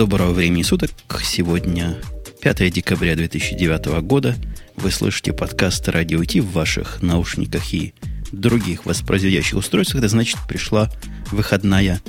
Доброго 0.00 0.32
времени 0.32 0.62
суток. 0.62 0.92
Сегодня 1.22 1.94
5 2.40 2.72
декабря 2.72 3.14
2009 3.16 4.00
года. 4.00 4.34
Вы 4.76 4.90
слышите 4.90 5.34
подкаст 5.34 5.86
«Радио 5.90 6.24
Ти» 6.24 6.40
в 6.40 6.52
ваших 6.52 7.02
наушниках 7.02 7.74
и 7.74 7.92
других 8.32 8.86
воспроизводящих 8.86 9.58
устройствах. 9.58 9.98
Это 9.98 10.08
значит, 10.08 10.38
пришла 10.48 10.90
выходная, 11.30 12.00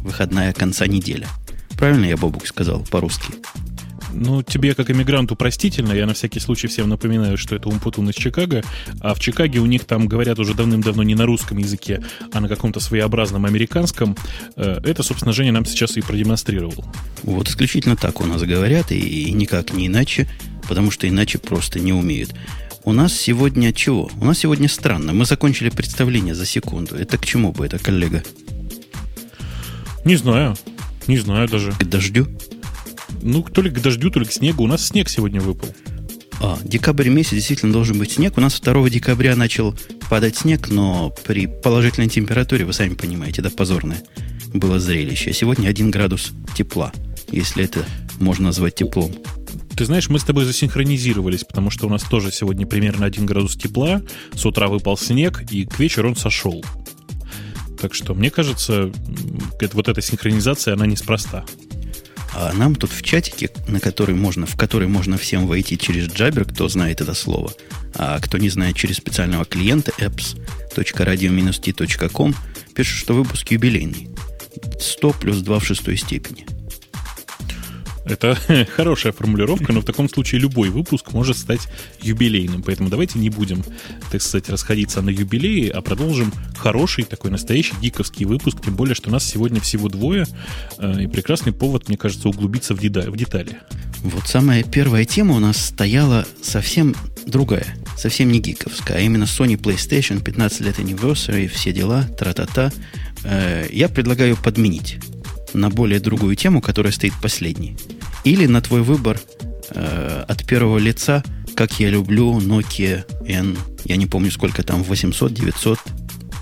выходная 0.00 0.52
конца 0.52 0.88
недели. 0.88 1.28
Правильно 1.78 2.06
я, 2.06 2.16
Бобук, 2.16 2.44
сказал 2.44 2.84
по-русски? 2.90 3.32
Ну, 4.12 4.42
тебе 4.42 4.74
как 4.74 4.90
иммигранту 4.90 5.36
простительно. 5.36 5.92
Я 5.92 6.06
на 6.06 6.14
всякий 6.14 6.40
случай 6.40 6.68
всем 6.68 6.88
напоминаю, 6.88 7.36
что 7.36 7.56
это 7.56 7.68
Умпутун 7.68 8.10
из 8.10 8.14
Чикаго. 8.14 8.62
А 9.00 9.14
в 9.14 9.20
Чикаге 9.20 9.60
у 9.60 9.66
них 9.66 9.84
там 9.84 10.06
говорят 10.06 10.38
уже 10.38 10.54
давным-давно 10.54 11.02
не 11.02 11.14
на 11.14 11.26
русском 11.26 11.58
языке, 11.58 12.02
а 12.32 12.40
на 12.40 12.48
каком-то 12.48 12.80
своеобразном 12.80 13.44
американском. 13.46 14.16
Э, 14.56 14.80
это, 14.84 15.02
собственно, 15.02 15.32
Женя 15.32 15.52
нам 15.52 15.64
сейчас 15.64 15.96
и 15.96 16.00
продемонстрировал. 16.00 16.84
Вот 17.22 17.48
исключительно 17.48 17.96
так 17.96 18.20
у 18.20 18.24
нас 18.24 18.42
говорят, 18.42 18.92
и, 18.92 18.98
и 18.98 19.32
никак 19.32 19.72
не 19.72 19.86
иначе, 19.86 20.28
потому 20.68 20.90
что 20.90 21.08
иначе 21.08 21.38
просто 21.38 21.80
не 21.80 21.92
умеют. 21.92 22.34
У 22.84 22.92
нас 22.92 23.14
сегодня 23.14 23.72
чего? 23.72 24.10
У 24.20 24.24
нас 24.24 24.38
сегодня 24.38 24.68
странно. 24.68 25.12
Мы 25.12 25.24
закончили 25.24 25.70
представление 25.70 26.34
за 26.34 26.46
секунду. 26.46 26.96
Это 26.96 27.16
к 27.16 27.24
чему 27.24 27.52
бы 27.52 27.64
это, 27.64 27.78
коллега? 27.78 28.24
Не 30.04 30.16
знаю. 30.16 30.56
Не 31.06 31.18
знаю 31.18 31.48
даже. 31.48 31.72
К 31.72 31.84
дождю? 31.84 32.26
Ну, 33.22 33.42
то 33.42 33.62
ли 33.62 33.70
к 33.70 33.80
дождю, 33.80 34.10
то 34.10 34.20
ли 34.20 34.26
к 34.26 34.32
снегу. 34.32 34.64
У 34.64 34.66
нас 34.66 34.86
снег 34.88 35.08
сегодня 35.08 35.40
выпал. 35.40 35.68
А, 36.40 36.58
декабрь 36.64 37.08
месяц 37.08 37.32
действительно 37.32 37.72
должен 37.72 37.98
быть 37.98 38.12
снег. 38.12 38.36
У 38.36 38.40
нас 38.40 38.60
2 38.60 38.90
декабря 38.90 39.36
начал 39.36 39.76
падать 40.10 40.36
снег, 40.36 40.68
но 40.70 41.14
при 41.24 41.46
положительной 41.46 42.08
температуре, 42.08 42.64
вы 42.64 42.72
сами 42.72 42.94
понимаете, 42.94 43.40
это 43.40 43.50
позорное 43.50 44.02
было 44.52 44.78
зрелище. 44.78 45.32
Сегодня 45.32 45.68
1 45.68 45.90
градус 45.90 46.32
тепла, 46.54 46.92
если 47.30 47.64
это 47.64 47.84
можно 48.18 48.46
назвать 48.46 48.74
теплом. 48.74 49.12
Ты 49.76 49.84
знаешь, 49.86 50.08
мы 50.08 50.18
с 50.18 50.24
тобой 50.24 50.44
засинхронизировались, 50.44 51.44
потому 51.44 51.70
что 51.70 51.86
у 51.86 51.90
нас 51.90 52.02
тоже 52.02 52.30
сегодня 52.32 52.66
примерно 52.66 53.06
1 53.06 53.24
градус 53.24 53.56
тепла, 53.56 54.02
с 54.34 54.44
утра 54.44 54.68
выпал 54.68 54.98
снег, 54.98 55.44
и 55.50 55.64
к 55.64 55.78
вечеру 55.78 56.10
он 56.10 56.16
сошел. 56.16 56.62
Так 57.80 57.94
что, 57.94 58.14
мне 58.14 58.30
кажется, 58.30 58.92
вот 59.72 59.88
эта 59.88 60.02
синхронизация, 60.02 60.74
она 60.74 60.86
неспроста. 60.86 61.44
А 62.34 62.52
нам 62.52 62.74
тут 62.74 62.92
в 62.92 63.02
чатике, 63.02 63.50
на 63.68 63.80
который 63.80 64.14
можно, 64.14 64.44
в 64.46 64.56
который 64.56 64.88
можно 64.88 65.18
всем 65.18 65.46
войти 65.46 65.76
через 65.78 66.08
Jabber, 66.08 66.50
кто 66.50 66.68
знает 66.68 67.00
это 67.00 67.14
слово, 67.14 67.52
а 67.94 68.18
кто 68.20 68.38
не 68.38 68.48
знает 68.48 68.74
через 68.76 68.96
специального 68.96 69.44
клиента 69.44 69.92
apps.radio-t.com, 69.98 72.34
пишут, 72.74 72.98
что 72.98 73.14
выпуск 73.14 73.50
юбилейный. 73.50 74.08
100 74.80 75.12
плюс 75.12 75.38
2 75.38 75.58
в 75.58 75.64
шестой 75.64 75.96
степени. 75.96 76.46
Это 78.04 78.36
хорошая 78.76 79.12
формулировка, 79.12 79.72
но 79.72 79.80
в 79.80 79.84
таком 79.84 80.08
случае 80.08 80.40
любой 80.40 80.70
выпуск 80.70 81.12
может 81.12 81.36
стать 81.36 81.60
юбилейным. 82.00 82.62
Поэтому 82.62 82.90
давайте 82.90 83.18
не 83.18 83.30
будем, 83.30 83.62
так 84.10 84.22
сказать, 84.22 84.48
расходиться 84.48 85.02
на 85.02 85.10
юбилеи, 85.10 85.68
а 85.68 85.80
продолжим 85.82 86.32
хороший, 86.56 87.04
такой 87.04 87.30
настоящий 87.30 87.74
гиковский 87.80 88.26
выпуск. 88.26 88.58
Тем 88.64 88.74
более, 88.74 88.94
что 88.94 89.10
нас 89.10 89.24
сегодня 89.24 89.60
всего 89.60 89.88
двое. 89.88 90.26
Э, 90.78 91.02
и 91.02 91.06
прекрасный 91.06 91.52
повод, 91.52 91.88
мне 91.88 91.96
кажется, 91.96 92.28
углубиться 92.28 92.74
в 92.74 92.80
детали. 92.80 93.58
Вот 94.02 94.26
самая 94.26 94.64
первая 94.64 95.04
тема 95.04 95.36
у 95.36 95.38
нас 95.38 95.66
стояла 95.66 96.26
совсем 96.42 96.94
другая. 97.26 97.76
Совсем 97.96 98.32
не 98.32 98.40
гиковская, 98.40 98.98
а 98.98 99.00
именно 99.00 99.24
Sony 99.24 99.56
PlayStation 99.56 100.22
15 100.22 100.60
лет 100.60 100.78
anniversary, 100.78 101.46
все 101.46 101.72
дела, 101.72 102.04
тра-та-та. 102.18 102.72
Э, 103.24 103.68
я 103.70 103.88
предлагаю 103.88 104.36
подменить 104.36 104.98
на 105.54 105.70
более 105.70 106.00
другую 106.00 106.36
тему, 106.36 106.60
которая 106.60 106.92
стоит 106.92 107.12
последней. 107.20 107.76
Или 108.24 108.46
на 108.46 108.60
твой 108.60 108.82
выбор 108.82 109.20
э, 109.70 110.24
от 110.28 110.46
первого 110.46 110.78
лица, 110.78 111.22
как 111.54 111.80
я 111.80 111.90
люблю 111.90 112.38
Nokia 112.38 113.04
N, 113.26 113.56
я 113.84 113.96
не 113.96 114.06
помню 114.06 114.30
сколько 114.30 114.62
там, 114.62 114.82
800, 114.82 115.32
900, 115.32 115.78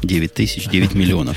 9000, 0.02 0.68
9 0.68 0.94
миллионов. 0.94 1.36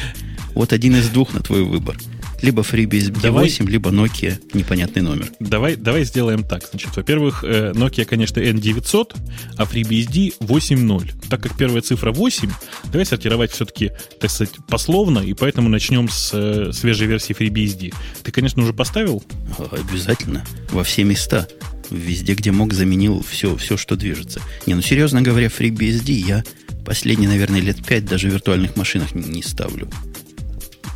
Вот 0.53 0.73
один 0.73 0.95
из 0.95 1.09
двух 1.09 1.33
на 1.33 1.39
твой 1.39 1.63
выбор– 1.63 1.97
либо 2.43 2.61
FreeBSD 2.61 3.21
давай, 3.21 3.45
8, 3.45 3.67
либо 3.69 3.89
Nokia 3.89 4.37
непонятный 4.53 5.01
номер. 5.01 5.31
Давай, 5.39 5.77
давай 5.77 6.03
сделаем 6.03 6.43
так. 6.43 6.67
Значит, 6.69 6.95
во-первых, 6.95 7.45
э, 7.45 7.71
Nokia, 7.73 8.03
конечно, 8.03 8.41
N900, 8.41 9.15
а 9.57 9.63
FreeBSD 9.63 10.33
8.0. 10.39 11.29
Так 11.29 11.41
как 11.41 11.57
первая 11.57 11.81
цифра 11.81 12.11
8, 12.11 12.51
давай 12.91 13.05
сортировать 13.05 13.51
все-таки, 13.51 13.91
так 14.19 14.29
сказать, 14.29 14.53
пословно, 14.67 15.19
и 15.19 15.33
поэтому 15.33 15.69
начнем 15.69 16.09
с 16.09 16.31
э, 16.33 16.73
свежей 16.73 17.07
версии 17.07 17.33
FreeBSD. 17.33 17.93
Ты, 18.23 18.31
конечно, 18.33 18.61
уже 18.61 18.73
поставил? 18.73 19.23
Обязательно. 19.71 20.45
Во 20.71 20.83
все 20.83 21.05
места. 21.05 21.47
Везде, 21.89 22.33
где 22.33 22.51
мог, 22.51 22.73
заменил 22.73 23.23
все, 23.23 23.55
все 23.55 23.77
что 23.77 23.95
движется. 23.95 24.41
Не, 24.65 24.73
ну 24.73 24.81
серьезно 24.81 25.21
говоря, 25.21 25.47
FreeBSD 25.47 26.11
я 26.11 26.43
последние, 26.85 27.29
наверное, 27.29 27.61
лет 27.61 27.85
5 27.85 28.05
даже 28.05 28.29
в 28.29 28.33
виртуальных 28.33 28.75
машинах 28.75 29.15
не, 29.15 29.23
не 29.23 29.43
ставлю. 29.43 29.89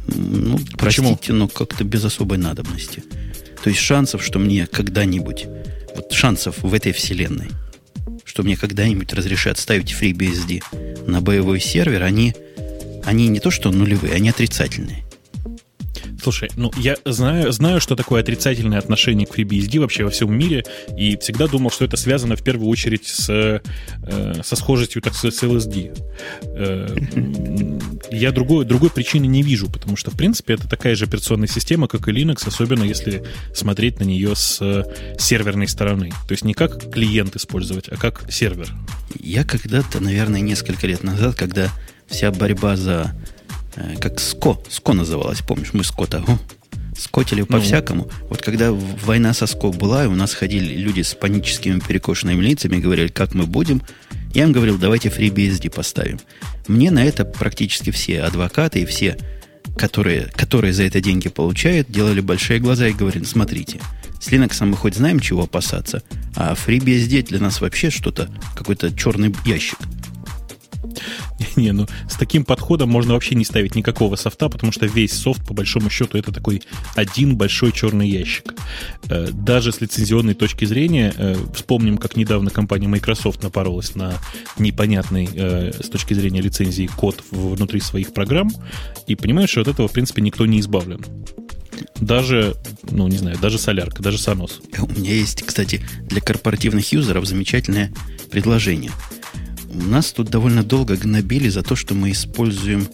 Ну, 0.07 0.59
Почему? 0.77 1.09
простите, 1.09 1.33
но 1.33 1.47
как-то 1.47 1.83
без 1.83 2.03
особой 2.05 2.37
надобности. 2.37 3.03
То 3.63 3.69
есть 3.69 3.81
шансов, 3.81 4.23
что 4.23 4.39
мне 4.39 4.67
когда-нибудь, 4.67 5.47
вот 5.95 6.11
шансов 6.11 6.59
в 6.61 6.73
этой 6.73 6.91
вселенной, 6.93 7.49
что 8.23 8.43
мне 8.43 8.55
когда-нибудь 8.55 9.13
разрешат 9.13 9.57
ставить 9.57 9.93
FreeBSD 9.93 11.07
на 11.07 11.21
боевой 11.21 11.59
сервер, 11.59 12.03
они, 12.03 12.35
они 13.03 13.27
не 13.27 13.39
то 13.39 13.51
что 13.51 13.71
нулевые, 13.71 14.13
они 14.13 14.29
отрицательные. 14.29 15.06
Слушай, 16.21 16.49
ну 16.55 16.71
я 16.77 16.97
знаю, 17.05 17.51
знаю, 17.51 17.79
что 17.79 17.95
такое 17.95 18.21
отрицательное 18.21 18.79
отношение 18.79 19.27
к 19.27 19.37
FreeBSD 19.37 19.79
вообще 19.79 20.03
во 20.03 20.09
всем 20.09 20.33
мире, 20.33 20.65
и 20.97 21.17
всегда 21.17 21.47
думал, 21.47 21.71
что 21.71 21.85
это 21.85 21.97
связано 21.97 22.35
в 22.35 22.43
первую 22.43 22.69
очередь 22.69 23.07
с, 23.07 23.29
э, 23.29 24.41
со 24.43 24.55
схожестью, 24.55 25.01
так 25.01 25.13
сказать, 25.13 25.35
с 25.35 25.43
LSD. 25.43 25.91
Э, 26.43 26.95
я 28.11 28.31
другой, 28.31 28.65
другой 28.65 28.89
причины 28.89 29.25
не 29.25 29.43
вижу, 29.43 29.69
потому 29.69 29.95
что, 29.95 30.11
в 30.11 30.17
принципе, 30.17 30.53
это 30.53 30.67
такая 30.67 30.95
же 30.95 31.05
операционная 31.05 31.47
система, 31.47 31.87
как 31.87 32.07
и 32.07 32.11
Linux, 32.11 32.47
особенно 32.47 32.83
если 32.83 33.23
смотреть 33.53 33.99
на 33.99 34.03
нее 34.03 34.35
с 34.35 34.85
серверной 35.19 35.67
стороны. 35.67 36.11
То 36.27 36.31
есть 36.31 36.43
не 36.43 36.53
как 36.53 36.91
клиент 36.91 37.35
использовать, 37.35 37.89
а 37.89 37.95
как 37.95 38.31
сервер. 38.31 38.73
Я 39.19 39.43
когда-то, 39.43 39.99
наверное, 39.99 40.41
несколько 40.41 40.87
лет 40.87 41.03
назад, 41.03 41.35
когда 41.35 41.71
вся 42.07 42.31
борьба 42.31 42.75
за 42.75 43.13
Э, 43.15 43.36
как 43.99 44.19
СКО, 44.19 44.57
СКО 44.69 44.93
называлась, 44.93 45.41
помнишь, 45.41 45.73
мы 45.73 45.83
СКО-то, 45.83 46.23
скотили 46.97 47.43
по-всякому. 47.43 48.09
Ну. 48.09 48.27
Вот 48.29 48.41
когда 48.41 48.71
война 48.71 49.33
со 49.33 49.47
СКО 49.47 49.69
была, 49.69 50.05
и 50.05 50.07
у 50.07 50.15
нас 50.15 50.33
ходили 50.33 50.75
люди 50.75 51.01
с 51.01 51.13
паническими 51.13 51.79
перекошенными 51.79 52.41
лицами, 52.43 52.77
говорили, 52.77 53.07
как 53.07 53.33
мы 53.33 53.45
будем, 53.45 53.81
я 54.33 54.43
им 54.43 54.51
говорил, 54.51 54.77
давайте 54.77 55.09
FreeBSD 55.09 55.69
поставим. 55.69 56.19
Мне 56.67 56.91
на 56.91 57.03
это 57.03 57.25
практически 57.25 57.91
все 57.91 58.21
адвокаты 58.21 58.81
и 58.81 58.85
все, 58.85 59.17
которые, 59.77 60.27
которые 60.35 60.73
за 60.73 60.83
это 60.83 60.99
деньги 61.01 61.29
получают, 61.29 61.89
делали 61.89 62.19
большие 62.19 62.59
глаза 62.59 62.87
и 62.87 62.93
говорили, 62.93 63.23
смотрите, 63.23 63.79
с 64.19 64.29
Linux 64.29 64.65
мы 64.65 64.75
хоть 64.75 64.95
знаем, 64.95 65.19
чего 65.19 65.43
опасаться, 65.43 66.01
а 66.35 66.55
FreeBSD 66.55 67.27
для 67.27 67.39
нас 67.39 67.61
вообще 67.61 67.89
что-то, 67.89 68.29
какой-то 68.55 68.91
черный 68.95 69.33
ящик– 69.45 69.77
Не, 71.55 71.71
ну 71.71 71.87
с 72.09 72.15
таким 72.15 72.45
подходом 72.45 72.89
можно 72.89 73.13
вообще 73.13 73.35
не 73.35 73.45
ставить 73.45 73.75
никакого 73.75 74.15
софта, 74.15 74.49
потому 74.49 74.71
что 74.71 74.85
весь 74.85 75.13
софт, 75.13 75.45
по 75.45 75.53
большому 75.53 75.89
счету, 75.89 76.17
это 76.17 76.31
такой 76.31 76.61
один 76.95 77.35
большой 77.35 77.71
черный 77.71 78.09
ящик. 78.09 78.53
Э, 79.09 79.29
даже 79.31 79.71
с 79.71 79.81
лицензионной 79.81 80.33
точки 80.33 80.65
зрения, 80.65 81.13
э, 81.15 81.35
вспомним, 81.53 81.97
как 81.97 82.15
недавно 82.15 82.49
компания 82.49 82.87
Microsoft 82.87 83.43
напоролась 83.43 83.95
на 83.95 84.13
непонятный 84.57 85.29
э, 85.33 85.71
с 85.81 85.89
точки 85.89 86.13
зрения 86.13 86.41
лицензии 86.41 86.87
код 86.87 87.23
внутри 87.31 87.79
своих 87.79 88.13
программ, 88.13 88.51
и 89.07 89.15
понимаешь, 89.15 89.49
что 89.49 89.61
от 89.61 89.67
этого, 89.67 89.87
в 89.87 89.91
принципе, 89.91 90.21
никто 90.21 90.45
не 90.45 90.59
избавлен. 90.59 91.03
Даже, 91.99 92.55
ну, 92.89 93.07
не 93.07 93.17
знаю, 93.17 93.37
даже 93.39 93.57
солярка, 93.57 94.01
даже 94.01 94.17
Санос. 94.17 94.61
У 94.79 94.87
меня 94.87 95.13
есть, 95.13 95.43
кстати, 95.43 95.81
для 96.03 96.21
корпоративных 96.21 96.91
юзеров 96.91 97.25
замечательное 97.25 97.93
предложение– 98.31 98.91
нас 99.83 100.11
тут 100.11 100.29
довольно 100.29 100.63
долго 100.63 100.95
гнобили 100.95 101.49
за 101.49 101.63
то, 101.63 101.75
что 101.75 101.93
мы 101.93 102.11
используем 102.11 102.87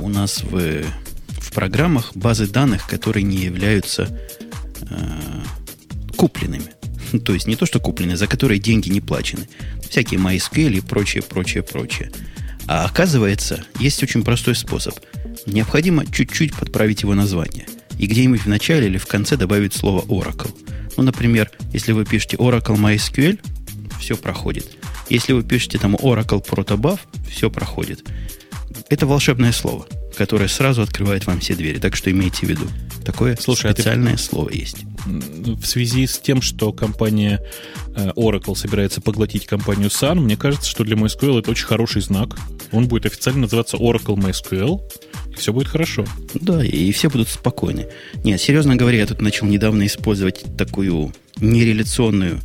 у 0.00 0.08
нас 0.08 0.42
в, 0.42 0.82
в 1.40 1.52
программах 1.52 2.14
базы 2.14 2.46
данных, 2.46 2.86
которые 2.86 3.22
не 3.22 3.36
являются 3.36 4.08
э, 4.82 4.96
купленными. 6.16 6.72
То 7.24 7.34
есть 7.34 7.46
не 7.46 7.56
то, 7.56 7.66
что 7.66 7.80
купленные, 7.80 8.16
за 8.16 8.26
которые 8.26 8.58
деньги 8.58 8.88
не 8.88 9.00
плачены. 9.00 9.48
Всякие 9.88 10.20
MySQL 10.20 10.76
и 10.76 10.80
прочее, 10.80 11.22
прочее, 11.22 11.62
прочее. 11.62 12.12
А 12.66 12.84
оказывается, 12.84 13.64
есть 13.78 14.02
очень 14.02 14.22
простой 14.22 14.54
способ. 14.54 14.94
Необходимо 15.46 16.04
чуть-чуть 16.06 16.54
подправить 16.54 17.02
его 17.02 17.14
название. 17.14 17.66
И 17.98 18.06
где-нибудь 18.06 18.42
в 18.42 18.48
начале 18.48 18.86
или 18.86 18.98
в 18.98 19.06
конце 19.06 19.36
добавить 19.36 19.74
слово 19.74 20.02
Oracle. 20.02 20.54
Ну, 20.96 21.02
например, 21.02 21.50
если 21.72 21.92
вы 21.92 22.04
пишете 22.04 22.36
Oracle 22.36 22.76
MySQL, 22.76 23.40
все 23.98 24.16
проходит. 24.16 24.77
Если 25.08 25.32
вы 25.32 25.42
пишете 25.42 25.78
там 25.78 25.94
Oracle 25.96 26.44
Protobuf, 26.44 27.00
все 27.28 27.50
проходит. 27.50 28.04
Это 28.88 29.06
волшебное 29.06 29.52
слово. 29.52 29.86
которая 30.18 30.48
сразу 30.48 30.82
открывает 30.82 31.26
вам 31.26 31.38
все 31.38 31.54
двери. 31.54 31.78
Так 31.78 31.94
что 31.94 32.10
имейте 32.10 32.44
в 32.44 32.48
виду. 32.48 32.66
Такое 33.04 33.36
Слушай, 33.40 33.72
специальное 33.72 34.14
а 34.14 34.16
ты... 34.16 34.22
слово 34.22 34.50
есть. 34.50 34.78
В 35.06 35.64
связи 35.64 36.08
с 36.08 36.18
тем, 36.18 36.42
что 36.42 36.72
компания 36.72 37.40
э, 37.94 38.10
Oracle 38.16 38.56
собирается 38.56 39.00
поглотить 39.00 39.46
компанию 39.46 39.88
Sun, 39.88 40.16
мне 40.16 40.36
кажется, 40.36 40.68
что 40.68 40.82
для 40.82 40.96
MySQL 40.96 41.38
это 41.38 41.52
очень 41.52 41.66
хороший 41.66 42.02
знак. 42.02 42.36
Он 42.72 42.88
будет 42.88 43.06
официально 43.06 43.42
называться 43.42 43.76
Oracle 43.76 44.16
MySQL, 44.16 44.80
и 45.30 45.34
все 45.36 45.52
будет 45.52 45.68
хорошо. 45.68 46.04
Да, 46.34 46.64
и 46.64 46.90
все 46.90 47.08
будут 47.08 47.28
спокойны. 47.28 47.86
Нет, 48.24 48.40
серьезно 48.40 48.74
говоря, 48.74 48.98
я 48.98 49.06
тут 49.06 49.20
начал 49.20 49.46
недавно 49.46 49.86
использовать 49.86 50.44
такую 50.58 51.14
нереляционную 51.40 52.40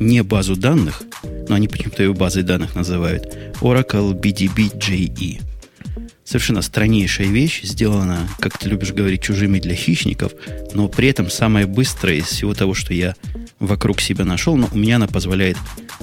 не 0.00 0.22
базу 0.22 0.56
данных, 0.56 1.02
но 1.48 1.54
они 1.54 1.68
почему-то 1.68 2.02
ее 2.02 2.14
базой 2.14 2.42
данных 2.42 2.74
называют, 2.74 3.36
Oracle 3.60 4.12
BDB.JE. 4.12 5.40
Совершенно 6.24 6.60
страннейшая 6.60 7.28
вещь, 7.28 7.62
сделана, 7.62 8.28
как 8.38 8.58
ты 8.58 8.68
любишь 8.68 8.92
говорить, 8.92 9.22
чужими 9.22 9.60
для 9.60 9.74
хищников, 9.74 10.32
но 10.74 10.88
при 10.88 11.08
этом 11.08 11.30
самая 11.30 11.66
быстрая 11.66 12.16
из 12.16 12.26
всего 12.26 12.52
того, 12.54 12.74
что 12.74 12.92
я 12.92 13.14
вокруг 13.58 14.00
себя 14.00 14.24
нашел, 14.24 14.56
но 14.56 14.68
у 14.70 14.76
меня 14.76 14.96
она 14.96 15.06
позволяет 15.06 15.56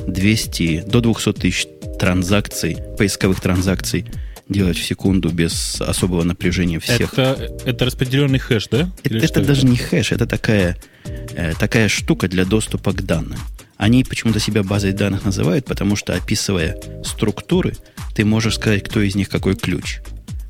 200, 0.07 0.85
до 0.87 1.01
200 1.01 1.33
тысяч 1.33 1.67
транзакций, 1.99 2.77
поисковых 2.97 3.39
транзакций 3.39 4.05
делать 4.49 4.77
в 4.77 4.85
секунду 4.85 5.29
без 5.29 5.81
особого 5.81 6.23
напряжения 6.23 6.79
всех. 6.79 7.13
Это, 7.13 7.51
это 7.65 7.85
распределенный 7.85 8.39
хэш, 8.39 8.67
да? 8.69 8.89
это, 9.03 9.17
это 9.17 9.41
даже 9.41 9.65
не 9.65 9.77
хэш, 9.77 10.11
это 10.11 10.27
такая, 10.27 10.77
э, 11.03 11.53
такая 11.59 11.87
штука 11.89 12.27
для 12.27 12.45
доступа 12.45 12.91
к 12.93 13.03
данным. 13.03 13.39
Они 13.77 14.03
почему-то 14.03 14.39
себя 14.39 14.63
базой 14.63 14.93
данных 14.93 15.25
называют, 15.25 15.65
потому 15.65 15.95
что, 15.95 16.13
описывая 16.13 16.77
структуры, 17.03 17.75
ты 18.15 18.23
можешь 18.23 18.55
сказать, 18.55 18.83
кто 18.83 19.01
из 19.01 19.15
них 19.15 19.29
какой 19.29 19.55
ключ. 19.55 19.99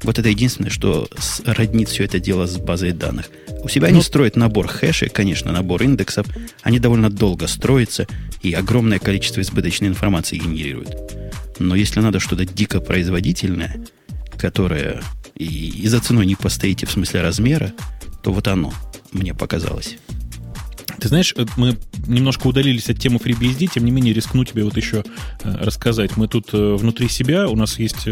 Вот 0.04 0.20
это 0.20 0.30
единственное, 0.30 0.70
что 0.70 1.10
роднит 1.46 1.90
все 1.90 2.04
это 2.04 2.20
дело 2.20 2.46
с 2.46 2.58
базой 2.58 2.92
данных. 2.92 3.30
У 3.64 3.68
себя 3.68 3.88
они 3.88 3.98
ну, 3.98 4.04
строят 4.04 4.36
набор 4.36 4.68
хэшей, 4.68 5.10
конечно, 5.10 5.52
набор 5.52 5.82
индексов. 5.82 6.28
Они 6.62 6.78
довольно 6.78 7.10
долго 7.10 7.48
строятся 7.48 8.08
и 8.44 8.54
огромное 8.54 9.00
количество 9.00 9.42
избыточной 9.42 9.88
информации 9.88 10.38
генерируют. 10.38 10.96
Но 11.58 11.76
если 11.76 12.02
надо 12.02 12.20
что-то 12.20 12.46
дико 12.46 12.80
производительное, 12.82 13.84
которое 14.38 15.02
и, 15.34 15.46
и 15.46 15.88
за 15.88 16.00
ценой 16.00 16.28
не 16.28 16.36
постоите 16.36 16.86
в 16.86 16.92
смысле 16.92 17.22
размера, 17.22 17.74
то 18.22 18.32
вот 18.32 18.48
оно 18.48 18.74
мне 19.12 19.34
показалось. 19.34 19.98
Ты 21.00 21.08
знаешь, 21.08 21.34
э, 21.36 21.46
мы 21.58 21.78
немножко 22.08 22.48
удалились 22.48 22.90
от 22.90 23.00
темы 23.00 23.18
FreeBSD, 23.18 23.68
тем 23.74 23.86
не 23.86 23.92
менее 23.92 24.14
рискну 24.14 24.46
тебе 24.46 24.64
вот 24.64 24.78
еще 24.78 25.04
э, 25.44 25.56
рассказать. 25.58 26.16
Мы 26.18 26.28
тут 26.28 26.50
э, 26.54 26.76
внутри 26.76 27.10
себя, 27.10 27.50
у 27.50 27.56
нас 27.56 27.80
есть 27.80 28.08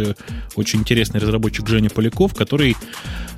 очень 0.55 0.79
интересный 0.79 1.19
разработчик 1.19 1.67
Женя 1.67 1.89
Поляков, 1.89 2.33
который, 2.33 2.75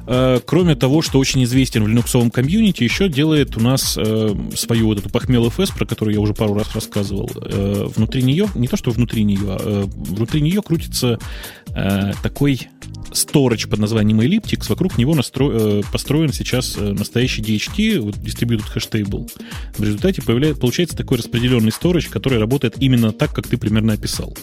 кроме 0.05 0.75
того, 0.75 1.01
что 1.01 1.19
очень 1.19 1.43
известен 1.43 1.83
в 1.83 1.87
линуксовом 1.87 2.31
комьюнити, 2.31 2.83
еще 2.83 3.09
делает 3.09 3.57
у 3.57 3.59
нас 3.59 3.93
свою 3.93 4.87
вот 4.87 4.99
эту 4.99 5.09
похмел 5.09 5.47
FS, 5.47 5.75
про 5.75 5.85
которую 5.85 6.15
я 6.15 6.21
уже 6.21 6.33
пару 6.33 6.53
раз 6.53 6.73
рассказывал. 6.73 7.29
Внутри 7.33 8.23
нее, 8.23 8.47
не 8.55 8.67
то 8.67 8.77
что 8.77 8.91
внутри 8.91 9.23
нее, 9.23 9.39
а 9.43 9.89
внутри 9.95 10.41
нее 10.41 10.61
крутится 10.61 11.19
такой 12.23 12.69
storage 13.15 13.67
под 13.67 13.79
названием 13.79 14.21
Elliptix, 14.21 14.69
вокруг 14.69 14.97
него 14.97 15.15
настро... 15.15 15.51
Э, 15.51 15.81
построен 15.91 16.31
сейчас 16.33 16.75
э, 16.77 16.93
настоящий 16.93 17.41
DHT, 17.41 17.99
вот 17.99 18.15
Distributed 18.15 18.65
Hash 18.73 18.89
Table. 18.89 19.29
В 19.77 19.83
результате 19.83 20.21
появляется, 20.21 20.59
получается 20.59 20.97
такой 20.97 21.17
распределенный 21.17 21.69
storage, 21.69 22.09
который 22.09 22.39
работает 22.39 22.75
именно 22.79 23.11
так, 23.11 23.33
как 23.33 23.47
ты 23.47 23.57
примерно 23.57 23.93
описал. 23.93 24.37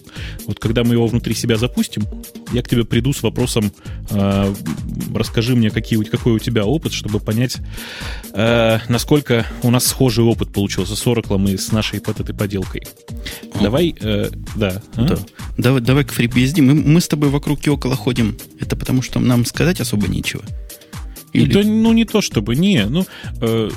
Вот 0.46 0.58
когда 0.58 0.84
мы 0.84 0.94
его 0.94 1.06
внутри 1.06 1.34
себя 1.34 1.56
запустим, 1.56 2.04
я 2.52 2.62
к 2.62 2.68
тебе 2.68 2.84
приду 2.84 3.12
с 3.12 3.22
вопросом, 3.22 3.72
э, 4.10 4.54
расскажи 5.14 5.54
мне, 5.54 5.70
какие, 5.70 6.02
какой 6.04 6.32
у 6.32 6.38
тебя 6.38 6.64
опыт, 6.64 6.92
чтобы 6.92 7.20
понять, 7.20 7.58
э, 8.32 8.78
насколько 8.88 9.46
у 9.62 9.70
нас 9.70 9.86
схожий 9.86 10.24
опыт 10.24 10.52
получился 10.52 10.96
с 10.96 11.06
Oracle 11.06 11.52
и 11.52 11.56
с 11.56 11.72
нашей 11.72 12.00
под 12.00 12.20
этой 12.20 12.34
поделкой. 12.34 12.82
Давай, 13.60 13.94
э, 14.00 14.30
да. 14.56 14.82
А? 14.96 15.04
да. 15.04 15.18
Давай, 15.58 15.80
давай 15.82 16.04
к 16.04 16.12
FreeBSD. 16.12 16.62
Мы, 16.62 16.74
мы 16.74 17.00
с 17.00 17.08
тобой 17.08 17.21
вокруг 17.30 17.66
и 17.66 17.70
около 17.70 17.96
ходим 17.96 18.36
это 18.60 18.76
потому, 18.76 19.02
что 19.02 19.20
нам 19.20 19.44
сказать 19.44 19.80
особо 19.80 20.08
нечего? 20.08 20.42
Или... 21.32 21.52
Да, 21.52 21.62
ну, 21.62 21.92
не 21.92 22.04
то 22.04 22.20
чтобы, 22.20 22.56
не. 22.56 22.84
Ну, 22.84 23.06
э, 23.40 23.70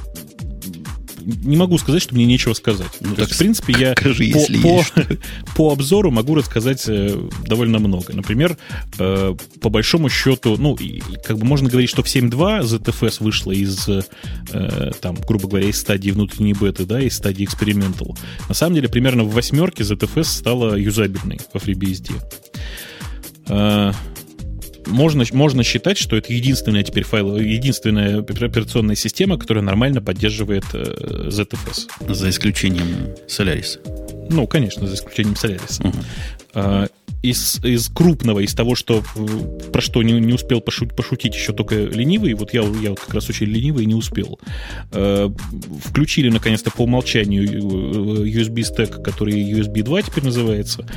не 1.25 1.57
могу 1.57 1.77
сказать, 1.77 2.01
что 2.01 2.13
мне 2.13 2.25
нечего 2.25 2.53
сказать. 2.53 2.91
Ну, 2.99 3.09
то 3.11 3.15
так 3.15 3.27
есть, 3.27 3.35
в 3.35 3.37
принципе, 3.39 3.75
я 3.77 3.93
скажи, 3.93 4.31
по, 4.31 4.37
если 4.37 4.57
по, 4.61 4.83
по 5.55 5.71
обзору 5.71 6.11
могу 6.11 6.35
рассказать 6.35 6.83
э, 6.87 7.17
довольно 7.45 7.79
много. 7.79 8.13
Например, 8.13 8.57
э, 8.99 9.35
по 9.61 9.69
большому 9.69 10.09
счету, 10.09 10.55
ну, 10.57 10.77
как 11.23 11.37
бы 11.37 11.45
можно 11.45 11.69
говорить, 11.69 11.89
что 11.89 12.03
в 12.03 12.07
7.2 12.07 12.61
ZFS 12.61 13.23
вышла 13.23 13.51
из, 13.51 13.87
э, 13.87 14.91
там, 15.01 15.15
грубо 15.27 15.47
говоря, 15.47 15.67
из 15.67 15.79
стадии 15.79 16.11
внутренней 16.11 16.53
беты, 16.53 16.85
да, 16.85 17.01
из 17.01 17.15
стадии 17.15 17.47
experimental. 17.47 18.17
На 18.47 18.53
самом 18.53 18.75
деле, 18.75 18.87
примерно 18.87 19.23
в 19.23 19.33
восьмерке 19.33 19.83
ZFS 19.83 20.25
стала 20.25 20.75
юзабельной 20.75 21.39
во 21.53 21.59
FreeBSD 21.59 22.13
можно, 23.47 25.23
можно 25.31 25.63
считать, 25.63 25.97
что 25.97 26.15
это 26.15 26.33
единственная 26.33 26.83
теперь 26.83 27.03
файл, 27.03 27.37
единственная 27.37 28.19
операционная 28.19 28.95
система, 28.95 29.37
которая 29.37 29.63
нормально 29.63 30.01
поддерживает 30.01 30.65
э, 30.73 31.27
ZFS. 31.29 32.13
За 32.13 32.29
исключением 32.29 33.15
Solaris. 33.27 33.79
Ну, 34.29 34.47
конечно, 34.47 34.87
за 34.87 34.95
исключением 34.95 35.35
Solaris. 35.35 35.87
Угу 35.87 35.95
из, 37.25 37.59
из 37.63 37.89
крупного, 37.89 38.39
из 38.39 38.53
того, 38.53 38.75
что, 38.75 39.03
про 39.71 39.81
что 39.81 40.03
не, 40.03 40.13
не 40.13 40.33
успел 40.33 40.61
пошут, 40.61 40.95
пошутить 40.95 41.35
еще 41.35 41.53
только 41.53 41.75
ленивый, 41.75 42.33
вот 42.33 42.53
я, 42.53 42.61
я 42.81 42.95
как 42.95 43.13
раз 43.13 43.29
очень 43.29 43.47
ленивый 43.47 43.83
и 43.83 43.87
не 43.87 43.95
успел, 43.95 44.39
э, 44.91 45.29
включили 45.83 46.29
наконец-то 46.29 46.71
по 46.71 46.83
умолчанию 46.83 47.43
э, 47.43 48.27
USB 48.27 48.63
стек, 48.63 49.03
который 49.03 49.33
USB 49.33 49.81
2 49.81 50.03
теперь 50.03 50.23
называется, 50.23 50.87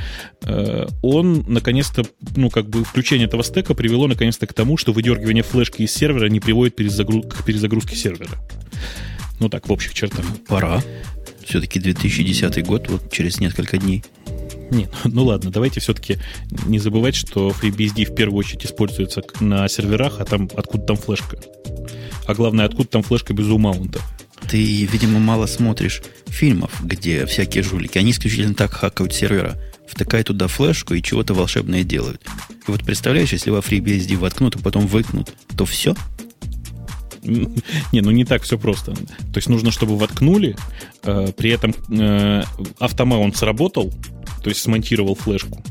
э, 0.42 0.86
он 1.02 1.44
наконец-то, 1.48 2.04
ну 2.36 2.50
как 2.50 2.68
бы 2.68 2.84
включение 2.84 3.26
этого 3.26 3.42
стека 3.42 3.74
привело 3.74 4.06
наконец-то 4.06 4.46
к 4.46 4.52
тому, 4.52 4.76
что 4.76 4.92
выдергивание 4.92 5.42
флешки 5.42 5.82
из 5.82 5.92
сервера 5.92 6.28
не 6.28 6.40
приводит 6.40 6.74
к 6.76 7.44
перезагрузке 7.44 7.96
сервера. 7.96 8.30
Ну 9.40 9.48
так, 9.48 9.68
в 9.68 9.72
общих 9.72 9.94
чертах. 9.94 10.24
Пора. 10.48 10.82
Все-таки 11.44 11.78
2010 11.78 12.66
год, 12.66 12.88
вот 12.88 13.10
через 13.10 13.40
несколько 13.40 13.78
дней. 13.78 14.02
Нет, 14.70 14.90
ну 15.04 15.24
ладно, 15.24 15.50
давайте 15.50 15.80
все-таки 15.80 16.18
не 16.66 16.78
забывать, 16.78 17.14
что 17.14 17.50
FreeBSD 17.50 18.12
в 18.12 18.14
первую 18.14 18.38
очередь 18.38 18.66
используется 18.66 19.22
на 19.40 19.68
серверах, 19.68 20.20
а 20.20 20.24
там 20.24 20.48
откуда 20.56 20.84
там 20.84 20.96
флешка. 20.96 21.38
А 22.26 22.34
главное, 22.34 22.66
откуда 22.66 22.88
там 22.88 23.02
флешка 23.02 23.32
без 23.32 23.46
умаунта. 23.46 24.00
Ты, 24.48 24.84
видимо, 24.84 25.18
мало 25.18 25.46
смотришь 25.46 26.02
фильмов, 26.26 26.72
где 26.82 27.26
всякие 27.26 27.62
жулики. 27.62 27.98
Они 27.98 28.12
исключительно 28.12 28.54
так 28.54 28.72
хакают 28.72 29.12
сервера. 29.12 29.58
Втыкают 29.86 30.28
туда 30.28 30.48
флешку 30.48 30.94
и 30.94 31.02
чего-то 31.02 31.34
волшебное 31.34 31.82
делают. 31.82 32.22
И 32.66 32.70
вот 32.70 32.84
представляешь, 32.84 33.32
если 33.32 33.50
во 33.50 33.60
FreeBSD 33.60 34.16
воткнут, 34.16 34.56
а 34.56 34.58
потом 34.58 34.86
выкнут, 34.86 35.34
то 35.56 35.64
все– 35.64 35.94
Не, 37.92 38.00
ну 38.00 38.10
не 38.10 38.24
так 38.24 38.42
все 38.42 38.58
просто. 38.58 38.94
То 38.94 39.36
есть 39.36 39.48
нужно, 39.48 39.70
чтобы 39.70 39.96
воткнули, 39.96 40.56
э, 41.02 41.32
при 41.36 41.50
этом 41.50 41.74
э, 41.90 42.42
автомаунт 42.78 43.36
сработал, 43.36 43.92
то 44.42 44.48
есть 44.48 44.60
смонтировал 44.60 45.14
флешку. 45.14 45.62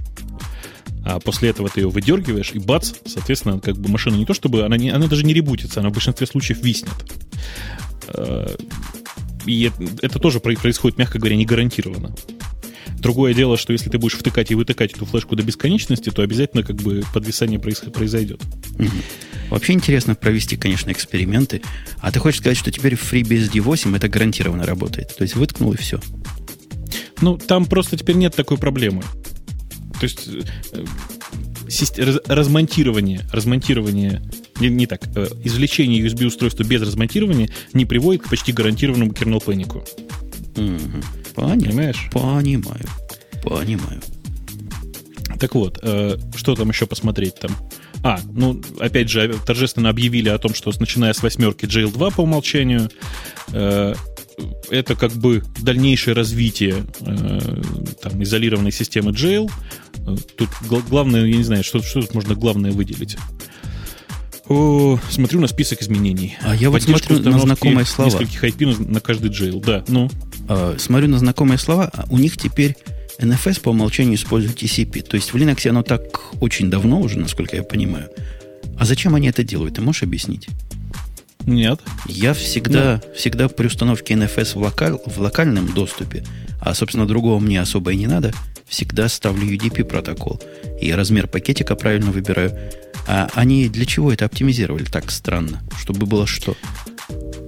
А 1.04 1.20
после 1.20 1.50
этого 1.50 1.70
ты 1.70 1.82
ее 1.82 1.90
выдергиваешь, 1.90 2.52
и 2.54 2.60
бац, 2.60 2.94
соответственно, 3.06 3.60
как 3.60 3.78
бы 3.78 3.90
машина 3.90 4.16
не 4.16 4.26
то 4.26 4.34
чтобы, 4.34 4.66
она, 4.66 4.78
не, 4.78 4.90
она 4.90 5.08
даже 5.08 5.26
не 5.26 5.34
ребутится, 5.34 5.80
она 5.80 5.90
в 5.90 5.94
большинстве 5.94 6.28
случаев 6.28 6.62
виснет. 6.62 6.94
Э, 8.10 8.56
и 9.46 9.72
это 10.02 10.20
тоже 10.20 10.40
происходит, 10.40 10.98
мягко 10.98 11.20
говоря, 11.20 11.38
не 11.38 11.46
гарантированно. 11.46 12.14
Другое 13.00 13.34
дело, 13.34 13.58
что 13.58 13.74
если 13.74 13.90
ты 13.90 13.98
будешь 13.98 14.16
втыкать 14.16 14.52
и 14.52 14.56
вытыкать 14.56 14.94
эту 14.94 15.06
флешку 15.06 15.36
до 15.36 15.44
бесконечности, 15.44 16.10
то 16.10 16.22
обязательно 16.22 16.64
как 16.64 16.78
бы 16.78 17.04
подвисание 17.14 17.60
произойдет. 17.60 18.42
Угу. 18.80 18.90
Вообще 19.50 19.74
интересно 19.74 20.16
провести, 20.16 20.58
конечно, 20.58 20.92
эксперименты. 20.92 21.62
А 22.00 22.12
ты 22.12 22.20
хочешь 22.20 22.40
сказать, 22.40 22.58
что 22.58 22.72
теперь 22.72 22.96
в 22.96 23.14
FreeBSD 23.14 23.62
8 23.62 23.96
это 23.96 24.10
гарантированно 24.10 24.66
работает? 24.66 25.16
То 25.16 25.24
есть 25.24 25.36
выткнул 25.36 25.74
и 25.74 25.78
все? 25.78 26.00
Ну, 27.22 27.38
там 27.38 27.66
просто 27.66 27.98
теперь 27.98 28.16
нет 28.16 28.36
такой 28.36 28.58
проблемы. 28.58 29.04
То 30.00 30.04
есть 30.04 30.30
э, 30.74 32.18
размонтирование, 32.28 33.22
размонтирование, 33.32 34.22
не, 34.60 34.70
не 34.70 34.86
так, 34.86 35.02
э, 35.16 35.28
извлечение 35.44 36.06
USB-устройства 36.06 36.64
без 36.64 36.82
размонтирования 36.82 37.50
не 37.74 37.86
приводит 37.86 38.24
к 38.24 38.30
почти 38.30 38.52
гарантированному 38.52 39.12
kernel 39.12 39.44
Угу. 40.58 41.04
Понимаешь? 41.36 42.10
Понимаю. 42.12 42.86
Понимаю. 43.44 44.02
Так 45.40 45.56
вот, 45.56 45.80
э, 45.82 46.18
что 46.36 46.56
там 46.56 46.70
еще 46.70 46.88
посмотреть 46.88 47.36
там? 47.36 47.52
А, 48.04 48.20
ну, 48.34 48.62
опять 48.80 49.10
же, 49.10 49.36
торжественно 49.46 49.90
объявили 49.90 50.30
о 50.30 50.38
том, 50.38 50.54
что 50.54 50.72
начиная 50.80 51.14
с 51.14 51.22
восьмерки 51.22 51.66
Jail 51.66 51.92
2 51.92 52.12
по 52.12 52.22
умолчанию, 52.22 52.90
э, 53.54 53.94
это 54.70 54.96
как 54.96 55.12
бы 55.14 55.44
дальнейшее 55.62 56.14
развитие 56.14 56.86
э, 57.02 57.62
там, 58.02 58.22
изолированной 58.22 58.72
системы 58.72 59.12
Jail. 59.12 59.52
Тут 60.36 60.50
главное, 60.90 61.26
я 61.26 61.38
не 61.38 61.44
знаю, 61.44 61.64
что, 61.64 61.82
что 61.82 62.02
тут 62.02 62.14
можно 62.14 62.36
главное 62.36 62.72
выделить. 62.72 63.18
О, 64.50 65.00
смотрю 65.10 65.42
на 65.42 65.48
список 65.48 65.82
изменений. 65.82 66.38
А 66.42 66.56
я 66.56 66.70
вот 66.70 66.82
смотрю 66.82 67.20
на 67.20 67.40
знакомые 67.40 67.86
слова. 67.86 68.10
Нескольких 68.10 68.44
IP 68.44 68.90
на 68.90 69.02
каждый 69.02 69.30
джейл, 69.30 69.60
да. 69.60 69.84
Ну. 69.88 70.10
А, 70.48 70.76
смотрю 70.80 71.10
на 71.10 71.20
знакомые 71.20 71.58
слова, 71.58 71.90
а 71.94 72.06
у 72.10 72.18
них 72.18 72.38
теперь 72.38 72.78
NFS 73.20 73.62
по 73.62 73.70
умолчанию 73.70 74.16
использует 74.16 74.62
TCP. 74.62 75.02
То 75.02 75.16
есть 75.16 75.34
в 75.34 75.36
Linux 75.36 75.68
оно 75.68 75.84
так 75.84 76.34
очень 76.40 76.70
давно 76.70 77.02
уже, 77.02 77.20
насколько 77.20 77.56
я 77.56 77.64
понимаю. 77.64 78.10
А 78.80 78.86
зачем 78.86 79.16
они 79.16 79.28
это 79.28 79.44
делают? 79.44 79.76
Ты 79.76 79.82
можешь 79.82 80.04
объяснить? 80.04 80.48
Нет. 81.46 81.80
Я 82.06 82.34
всегда, 82.34 82.98
да. 82.98 83.14
всегда 83.16 83.48
при 83.48 83.68
установке 83.68 84.14
NFS 84.14 84.54
в, 84.54 84.58
локаль, 84.58 84.98
в 85.06 85.20
локальном 85.20 85.74
доступе, 85.74 86.24
а, 86.62 86.74
собственно, 86.74 87.08
другого 87.08 87.40
мне 87.40 87.62
особо 87.62 87.94
и 87.94 87.96
не 87.96 88.08
надо, 88.08 88.34
всегда 88.68 89.08
ставлю 89.08 89.48
UDP 89.48 89.84
протокол. 89.86 90.42
И 90.80 90.92
размер 90.92 91.28
пакетика 91.28 91.76
правильно 91.76 92.12
выбираю. 92.12 92.52
А 93.08 93.30
они 93.34 93.70
для 93.70 93.86
чего 93.86 94.12
это 94.12 94.26
оптимизировали 94.26 94.84
так 94.84 95.12
странно? 95.12 95.62
Чтобы 95.80 96.06
было 96.06 96.28
что? 96.28 96.56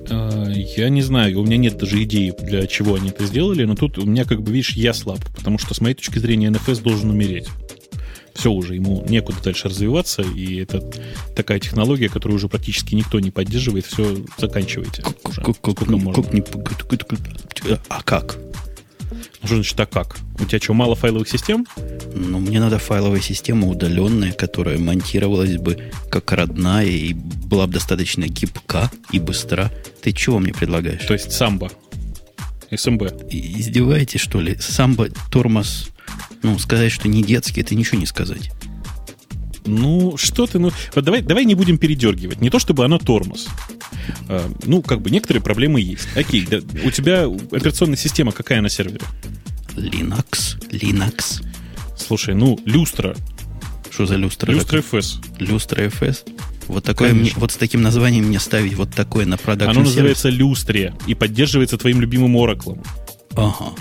А, 0.09 0.47
я 0.49 0.89
не 0.89 1.01
знаю, 1.01 1.39
у 1.39 1.45
меня 1.45 1.57
нет 1.57 1.77
даже 1.77 2.01
идеи, 2.03 2.33
для 2.41 2.65
чего 2.65 2.95
они 2.95 3.09
это 3.09 3.25
сделали, 3.25 3.65
но 3.65 3.75
тут 3.75 3.97
у 3.97 4.05
меня, 4.05 4.23
как 4.23 4.41
бы, 4.41 4.51
видишь, 4.51 4.71
я 4.71 4.93
слаб, 4.93 5.19
потому 5.35 5.57
что, 5.57 5.73
с 5.73 5.81
моей 5.81 5.95
точки 5.95 6.17
зрения, 6.19 6.47
NFS 6.47 6.81
должен 6.81 7.09
умереть. 7.09 7.47
Все 8.33 8.51
уже, 8.51 8.75
ему 8.75 9.05
некуда 9.09 9.37
дальше 9.43 9.67
развиваться, 9.67 10.21
и 10.21 10.61
это 10.61 10.79
такая 11.35 11.59
технология, 11.59 12.07
которую 12.07 12.37
уже 12.37 12.47
практически 12.47 12.95
никто 12.95 13.19
не 13.19 13.31
поддерживает, 13.31 13.85
все 13.85 14.17
заканчивайте. 14.37 15.03
А 17.89 18.01
как? 18.01 18.37
Ну, 19.41 19.47
что 19.47 19.55
значит, 19.55 19.79
а 19.79 19.85
как? 19.85 20.17
У 20.39 20.45
тебя 20.45 20.59
что, 20.59 20.73
мало 20.73 20.95
файловых 20.95 21.29
систем? 21.29 21.65
Ну, 22.13 22.39
мне 22.39 22.59
надо 22.59 22.77
файловая 22.77 23.21
система 23.21 23.67
удаленная, 23.67 24.33
которая 24.33 24.77
монтировалась 24.77 25.57
бы 25.57 25.91
как 26.11 26.31
родная 26.31 26.85
и 26.85 27.13
была 27.13 27.67
бы 27.67 27.73
достаточно 27.73 28.27
гибка 28.27 28.91
и 29.11 29.19
быстра. 29.19 29.71
Ты 30.01 30.11
чего 30.11 30.39
мне 30.39 30.53
предлагаешь? 30.53 31.05
То 31.05 31.13
есть 31.13 31.31
самбо. 31.31 31.71
СМБ. 32.75 33.03
Издеваетесь, 33.31 34.21
что 34.21 34.41
ли? 34.41 34.57
Самбо, 34.59 35.09
тормоз. 35.31 35.89
Ну, 36.43 36.59
сказать, 36.59 36.91
что 36.91 37.07
не 37.07 37.23
детский, 37.23 37.61
это 37.61 37.75
ничего 37.75 37.99
не 37.99 38.05
сказать. 38.05 38.51
Ну, 39.65 40.17
что 40.17 40.47
ты, 40.47 40.59
ну, 40.59 40.71
вот 40.95 41.05
давай, 41.05 41.21
давай 41.21 41.45
не 41.45 41.55
будем 41.55 41.77
передергивать. 41.77 42.41
Не 42.41 42.49
то, 42.49 42.59
чтобы 42.59 42.85
оно 42.85 42.97
тормоз. 42.97 43.47
А, 44.27 44.49
ну, 44.63 44.81
как 44.81 45.01
бы 45.01 45.09
некоторые 45.09 45.43
проблемы 45.43 45.81
есть. 45.81 46.07
Окей, 46.15 46.45
да, 46.45 46.57
у 46.85 46.91
тебя 46.91 47.25
операционная 47.25 47.97
система 47.97 48.31
какая 48.31 48.61
на 48.61 48.69
сервере? 48.69 49.01
Linux. 49.75 50.59
Linux. 50.71 51.43
Слушай, 51.97 52.35
ну, 52.35 52.59
люстра. 52.65 53.15
Что 53.91 54.05
за 54.05 54.15
люстра? 54.15 54.51
Люстра 54.51 54.79
FS. 54.79 55.17
Люстра 55.39 55.83
FS. 55.85 56.25
Вот, 56.67 56.83
такое 56.83 57.13
мне, 57.13 57.31
вот 57.35 57.51
с 57.51 57.57
таким 57.57 57.81
названием 57.81 58.25
мне 58.25 58.39
ставить 58.39 58.75
вот 58.75 58.93
такое 58.93 59.25
на 59.25 59.37
продакшн 59.37 59.71
Оно 59.71 59.81
называется 59.81 60.29
люстре 60.29 60.93
и 61.07 61.15
поддерживается 61.15 61.79
твоим 61.79 61.99
любимым 61.99 62.37
Oracle. 62.37 62.79
Ага. 63.35 63.73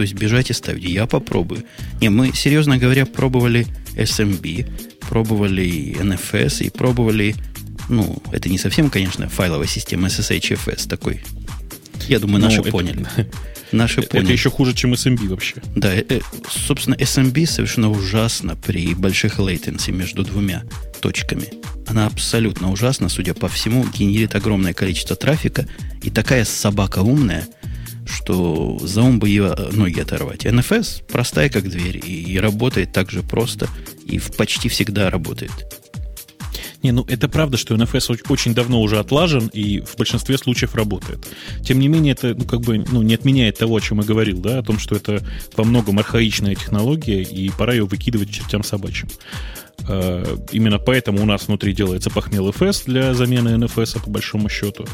То 0.00 0.02
есть 0.02 0.14
бежать 0.14 0.48
и 0.48 0.54
ставить. 0.54 0.84
Я 0.84 1.04
попробую. 1.04 1.64
Не, 2.00 2.08
мы, 2.08 2.32
серьезно 2.32 2.78
говоря, 2.78 3.04
пробовали 3.04 3.66
SMB, 3.96 4.98
пробовали 5.00 5.94
NFS 6.00 6.64
и 6.64 6.70
пробовали, 6.70 7.34
ну, 7.90 8.22
это 8.32 8.48
не 8.48 8.56
совсем, 8.56 8.88
конечно, 8.88 9.28
файловая 9.28 9.66
система 9.66 10.08
SSHFS 10.08 10.88
такой. 10.88 11.22
Я 12.08 12.18
думаю, 12.18 12.40
наши 12.40 12.56
ну, 12.56 12.62
это, 12.62 12.70
поняли. 12.70 13.06
Наши 13.72 14.00
поняли. 14.00 14.24
Это 14.24 14.32
еще 14.32 14.48
хуже, 14.48 14.72
чем 14.72 14.94
SMB 14.94 15.28
вообще. 15.28 15.56
Да, 15.76 15.94
э, 15.94 16.02
э 16.08 16.20
собственно, 16.48 16.94
SMB 16.94 17.44
совершенно 17.44 17.90
ужасно 17.90 18.56
при 18.56 18.94
больших 18.94 19.38
latency 19.38 19.92
между 19.92 20.24
двумя 20.24 20.62
точками. 21.02 21.48
Она 21.86 22.06
абсолютно 22.06 22.72
ужасна, 22.72 23.10
судя 23.10 23.34
по 23.34 23.48
всему, 23.48 23.84
генерит 23.84 24.34
огромное 24.34 24.72
количество 24.72 25.14
трафика. 25.14 25.68
И 26.02 26.08
такая 26.08 26.46
собака 26.46 27.00
умная, 27.00 27.46
что 28.22 28.78
за 28.80 29.02
ум 29.02 29.18
бы 29.18 29.28
ее 29.28 29.54
ноги 29.72 30.00
оторвать. 30.00 30.44
NFS 30.44 31.04
простая 31.10 31.48
как 31.48 31.68
дверь 31.68 32.00
и, 32.04 32.22
и 32.22 32.38
работает 32.38 32.92
так 32.92 33.10
же 33.10 33.22
просто 33.22 33.68
и 34.04 34.18
в 34.18 34.36
почти 34.36 34.68
всегда 34.68 35.10
работает. 35.10 35.52
Не, 36.82 36.92
ну 36.92 37.04
это 37.08 37.28
правда, 37.28 37.58
что 37.58 37.74
NFS 37.74 38.22
очень 38.28 38.54
давно 38.54 38.80
уже 38.80 38.98
отлажен 38.98 39.48
и 39.52 39.80
в 39.80 39.96
большинстве 39.96 40.38
случаев 40.38 40.74
работает. 40.74 41.28
Тем 41.62 41.78
не 41.78 41.88
менее, 41.88 42.12
это 42.12 42.34
ну, 42.34 42.44
как 42.44 42.60
бы 42.60 42.78
ну, 42.90 43.02
не 43.02 43.14
отменяет 43.14 43.58
того, 43.58 43.76
о 43.76 43.80
чем 43.80 44.00
я 44.00 44.06
говорил, 44.06 44.40
да, 44.40 44.58
о 44.58 44.62
том, 44.62 44.78
что 44.78 44.96
это 44.96 45.22
во 45.56 45.64
многом 45.64 45.98
архаичная 45.98 46.54
технология, 46.54 47.22
и 47.22 47.50
пора 47.50 47.74
ее 47.74 47.84
выкидывать 47.84 48.30
чертям 48.30 48.64
собачьим. 48.64 49.08
Э, 49.88 50.36
именно 50.52 50.78
поэтому 50.78 51.22
у 51.22 51.26
нас 51.26 51.48
внутри 51.48 51.72
делается 51.72 52.10
похмел 52.10 52.48
FS 52.50 52.84
для 52.86 53.14
замены 53.14 53.50
NFS, 53.50 54.02
по 54.02 54.10
большому 54.10 54.48
счету. 54.48 54.86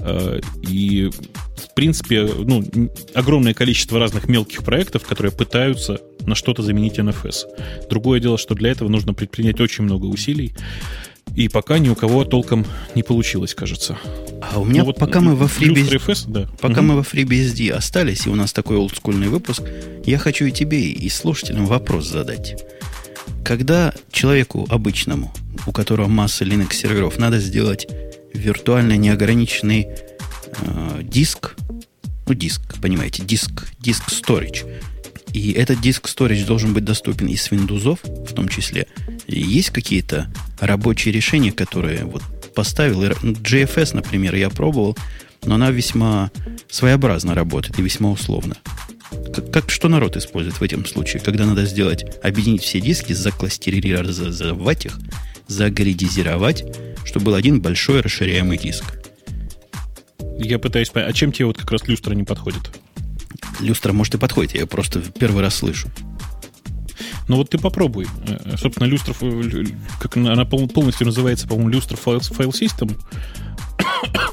Э, 0.00 0.40
и, 0.68 1.10
в 1.10 1.74
принципе, 1.74 2.24
ну, 2.24 2.62
огромное 3.14 3.54
количество 3.54 3.98
разных 3.98 4.28
мелких 4.28 4.64
проектов, 4.64 5.06
которые 5.06 5.32
пытаются 5.32 6.00
на 6.20 6.34
что-то 6.34 6.62
заменить 6.62 6.98
NFS. 6.98 7.88
Другое 7.88 8.20
дело, 8.20 8.38
что 8.38 8.54
для 8.54 8.70
этого 8.70 8.88
нужно 8.88 9.14
предпринять 9.14 9.60
очень 9.60 9.84
много 9.84 10.06
усилий. 10.06 10.54
И 11.34 11.48
пока 11.48 11.78
ни 11.78 11.88
у 11.88 11.94
кого 11.94 12.24
толком 12.24 12.64
не 12.94 13.02
получилось, 13.02 13.54
кажется. 13.54 13.98
А 14.40 14.60
у 14.60 14.64
меня 14.64 14.80
ну, 14.80 14.86
вот 14.86 14.98
пока 14.98 15.20
мы 15.20 15.34
во 15.34 15.46
FreeBSD, 15.46 16.26
да. 16.28 16.48
пока 16.60 16.80
угу. 16.80 16.88
мы 16.88 16.96
во 16.96 17.02
FreeBSD 17.02 17.70
остались, 17.70 18.26
и 18.26 18.30
у 18.30 18.36
нас 18.36 18.52
такой 18.52 18.76
олдскульный 18.76 19.28
выпуск, 19.28 19.62
я 20.04 20.18
хочу 20.18 20.44
и 20.44 20.52
тебе, 20.52 20.82
и 20.82 21.08
слушателям 21.08 21.66
вопрос 21.66 22.06
задать. 22.06 22.62
Когда 23.44 23.92
человеку 24.10 24.66
обычному, 24.70 25.32
у 25.66 25.72
которого 25.72 26.08
масса 26.08 26.44
Linux 26.44 26.72
серверов, 26.72 27.18
надо 27.18 27.38
сделать 27.38 27.86
виртуально 28.32 28.96
неограниченный 28.96 29.86
э, 29.86 31.00
диск, 31.02 31.54
ну 32.26 32.34
диск, 32.34 32.80
понимаете, 32.80 33.22
диск, 33.22 33.66
диск 33.78 34.08
storage, 34.08 34.66
и 35.34 35.52
этот 35.52 35.80
диск 35.82 36.06
storage 36.06 36.46
должен 36.46 36.72
быть 36.72 36.84
доступен 36.84 37.26
и 37.26 37.36
с 37.36 37.50
Windows, 37.50 37.98
в 38.26 38.32
том 38.32 38.48
числе. 38.48 38.86
И 39.26 39.40
есть 39.40 39.70
какие-то 39.70 40.32
рабочие 40.60 41.12
решения, 41.12 41.52
которые 41.52 42.04
вот 42.04 42.22
поставил. 42.54 43.02
JFS, 43.02 43.94
например, 43.94 44.36
я 44.36 44.48
пробовал, 44.48 44.96
но 45.44 45.56
она 45.56 45.70
весьма 45.70 46.30
своеобразно 46.70 47.34
работает 47.34 47.78
и 47.78 47.82
весьма 47.82 48.10
условно. 48.10 48.56
Как, 49.34 49.50
как, 49.50 49.70
что 49.70 49.88
народ 49.88 50.16
использует 50.16 50.60
в 50.60 50.62
этом 50.62 50.86
случае, 50.86 51.22
когда 51.22 51.46
надо 51.46 51.64
сделать, 51.66 52.04
объединить 52.22 52.62
все 52.62 52.80
диски, 52.80 53.12
закластеризовать 53.12 54.86
их, 54.86 54.98
загридизировать, 55.46 56.64
чтобы 57.04 57.26
был 57.26 57.34
один 57.34 57.60
большой 57.60 58.00
расширяемый 58.00 58.58
диск. 58.58 58.84
Я 60.38 60.58
пытаюсь 60.58 60.90
понять, 60.90 61.10
а 61.10 61.12
чем 61.12 61.32
тебе 61.32 61.46
вот 61.46 61.58
как 61.58 61.70
раз 61.70 61.86
люстра 61.86 62.14
не 62.14 62.24
подходит? 62.24 62.70
Люстра, 63.60 63.92
может, 63.92 64.14
и 64.14 64.18
подходит, 64.18 64.54
я 64.54 64.60
ее 64.60 64.66
просто 64.66 65.00
первый 65.00 65.42
раз 65.42 65.56
слышу. 65.56 65.88
Ну 67.28 67.36
вот 67.36 67.50
ты 67.50 67.58
попробуй. 67.58 68.06
Э, 68.26 68.56
собственно, 68.56 68.86
люстра, 68.86 69.14
как 70.00 70.16
она 70.16 70.44
полностью 70.44 71.06
называется, 71.06 71.46
по-моему, 71.46 71.70
люстра 71.70 71.96
файл, 71.96 72.20
файл 72.20 72.52
систем. 72.52 72.90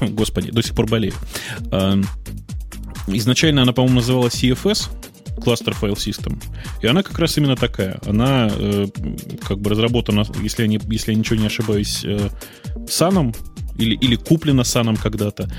Господи, 0.00 0.50
до 0.50 0.62
сих 0.62 0.74
пор 0.74 0.86
болею. 0.86 1.14
Изначально 3.06 3.62
она, 3.62 3.72
по-моему, 3.72 3.96
называлась 3.96 4.34
CFS, 4.34 4.88
Cluster 5.38 5.74
File 5.78 5.96
System. 5.96 6.42
И 6.80 6.86
она 6.86 7.02
как 7.02 7.18
раз 7.18 7.36
именно 7.36 7.56
такая. 7.56 7.98
Она 8.06 8.50
э, 8.52 8.86
как 9.46 9.58
бы 9.58 9.70
разработана, 9.70 10.24
если 10.42 10.62
я, 10.62 10.68
не, 10.68 10.80
если 10.88 11.12
я 11.12 11.18
ничего 11.18 11.36
не 11.36 11.46
ошибаюсь, 11.46 12.04
э, 12.04 12.28
Саном 12.88 13.34
или, 13.76 13.94
или 13.94 14.16
куплена 14.16 14.64
Саном 14.64 14.96
когда-то. 14.96 15.50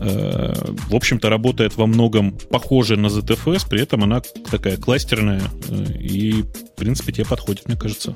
Э, 0.00 0.52
в 0.88 0.94
общем-то, 0.94 1.28
работает 1.28 1.76
во 1.76 1.86
многом 1.86 2.32
похоже 2.50 2.96
на 2.96 3.06
ZFS, 3.06 3.68
при 3.68 3.80
этом 3.80 4.04
она 4.04 4.20
такая 4.50 4.76
кластерная 4.76 5.42
э, 5.68 5.84
и, 5.98 6.42
в 6.42 6.76
принципе, 6.76 7.12
тебе 7.12 7.24
подходит, 7.24 7.68
мне 7.68 7.76
кажется. 7.76 8.14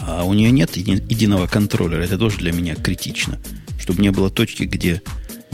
А 0.00 0.24
у 0.24 0.34
нее 0.34 0.50
нет 0.50 0.76
еди- 0.76 1.04
единого 1.08 1.46
контроллера. 1.46 2.02
Это 2.02 2.18
тоже 2.18 2.38
для 2.38 2.52
меня 2.52 2.74
критично. 2.74 3.38
Чтобы 3.80 4.02
не 4.02 4.10
было 4.10 4.30
точки, 4.30 4.64
где 4.64 5.02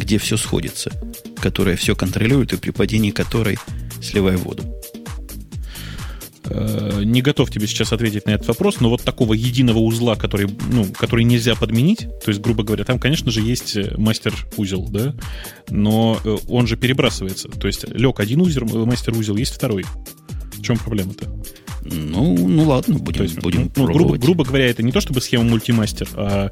где 0.02 0.18
все 0.18 0.36
сходится, 0.36 0.90
которая 1.40 1.76
все 1.76 1.94
контролирует 1.94 2.52
и 2.52 2.56
при 2.56 2.70
падении 2.70 3.12
которой 3.12 3.56
сливай 4.00 4.36
воду. 4.36 4.64
Э, 6.44 7.02
не 7.04 7.22
готов 7.22 7.50
тебе 7.50 7.68
сейчас 7.68 7.92
ответить 7.92 8.26
на 8.26 8.30
этот 8.30 8.48
вопрос, 8.48 8.80
но 8.80 8.90
вот 8.90 9.02
такого 9.02 9.34
единого 9.34 9.78
узла, 9.78 10.16
который, 10.16 10.48
ну, 10.70 10.86
который 10.98 11.24
нельзя 11.24 11.54
подменить, 11.54 12.00
то 12.24 12.28
есть, 12.28 12.40
грубо 12.40 12.64
говоря, 12.64 12.84
там, 12.84 12.98
конечно 12.98 13.30
же, 13.30 13.40
есть 13.40 13.76
э, 13.76 13.94
мастер-узел, 13.96 14.88
да, 14.88 15.14
но 15.70 16.20
э, 16.24 16.36
он 16.48 16.66
же 16.66 16.76
перебрасывается. 16.76 17.48
То 17.48 17.68
есть 17.68 17.88
лег 17.88 18.18
один 18.18 18.40
узел, 18.40 18.66
мастер-узел, 18.84 19.36
есть 19.36 19.54
второй. 19.54 19.84
В 20.54 20.62
чем 20.62 20.78
проблема-то? 20.78 21.32
Ну, 21.84 22.48
ну 22.48 22.64
ладно, 22.64 22.98
будем, 22.98 23.22
есть, 23.22 23.40
будем 23.40 23.62
ну, 23.62 23.68
пробовать. 23.68 23.96
Грубо, 23.96 24.18
грубо 24.18 24.44
говоря, 24.44 24.66
это 24.66 24.82
не 24.82 24.92
то 24.92 25.00
чтобы 25.00 25.20
схема 25.20 25.44
мультимастер, 25.44 26.08
а 26.14 26.50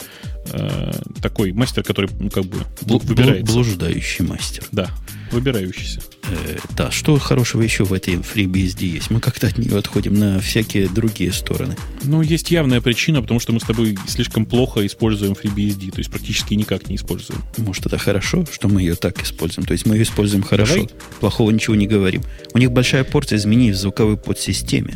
э, 0.52 0.92
такой 1.22 1.52
мастер, 1.52 1.82
который 1.82 2.10
ну, 2.18 2.30
как 2.30 2.44
бы 2.44 2.58
выбирается. 2.82 3.52
Блуждающий 3.52 4.24
мастер. 4.24 4.64
Да. 4.72 4.90
выбирающийся. 5.30 6.00
Э, 6.24 6.58
да, 6.76 6.90
что 6.90 7.18
хорошего 7.18 7.62
еще 7.62 7.84
в 7.84 7.92
этой 7.92 8.14
FreeBSD 8.14 8.84
есть? 8.84 9.10
Мы 9.10 9.20
как-то 9.20 9.46
от 9.46 9.58
нее 9.58 9.78
отходим 9.78 10.14
на 10.14 10.40
всякие 10.40 10.88
другие 10.88 11.32
стороны. 11.32 11.76
Ну, 12.02 12.22
есть 12.22 12.50
явная 12.50 12.80
причина, 12.80 13.22
потому 13.22 13.40
что 13.40 13.52
мы 13.52 13.60
с 13.60 13.64
тобой 13.64 13.96
слишком 14.08 14.46
плохо 14.46 14.84
используем 14.86 15.32
FreeBSD, 15.32 15.92
то 15.92 15.98
есть 15.98 16.10
практически 16.10 16.54
никак 16.54 16.88
не 16.88 16.96
используем. 16.96 17.42
Может, 17.56 17.86
это 17.86 17.98
хорошо, 17.98 18.44
что 18.50 18.68
мы 18.68 18.80
ее 18.80 18.96
так 18.96 19.22
используем? 19.22 19.66
То 19.66 19.72
есть 19.72 19.86
мы 19.86 19.96
ее 19.96 20.02
используем 20.02 20.42
хорошо, 20.42 20.74
Давай. 20.74 20.90
плохого 21.20 21.50
ничего 21.50 21.76
не 21.76 21.86
говорим. 21.86 22.22
У 22.52 22.58
них 22.58 22.72
большая 22.72 23.04
порция 23.04 23.38
изменений 23.38 23.72
в 23.72 23.76
звуковой 23.76 24.16
подсистеме. 24.16 24.94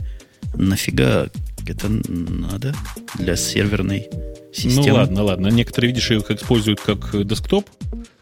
Нафига 0.55 1.29
это 1.67 1.89
надо 1.89 2.75
для 3.19 3.37
серверной 3.37 4.09
системы? 4.53 4.89
Ну 4.89 4.95
ладно, 4.95 5.23
ладно. 5.23 5.47
Некоторые, 5.49 5.93
видишь, 5.93 6.11
их 6.11 6.31
используют 6.31 6.81
как 6.81 7.27
десктоп. 7.27 7.69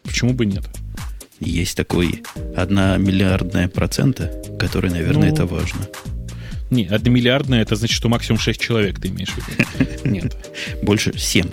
Почему 0.02 0.32
бы 0.32 0.46
нет? 0.46 0.64
Есть 1.40 1.76
такой 1.76 2.22
одна 2.56 2.96
миллиардная 2.98 3.68
процента, 3.68 4.32
который, 4.58 4.90
наверное, 4.90 5.28
ну, 5.28 5.34
это 5.34 5.46
важно. 5.46 5.80
Не, 6.70 6.86
одна 6.86 7.10
миллиардная, 7.10 7.62
это 7.62 7.74
значит, 7.74 7.96
что 7.96 8.08
максимум 8.08 8.38
6 8.38 8.60
человек 8.60 9.00
ты 9.00 9.08
имеешь 9.08 9.30
в 9.30 9.36
виду. 9.36 10.00
Нет. 10.08 10.36
Больше 10.82 11.18
7. 11.18 11.50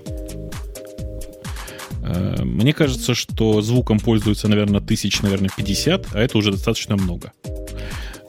Э, 2.03 2.43
мне 2.43 2.73
кажется, 2.73 3.13
что 3.15 3.61
звуком 3.61 3.99
пользуются, 3.99 4.47
наверное, 4.47 4.79
тысяч, 4.79 5.21
наверное, 5.21 5.49
50, 5.55 6.15
а 6.15 6.19
это 6.19 6.37
уже 6.37 6.51
достаточно 6.51 6.95
много. 6.95 7.33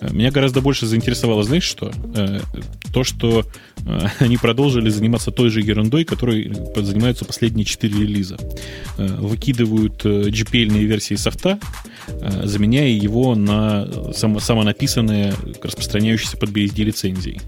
Меня 0.00 0.30
гораздо 0.30 0.60
больше 0.60 0.86
заинтересовало, 0.86 1.42
знаешь 1.42 1.64
что? 1.64 1.92
Э, 2.14 2.40
то, 2.92 3.04
что 3.04 3.44
э, 3.84 4.06
они 4.18 4.36
продолжили 4.36 4.88
заниматься 4.88 5.30
той 5.30 5.50
же 5.50 5.60
ерундой, 5.60 6.04
которой 6.04 6.52
занимаются 6.76 7.24
последние 7.24 7.64
четыре 7.64 8.00
релиза. 8.00 8.38
Э, 8.96 9.06
выкидывают 9.06 10.04
GPL-ные 10.04 10.84
версии 10.84 11.14
софта, 11.14 11.58
заменяя 12.42 12.88
его 12.88 13.34
на 13.34 14.12
само, 14.12 14.40
самонаписанные, 14.40 15.34
распространяющиеся 15.62 16.36
под 16.38 16.50
BSD 16.50 16.82
лицензии. 16.84 17.40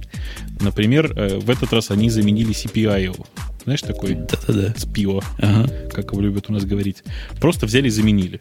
Например, 0.60 1.12
в 1.12 1.50
этот 1.50 1.72
раз 1.72 1.90
они 1.90 2.10
заменили 2.10 2.52
CPIO. 2.52 3.26
Знаешь, 3.64 3.82
такой 3.82 4.14
Да-да-да. 4.14 4.74
спио, 4.76 5.20
ага. 5.38 5.68
как 5.92 6.12
его 6.12 6.20
любят 6.20 6.46
у 6.48 6.52
нас 6.52 6.64
говорить. 6.64 7.04
Просто 7.40 7.66
взяли 7.66 7.86
и 7.86 7.90
заменили. 7.90 8.40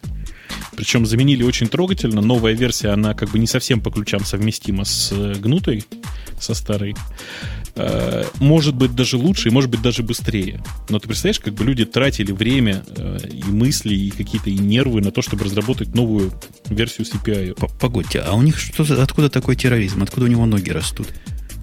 Причем 0.75 1.05
заменили 1.05 1.43
очень 1.43 1.67
трогательно. 1.67 2.21
Новая 2.21 2.53
версия, 2.53 2.89
она 2.89 3.13
как 3.13 3.29
бы 3.29 3.39
не 3.39 3.47
совсем 3.47 3.81
по 3.81 3.91
ключам 3.91 4.25
совместима 4.25 4.85
с 4.85 5.11
э, 5.11 5.35
гнутой, 5.35 5.85
со 6.39 6.53
старой. 6.53 6.95
Э, 7.75 8.25
может 8.39 8.75
быть 8.75 8.95
даже 8.95 9.17
лучше 9.17 9.49
и 9.49 9.51
может 9.51 9.69
быть 9.69 9.81
даже 9.81 10.03
быстрее. 10.03 10.63
Но 10.89 10.99
ты 10.99 11.07
представляешь, 11.07 11.39
как 11.39 11.53
бы 11.53 11.63
люди 11.65 11.85
тратили 11.85 12.31
время 12.31 12.83
э, 12.95 13.19
и 13.31 13.43
мысли, 13.43 13.93
и 13.93 14.09
какие-то 14.09 14.49
и 14.49 14.57
нервы 14.57 15.01
на 15.01 15.11
то, 15.11 15.21
чтобы 15.21 15.45
разработать 15.45 15.93
новую 15.93 16.31
версию 16.69 17.07
CPI. 17.07 17.57
Погодьте, 17.79 18.19
а 18.19 18.33
у 18.33 18.41
них 18.41 18.57
что 18.57 18.83
откуда 19.01 19.29
такой 19.29 19.55
терроризм? 19.55 20.03
Откуда 20.03 20.25
у 20.25 20.29
него 20.29 20.45
ноги 20.45 20.69
растут? 20.69 21.07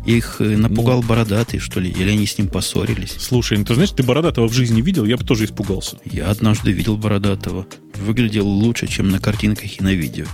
Их 0.08 0.36
э, 0.38 0.56
напугал 0.56 1.02
ну, 1.02 1.06
бородатый, 1.06 1.58
что 1.58 1.80
ли? 1.80 1.90
Или 1.90 2.08
они 2.08 2.26
с 2.26 2.38
ним 2.38 2.48
поссорились? 2.48 3.14
Слушай, 3.18 3.58
ну 3.58 3.64
ты 3.66 3.74
знаешь, 3.74 3.90
ты 3.90 4.02
бородатого 4.02 4.48
в 4.48 4.54
жизни 4.54 4.80
видел? 4.80 5.04
Я 5.04 5.18
бы 5.18 5.24
тоже 5.24 5.44
испугался. 5.44 5.98
Я 6.06 6.30
однажды 6.30 6.72
видел 6.72 6.96
бородатого. 6.96 7.66
Выглядел 7.96 8.46
лучше, 8.48 8.86
чем 8.86 9.10
на 9.10 9.20
картинках 9.20 9.78
и 9.78 9.82
на 9.82 9.92
видео. 9.92 10.24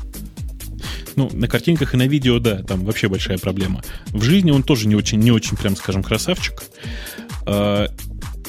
Ну, 1.17 1.29
на 1.33 1.49
картинках 1.49 1.93
и 1.93 1.97
на 1.97 2.07
видео, 2.07 2.39
да, 2.39 2.63
там 2.63 2.85
вообще 2.85 3.09
большая 3.09 3.37
проблема. 3.37 3.83
В 4.11 4.23
жизни 4.23 4.53
он 4.53 4.63
тоже 4.63 4.87
не 4.87 4.95
очень, 4.95 5.19
не 5.19 5.33
очень, 5.33 5.57
прям 5.57 5.75
скажем, 5.75 6.05
красавчик. 6.05 6.63
А, 7.45 7.89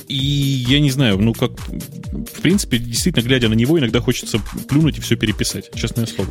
и 0.08 0.16
я 0.16 0.80
не 0.80 0.92
знаю, 0.92 1.18
ну 1.18 1.34
как, 1.34 1.60
в 1.60 2.42
принципе, 2.44 2.78
действительно, 2.78 3.24
глядя 3.24 3.50
на 3.50 3.56
него, 3.56 3.80
иногда 3.80 4.00
хочется 4.00 4.40
плюнуть 4.70 5.00
и 5.00 5.02
все 5.02 5.16
переписать, 5.16 5.72
честное 5.74 6.06
слово. 6.06 6.30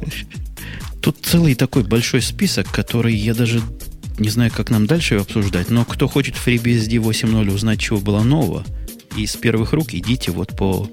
Тут 1.03 1.17
целый 1.21 1.57
такой 1.57 1.83
большой 1.83 2.23
список, 2.23 2.71
который 2.71 3.15
я 3.15 3.35
даже 3.35 3.61
не 4.19 4.29
знаю, 4.29 4.51
как 4.55 4.71
нам 4.71 4.87
дальше 4.87 5.17
обсуждать, 5.17 5.71
но 5.71 5.85
кто 5.85 6.09
хочет 6.09 6.37
в 6.37 6.47
FreeBSD 6.47 6.97
8.0 6.99 7.53
узнать, 7.53 7.81
чего 7.81 7.99
было 7.99 8.23
нового, 8.23 8.65
из 9.17 9.37
первых 9.37 9.73
рук 9.73 9.95
идите 9.95 10.31
вот 10.31 10.57
по, 10.57 10.89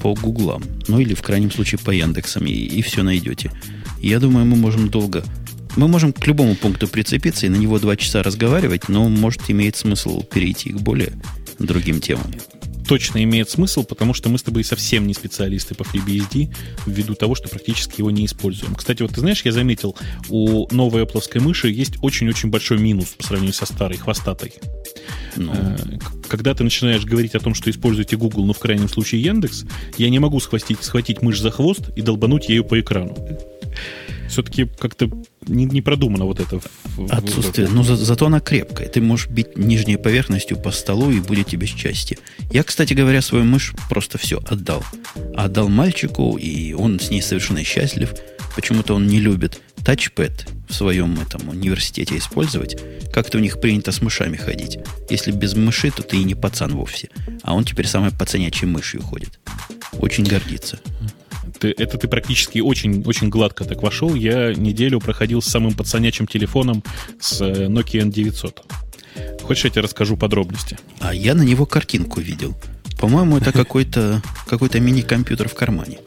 по 0.00 0.14
гуглам. 0.14 0.62
Ну 0.88 1.00
или 1.00 1.14
в 1.14 1.22
крайнем 1.22 1.50
случае 1.50 1.78
по 1.78 1.90
Яндексам, 1.90 2.46
и, 2.46 2.52
и 2.52 2.82
все 2.82 3.02
найдете. 3.02 3.50
Я 4.00 4.20
думаю, 4.20 4.46
мы 4.46 4.56
можем 4.56 4.88
долго... 4.88 5.24
Мы 5.74 5.88
можем 5.88 6.12
к 6.12 6.26
любому 6.26 6.54
пункту 6.54 6.86
прицепиться 6.86 7.46
и 7.46 7.48
на 7.48 7.56
него 7.56 7.78
два 7.78 7.96
часа 7.96 8.22
разговаривать, 8.22 8.88
но 8.88 9.08
может 9.08 9.48
имеет 9.48 9.76
смысл 9.76 10.22
перейти 10.22 10.70
к 10.70 10.80
более 10.80 11.12
другим 11.58 12.00
темам 12.00 12.30
точно 12.86 13.22
имеет 13.24 13.50
смысл, 13.50 13.84
потому 13.84 14.14
что 14.14 14.28
мы 14.28 14.38
с 14.38 14.42
тобой 14.42 14.64
совсем 14.64 15.06
не 15.06 15.14
специалисты 15.14 15.74
по 15.74 15.82
FreeBSD, 15.82 16.54
ввиду 16.86 17.14
того, 17.14 17.34
что 17.34 17.48
практически 17.48 18.00
его 18.00 18.10
не 18.10 18.26
используем. 18.26 18.74
Кстати, 18.74 19.02
вот 19.02 19.12
ты 19.12 19.20
знаешь, 19.20 19.42
я 19.44 19.52
заметил, 19.52 19.96
у 20.28 20.66
новой 20.74 21.02
Apple 21.02 21.40
мыши 21.40 21.70
есть 21.70 21.94
очень-очень 22.02 22.50
большой 22.50 22.78
минус 22.78 23.08
по 23.08 23.24
сравнению 23.24 23.54
со 23.54 23.66
старой, 23.66 23.96
хвостатой. 23.96 24.54
Ну. 25.36 25.52
Э, 25.54 25.76
когда 26.28 26.54
ты 26.54 26.64
начинаешь 26.64 27.04
говорить 27.04 27.34
о 27.34 27.40
том, 27.40 27.54
что 27.54 27.70
используете 27.70 28.16
Google, 28.16 28.44
но 28.44 28.52
в 28.52 28.58
крайнем 28.58 28.88
случае 28.88 29.22
Яндекс, 29.22 29.64
я 29.98 30.10
не 30.10 30.18
могу 30.18 30.40
схватить, 30.40 30.82
схватить 30.82 31.22
мышь 31.22 31.40
за 31.40 31.50
хвост 31.50 31.90
и 31.96 32.02
долбануть 32.02 32.48
ею 32.48 32.64
по 32.64 32.78
экрану 32.80 33.16
все-таки 34.32 34.64
как-то 34.64 35.10
не, 35.46 35.64
не 35.64 35.82
продумано 35.82 36.24
вот 36.24 36.40
это. 36.40 36.60
Отсутствие. 37.10 37.68
Но 37.68 37.82
за, 37.82 37.96
зато 37.96 38.26
она 38.26 38.40
крепкая. 38.40 38.88
Ты 38.88 39.00
можешь 39.00 39.28
бить 39.28 39.56
нижней 39.56 39.96
поверхностью 39.96 40.56
по 40.56 40.70
столу 40.70 41.10
и 41.10 41.20
будет 41.20 41.48
тебе 41.48 41.66
счастье. 41.66 42.18
Я, 42.50 42.62
кстати 42.62 42.94
говоря, 42.94 43.22
свою 43.22 43.44
мышь 43.44 43.74
просто 43.88 44.18
все 44.18 44.40
отдал. 44.46 44.84
Отдал 45.34 45.68
мальчику, 45.68 46.36
и 46.36 46.72
он 46.72 47.00
с 47.00 47.10
ней 47.10 47.22
совершенно 47.22 47.64
счастлив. 47.64 48.14
Почему-то 48.54 48.94
он 48.94 49.06
не 49.06 49.18
любит 49.18 49.60
тачпэд 49.84 50.46
в 50.68 50.74
своем 50.74 51.18
этом 51.18 51.48
университете 51.48 52.18
использовать. 52.18 52.76
Как-то 53.12 53.38
у 53.38 53.40
них 53.40 53.60
принято 53.60 53.92
с 53.92 54.02
мышами 54.02 54.36
ходить. 54.36 54.78
Если 55.10 55.32
без 55.32 55.54
мыши, 55.54 55.90
то 55.90 56.02
ты 56.02 56.18
и 56.18 56.24
не 56.24 56.34
пацан 56.34 56.74
вовсе. 56.74 57.08
А 57.42 57.54
он 57.54 57.64
теперь 57.64 57.86
самой 57.86 58.10
пацанячей 58.10 58.68
мышью 58.68 59.02
ходит. 59.02 59.40
Очень 59.98 60.24
гордится 60.24 60.78
ты, 61.58 61.74
это 61.76 61.98
ты 61.98 62.08
практически 62.08 62.58
очень, 62.60 63.02
очень 63.06 63.28
гладко 63.28 63.64
так 63.64 63.82
вошел. 63.82 64.14
Я 64.14 64.52
неделю 64.54 65.00
проходил 65.00 65.42
с 65.42 65.46
самым 65.46 65.74
пацанячим 65.74 66.26
телефоном 66.26 66.82
с 67.20 67.40
э, 67.40 67.66
Nokia 67.66 68.02
N900. 68.08 68.62
Хочешь, 69.42 69.64
я 69.64 69.70
тебе 69.70 69.82
расскажу 69.82 70.16
подробности? 70.16 70.78
А 71.00 71.14
я 71.14 71.34
на 71.34 71.42
него 71.42 71.66
картинку 71.66 72.20
видел. 72.20 72.54
По-моему, 73.00 73.36
это 73.36 73.52
какой-то 73.52 74.22
какой 74.46 74.68
мини-компьютер 74.78 75.48
в 75.48 75.54
кармане. 75.54 75.98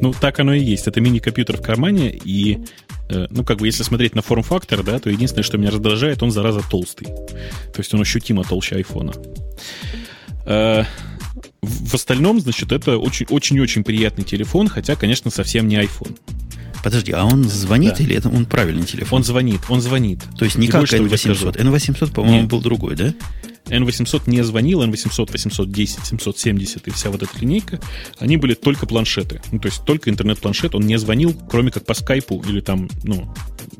Ну, 0.00 0.12
так 0.12 0.38
оно 0.40 0.54
и 0.54 0.60
есть. 0.60 0.86
Это 0.86 1.00
мини-компьютер 1.00 1.56
в 1.56 1.62
кармане, 1.62 2.10
и, 2.10 2.58
э, 3.08 3.26
ну, 3.30 3.44
как 3.44 3.58
бы, 3.58 3.66
если 3.66 3.82
смотреть 3.82 4.14
на 4.14 4.22
форм-фактор, 4.22 4.82
да, 4.82 4.98
то 4.98 5.10
единственное, 5.10 5.42
что 5.42 5.58
меня 5.58 5.70
раздражает, 5.70 6.22
он, 6.22 6.30
зараза, 6.30 6.60
толстый. 6.68 7.06
То 7.06 7.78
есть 7.78 7.92
он 7.94 8.00
ощутимо 8.00 8.44
толще 8.44 8.76
айфона. 8.76 9.12
Э, 10.46 10.84
в 11.64 11.94
остальном, 11.94 12.40
значит, 12.40 12.72
это 12.72 12.98
очень-очень 12.98 13.84
приятный 13.84 14.24
телефон, 14.24 14.68
хотя, 14.68 14.96
конечно, 14.96 15.30
совсем 15.30 15.68
не 15.68 15.76
iPhone. 15.76 16.16
Подожди, 16.82 17.12
а 17.12 17.24
он 17.24 17.44
звонит 17.44 17.94
да. 17.96 18.04
или 18.04 18.14
это 18.14 18.28
он 18.28 18.44
правильный 18.44 18.84
телефон? 18.84 19.18
Он 19.18 19.24
звонит, 19.24 19.60
он 19.70 19.80
звонит. 19.80 20.20
То 20.36 20.44
есть 20.44 20.58
не 20.58 20.68
как 20.68 20.84
N800. 20.84 21.56
N800, 21.56 22.12
по-моему, 22.12 22.46
был 22.46 22.60
другой, 22.60 22.94
да? 22.94 23.14
N800 23.66 24.22
не 24.26 24.42
звонил, 24.42 24.82
N800, 24.82 25.32
810, 25.32 26.04
770 26.04 26.88
и 26.88 26.90
вся 26.90 27.10
вот 27.10 27.22
эта 27.22 27.38
линейка, 27.38 27.80
они 28.18 28.36
были 28.36 28.54
только 28.54 28.86
планшеты. 28.86 29.40
Ну, 29.52 29.58
то 29.58 29.66
есть 29.66 29.84
только 29.84 30.10
интернет-планшет, 30.10 30.74
он 30.74 30.86
не 30.86 30.98
звонил, 30.98 31.34
кроме 31.50 31.70
как 31.70 31.84
по 31.84 31.94
скайпу 31.94 32.42
или 32.46 32.60
там, 32.60 32.88
ну, 33.02 33.32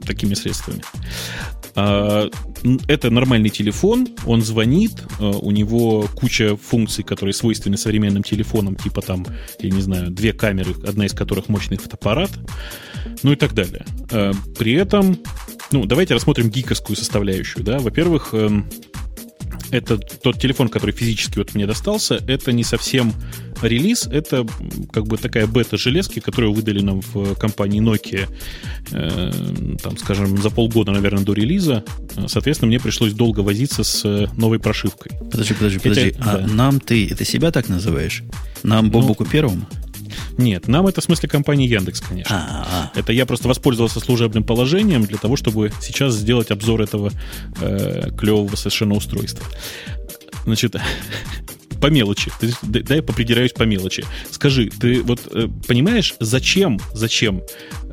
такими 0.06 0.34
средствами. 0.34 0.82
А, 1.76 2.30
это 2.88 3.10
нормальный 3.10 3.50
телефон, 3.50 4.08
он 4.26 4.42
звонит, 4.42 4.92
а, 5.18 5.30
у 5.30 5.50
него 5.50 6.08
куча 6.14 6.56
функций, 6.56 7.04
которые 7.04 7.34
свойственны 7.34 7.76
современным 7.76 8.22
телефонам, 8.22 8.76
типа 8.76 9.02
там, 9.02 9.26
я 9.58 9.70
не 9.70 9.80
знаю, 9.80 10.10
две 10.10 10.32
камеры, 10.32 10.74
одна 10.86 11.06
из 11.06 11.12
которых 11.12 11.48
мощный 11.48 11.76
фотоаппарат, 11.76 12.30
ну 13.22 13.32
и 13.32 13.36
так 13.36 13.54
далее. 13.54 13.84
А, 14.12 14.32
при 14.58 14.72
этом, 14.72 15.18
ну, 15.72 15.84
давайте 15.84 16.14
рассмотрим 16.14 16.48
гиковскую 16.48 16.96
составляющую, 16.96 17.64
да. 17.64 17.78
Во-первых, 17.78 18.30
эм, 18.32 18.70
это 19.74 19.98
тот 19.98 20.40
телефон, 20.40 20.68
который 20.68 20.92
физически 20.92 21.38
вот 21.38 21.54
мне 21.54 21.66
достался, 21.66 22.20
это 22.26 22.52
не 22.52 22.64
совсем 22.64 23.12
релиз, 23.60 24.06
это 24.06 24.46
как 24.92 25.06
бы 25.06 25.16
такая 25.16 25.46
бета-железки, 25.46 26.20
которую 26.20 26.52
выдали 26.52 26.80
нам 26.80 27.00
в 27.00 27.34
компании 27.34 27.82
Nokia, 27.82 28.28
э, 28.92 29.76
там, 29.82 29.98
скажем, 29.98 30.40
за 30.40 30.50
полгода, 30.50 30.92
наверное, 30.92 31.24
до 31.24 31.32
релиза. 31.32 31.84
Соответственно, 32.26 32.68
мне 32.68 32.78
пришлось 32.78 33.12
долго 33.12 33.40
возиться 33.40 33.82
с 33.82 34.28
новой 34.36 34.58
прошивкой. 34.58 35.12
Подожди, 35.30 35.54
подожди, 35.54 35.78
подожди. 35.78 36.12
Хотя, 36.12 36.30
а 36.30 36.38
да. 36.38 36.46
нам 36.46 36.80
ты 36.80 37.08
это 37.08 37.24
себя 37.24 37.50
так 37.50 37.68
называешь? 37.68 38.22
Нам 38.62 38.90
Бобуку 38.90 39.24
ну, 39.24 39.30
первому? 39.30 39.66
Нет, 40.38 40.68
нам 40.68 40.86
это 40.86 41.00
в 41.00 41.04
смысле 41.04 41.28
компании 41.28 41.68
Яндекс, 41.68 42.00
конечно. 42.00 42.36
А-а-а. 42.36 42.98
Это 42.98 43.12
я 43.12 43.26
просто 43.26 43.48
воспользовался 43.48 44.00
служебным 44.00 44.44
положением 44.44 45.04
для 45.04 45.18
того, 45.18 45.36
чтобы 45.36 45.72
сейчас 45.80 46.14
сделать 46.14 46.50
обзор 46.50 46.82
этого 46.82 47.12
э, 47.60 48.10
клевого 48.18 48.56
совершенно 48.56 48.94
устройства. 48.94 49.44
Значит, 50.44 50.76
по 51.84 51.88
мелочи. 51.88 52.32
Дай 52.62 52.96
я 52.96 53.02
попридираюсь 53.02 53.52
по 53.52 53.64
мелочи. 53.64 54.06
Скажи, 54.30 54.70
ты 54.70 55.02
вот 55.02 55.20
э, 55.30 55.48
понимаешь, 55.68 56.14
зачем, 56.18 56.80
зачем 56.94 57.42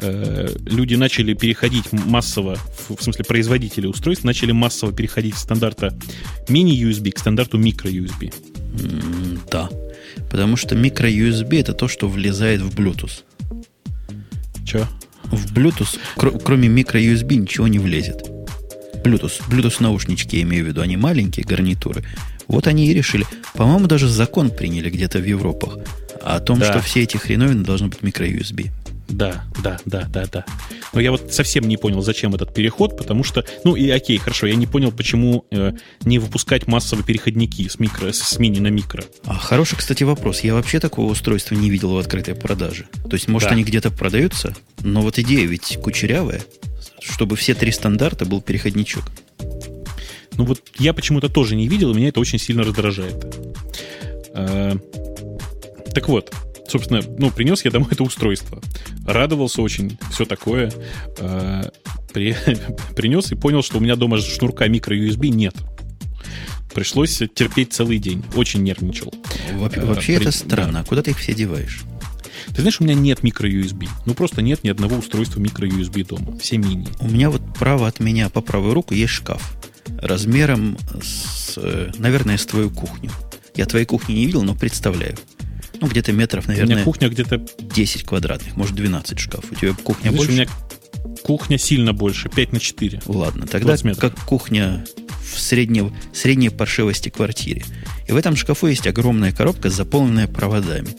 э, 0.01 0.47
люди 0.65 0.95
начали 0.95 1.34
переходить 1.34 1.91
массово, 1.91 2.55
в, 2.55 2.95
в 2.95 3.03
смысле 3.03 3.25
производители 3.25 3.88
устройств, 3.88 4.23
начали 4.23 4.53
массово 4.53 4.93
переходить 4.93 5.36
с 5.36 5.41
стандарта 5.41 5.93
мини-USB 6.47 7.12
к 7.12 7.19
стандарту 7.19 7.57
микро-USB? 7.57 8.34
Mm, 8.75 9.39
да. 9.51 9.69
Потому 10.32 10.56
что 10.56 10.76
микро-USB 10.76 11.60
это 11.60 11.74
то, 11.74 11.89
что 11.89 12.08
влезает 12.08 12.62
в 12.62 12.74
Bluetooth. 12.74 13.24
Че? 14.65 14.88
В 15.26 15.54
Bluetooth, 15.54 16.00
кр- 16.15 16.39
кроме 16.39 16.70
микро-USB, 16.70 17.36
ничего 17.36 17.67
не 17.67 17.80
влезет. 17.80 18.24
Bluetooth, 19.04 19.41
Bluetooth 19.50 19.76
наушнички, 19.80 20.38
я 20.38 20.44
имею 20.44 20.65
в 20.65 20.67
виду, 20.70 20.82
они 20.82 20.96
маленькие 20.96 21.46
гарнитуры. 21.46 22.04
Вот 22.48 22.67
они 22.67 22.88
и 22.88 22.94
решили. 22.94 23.26
По-моему, 23.56 23.88
даже 23.88 24.08
закон 24.08 24.52
приняли 24.52 24.89
где-то 24.89 25.20
в 25.20 25.26
Европах 25.26 25.78
о 26.22 26.39
том, 26.39 26.60
да. 26.60 26.72
что 26.72 26.82
все 26.82 27.04
эти 27.04 27.17
хреновины 27.17 27.63
должны 27.63 27.88
быть 27.89 28.02
микро-USB. 28.02 28.72
Да, 29.12 29.43
да, 29.62 29.78
да, 29.86 30.08
да, 30.10 30.26
да. 30.26 30.45
Но 30.93 31.02
я 31.02 31.12
вот 31.12 31.34
совсем 31.34 31.67
не 31.67 31.78
понял, 31.78 32.02
зачем 32.02 32.34
этот 32.34 32.54
переход, 32.54 32.97
потому 32.97 33.24
что, 33.24 33.45
ну 33.63 33.76
и 33.76 33.89
окей, 33.89 34.17
хорошо, 34.17 34.47
я 34.47 34.56
не 34.56 34.67
понял, 34.67 34.91
почему 34.91 35.45
э, 35.52 35.74
не 36.06 36.17
выпускать 36.17 36.67
массовые 36.67 37.06
переходники 37.06 37.67
с 37.67 37.78
микро, 37.80 38.12
с 38.12 38.39
мини 38.39 38.60
на 38.60 38.67
микро. 38.67 39.04
А 39.26 39.36
хороший, 39.36 39.78
кстати, 39.78 40.04
вопрос. 40.04 40.41
Я 40.41 40.54
вообще 40.54 40.80
такого 40.80 41.12
устройства 41.12 41.56
не 41.56 41.69
видел 41.69 41.93
в 41.93 41.97
открытой 41.97 42.36
продаже. 42.36 42.88
То 43.04 43.13
есть, 43.13 43.28
может, 43.28 43.50
да. 43.50 43.56
они 43.56 43.63
где-то 43.63 43.91
продаются, 43.91 44.56
но 44.80 45.02
вот 45.02 45.19
идея 45.19 45.45
ведь 45.45 45.78
кучерявая, 45.82 46.41
чтобы 47.02 47.36
все 47.36 47.54
три 47.54 47.71
стандарта 47.71 48.26
был 48.26 48.41
переходничок. 48.41 49.04
Ну 50.38 50.45
вот 50.45 50.62
я 50.80 50.93
почему-то 50.93 51.28
тоже 51.28 51.56
не 51.56 51.67
видел, 51.67 51.91
и 51.91 51.95
меня 51.95 52.08
это 52.08 52.21
очень 52.21 52.39
сильно 52.39 52.63
раздражает. 52.63 53.26
Э, 54.34 54.76
так 55.93 56.08
вот, 56.08 56.34
собственно, 56.67 57.02
ну, 57.17 57.32
принес 57.32 57.63
я 57.65 57.71
домой 57.71 57.89
это 57.91 58.04
устройство. 58.04 58.62
Радовался 59.06 59.62
очень, 59.62 59.97
все 60.12 60.26
такое. 60.26 60.71
Э, 61.17 61.69
при, 62.13 62.36
принес 62.95 63.32
и 63.32 63.36
понял, 63.36 63.62
что 63.63 63.78
у 63.78 63.82
меня 63.82 63.95
дома 63.95 64.17
шнурка 64.17 64.67
микро-USB 64.67 65.30
нет. 65.30 65.56
Пришлось 66.74 67.21
терпеть 67.34 67.74
целый 67.74 67.97
день. 67.97 68.24
Очень 68.36 68.63
нервничал. 68.63 69.13
Во- 69.54 69.69
вообще 69.69 70.17
При... 70.17 70.21
это 70.21 70.32
странно. 70.32 70.74
Да. 70.74 70.80
А 70.80 70.84
куда 70.84 71.02
ты 71.02 71.12
их 71.12 71.17
все 71.17 71.34
деваешь? 71.34 71.82
Ты 72.47 72.62
знаешь, 72.62 72.80
у 72.80 72.84
меня 72.84 72.95
нет 72.95 73.24
микро-USB. 73.24 73.88
Ну, 74.06 74.13
просто 74.13 74.41
нет 74.41 74.63
ни 74.63 74.69
одного 74.69 74.97
устройства 74.97 75.39
микро-USB 75.39 76.08
дома. 76.08 76.38
Все 76.38 76.58
мини. 76.58 76.88
У 77.00 77.08
меня 77.08 77.30
вот 77.30 77.41
право 77.58 77.88
от 77.88 78.00
меня 78.00 78.30
по 78.30 78.41
правую 78.41 78.74
руку 78.74 78.93
есть 78.93 79.13
шкаф. 79.13 79.58
Размером 80.02 80.78
с, 81.02 81.58
э, 81.58 81.91
наверное, 81.97 82.38
с 82.38 82.45
твою 82.45 82.69
кухню. 82.69 83.12
Я 83.56 83.65
твоей 83.65 83.86
кухни 83.86 84.13
не 84.13 84.26
видел, 84.26 84.43
но 84.43 84.56
представляю. 84.56 85.17
Ну, 85.82 85.88
где-то 85.88 86.13
метров, 86.13 86.48
наверное... 86.48 86.76
У 86.76 86.78
меня 86.78 86.86
кухня 86.86 87.10
где-то... 87.10 87.46
10 87.60 88.04
квадратных, 88.04 88.56
может, 88.56 88.76
12 88.76 89.20
шкаф. 89.20 89.44
У 89.52 89.56
тебя 89.56 89.74
кухня 89.74 90.12
Знаешь, 90.12 90.17
больше? 90.17 90.32
у 90.32 90.36
меня 90.36 90.48
кухня 91.24 91.58
сильно 91.58 91.94
больше, 91.94 92.30
5 92.30 92.54
на 92.54 92.60
4. 92.60 93.02
Ладно, 93.08 93.48
тогда 93.48 93.76
как 93.96 94.15
кухня 94.26 94.86
в 95.24 95.39
средней, 95.39 95.91
средней 96.13 96.50
паршивости 96.50 97.10
квартире. 97.10 97.63
И 98.08 98.12
в 98.12 98.15
этом 98.15 98.36
шкафу 98.36 98.67
есть 98.67 98.86
огромная 98.86 99.32
коробка, 99.32 99.70
заполненная 99.70 100.28
проводами. 100.28 100.89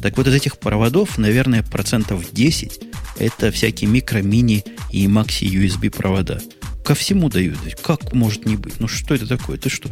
Так 0.00 0.16
вот, 0.16 0.26
из 0.26 0.34
этих 0.34 0.58
проводов, 0.58 1.18
наверное, 1.18 1.62
процентов 1.62 2.32
10 2.32 2.80
это 3.18 3.52
всякие 3.52 3.88
микро, 3.88 4.18
мини 4.18 4.64
и 4.90 5.06
макси 5.06 5.44
USB 5.44 5.90
провода. 5.90 6.40
Ко 6.84 6.94
всему 6.94 7.28
дают. 7.28 7.58
Как 7.82 8.12
может 8.12 8.46
не 8.46 8.56
быть? 8.56 8.80
Ну 8.80 8.88
что 8.88 9.14
это 9.14 9.28
такое? 9.28 9.58
Ты 9.58 9.68
что? 9.68 9.88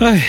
Ай. 0.00 0.24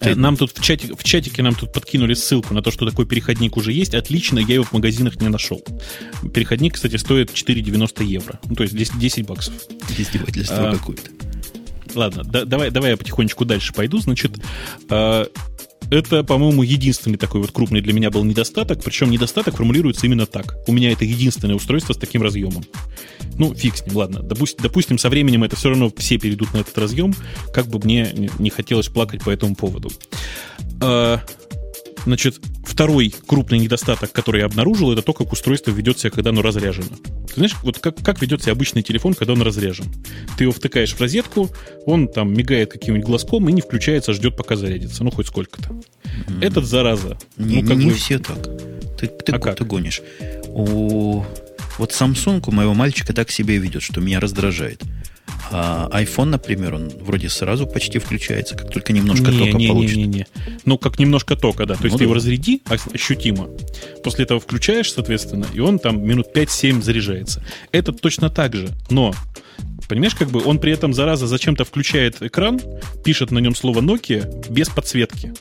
Нам 0.00 0.36
тут 0.36 0.56
в, 0.56 0.62
чате, 0.62 0.94
в 0.94 1.02
чатике 1.04 1.42
нам 1.42 1.54
тут 1.54 1.72
подкинули 1.72 2.14
ссылку 2.14 2.54
на 2.54 2.62
то, 2.62 2.70
что 2.70 2.86
такой 2.86 3.06
переходник 3.06 3.56
уже 3.56 3.72
есть. 3.72 3.94
Отлично, 3.94 4.38
я 4.38 4.54
его 4.54 4.64
в 4.64 4.72
магазинах 4.72 5.20
не 5.20 5.28
нашел. 5.28 5.62
Переходник, 6.32 6.74
кстати, 6.74 6.96
стоит 6.96 7.30
4,90 7.30 8.04
евро. 8.04 8.40
Ну, 8.48 8.56
то 8.56 8.62
есть 8.62 8.76
10, 8.76 8.98
10 8.98 9.26
баксов. 9.26 9.54
Издевательство 9.96 10.70
а, 10.70 10.76
какое-то. 10.76 11.10
Ладно, 11.94 12.24
да, 12.24 12.44
давай, 12.44 12.70
давай 12.70 12.90
я 12.90 12.96
потихонечку 12.96 13.44
дальше 13.44 13.72
пойду. 13.72 13.98
Значит, 13.98 14.38
а, 14.88 15.26
это, 15.90 16.22
по-моему, 16.24 16.62
единственный 16.62 17.18
такой 17.18 17.40
вот 17.40 17.50
крупный 17.50 17.80
для 17.80 17.92
меня 17.92 18.10
был 18.10 18.24
недостаток. 18.24 18.82
Причем 18.82 19.10
недостаток 19.10 19.56
формулируется 19.56 20.06
именно 20.06 20.26
так. 20.26 20.56
У 20.66 20.72
меня 20.72 20.92
это 20.92 21.04
единственное 21.04 21.56
устройство 21.56 21.92
с 21.92 21.96
таким 21.96 22.22
разъемом. 22.22 22.64
Ну, 23.38 23.54
фиг 23.54 23.76
с 23.76 23.86
ним, 23.86 23.96
ладно. 23.96 24.22
Допустим, 24.22 24.62
допустим, 24.62 24.98
со 24.98 25.08
временем 25.08 25.44
это 25.44 25.56
все 25.56 25.70
равно 25.70 25.92
все 25.96 26.18
перейдут 26.18 26.52
на 26.54 26.58
этот 26.58 26.76
разъем. 26.78 27.14
Как 27.52 27.66
бы 27.66 27.78
мне 27.78 28.30
не 28.38 28.50
хотелось 28.50 28.88
плакать 28.88 29.22
по 29.22 29.30
этому 29.30 29.54
поводу. 29.54 29.90
А, 32.00 32.04
Значит, 32.04 32.40
второй 32.64 33.14
крупный 33.26 33.58
недостаток, 33.58 34.12
который 34.12 34.40
я 34.40 34.46
обнаружил, 34.46 34.92
это 34.92 35.02
то, 35.02 35.12
как 35.12 35.32
устройство 35.32 35.70
ведет 35.70 35.98
себя, 35.98 36.10
когда 36.10 36.30
оно 36.30 36.42
разряжено. 36.42 36.88
Ты 37.28 37.34
знаешь, 37.34 37.54
вот 37.62 37.78
как, 37.78 37.96
как 38.02 38.20
ведет 38.20 38.42
себя 38.42 38.52
обычный 38.52 38.82
телефон, 38.82 39.14
когда 39.14 39.32
он 39.34 39.42
разряжен? 39.42 39.86
Ты 40.36 40.44
его 40.44 40.52
втыкаешь 40.52 40.92
в 40.92 41.00
розетку, 41.00 41.50
он 41.86 42.08
там 42.08 42.32
мигает 42.32 42.72
каким-нибудь 42.72 43.06
глазком 43.06 43.48
и 43.48 43.52
не 43.52 43.60
включается, 43.60 44.12
ждет, 44.12 44.36
пока 44.36 44.56
зарядится. 44.56 45.04
Ну, 45.04 45.10
хоть 45.10 45.26
сколько-то. 45.26 45.70
Mm. 46.28 46.44
Этот 46.44 46.64
зараза. 46.64 47.18
Не, 47.36 47.62
ну, 47.62 47.68
как 47.68 47.76
не 47.76 47.90
бы... 47.90 47.94
все 47.94 48.18
так. 48.18 48.38
Ты, 48.98 49.06
ты, 49.06 49.32
а 49.32 49.38
как? 49.38 49.56
ты 49.56 49.64
гонишь. 49.64 50.02
У... 50.48 51.24
Вот 51.78 51.92
Samsung 51.92 52.42
у 52.46 52.50
моего 52.50 52.74
мальчика 52.74 53.14
так 53.14 53.30
себя 53.30 53.56
ведет, 53.56 53.82
что 53.82 54.00
меня 54.00 54.20
раздражает. 54.20 54.82
А 55.52 55.88
iPhone, 55.92 56.26
например, 56.26 56.74
он 56.74 56.90
вроде 57.00 57.28
сразу 57.28 57.66
почти 57.66 57.98
включается, 57.98 58.56
как 58.56 58.70
только 58.70 58.92
немножко 58.92 59.30
не, 59.30 59.38
тока 59.38 59.58
не, 59.58 59.68
получит. 59.68 59.96
Не, 59.96 60.04
не, 60.04 60.18
не. 60.18 60.26
Ну, 60.64 60.78
как 60.78 60.98
немножко 60.98 61.36
тока, 61.36 61.66
да. 61.66 61.74
То 61.74 61.84
есть 61.84 61.94
ну, 61.94 61.98
ты 61.98 61.98
да. 61.98 62.04
его 62.04 62.14
разряди 62.14 62.62
ощутимо. 62.66 63.48
После 64.04 64.24
этого 64.24 64.38
включаешь, 64.38 64.92
соответственно, 64.92 65.46
и 65.52 65.60
он 65.60 65.78
там 65.78 66.06
минут 66.06 66.28
5-7 66.34 66.82
заряжается. 66.82 67.44
Это 67.72 67.92
точно 67.92 68.30
так 68.30 68.54
же. 68.54 68.68
Но 68.90 69.12
Понимаешь, 69.88 70.14
как 70.14 70.28
бы 70.30 70.40
он 70.44 70.60
при 70.60 70.72
этом, 70.72 70.94
зараза, 70.94 71.26
зачем-то 71.26 71.64
включает 71.64 72.22
экран, 72.22 72.60
пишет 73.02 73.32
на 73.32 73.40
нем 73.40 73.56
слово 73.56 73.80
Nokia 73.80 74.48
без 74.48 74.68
подсветки. 74.68 75.34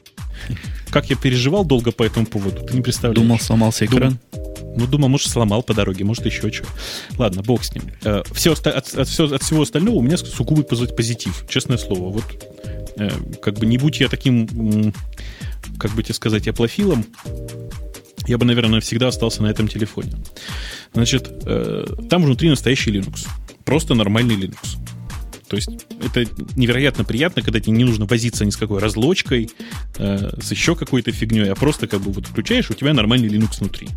Как 0.89 1.11
я 1.11 1.15
переживал 1.15 1.63
долго 1.65 1.91
по 1.91 2.01
этому 2.01 2.25
поводу, 2.25 2.65
ты 2.65 2.73
не 2.73 2.81
представляешь. 2.81 3.21
Думал, 3.21 3.39
сломался 3.39 3.85
экран? 3.85 4.17
Дум... 4.33 4.48
Ну, 4.75 4.87
думаю, 4.87 5.09
может, 5.09 5.29
сломал 5.29 5.63
по 5.63 5.73
дороге, 5.73 6.05
может, 6.05 6.25
еще 6.25 6.51
что. 6.51 6.65
Ладно, 7.17 7.41
бог 7.41 7.63
с 7.63 7.73
ним. 7.73 7.83
Э, 8.03 8.23
все, 8.31 8.53
от, 8.53 8.65
от, 8.67 9.07
все, 9.07 9.33
от 9.33 9.43
всего 9.43 9.63
остального 9.63 9.95
у 9.95 10.01
меня 10.01 10.17
сугубый 10.17 10.63
позитив, 10.63 11.45
честное 11.49 11.77
слово. 11.77 12.11
Вот 12.11 12.23
э, 12.97 13.09
как 13.41 13.59
бы 13.59 13.65
не 13.65 13.77
будь 13.77 13.99
я 13.99 14.07
таким, 14.07 14.93
как 15.77 15.91
бы 15.91 16.03
тебе 16.03 16.13
сказать, 16.13 16.47
аплофилом, 16.47 17.05
я 18.27 18.37
бы, 18.37 18.45
наверное, 18.45 18.75
навсегда 18.75 19.07
остался 19.07 19.41
на 19.41 19.47
этом 19.47 19.67
телефоне. 19.67 20.13
Значит, 20.93 21.31
э, 21.45 21.85
там 22.09 22.23
внутри 22.23 22.49
настоящий 22.49 22.91
Linux. 22.91 23.27
Просто 23.65 23.95
нормальный 23.95 24.35
Linux. 24.35 24.77
То 25.47 25.55
есть 25.55 25.69
это 26.03 26.25
невероятно 26.55 27.03
приятно, 27.03 27.41
когда 27.41 27.59
тебе 27.59 27.75
не 27.75 27.83
нужно 27.83 28.05
возиться 28.05 28.45
ни 28.45 28.51
с 28.51 28.57
какой 28.57 28.79
разлочкой, 28.79 29.49
э, 29.97 30.39
с 30.39 30.51
еще 30.51 30.75
какой-то 30.75 31.11
фигней, 31.11 31.51
а 31.51 31.55
просто 31.55 31.87
как 31.87 32.01
бы 32.01 32.11
вот 32.11 32.27
включаешь, 32.27 32.69
у 32.69 32.75
тебя 32.75 32.93
нормальный 32.93 33.27
Linux 33.27 33.59
внутри. 33.59 33.89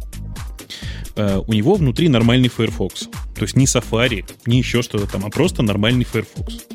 Э, 1.16 1.40
у 1.46 1.52
него 1.52 1.74
внутри 1.74 2.08
нормальный 2.08 2.48
Firefox. 2.48 3.08
То 3.34 3.42
есть 3.42 3.56
не 3.56 3.66
Safari, 3.66 4.24
не 4.46 4.58
еще 4.58 4.82
что-то 4.82 5.06
там, 5.06 5.24
а 5.24 5.30
просто 5.30 5.62
нормальный 5.62 6.04
Firefox. 6.04 6.66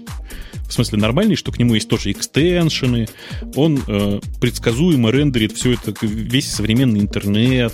В 0.68 0.74
смысле 0.74 1.00
нормальный, 1.00 1.36
что 1.36 1.52
к 1.52 1.60
нему 1.60 1.76
есть 1.76 1.88
тоже 1.88 2.12
экстеншены, 2.12 3.08
он 3.56 3.82
э, 3.88 4.20
предсказуемо 4.42 5.10
рендерит 5.12 5.54
все 5.54 5.74
это, 5.74 5.94
весь 6.02 6.52
современный 6.52 7.00
интернет. 7.00 7.74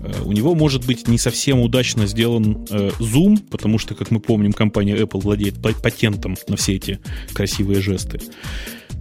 Э, 0.00 0.22
у 0.24 0.32
него 0.32 0.54
может 0.56 0.84
быть 0.84 1.06
не 1.06 1.18
совсем 1.18 1.60
удачно 1.60 2.06
сделан 2.06 2.66
э, 2.68 2.90
Zoom, 2.98 3.38
потому 3.48 3.78
что, 3.78 3.94
как 3.94 4.10
мы 4.10 4.18
помним, 4.18 4.52
компания 4.52 4.96
Apple 4.96 5.20
владеет 5.20 5.62
патентом 5.62 6.36
на 6.48 6.56
все 6.56 6.74
эти 6.74 6.98
красивые 7.32 7.80
жесты. 7.80 8.20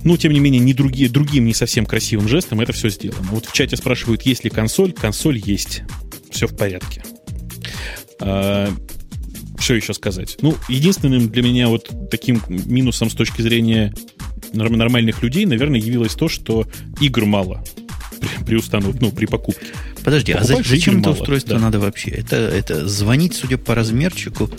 Ну, 0.03 0.17
тем 0.17 0.33
не 0.33 0.39
менее, 0.39 0.59
не 0.59 0.73
другие, 0.73 1.09
другим 1.09 1.45
не 1.45 1.53
совсем 1.53 1.85
красивым 1.85 2.27
жестом 2.27 2.61
это 2.61 2.73
все 2.73 2.89
сделано. 2.89 3.27
Вот 3.31 3.45
в 3.45 3.53
чате 3.53 3.75
спрашивают, 3.75 4.21
есть 4.23 4.43
ли 4.43 4.49
консоль. 4.49 4.93
Консоль 4.93 5.39
есть 5.43 5.83
все 6.31 6.47
в 6.47 6.55
порядке. 6.55 7.03
А, 8.19 8.69
что 9.59 9.73
еще 9.73 9.93
сказать? 9.93 10.37
Ну, 10.41 10.55
единственным 10.67 11.29
для 11.29 11.43
меня 11.43 11.67
вот 11.67 11.89
таким 12.09 12.41
минусом 12.47 13.09
с 13.09 13.13
точки 13.13 13.41
зрения 13.41 13.93
нормальных 14.53 15.21
людей, 15.23 15.45
наверное, 15.45 15.79
явилось 15.79 16.15
то, 16.15 16.27
что 16.27 16.65
игр 16.99 17.25
мало 17.25 17.63
при, 18.19 18.45
при 18.45 18.55
установке, 18.55 18.99
ну, 19.01 19.11
при 19.11 19.25
покупке. 19.25 19.67
Подожди, 20.03 20.31
а 20.31 20.39
Покупаешь 20.39 20.65
а 20.65 20.69
зачем 20.69 20.99
это 20.99 21.11
устройство 21.11 21.55
да. 21.55 21.59
надо 21.59 21.79
вообще? 21.79 22.09
Это, 22.11 22.35
это 22.35 22.87
звонить, 22.87 23.35
судя 23.35 23.57
по 23.57 23.75
размерчику, 23.75 24.49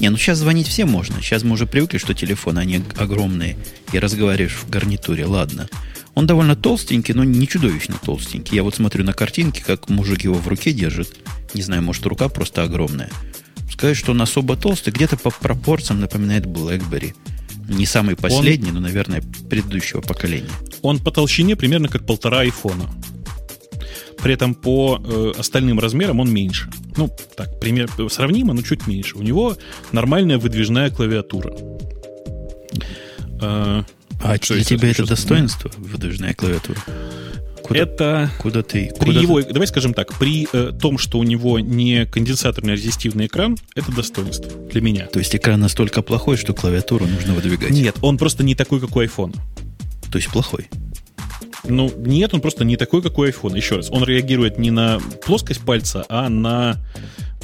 не, 0.00 0.08
ну 0.08 0.16
сейчас 0.16 0.38
звонить 0.38 0.66
всем 0.66 0.90
можно. 0.90 1.22
Сейчас 1.22 1.44
мы 1.44 1.52
уже 1.52 1.66
привыкли, 1.66 1.98
что 1.98 2.12
телефоны, 2.12 2.58
они 2.58 2.82
огромные, 2.96 3.56
и 3.92 3.98
разговариваешь 3.98 4.56
в 4.56 4.68
гарнитуре, 4.68 5.26
ладно. 5.26 5.68
Он 6.14 6.26
довольно 6.26 6.56
толстенький, 6.56 7.14
но 7.14 7.24
не 7.24 7.48
чудовищно 7.48 7.96
толстенький. 8.04 8.56
Я 8.56 8.62
вот 8.62 8.74
смотрю 8.74 9.04
на 9.04 9.12
картинки, 9.12 9.62
как 9.66 9.88
мужик 9.88 10.22
его 10.22 10.34
в 10.34 10.46
руке 10.46 10.72
держит. 10.72 11.16
Не 11.54 11.62
знаю, 11.62 11.82
может, 11.82 12.04
рука 12.06 12.28
просто 12.28 12.62
огромная. 12.62 13.10
Сказать, 13.70 13.96
что 13.96 14.12
он 14.12 14.20
особо 14.20 14.56
толстый, 14.56 14.90
где-то 14.90 15.16
по 15.16 15.30
пропорциям 15.30 16.00
напоминает 16.00 16.44
BlackBerry. 16.44 17.14
Не 17.68 17.86
самый 17.86 18.16
последний, 18.16 18.68
он, 18.68 18.74
но, 18.74 18.80
наверное, 18.80 19.22
предыдущего 19.48 20.00
поколения. 20.00 20.50
Он 20.82 20.98
по 20.98 21.10
толщине 21.10 21.56
примерно 21.56 21.88
как 21.88 22.04
полтора 22.04 22.40
айфона. 22.40 22.90
При 24.22 24.34
этом 24.34 24.54
по 24.54 25.00
э, 25.02 25.32
остальным 25.38 25.80
размерам 25.80 26.20
он 26.20 26.32
меньше. 26.32 26.70
Ну, 26.96 27.10
так, 27.36 27.58
пример, 27.58 27.90
сравнимо, 28.10 28.52
но 28.52 28.62
чуть 28.62 28.86
меньше. 28.86 29.16
У 29.16 29.22
него 29.22 29.56
нормальная 29.90 30.38
выдвижная 30.38 30.90
клавиатура. 30.90 31.52
Э, 33.40 33.82
а 34.22 34.38
для 34.38 34.64
тебя 34.64 34.90
это 34.90 35.06
достоинство, 35.06 35.70
выдвижная 35.76 36.34
клавиатура? 36.34 36.80
Куда, 37.62 37.80
это 37.80 38.30
куда 38.38 38.62
ты? 38.62 38.88
Куда 38.88 39.04
при 39.04 39.14
ты? 39.14 39.22
его, 39.22 39.42
давай 39.42 39.66
скажем 39.66 39.94
так, 39.94 40.12
при 40.18 40.48
э, 40.52 40.72
том, 40.78 40.98
что 40.98 41.18
у 41.18 41.22
него 41.22 41.58
не 41.60 42.06
конденсаторный 42.06 42.72
резистивный 42.74 43.26
экран, 43.26 43.56
это 43.74 43.92
достоинство 43.92 44.50
для 44.70 44.80
меня. 44.80 45.06
То 45.06 45.20
есть 45.20 45.34
экран 45.34 45.60
настолько 45.60 46.02
плохой, 46.02 46.36
что 46.36 46.54
клавиатуру 46.54 47.06
нужно 47.06 47.34
выдвигать? 47.34 47.70
Нет, 47.70 47.96
он 48.02 48.18
просто 48.18 48.42
не 48.42 48.54
такой, 48.54 48.80
как 48.80 48.94
у 48.96 49.02
iPhone. 49.02 49.34
То 50.10 50.18
есть 50.18 50.28
плохой? 50.28 50.68
Ну, 51.64 51.92
нет, 51.96 52.34
он 52.34 52.40
просто 52.40 52.64
не 52.64 52.76
такой, 52.76 53.02
как 53.02 53.18
у 53.18 53.24
iPhone. 53.24 53.56
Еще 53.56 53.76
раз, 53.76 53.90
он 53.90 54.04
реагирует 54.04 54.58
не 54.58 54.70
на 54.70 55.00
плоскость 55.24 55.60
пальца, 55.60 56.04
а 56.08 56.28
на 56.28 56.76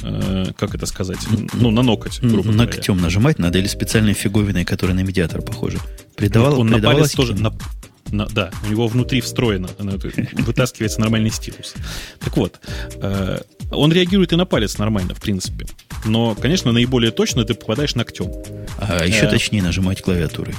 э, 0.01 0.47
как 0.57 0.75
это 0.75 0.85
сказать, 0.85 1.19
ну, 1.53 1.71
на 1.71 1.81
ноготь, 1.81 2.19
грубо 2.21 2.51
Ногтем 2.51 2.95
говоря. 2.95 3.03
нажимать 3.03 3.39
надо 3.39 3.59
или 3.59 3.67
специальной 3.67 4.13
фиговиной, 4.13 4.65
которая 4.65 4.95
на 4.95 5.01
медиатор 5.01 5.41
похожа. 5.41 5.79
Придавал, 6.15 6.59
он 6.59 6.67
на 6.67 6.79
палец 6.79 7.11
тоже, 7.11 7.33
на, 7.35 7.53
на, 8.11 8.25
да, 8.27 8.51
у 8.65 8.69
него 8.69 8.87
внутри 8.87 9.21
встроено, 9.21 9.69
вытаскивается 9.77 10.99
нормальный 10.99 11.31
стилус. 11.31 11.75
Так 12.19 12.35
вот, 12.37 12.59
э, 12.95 13.41
он 13.71 13.91
реагирует 13.93 14.33
и 14.33 14.35
на 14.35 14.45
палец 14.45 14.77
нормально, 14.77 15.15
в 15.15 15.21
принципе. 15.21 15.65
Но, 16.05 16.35
конечно, 16.35 16.71
наиболее 16.71 17.11
точно 17.11 17.43
ты 17.43 17.53
попадаешь 17.53 17.95
ногтем. 17.95 18.31
А 18.77 19.05
еще 19.05 19.25
э, 19.25 19.29
точнее 19.29 19.61
нажимать 19.61 20.01
клавиатурой. 20.01 20.55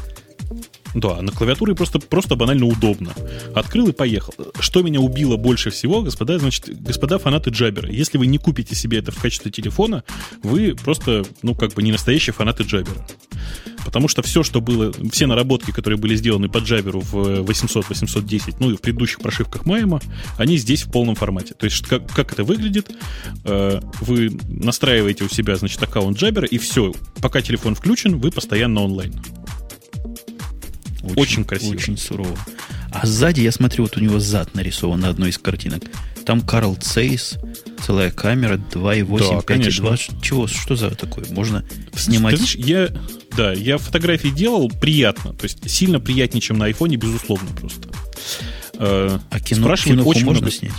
Да, 0.94 1.22
на 1.22 1.30
клавиатуре 1.30 1.74
просто, 1.74 1.98
просто 1.98 2.34
банально 2.36 2.66
удобно. 2.66 3.12
Открыл 3.54 3.88
и 3.88 3.92
поехал. 3.92 4.34
Что 4.58 4.82
меня 4.82 5.00
убило 5.00 5.36
больше 5.36 5.70
всего, 5.70 6.02
господа, 6.02 6.38
значит, 6.38 6.82
господа 6.82 7.18
фанаты 7.18 7.50
Джабера. 7.50 7.90
Если 7.90 8.18
вы 8.18 8.26
не 8.26 8.38
купите 8.38 8.74
себе 8.74 8.98
это 8.98 9.12
в 9.12 9.20
качестве 9.20 9.50
телефона, 9.50 10.02
вы 10.42 10.74
просто, 10.74 11.24
ну, 11.42 11.54
как 11.54 11.74
бы 11.74 11.82
не 11.82 11.92
настоящие 11.92 12.34
фанаты 12.34 12.64
Джабера. 12.64 13.06
Потому 13.84 14.08
что 14.08 14.22
все, 14.22 14.42
что 14.42 14.60
было, 14.60 14.92
все 15.10 15.26
наработки, 15.26 15.70
которые 15.70 15.98
были 15.98 16.14
сделаны 16.14 16.48
по 16.48 16.58
Джаберу 16.58 17.00
в 17.00 17.42
800, 17.42 17.88
810, 17.88 18.60
ну 18.60 18.70
и 18.72 18.76
в 18.76 18.80
предыдущих 18.80 19.20
прошивках 19.20 19.66
Майма, 19.66 20.00
они 20.36 20.58
здесь 20.58 20.82
в 20.82 20.90
полном 20.90 21.14
формате. 21.14 21.54
То 21.54 21.64
есть 21.64 21.86
как, 21.86 22.06
как 22.12 22.32
это 22.32 22.44
выглядит? 22.44 22.90
Э, 23.44 23.80
вы 24.00 24.38
настраиваете 24.48 25.24
у 25.24 25.28
себя, 25.28 25.56
значит, 25.56 25.82
аккаунт 25.82 26.18
Джабера, 26.18 26.46
и 26.46 26.58
все. 26.58 26.92
Пока 27.22 27.40
телефон 27.40 27.74
включен, 27.74 28.18
вы 28.18 28.30
постоянно 28.30 28.82
онлайн. 28.82 29.14
Очень, 31.02 31.16
очень 31.16 31.44
красиво. 31.44 31.72
Очень 31.72 31.96
сурово. 31.96 32.36
А 32.90 33.06
сзади, 33.06 33.40
я 33.40 33.52
смотрю, 33.52 33.84
вот 33.84 33.96
у 33.96 34.00
него 34.00 34.18
зад 34.18 34.54
нарисован 34.54 35.00
на 35.00 35.08
одной 35.08 35.30
из 35.30 35.38
картинок. 35.38 35.84
Там 36.24 36.40
Карл 36.40 36.76
Цейс, 36.76 37.38
целая 37.84 38.10
камера, 38.10 38.56
2.8, 38.56 39.44
да, 39.46 39.54
5.2. 39.54 40.20
Чего, 40.22 40.46
что 40.46 40.76
за 40.76 40.90
такое? 40.90 41.24
Можно 41.30 41.64
снимать... 41.94 42.32
Ты 42.32 42.36
знаешь, 42.38 42.54
я, 42.56 42.88
да, 43.36 43.52
я 43.52 43.78
фотографии 43.78 44.28
делал 44.28 44.68
приятно. 44.68 45.32
То 45.34 45.44
есть 45.44 45.68
сильно 45.70 46.00
приятнее, 46.00 46.40
чем 46.40 46.58
на 46.58 46.66
айфоне, 46.66 46.96
безусловно, 46.96 47.48
просто. 47.58 47.88
Э, 48.74 49.18
а 49.30 49.40
кино, 49.40 49.62
спрашивают 49.62 50.06
очень 50.06 50.24
можно 50.24 50.42
много... 50.42 50.56
снять? 50.56 50.72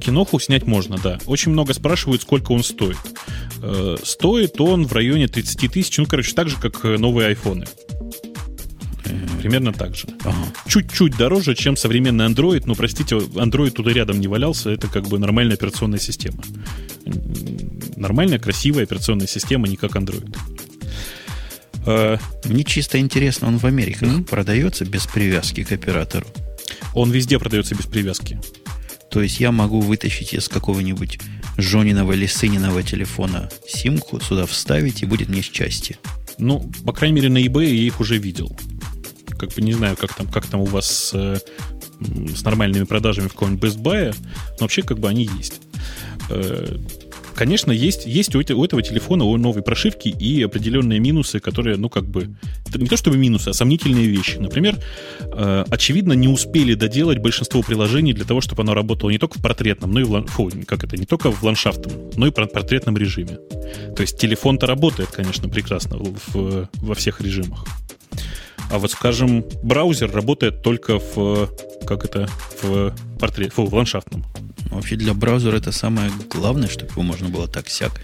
Киноху 0.00 0.40
снять 0.40 0.66
можно, 0.66 0.98
да. 0.98 1.18
Очень 1.26 1.52
много 1.52 1.74
спрашивают, 1.74 2.22
сколько 2.22 2.52
он 2.52 2.64
стоит. 2.64 2.98
Э, 3.62 3.96
стоит 4.02 4.60
он 4.60 4.86
в 4.86 4.92
районе 4.92 5.28
30 5.28 5.72
тысяч, 5.72 5.96
ну, 5.98 6.06
короче, 6.06 6.34
так 6.34 6.48
же, 6.48 6.56
как 6.56 6.82
новые 6.82 7.28
айфоны. 7.28 7.66
Примерно 9.38 9.72
так 9.72 9.94
же. 9.94 10.06
Ага. 10.24 10.36
Чуть-чуть 10.66 11.16
дороже, 11.16 11.54
чем 11.54 11.76
современный 11.76 12.26
Android, 12.26 12.62
но, 12.66 12.74
простите, 12.74 13.16
Android 13.16 13.70
туда 13.70 13.92
рядом 13.92 14.20
не 14.20 14.28
валялся, 14.28 14.70
это 14.70 14.88
как 14.88 15.08
бы 15.08 15.18
нормальная 15.18 15.54
операционная 15.54 15.98
система. 15.98 16.42
Нормальная, 17.96 18.38
красивая 18.38 18.84
операционная 18.84 19.26
система, 19.26 19.68
не 19.68 19.76
как 19.76 19.96
Android. 19.96 20.36
А, 21.86 22.18
Мне 22.44 22.64
чисто 22.64 22.98
интересно, 22.98 23.48
он 23.48 23.58
в 23.58 23.64
Америке 23.64 24.06
mm-hmm. 24.06 24.24
продается 24.24 24.84
без 24.84 25.06
привязки 25.06 25.64
к 25.64 25.72
оператору? 25.72 26.26
Он 26.94 27.10
везде 27.10 27.38
продается 27.38 27.74
без 27.74 27.86
привязки. 27.86 28.40
То 29.10 29.20
есть 29.20 29.40
я 29.40 29.52
могу 29.52 29.80
вытащить 29.80 30.32
из 30.34 30.48
какого-нибудь 30.48 31.18
Жониного 31.58 32.12
или 32.12 32.26
сыниного 32.26 32.82
телефона 32.82 33.50
симку, 33.68 34.20
сюда 34.20 34.46
вставить, 34.46 35.02
и 35.02 35.06
будет 35.06 35.28
мне 35.28 35.42
счастье. 35.42 35.98
Ну, 36.38 36.70
по 36.86 36.92
крайней 36.92 37.16
мере, 37.16 37.28
на 37.28 37.38
eBay 37.38 37.66
я 37.66 37.82
их 37.82 38.00
уже 38.00 38.16
видел. 38.16 38.56
Как 39.38 39.50
бы 39.50 39.62
не 39.62 39.72
знаю, 39.72 39.96
как 39.96 40.14
там, 40.14 40.26
как 40.26 40.46
там 40.46 40.60
у 40.60 40.66
вас 40.66 41.12
э, 41.14 41.38
с 42.34 42.42
нормальными 42.42 42.84
продажами 42.84 43.28
в 43.28 43.32
каком-нибудь 43.32 43.70
Best 43.70 43.82
Buy, 43.82 44.14
но 44.50 44.56
вообще 44.60 44.82
как 44.82 44.98
бы 44.98 45.08
они 45.08 45.28
есть. 45.38 45.60
Э, 46.30 46.76
конечно, 47.34 47.72
есть, 47.72 48.06
есть 48.06 48.34
у, 48.34 48.40
этого, 48.40 48.82
телефона, 48.82 49.24
у 49.24 49.36
новой 49.36 49.62
прошивки 49.62 50.08
и 50.08 50.42
определенные 50.42 51.00
минусы, 51.00 51.40
которые, 51.40 51.76
ну, 51.76 51.88
как 51.88 52.04
бы, 52.04 52.36
не 52.74 52.86
то 52.86 52.96
чтобы 52.96 53.16
минусы, 53.16 53.48
а 53.48 53.52
сомнительные 53.52 54.06
вещи. 54.06 54.36
Например, 54.38 54.78
э, 55.20 55.64
очевидно, 55.68 56.12
не 56.12 56.28
успели 56.28 56.74
доделать 56.74 57.18
большинство 57.18 57.62
приложений 57.62 58.14
для 58.14 58.24
того, 58.24 58.40
чтобы 58.40 58.62
оно 58.62 58.74
работало 58.74 59.10
не 59.10 59.18
только 59.18 59.38
в 59.38 59.42
портретном, 59.42 59.92
но 59.92 60.00
и 60.00 60.04
в, 60.04 60.26
фу, 60.26 60.50
как 60.66 60.84
это, 60.84 60.96
не 60.96 61.06
только 61.06 61.30
в 61.30 61.42
ландшафтном, 61.42 62.10
но 62.16 62.26
и 62.26 62.30
в 62.30 62.34
портретном 62.34 62.96
режиме. 62.96 63.38
То 63.96 64.02
есть 64.02 64.18
телефон-то 64.18 64.66
работает, 64.66 65.10
конечно, 65.10 65.48
прекрасно 65.48 65.98
в, 65.98 66.68
во 66.74 66.94
всех 66.94 67.20
режимах. 67.20 67.64
А 68.72 68.78
вот, 68.78 68.90
скажем, 68.90 69.44
браузер 69.62 70.10
работает 70.10 70.62
только 70.62 70.98
в, 70.98 71.50
как 71.86 72.06
это, 72.06 72.26
в 72.62 72.94
портрет, 73.20 73.52
в 73.54 73.74
ландшафтном. 73.74 74.24
Вообще 74.70 74.96
для 74.96 75.12
браузера 75.12 75.58
это 75.58 75.72
самое 75.72 76.10
главное, 76.30 76.68
чтобы 76.68 76.90
его 76.92 77.02
можно 77.02 77.28
было 77.28 77.46
так 77.46 77.68
сяк 77.68 78.00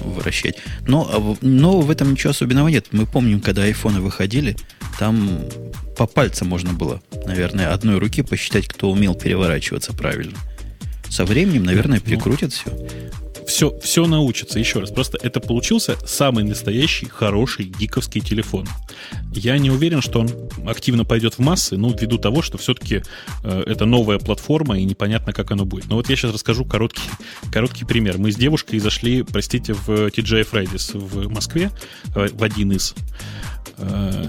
вращать. 0.00 0.56
Но, 0.88 1.08
а 1.08 1.36
но 1.40 1.80
в 1.80 1.88
этом 1.88 2.10
ничего 2.10 2.30
особенного 2.30 2.66
нет. 2.66 2.86
Мы 2.90 3.06
помним, 3.06 3.40
когда 3.40 3.62
айфоны 3.62 4.00
выходили, 4.00 4.56
там 4.98 5.42
по 5.96 6.08
пальцам 6.08 6.48
можно 6.48 6.72
было, 6.72 7.00
наверное, 7.24 7.72
одной 7.72 7.98
руки 8.00 8.22
посчитать, 8.22 8.66
кто 8.66 8.90
умел 8.90 9.14
переворачиваться 9.14 9.92
правильно. 9.92 10.36
Со 11.08 11.24
временем, 11.24 11.62
наверное, 11.62 12.00
прикрутят 12.00 12.52
ну, 12.66 12.72
все 12.74 13.27
все, 13.48 13.76
все 13.80 14.06
научится. 14.06 14.58
Еще 14.58 14.78
раз, 14.78 14.90
просто 14.90 15.18
это 15.22 15.40
получился 15.40 15.96
самый 16.06 16.44
настоящий, 16.44 17.06
хороший, 17.06 17.64
гиковский 17.66 18.20
телефон. 18.20 18.66
Я 19.32 19.58
не 19.58 19.70
уверен, 19.70 20.02
что 20.02 20.20
он 20.20 20.30
активно 20.66 21.04
пойдет 21.04 21.34
в 21.34 21.38
массы, 21.38 21.76
ну, 21.76 21.90
ввиду 21.90 22.18
того, 22.18 22.42
что 22.42 22.58
все-таки 22.58 23.02
э, 23.42 23.62
это 23.66 23.86
новая 23.86 24.18
платформа, 24.18 24.78
и 24.78 24.84
непонятно, 24.84 25.32
как 25.32 25.50
оно 25.50 25.64
будет. 25.64 25.88
Но 25.88 25.96
вот 25.96 26.10
я 26.10 26.16
сейчас 26.16 26.32
расскажу 26.32 26.64
короткий, 26.64 27.08
короткий 27.50 27.84
пример. 27.84 28.18
Мы 28.18 28.32
с 28.32 28.36
девушкой 28.36 28.78
зашли, 28.78 29.22
простите, 29.22 29.72
в 29.72 29.88
TGI 29.88 30.48
Fridays 30.50 30.96
в 30.96 31.28
Москве, 31.28 31.70
э, 32.14 32.28
в 32.30 32.42
один 32.42 32.72
из 32.72 32.94
э, 33.78 34.26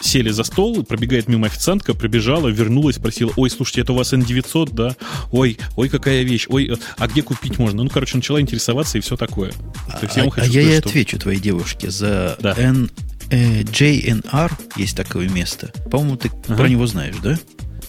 сели 0.00 0.30
за 0.30 0.44
стол, 0.44 0.84
пробегает 0.84 1.28
мимо 1.28 1.46
официантка, 1.46 1.94
пробежала, 1.94 2.48
вернулась, 2.48 2.96
спросила, 2.96 3.32
ой, 3.36 3.50
слушайте, 3.50 3.82
это 3.82 3.92
у 3.92 3.96
вас 3.96 4.12
N900, 4.12 4.70
да? 4.72 4.96
Ой, 5.30 5.58
ой, 5.76 5.88
какая 5.88 6.22
вещь, 6.22 6.46
ой, 6.48 6.68
э, 6.68 6.76
а 6.98 7.08
где 7.08 7.22
купить 7.22 7.58
можно? 7.58 7.82
Ну, 7.82 7.90
короче, 7.90 8.16
начала 8.16 8.40
интересоваться 8.40 8.98
и 8.98 9.00
все 9.00 9.16
такое. 9.16 9.52
То 9.52 9.98
есть, 10.02 10.16
я 10.16 10.24
а, 10.24 10.30
хочу 10.30 10.50
а 10.50 10.52
я 10.52 10.62
и 10.62 10.78
что... 10.78 10.88
отвечу 10.88 11.18
твоей 11.18 11.40
девушке 11.40 11.90
за 11.90 12.36
да. 12.40 12.54
N, 12.56 12.90
э, 13.30 13.62
JNR, 13.62 14.52
есть 14.76 14.96
такое 14.96 15.28
место. 15.28 15.72
По-моему, 15.90 16.16
ты 16.16 16.30
ага. 16.46 16.56
про 16.56 16.68
него 16.68 16.86
знаешь, 16.86 17.16
да? 17.22 17.38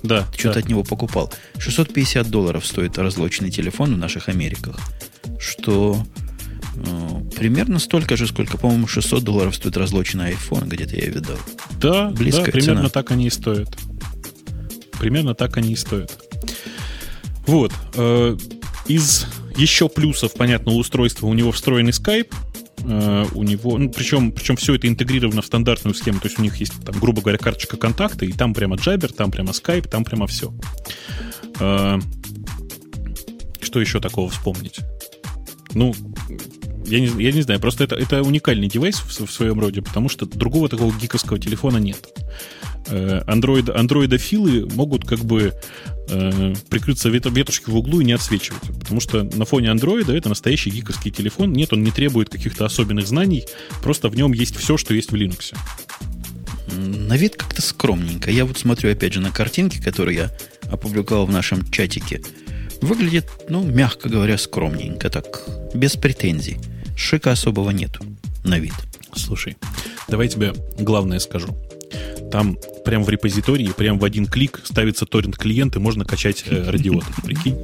Да. 0.03 0.27
Ты 0.34 0.39
что-то 0.39 0.56
да. 0.56 0.60
от 0.60 0.69
него 0.69 0.84
покупал. 0.84 1.34
650 1.58 2.29
долларов 2.29 2.65
стоит 2.65 2.97
разлоченный 2.97 3.51
телефон 3.51 3.95
в 3.95 3.97
наших 3.97 4.27
Америках, 4.29 4.77
что 5.39 6.06
примерно 7.36 7.80
столько 7.80 8.18
же, 8.18 8.28
сколько, 8.28 8.58
по-моему, 8.58 8.88
600 8.88 9.24
долларов 9.24 9.56
стоит 9.56 9.78
разлоченный 9.78 10.32
iPhone, 10.32 10.68
где-то 10.68 10.96
я 10.96 11.08
видал. 11.08 11.38
Да, 11.80 12.10
Близкая 12.10 12.46
да, 12.46 12.52
примерно 12.52 12.82
цена. 12.82 12.90
так 12.90 13.12
они 13.12 13.28
и 13.28 13.30
стоят. 13.30 13.78
Примерно 15.00 15.36
так 15.36 15.58
они 15.58 15.74
и 15.74 15.76
стоят. 15.76 16.12
Вот. 17.46 17.74
Э, 17.96 18.38
из 18.88 19.28
еще 19.58 19.90
плюсов, 19.90 20.34
понятно, 20.34 20.72
у 20.72 20.78
устройства 20.78 21.28
у 21.28 21.34
него 21.34 21.52
встроенный 21.52 21.92
Skype, 21.92 22.34
Uh, 22.76 23.30
у 23.34 23.44
него, 23.44 23.78
ну, 23.78 23.90
причем, 23.90 24.34
причем 24.34 24.58
все 24.58 24.76
это 24.76 24.90
интегрировано 24.90 25.42
в 25.42 25.46
стандартную 25.46 25.96
схему, 25.96 26.20
то 26.20 26.28
есть 26.28 26.38
у 26.38 26.42
них 26.42 26.58
есть, 26.58 26.74
там, 26.84 27.00
грубо 27.00 27.22
говоря, 27.22 27.38
карточка 27.38 27.78
контакта, 27.78 28.26
и 28.26 28.34
там 28.34 28.54
прямо 28.54 28.76
Jabber, 28.76 29.14
там 29.14 29.32
прямо 29.32 29.52
Skype, 29.52 29.88
там 29.88 30.04
прямо 30.04 30.28
все. 30.28 30.54
Что 31.56 32.02
еще 33.80 34.02
такого 34.02 34.30
вспомнить? 34.30 34.82
Ну, 35.74 35.96
я 36.86 37.00
не, 37.00 37.08
я 37.24 37.32
не 37.32 37.41
знаю, 37.41 37.60
просто 37.60 37.84
это, 37.84 37.96
это 37.96 38.22
уникальный 38.22 38.67
девайс 38.67 38.98
в, 38.98 39.26
в 39.26 39.32
своем 39.32 39.60
роде, 39.60 39.82
потому 39.82 40.10
что 40.10 40.26
другого 40.26 40.69
такого 40.69 40.93
гиковского 40.93 41.39
телефона 41.39 41.78
нет. 41.78 41.98
Андроид, 43.28 43.69
э, 43.69 43.74
андроидофилы 43.74 44.67
могут 44.74 45.06
как 45.06 45.19
бы 45.19 45.54
э, 46.10 46.54
прикрыться 46.69 47.10
вет, 47.10 47.26
ветушки 47.26 47.69
в 47.69 47.76
углу 47.76 48.02
и 48.02 48.06
не 48.06 48.12
отсвечивать. 48.13 48.63
Потому 48.80 49.00
что 49.00 49.24
на 49.24 49.46
фоне 49.46 49.72
андроида 49.72 50.15
это 50.15 50.30
настоящий 50.30 50.69
гиковский 50.69 51.12
телефон. 51.12 51.54
Нет, 51.54 51.72
он 51.72 51.84
не 51.84 51.91
требует 51.91 52.30
каких-то 52.30 52.65
особенных 52.65 53.08
знаний, 53.08 53.46
просто 53.82 54.10
в 54.10 54.15
нем 54.15 54.34
есть 54.34 54.56
все, 54.58 54.78
что 54.78 54.93
есть 54.93 55.12
в 55.12 55.15
Linux. 55.15 55.56
На 56.78 57.15
вид 57.15 57.36
как-то 57.36 57.62
скромненько. 57.62 58.32
Я 58.32 58.46
вот 58.46 58.58
смотрю 58.58 58.91
опять 58.91 59.13
же 59.13 59.22
на 59.22 59.32
картинки, 59.32 59.82
которые 59.82 60.17
я 60.17 60.32
опубликовал 60.72 61.26
в 61.26 61.32
нашем 61.32 61.69
чатике. 61.69 62.22
Выглядит, 62.82 63.26
ну, 63.48 63.63
мягко 63.63 64.10
говоря, 64.10 64.38
скромненько, 64.38 65.10
так, 65.10 65.48
без 65.74 65.96
претензий. 65.96 66.58
Шика 66.95 67.32
особого 67.32 67.71
нету 67.71 68.03
на 68.43 68.60
вид. 68.60 68.73
Слушай, 69.15 69.58
давай 70.08 70.27
тебе 70.27 70.53
главное 70.77 71.19
скажу. 71.19 71.56
Там 72.32 72.58
прям 72.84 73.04
в 73.04 73.10
репозитории, 73.10 73.72
прям 73.76 74.00
в 74.00 74.06
один 74.06 74.26
клик 74.26 74.62
ставится 74.63 75.06
торрент-клиент, 75.06 75.76
и 75.76 75.80
можно 75.80 76.06
качать 76.06 76.43
э, 76.48 76.69
радиот, 76.69 77.04
прикинь. 77.24 77.58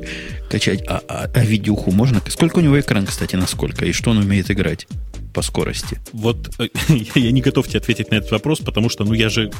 Качать, 0.49 0.83
а, 0.87 1.01
а, 1.07 1.29
а 1.33 1.45
видюху 1.45 1.91
можно? 1.91 2.21
Сколько 2.27 2.59
у 2.59 2.61
него 2.61 2.79
экран, 2.79 3.05
кстати, 3.05 3.35
насколько? 3.35 3.85
И 3.85 3.91
что 3.91 4.11
он 4.11 4.17
умеет 4.17 4.49
играть? 4.51 4.87
по 5.33 5.41
скорости? 5.41 5.99
Вот 6.11 6.49
э, 6.59 6.67
я 7.15 7.31
не 7.31 7.41
готов 7.41 7.67
тебе 7.67 7.79
ответить 7.79 8.11
на 8.11 8.15
этот 8.15 8.31
вопрос, 8.31 8.59
потому 8.59 8.89
что, 8.89 9.03
ну, 9.03 9.13
я 9.13 9.29
же, 9.29 9.51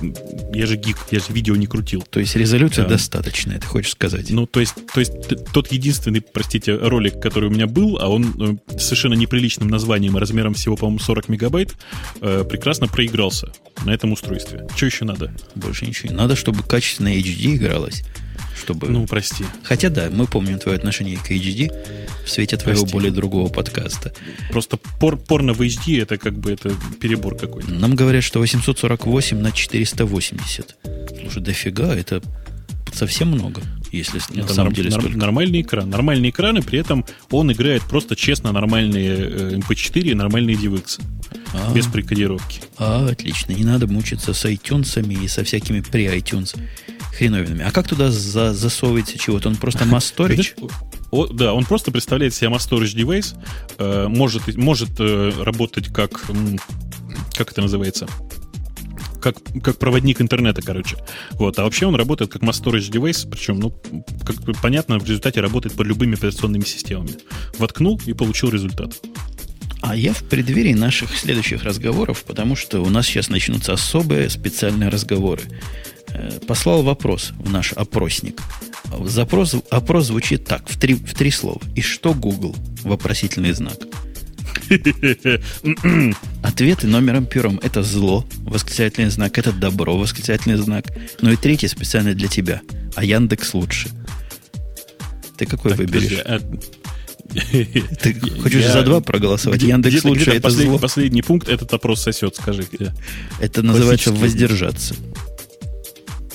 я 0.53 0.65
же 0.65 0.75
гик, 0.75 0.97
я 1.11 1.19
же 1.19 1.27
видео 1.29 1.55
не 1.55 1.67
крутил. 1.67 2.01
То 2.01 2.19
есть 2.19 2.35
резолюция 2.35 2.83
да. 2.83 2.91
достаточная, 2.91 3.59
ты 3.59 3.67
хочешь 3.67 3.91
сказать? 3.91 4.29
Ну, 4.29 4.45
то 4.45 4.59
есть, 4.59 4.75
то 4.93 4.99
есть 4.99 5.13
тот 5.53 5.71
единственный, 5.71 6.21
простите, 6.21 6.75
ролик, 6.75 7.21
который 7.21 7.49
у 7.49 7.51
меня 7.51 7.67
был, 7.67 7.97
а 8.01 8.07
он 8.07 8.59
э, 8.67 8.77
совершенно 8.77 9.13
неприличным 9.13 9.67
названием 9.67 10.17
и 10.17 10.19
размером 10.19 10.53
всего, 10.53 10.75
по-моему, 10.75 10.99
40 10.99 11.29
мегабайт, 11.29 11.75
э, 12.21 12.43
прекрасно 12.49 12.87
проигрался 12.87 13.51
на 13.85 13.91
этом 13.91 14.11
устройстве. 14.11 14.67
Что 14.75 14.85
еще 14.85 15.05
надо? 15.05 15.33
Больше 15.55 15.85
ничего 15.85 16.09
не 16.09 16.15
надо, 16.15 16.35
чтобы 16.35 16.63
качественно 16.63 17.09
HD 17.09 17.55
игралось 17.55 18.03
чтобы... 18.59 18.89
Ну, 18.89 19.07
прости. 19.07 19.45
Хотя 19.63 19.89
да, 19.89 20.09
мы 20.11 20.27
помним 20.27 20.59
твое 20.59 20.77
отношение 20.77 21.17
к 21.17 21.31
HD 21.31 21.71
в 22.25 22.29
свете 22.29 22.57
твоего 22.57 22.81
прости. 22.81 22.93
более 22.93 23.11
другого 23.11 23.49
подкаста. 23.49 24.13
Просто 24.51 24.77
пор 24.77 25.17
порно 25.17 25.53
в 25.53 25.61
HD 25.61 26.01
это 26.01 26.17
как 26.17 26.37
бы 26.37 26.51
это 26.51 26.71
перебор 26.99 27.35
какой-то. 27.35 27.71
Нам 27.71 27.95
говорят, 27.95 28.23
что 28.23 28.39
848 28.39 29.37
на 29.39 29.51
480. 29.51 30.75
Слушай, 31.21 31.41
дофига, 31.41 31.95
это 31.95 32.21
совсем 32.93 33.29
много. 33.29 33.61
Если 33.91 34.21
это 34.31 34.47
на 34.47 34.53
самом 34.53 34.73
деле 34.73 34.91
столько. 34.91 35.17
Нормальный 35.17 35.61
экран. 35.61 35.89
Нормальный 35.89 36.29
экран, 36.29 36.57
и 36.57 36.61
при 36.61 36.79
этом 36.79 37.05
он 37.31 37.51
играет 37.51 37.83
просто 37.83 38.15
честно 38.15 38.51
нормальные 38.51 39.57
MP4 39.57 40.01
э, 40.03 40.11
и 40.11 40.13
нормальные 40.13 40.55
DivX. 40.55 41.01
А, 41.53 41.73
без 41.73 41.87
прикодировки. 41.87 42.61
А, 42.77 43.07
отлично. 43.09 43.53
Не 43.53 43.63
надо 43.63 43.87
мучиться 43.87 44.33
с 44.33 44.45
iTunes 44.45 45.01
и 45.11 45.27
со 45.27 45.43
всякими 45.43 45.81
при 45.81 46.05
iTunes 46.05 46.55
хреновинами. 47.13 47.63
А 47.63 47.71
как 47.71 47.87
туда 47.87 48.11
за, 48.11 48.53
засовывается 48.53 49.17
чего-то? 49.17 49.49
Он 49.49 49.55
просто 49.55 49.83
storage? 49.85 50.53
О, 51.11 51.27
да, 51.27 51.53
он 51.53 51.65
просто 51.65 51.91
представляет 51.91 52.33
себе 52.35 52.49
mass 52.49 52.69
storage 52.69 52.95
device, 52.95 53.35
э, 53.79 54.07
может, 54.07 54.55
может 54.55 54.91
э, 54.99 55.31
работать 55.39 55.87
как, 55.87 56.21
как 57.33 57.51
это 57.51 57.61
называется, 57.61 58.07
как, 59.19 59.35
как 59.63 59.77
проводник 59.77 60.21
интернета, 60.21 60.61
короче. 60.61 60.97
Вот. 61.31 61.59
А 61.59 61.63
вообще 61.63 61.85
он 61.85 61.95
работает 61.95 62.31
как 62.31 62.41
mass 62.41 62.61
storage 62.63 62.91
device, 62.91 63.29
причем, 63.29 63.59
ну, 63.59 63.73
как 64.25 64.37
понятно, 64.61 64.99
в 64.99 65.03
результате 65.03 65.41
работает 65.41 65.75
под 65.75 65.87
любыми 65.87 66.15
операционными 66.15 66.63
системами. 66.63 67.11
Воткнул 67.57 67.99
и 68.05 68.13
получил 68.13 68.49
результат. 68.49 68.99
А 69.81 69.95
я 69.95 70.13
в 70.13 70.23
преддверии 70.23 70.73
наших 70.73 71.17
следующих 71.17 71.63
разговоров, 71.63 72.23
потому 72.25 72.55
что 72.55 72.81
у 72.81 72.89
нас 72.89 73.05
сейчас 73.05 73.29
начнутся 73.29 73.73
особые 73.73 74.29
специальные 74.29 74.89
разговоры. 74.89 75.43
Э, 76.09 76.39
послал 76.45 76.83
вопрос 76.83 77.31
в 77.37 77.49
наш 77.49 77.73
опросник. 77.73 78.41
Запрос, 79.05 79.55
опрос 79.69 80.07
звучит 80.07 80.45
так, 80.45 80.67
в 80.67 80.77
три, 80.79 80.95
в 80.95 81.13
три 81.13 81.31
слова. 81.31 81.61
И 81.75 81.81
что 81.81 82.13
Google? 82.13 82.55
Вопросительный 82.83 83.53
знак. 83.53 83.77
Ответы 86.43 86.87
номером 86.87 87.25
первым 87.25 87.59
это 87.63 87.83
зло, 87.83 88.25
восклицательный 88.41 89.09
знак, 89.09 89.37
это 89.37 89.51
добро, 89.51 89.97
восклицательный 89.97 90.57
знак. 90.57 90.85
Ну 91.21 91.31
и 91.31 91.35
третий 91.35 91.67
специально 91.67 92.13
для 92.13 92.27
тебя. 92.27 92.61
А 92.95 93.03
Яндекс 93.03 93.53
лучше. 93.53 93.89
Ты 95.37 95.45
какой 95.45 95.71
так, 95.71 95.79
выберешь? 95.79 96.17
Подожди, 96.17 96.21
а... 96.25 96.39
Ты 98.01 98.19
хочешь 98.41 98.63
я... 98.63 98.73
за 98.73 98.81
два 98.83 99.01
проголосовать? 99.01 99.59
Где, 99.59 99.69
Яндекс 99.69 99.99
где, 99.99 100.07
лучше, 100.07 100.21
где 100.23 100.31
это 100.33 100.41
последний, 100.41 100.71
зло. 100.71 100.79
Последний 100.79 101.21
пункт 101.21 101.49
этот 101.49 101.73
опрос 101.73 102.01
сосет, 102.01 102.35
скажи. 102.35 102.65
Где? 102.71 102.93
Это 103.39 103.63
называется 103.63 104.11
воздержаться. 104.11 104.95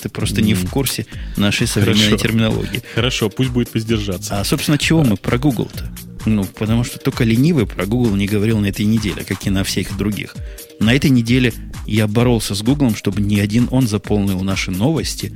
Ты 0.01 0.09
просто 0.09 0.41
не 0.41 0.53
в 0.53 0.69
курсе 0.69 1.07
нашей 1.35 1.67
современной 1.67 2.05
Хорошо. 2.09 2.27
терминологии. 2.27 2.83
Хорошо, 2.93 3.29
пусть 3.29 3.49
будет 3.49 3.73
воздержаться. 3.73 4.39
А, 4.39 4.43
собственно, 4.43 4.77
чего 4.77 5.03
мы 5.03 5.17
про 5.17 5.37
Google-то? 5.37 5.89
Ну, 6.25 6.45
потому 6.45 6.83
что 6.83 6.99
только 6.99 7.23
ленивый 7.23 7.67
про 7.67 7.85
Google 7.85 8.15
не 8.15 8.25
говорил 8.25 8.59
на 8.59 8.67
этой 8.67 8.85
неделе, 8.85 9.23
как 9.23 9.45
и 9.45 9.49
на 9.49 9.63
всех 9.63 9.95
других. 9.97 10.35
На 10.79 10.93
этой 10.93 11.09
неделе 11.09 11.53
я 11.85 12.07
боролся 12.07 12.55
с 12.55 12.61
Google, 12.61 12.95
чтобы 12.95 13.21
ни 13.21 13.39
один 13.39 13.67
он 13.71 13.87
заполнил 13.87 14.41
наши 14.41 14.71
новости, 14.71 15.33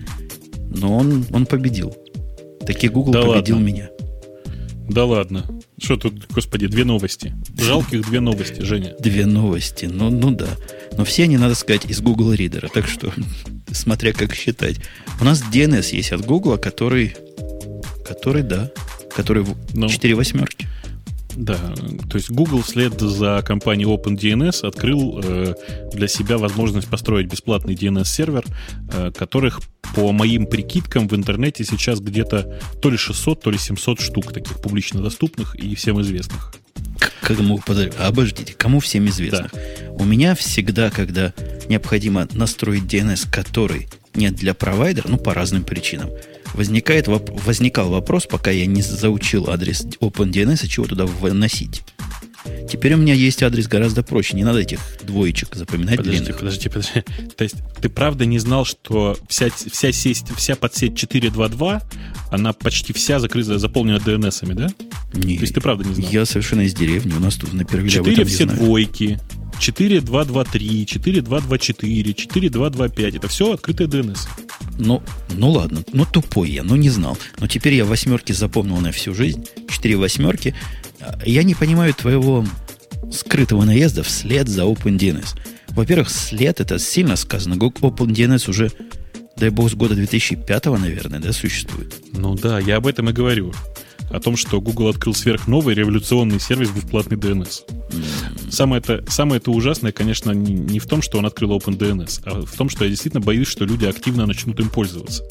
но 0.69 0.97
он, 0.97 1.25
он 1.32 1.45
победил. 1.45 1.95
Таки 2.65 2.88
Google 2.88 3.13
да 3.13 3.21
победил 3.21 3.56
ладно. 3.56 3.67
меня. 3.67 3.89
Да 4.89 5.06
ладно. 5.06 5.45
Что 5.78 5.97
тут, 5.97 6.25
господи, 6.32 6.67
две 6.67 6.84
новости. 6.84 7.34
Жалких 7.58 8.08
две 8.08 8.19
новости, 8.19 8.62
Женя. 8.62 8.95
Две 8.99 9.28
новости, 9.28 9.86
ну, 9.86 10.10
ну 10.10 10.32
да. 10.32 10.49
Но 10.97 11.06
все 11.06 11.23
они, 11.23 11.38
надо 11.38 11.54
сказать, 11.54 11.86
из 11.86 12.02
Google 12.02 12.34
Reader. 12.34 12.69
Так 12.73 12.88
что, 12.88 13.13
смотря 13.71 14.13
как 14.13 14.34
считать. 14.34 14.78
У 15.21 15.23
нас 15.23 15.43
DNS 15.54 15.95
есть 15.95 16.12
от 16.12 16.25
Google, 16.25 16.58
который, 16.58 17.15
который, 18.04 18.41
да, 18.41 18.71
который 19.15 19.45
ну, 19.73 19.88
4 19.88 20.15
восьмерки. 20.15 20.67
Да, 21.39 21.58
то 22.10 22.17
есть 22.17 22.30
Google 22.30 22.62
вслед 22.63 22.99
за 22.99 23.41
компанией 23.45 23.88
OpenDNS 23.88 24.67
открыл 24.67 25.21
э, 25.23 25.54
для 25.93 26.10
себя 26.10 26.38
возможность 26.38 26.89
построить 26.89 27.28
бесплатный 27.28 27.75
DNS-сервер, 27.75 28.43
э, 28.91 29.12
которых, 29.17 29.62
по 29.95 30.12
моим 30.12 30.47
прикидкам, 30.47 31.08
в 31.08 31.15
интернете 31.15 31.63
сейчас 31.63 32.02
где-то 32.02 32.60
то 32.82 32.89
ли 32.89 32.97
600, 32.97 33.41
то 33.41 33.52
ли 33.52 33.58
700 33.58 34.02
штук 34.02 34.34
таких 34.34 34.62
публично 34.62 35.02
доступных 35.02 35.56
и 35.56 35.75
всем 35.75 36.02
известных. 36.02 36.54
Кому, 37.21 37.62
подожди, 37.65 37.93
обождите, 37.97 38.54
кому 38.54 38.82
всем 38.82 39.08
известных? 39.08 39.54
Да. 39.54 39.93
У 39.93 40.04
меня 40.04 40.36
всегда, 40.36 40.89
когда 40.89 41.34
необходимо 41.69 42.28
настроить 42.34 42.84
DNS, 42.84 43.30
который 43.32 43.88
нет 44.13 44.36
для 44.36 44.54
провайдера, 44.54 45.08
ну, 45.08 45.17
по 45.17 45.34
разным 45.34 45.63
причинам, 45.63 46.10
возникает, 46.53 47.07
возникал 47.07 47.89
вопрос, 47.89 48.25
пока 48.25 48.51
я 48.51 48.65
не 48.65 48.81
заучил 48.81 49.49
адрес 49.49 49.85
OpenDNS, 49.99 50.67
чего 50.67 50.85
туда 50.85 51.05
выносить. 51.05 51.83
Теперь 52.69 52.93
у 52.93 52.97
меня 52.97 53.13
есть 53.13 53.43
адрес 53.43 53.67
гораздо 53.67 54.03
проще. 54.03 54.35
Не 54.35 54.43
надо 54.43 54.59
этих 54.59 54.79
двоечек 55.03 55.55
запоминать 55.55 55.97
подожди, 55.97 56.19
длинных. 56.19 56.38
Подожди, 56.38 56.69
подожди. 56.69 57.03
То 57.35 57.43
есть 57.43 57.55
ты 57.81 57.89
правда 57.89 58.25
не 58.25 58.39
знал, 58.39 58.65
что 58.65 59.17
вся, 59.27 59.49
вся, 59.49 59.91
сеть, 59.91 60.23
вся 60.35 60.55
подсеть 60.55 60.93
4.2.2, 60.93 61.81
она 62.31 62.53
почти 62.53 62.93
вся 62.93 63.19
закрыта, 63.19 63.57
заполнена 63.57 63.97
DNS-ами, 63.97 64.53
да? 64.53 64.69
Нет. 65.13 65.38
То 65.38 65.41
есть 65.41 65.53
ты 65.53 65.62
правда 65.62 65.83
не 65.83 65.95
знал? 65.95 66.09
Я 66.12 66.25
совершенно 66.25 66.62
из 66.62 66.73
деревни. 66.73 67.13
У 67.13 67.19
нас 67.19 67.35
тут 67.35 67.53
на 67.53 67.65
Первиле 67.65 67.89
4 67.89 68.23
все 68.25 68.45
двойки. 68.45 69.19
4.2.2.3, 69.59 70.85
4.2.2.4, 70.85 72.15
4.2.2.5. 72.15 73.17
Это 73.17 73.27
все 73.27 73.53
открытый 73.53 73.88
DNS. 73.88 74.17
Ну, 74.80 75.04
ну 75.30 75.52
ладно, 75.52 75.84
ну 75.94 76.06
тупой 76.06 76.50
я, 76.50 76.63
ну 76.63 76.76
не 76.76 76.89
знал. 76.89 77.18
Но 77.39 77.48
теперь 77.48 77.74
я 77.74 77.86
восьмерки 77.86 78.32
запомнил 78.32 78.78
на 78.78 78.92
всю 78.92 79.13
жизнь. 79.13 79.46
Четыре 79.70 79.98
восьмерки. 79.98 80.56
Я 81.26 81.44
не 81.44 81.54
понимаю 81.54 81.94
твоего 81.94 82.46
скрытого 83.12 83.65
наезда 83.65 84.04
вслед 84.04 84.48
за 84.48 84.63
OpenDNS. 84.63 85.38
Во-первых, 85.70 86.10
след 86.10 86.60
это 86.60 86.80
сильно 86.80 87.15
сказано. 87.15 87.56
OpenDNS 87.56 88.50
уже, 88.50 88.72
дай 89.38 89.50
бог, 89.50 89.70
с 89.70 89.76
года 89.76 89.96
2005, 89.96 90.65
наверное, 90.65 91.20
да, 91.20 91.34
существует. 91.34 91.94
Ну 92.13 92.36
да, 92.36 92.60
я 92.60 92.78
об 92.78 92.88
этом 92.88 93.10
и 93.10 93.13
говорю 93.13 93.54
о 94.10 94.19
том, 94.19 94.36
что 94.36 94.62
Google 94.62 94.89
открыл 94.89 95.13
сверхновый 95.13 95.76
революционный 95.76 96.39
сервис 96.39 96.69
бесплатный 96.69 97.17
DNS. 97.17 98.52
Самое 98.52 98.82
это, 98.82 99.04
самое 99.10 99.39
это 99.39 99.52
ужасное, 99.52 99.91
конечно, 99.91 100.32
не, 100.32 100.54
не 100.54 100.80
в 100.80 100.88
том, 100.88 101.02
что 101.02 101.17
он 101.17 101.26
открыл 101.26 101.58
OpenDNS, 101.58 102.22
а 102.26 102.41
в 102.45 102.52
том, 102.54 102.69
что 102.69 102.84
я 102.84 102.89
действительно 102.89 103.22
боюсь, 103.22 103.48
что 103.48 103.65
люди 103.65 103.86
активно 103.86 104.26
начнут 104.26 104.60
им 104.60 104.69
пользоваться. 104.69 105.24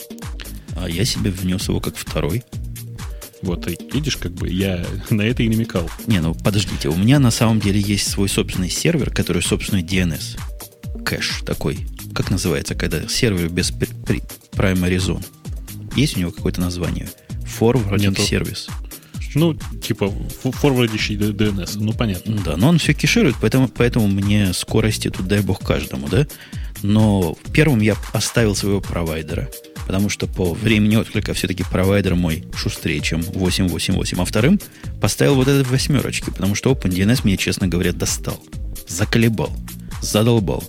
А 0.76 0.88
я 0.88 1.04
себе 1.04 1.30
внес 1.30 1.68
его 1.68 1.80
как 1.80 1.96
второй. 1.96 2.44
Вот, 3.42 3.68
видишь, 3.92 4.16
как 4.16 4.32
бы 4.32 4.48
я 4.48 4.84
на 5.10 5.22
это 5.22 5.42
и 5.42 5.48
намекал. 5.48 5.88
Не, 6.06 6.20
ну 6.20 6.34
подождите, 6.34 6.88
у 6.88 6.96
меня 6.96 7.18
на 7.18 7.30
самом 7.30 7.60
деле 7.60 7.80
есть 7.80 8.08
свой 8.08 8.28
собственный 8.28 8.70
сервер, 8.70 9.10
который 9.10 9.42
собственный 9.42 9.82
DNS. 9.82 10.38
Кэш 11.04 11.42
такой. 11.46 11.86
Как 12.14 12.30
называется, 12.30 12.74
когда 12.74 13.06
сервер 13.08 13.48
без 13.48 13.70
primary 13.70 14.96
zone? 14.96 15.24
Есть 15.94 16.16
у 16.16 16.20
него 16.20 16.30
какое-то 16.30 16.60
название? 16.60 17.08
Forwarding 17.58 18.18
сервис. 18.20 18.68
Ну, 19.34 19.54
типа 19.54 20.10
форвардящий 20.42 21.16
DNS, 21.16 21.72
ну 21.76 21.92
понятно. 21.92 22.36
Да, 22.44 22.56
но 22.56 22.68
он 22.68 22.78
все 22.78 22.94
кеширует, 22.94 23.36
поэтому, 23.40 23.68
поэтому 23.68 24.06
мне 24.06 24.52
скорости 24.54 25.10
тут 25.10 25.26
дай 25.28 25.40
бог 25.40 25.60
каждому, 25.60 26.08
да? 26.08 26.26
Но 26.82 27.36
первым 27.52 27.80
я 27.80 27.96
оставил 28.12 28.54
своего 28.54 28.80
провайдера, 28.80 29.50
потому 29.86 30.08
что 30.08 30.26
по 30.26 30.54
времени 30.54 30.96
отклика 30.96 31.34
все-таки 31.34 31.64
провайдер 31.64 32.14
мой 32.14 32.44
шустрее, 32.54 33.00
чем 33.00 33.20
888. 33.20 34.20
А 34.20 34.24
вторым 34.24 34.60
поставил 35.00 35.34
вот 35.34 35.48
этот 35.48 35.68
восьмерочки, 35.68 36.30
потому 36.30 36.54
что 36.54 36.72
OpenDNS 36.72 37.20
мне, 37.24 37.36
честно 37.36 37.68
говоря, 37.68 37.92
достал. 37.92 38.42
Заколебал. 38.86 39.52
Задолбал. 40.00 40.64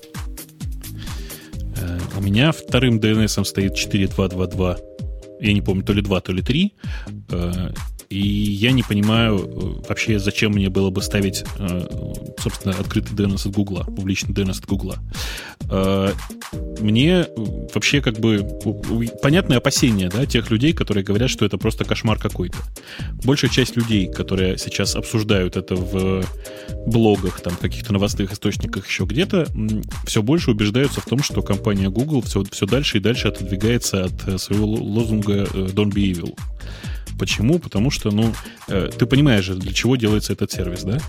У 2.18 2.22
меня 2.22 2.52
вторым 2.52 3.00
DNS 3.00 3.46
стоит 3.46 3.74
4.2.2.2. 3.74 4.78
Я 5.42 5.54
не 5.54 5.62
помню, 5.62 5.84
то 5.84 5.94
ли 5.94 6.02
2, 6.02 6.22
то 6.22 6.34
ли 6.34 6.42
3. 6.42 6.74
И 8.10 8.18
я 8.18 8.72
не 8.72 8.82
понимаю 8.82 9.38
э, 9.38 9.88
вообще, 9.88 10.18
зачем 10.18 10.53
мне 10.53 10.70
было 10.70 10.89
бы 10.89 10.99
ставить, 11.03 11.43
э, 11.60 11.88
собственно, 12.39 12.74
открытый 12.74 13.16
DNS 13.16 13.47
от 13.47 13.53
Гугла, 13.53 13.84
публичный 13.84 14.34
DNS 14.34 14.57
от 14.57 14.66
Гугла. 14.66 14.97
Э, 15.70 16.12
мне 16.80 17.28
вообще 17.72 18.01
как 18.01 18.16
бы 18.20 18.39
понятное 19.22 19.57
опасения 19.57 20.10
да, 20.10 20.26
тех 20.26 20.49
людей, 20.49 20.74
которые 20.74 21.03
говорят, 21.03 21.30
что 21.30 21.45
это 21.45 21.60
просто 21.60 21.86
кошмар 21.86 22.18
какой-то. 22.18 22.57
Большая 23.24 23.51
часть 23.51 23.76
людей, 23.76 24.12
которые 24.12 24.57
сейчас 24.57 24.95
обсуждают 24.95 25.55
это 25.55 25.76
в 25.76 26.26
блогах, 26.88 27.41
там, 27.41 27.55
каких-то 27.57 27.93
новостных 27.93 28.34
источниках 28.34 28.88
еще 28.88 29.03
где-то, 29.03 29.45
все 30.07 30.24
больше 30.24 30.49
убеждаются 30.49 30.99
в 30.99 31.05
том, 31.05 31.22
что 31.22 31.43
компания 31.43 31.89
Google 31.91 32.24
все, 32.24 32.43
все 32.49 32.66
дальше 32.66 32.97
и 32.97 33.01
дальше 33.01 33.28
отодвигается 33.28 34.05
от 34.05 34.41
своего 34.41 34.66
лозунга 34.66 35.43
«Don't 35.43 35.93
be 35.93 36.12
evil». 36.12 36.36
Почему? 37.20 37.60
Потому 37.60 37.92
что, 37.92 38.12
ну, 38.12 38.34
э, 38.70 38.90
ты 38.98 39.06
понимаешь 39.06 39.44
же, 39.44 39.56
для 39.56 39.74
чего 39.74 39.98
делается 39.98 40.34
этот 40.34 40.52
сервис, 40.52 40.84
да? 40.84 41.00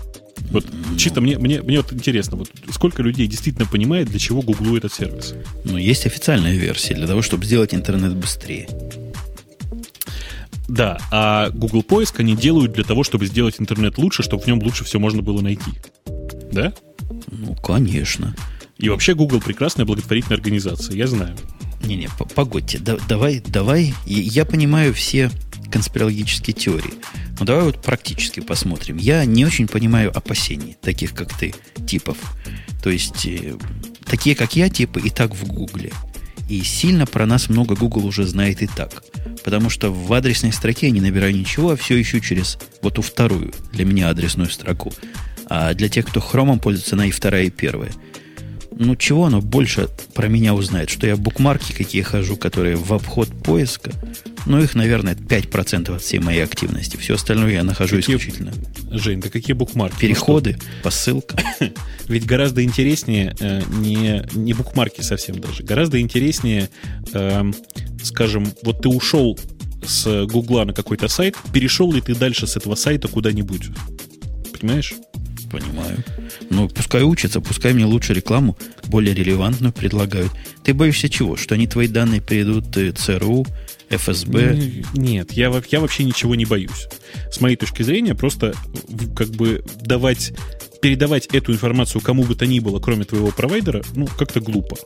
Вот 0.51 0.65
чисто 0.97 1.21
мне, 1.21 1.37
мне, 1.37 1.61
мне 1.61 1.77
вот 1.77 1.93
интересно, 1.93 2.35
вот 2.35 2.51
сколько 2.71 3.01
людей 3.01 3.27
действительно 3.27 3.65
понимает, 3.65 4.09
для 4.09 4.19
чего 4.19 4.41
Гуглу 4.41 4.75
этот 4.75 4.93
сервис? 4.93 5.33
Ну, 5.63 5.77
есть 5.77 6.05
официальная 6.05 6.55
версия 6.55 6.93
для 6.93 7.07
того, 7.07 7.21
чтобы 7.21 7.45
сделать 7.45 7.73
интернет 7.73 8.15
быстрее. 8.15 8.67
Да, 10.67 10.99
а 11.11 11.49
Google 11.49 11.83
поиск 11.83 12.19
они 12.19 12.35
делают 12.35 12.73
для 12.73 12.83
того, 12.83 13.03
чтобы 13.03 13.25
сделать 13.25 13.55
интернет 13.59 13.97
лучше, 13.97 14.23
чтобы 14.23 14.43
в 14.43 14.47
нем 14.47 14.61
лучше 14.61 14.83
все 14.83 14.99
можно 14.99 15.21
было 15.21 15.41
найти. 15.41 15.71
Да? 16.51 16.73
Ну, 17.29 17.55
конечно. 17.55 18.35
И 18.77 18.89
вообще 18.89 19.13
Google 19.13 19.39
прекрасная 19.39 19.85
благотворительная 19.85 20.37
организация, 20.37 20.95
я 20.95 21.07
знаю. 21.07 21.35
Не-не, 21.83 22.09
погодьте, 22.35 22.79
да, 22.79 22.97
давай, 23.07 23.41
давай. 23.45 23.93
Я 24.05 24.45
понимаю 24.45 24.93
все 24.93 25.31
конспирологические 25.71 26.53
теории. 26.53 26.93
Но 27.39 27.45
давай 27.45 27.63
вот 27.63 27.81
практически 27.81 28.39
посмотрим. 28.39 28.97
Я 28.97 29.25
не 29.25 29.45
очень 29.45 29.67
понимаю 29.67 30.15
опасений, 30.15 30.77
таких 30.81 31.13
как 31.13 31.35
ты, 31.37 31.53
типов. 31.87 32.17
То 32.83 32.89
есть, 32.89 33.25
э, 33.25 33.55
такие 34.05 34.35
как 34.35 34.55
я, 34.55 34.69
типы, 34.69 35.01
и 35.01 35.09
так 35.09 35.33
в 35.33 35.47
Гугле. 35.47 35.91
И 36.49 36.61
сильно 36.63 37.05
про 37.05 37.25
нас 37.25 37.49
много 37.49 37.75
Google 37.75 38.05
уже 38.05 38.27
знает 38.27 38.61
и 38.61 38.67
так. 38.67 39.03
Потому 39.43 39.69
что 39.69 39.91
в 39.91 40.11
адресной 40.13 40.51
строке 40.51 40.87
я 40.87 40.91
не 40.91 41.01
набираю 41.01 41.33
ничего, 41.33 41.71
а 41.71 41.75
все 41.77 41.99
ищу 41.99 42.19
через 42.19 42.57
вот 42.81 42.95
ту 42.95 43.01
вторую, 43.01 43.53
для 43.71 43.85
меня 43.85 44.09
адресную 44.09 44.49
строку. 44.49 44.93
А 45.47 45.73
для 45.73 45.89
тех, 45.89 46.05
кто 46.05 46.19
хромом 46.19 46.59
пользуется, 46.59 46.95
она 46.95 47.05
и 47.05 47.11
вторая, 47.11 47.45
и 47.45 47.49
первая– 47.49 47.91
ну 48.81 48.95
чего 48.95 49.25
оно 49.25 49.41
больше 49.41 49.89
про 50.15 50.27
меня 50.27 50.55
узнает? 50.55 50.89
Что 50.89 51.05
я 51.05 51.15
букмарки 51.15 51.71
какие 51.71 52.01
хожу, 52.01 52.35
которые 52.35 52.75
в 52.75 52.91
обход 52.93 53.29
поиска, 53.43 53.91
ну 54.47 54.59
их, 54.59 54.73
наверное, 54.73 55.13
5% 55.13 55.95
от 55.95 56.01
всей 56.01 56.19
моей 56.19 56.43
активности. 56.43 56.97
Все 56.97 57.13
остальное 57.13 57.51
я 57.51 57.63
нахожу 57.63 57.97
какие, 57.97 58.15
исключительно. 58.15 58.53
Жень, 58.89 59.21
да 59.21 59.29
какие 59.29 59.53
букмарки? 59.53 59.99
Переходы 59.99 60.57
ну, 60.57 60.83
по 60.83 60.89
ссылкам. 60.89 61.39
Ведь 62.07 62.25
гораздо 62.25 62.63
интереснее 62.63 63.35
э, 63.39 63.61
не, 63.69 64.23
не 64.33 64.53
букмарки 64.53 65.01
совсем 65.01 65.39
даже. 65.39 65.63
Гораздо 65.63 66.01
интереснее, 66.01 66.69
э, 67.13 67.51
скажем, 68.03 68.51
вот 68.63 68.81
ты 68.81 68.89
ушел 68.89 69.39
с 69.85 70.25
Гугла 70.25 70.65
на 70.65 70.73
какой-то 70.73 71.07
сайт, 71.07 71.37
перешел 71.53 71.93
ли 71.93 72.01
ты 72.01 72.15
дальше 72.15 72.47
с 72.47 72.57
этого 72.57 72.73
сайта 72.73 73.07
куда-нибудь? 73.07 73.69
Понимаешь? 74.59 74.95
Понимаю. 75.51 76.03
Ну, 76.49 76.69
пускай 76.69 77.03
учатся, 77.03 77.41
пускай 77.41 77.73
мне 77.73 77.85
лучше 77.85 78.13
рекламу, 78.13 78.57
более 78.85 79.13
релевантную 79.13 79.73
предлагают. 79.73 80.31
Ты 80.63 80.73
боишься 80.73 81.09
чего? 81.09 81.35
Что 81.35 81.55
они 81.55 81.67
твои 81.67 81.87
данные 81.87 82.21
перейдут 82.21 82.75
э, 82.77 82.93
ЦРУ, 82.93 83.45
ФСБ? 83.89 84.83
Нет, 84.93 85.33
я, 85.33 85.51
я 85.69 85.79
вообще 85.81 86.05
ничего 86.05 86.35
не 86.35 86.45
боюсь. 86.45 86.87
С 87.29 87.41
моей 87.41 87.57
точки 87.57 87.83
зрения, 87.83 88.15
просто 88.15 88.53
как 89.13 89.27
бы 89.29 89.63
давать, 89.81 90.31
передавать 90.81 91.27
эту 91.27 91.51
информацию 91.51 92.01
кому 92.01 92.23
бы 92.23 92.35
то 92.35 92.47
ни 92.47 92.59
было, 92.59 92.79
кроме 92.79 93.03
твоего 93.03 93.31
провайдера, 93.31 93.83
ну, 93.93 94.07
как-то 94.07 94.39
глупо. 94.39 94.77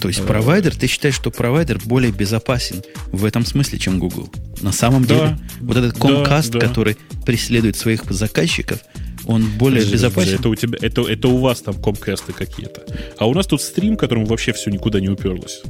То 0.00 0.08
есть 0.08 0.24
провайдер, 0.24 0.76
ты 0.76 0.86
считаешь, 0.86 1.14
что 1.14 1.30
провайдер 1.30 1.80
более 1.84 2.12
безопасен 2.12 2.82
в 3.10 3.24
этом 3.24 3.44
смысле, 3.44 3.78
чем 3.78 3.98
Google? 3.98 4.30
На 4.60 4.72
самом 4.72 5.04
да, 5.04 5.14
деле, 5.14 5.38
вот 5.60 5.76
этот 5.76 5.96
Comcast, 5.96 6.50
да, 6.52 6.60
да. 6.60 6.66
который 6.66 6.96
преследует 7.26 7.76
своих 7.76 8.04
заказчиков, 8.04 8.80
он 9.28 9.46
более 9.58 9.80
подожди, 9.80 9.92
безопасен. 9.92 10.34
Это 10.36 10.48
у 10.48 10.54
тебя, 10.54 10.78
это, 10.80 11.02
это 11.02 11.28
у 11.28 11.36
вас 11.36 11.60
там 11.60 11.74
комкасты 11.74 12.32
какие-то. 12.32 12.82
А 13.18 13.26
у 13.26 13.34
нас 13.34 13.46
тут 13.46 13.60
стрим, 13.60 13.96
которому 13.96 14.24
вообще 14.26 14.52
все 14.54 14.70
никуда 14.70 15.00
не 15.00 15.10
уперлось. 15.10 15.62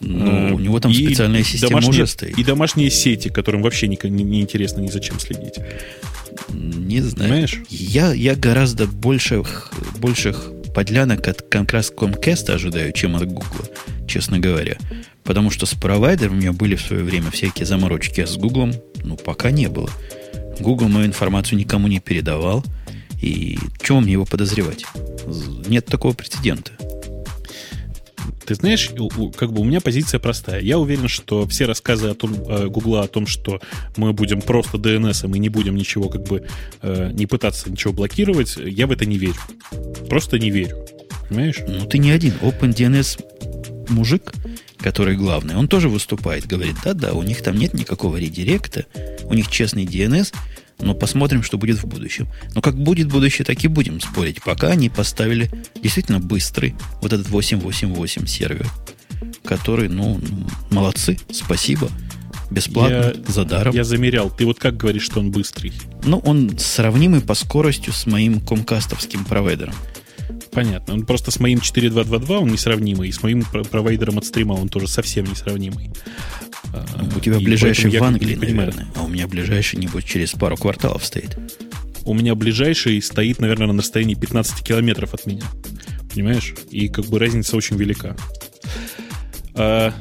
Ну, 0.00 0.26
uh, 0.26 0.52
у 0.52 0.58
него 0.58 0.80
там 0.80 0.90
и 0.90 0.94
специальная 0.94 1.44
система 1.44 1.80
домашние, 1.80 2.02
уже 2.02 2.06
стоит. 2.08 2.36
И 2.36 2.42
домашние 2.42 2.90
сети, 2.90 3.28
которым 3.28 3.62
вообще 3.62 3.86
не, 3.86 3.96
не, 4.02 4.24
не 4.24 4.40
интересно 4.40 4.80
ни 4.80 4.88
зачем 4.88 5.20
следить. 5.20 5.54
Не 6.52 7.00
знаю. 7.00 7.30
Понимаешь? 7.30 7.62
Я, 7.70 8.12
я 8.12 8.34
гораздо 8.34 8.86
больших, 8.86 9.72
больших 10.00 10.50
подлянок 10.74 11.28
от 11.28 11.42
как 11.42 11.72
раз 11.72 11.92
Comcast 11.96 12.50
ожидаю, 12.50 12.92
чем 12.92 13.14
от 13.14 13.26
Google, 13.26 13.70
честно 14.08 14.40
говоря. 14.40 14.76
Потому 15.22 15.50
что 15.50 15.64
с 15.64 15.74
провайдером 15.74 16.34
у 16.34 16.36
меня 16.40 16.52
были 16.52 16.74
в 16.74 16.82
свое 16.82 17.04
время 17.04 17.30
всякие 17.30 17.66
заморочки, 17.66 18.20
а 18.20 18.26
с 18.26 18.36
Google, 18.36 18.72
ну, 19.04 19.16
пока 19.16 19.52
не 19.52 19.68
было. 19.68 19.88
Google 20.60 20.88
мою 20.88 21.06
информацию 21.06 21.58
никому 21.58 21.88
не 21.88 22.00
передавал. 22.00 22.64
И 23.20 23.58
чего 23.82 24.00
мне 24.00 24.12
его 24.12 24.24
подозревать? 24.24 24.84
Нет 25.66 25.86
такого 25.86 26.12
прецедента. 26.12 26.72
Ты 28.44 28.54
знаешь, 28.54 28.90
как 29.36 29.52
бы 29.52 29.62
у 29.62 29.64
меня 29.64 29.80
позиция 29.80 30.20
простая. 30.20 30.60
Я 30.60 30.78
уверен, 30.78 31.08
что 31.08 31.46
все 31.46 31.64
рассказы 31.64 32.08
о 32.08 32.14
том, 32.14 32.34
э, 32.46 32.66
Гугла 32.66 33.02
о 33.02 33.08
том, 33.08 33.26
что 33.26 33.60
мы 33.96 34.12
будем 34.12 34.42
просто 34.42 34.76
DNS 34.76 35.34
и 35.34 35.38
не 35.38 35.48
будем 35.48 35.76
ничего 35.76 36.10
как 36.10 36.24
бы 36.24 36.46
э, 36.82 37.10
не 37.12 37.26
пытаться 37.26 37.70
ничего 37.70 37.94
блокировать, 37.94 38.56
я 38.56 38.86
в 38.86 38.92
это 38.92 39.06
не 39.06 39.16
верю. 39.16 39.36
Просто 40.10 40.38
не 40.38 40.50
верю. 40.50 40.76
Понимаешь? 41.28 41.60
Ну, 41.66 41.86
ты 41.86 41.96
не 41.98 42.10
один. 42.10 42.34
OpenDNS 42.42 43.24
мужик, 43.88 44.32
который 44.84 45.16
главный, 45.16 45.56
он 45.56 45.66
тоже 45.66 45.88
выступает, 45.88 46.46
говорит, 46.46 46.76
да-да, 46.84 47.14
у 47.14 47.22
них 47.22 47.42
там 47.42 47.56
нет 47.56 47.72
никакого 47.72 48.18
редиректа, 48.18 48.84
у 49.24 49.32
них 49.32 49.50
честный 49.50 49.86
DNS, 49.86 50.34
но 50.78 50.92
посмотрим, 50.92 51.42
что 51.42 51.56
будет 51.56 51.82
в 51.82 51.86
будущем. 51.86 52.28
Но 52.54 52.60
как 52.60 52.76
будет 52.76 53.08
будущее, 53.08 53.46
так 53.46 53.64
и 53.64 53.68
будем 53.68 53.98
спорить, 53.98 54.42
пока 54.42 54.68
они 54.68 54.90
поставили 54.90 55.50
действительно 55.82 56.20
быстрый 56.20 56.74
вот 57.00 57.14
этот 57.14 57.30
888 57.30 58.26
сервер, 58.26 58.66
который, 59.42 59.88
ну, 59.88 60.20
молодцы, 60.70 61.16
спасибо, 61.32 61.88
бесплатно, 62.50 63.14
я, 63.16 63.32
за 63.32 63.46
даром. 63.46 63.74
Я 63.74 63.84
замерял. 63.84 64.28
Ты 64.28 64.44
вот 64.44 64.58
как 64.58 64.76
говоришь, 64.76 65.04
что 65.04 65.20
он 65.20 65.30
быстрый? 65.30 65.72
Ну, 66.04 66.18
он 66.18 66.58
сравнимый 66.58 67.22
по 67.22 67.32
скоростью 67.32 67.94
с 67.94 68.04
моим 68.04 68.38
комкастовским 68.38 69.24
провайдером. 69.24 69.74
Понятно. 70.54 70.94
Он 70.94 71.04
просто 71.04 71.30
с 71.30 71.40
моим 71.40 71.58
4.2.2.2 71.58 72.38
он 72.38 72.48
несравнимый, 72.48 73.08
и 73.08 73.12
с 73.12 73.22
моим 73.22 73.42
провайдером 73.42 74.18
от 74.18 74.24
стрима 74.24 74.52
он 74.52 74.68
тоже 74.68 74.86
совсем 74.88 75.24
несравнимый. 75.24 75.90
У 77.16 77.20
тебя 77.20 77.38
и 77.38 77.44
ближайший 77.44 77.90
в 77.90 78.02
Англии, 78.02 78.34
наверное, 78.36 78.86
а 78.94 79.02
у 79.02 79.08
меня 79.08 79.26
ближайший, 79.26 79.78
нибудь, 79.78 80.04
через 80.04 80.32
пару 80.32 80.56
кварталов 80.56 81.04
стоит. 81.04 81.36
У 82.04 82.14
меня 82.14 82.34
ближайший 82.34 83.00
стоит, 83.02 83.40
наверное, 83.40 83.66
на 83.68 83.78
расстоянии 83.78 84.14
15 84.14 84.62
километров 84.62 85.14
от 85.14 85.26
меня. 85.26 85.42
Понимаешь? 86.12 86.54
И 86.70 86.88
как 86.88 87.06
бы 87.06 87.18
разница 87.18 87.56
очень 87.56 87.76
велика. 87.76 88.16
А, 89.54 89.92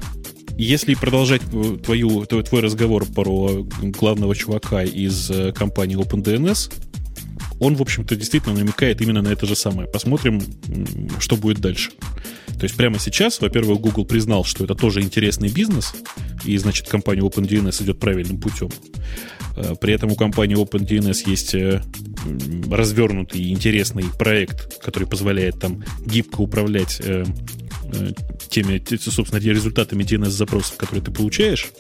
если 0.58 0.94
продолжать 0.96 1.42
твою, 1.84 2.26
твой 2.26 2.62
разговор 2.62 3.06
про 3.06 3.66
главного 3.82 4.36
чувака 4.36 4.84
из 4.84 5.32
э, 5.32 5.52
компании 5.52 5.98
OpenDNS, 5.98 6.72
он, 7.60 7.76
в 7.76 7.82
общем-то, 7.82 8.16
действительно 8.16 8.56
намекает 8.56 9.02
именно 9.02 9.22
на 9.22 9.30
это 9.30 9.46
же 9.46 9.56
самое. 9.56 9.88
Посмотрим, 9.88 10.42
что 11.20 11.36
будет 11.36 11.60
дальше. 11.60 11.92
То 12.60 12.64
есть 12.64 12.76
прямо 12.76 13.00
сейчас, 13.00 13.42
во-первых, 13.42 13.80
Google 13.80 14.06
признал, 14.06 14.46
что 14.46 14.64
это 14.64 14.76
тоже 14.76 15.02
интересный 15.02 15.50
бизнес, 15.50 15.94
и, 16.46 16.58
значит, 16.58 16.88
компания 16.88 17.22
OpenDNS 17.22 17.84
идет 17.84 18.00
правильным 18.00 18.40
путем. 18.40 18.70
Э, 19.56 19.76
при 19.80 19.94
этом 19.94 20.12
у 20.12 20.16
компании 20.16 20.58
OpenDNS 20.58 21.30
есть 21.30 21.56
э, 21.56 21.82
развернутый 22.70 23.52
интересный 23.52 24.06
проект, 24.18 24.82
который 24.82 25.08
позволяет 25.08 25.60
там 25.60 25.84
гибко 26.06 26.42
управлять 26.42 27.02
э, 27.04 27.26
теми, 28.50 28.82
собственно, 28.98 29.40
результатами 29.40 30.04
DNS-запросов, 30.04 30.78
которые 30.78 31.04
ты 31.04 31.12
получаешь. 31.12 31.72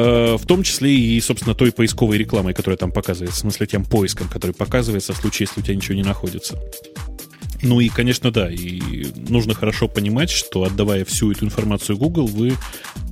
Э, 0.00 0.36
в 0.36 0.46
том 0.46 0.62
числе 0.62 0.94
и, 0.94 1.20
собственно, 1.20 1.56
той 1.56 1.72
поисковой 1.72 2.18
рекламой, 2.18 2.54
которая 2.54 2.78
там 2.78 2.92
показывается, 2.92 3.36
в 3.36 3.40
смысле 3.40 3.66
тем 3.66 3.84
поиском, 3.84 4.28
который 4.28 4.52
показывается 4.52 5.12
в 5.12 5.16
случае, 5.16 5.48
если 5.48 5.60
у 5.60 5.64
тебя 5.64 5.74
ничего 5.74 5.96
не 5.96 6.04
находится. 6.04 6.56
Ну 7.62 7.80
и, 7.80 7.88
конечно, 7.88 8.30
да, 8.30 8.48
и 8.48 9.06
нужно 9.28 9.54
хорошо 9.54 9.88
понимать, 9.88 10.30
что 10.30 10.62
отдавая 10.62 11.04
всю 11.04 11.32
эту 11.32 11.46
информацию 11.46 11.98
Google, 11.98 12.26
вы 12.26 12.52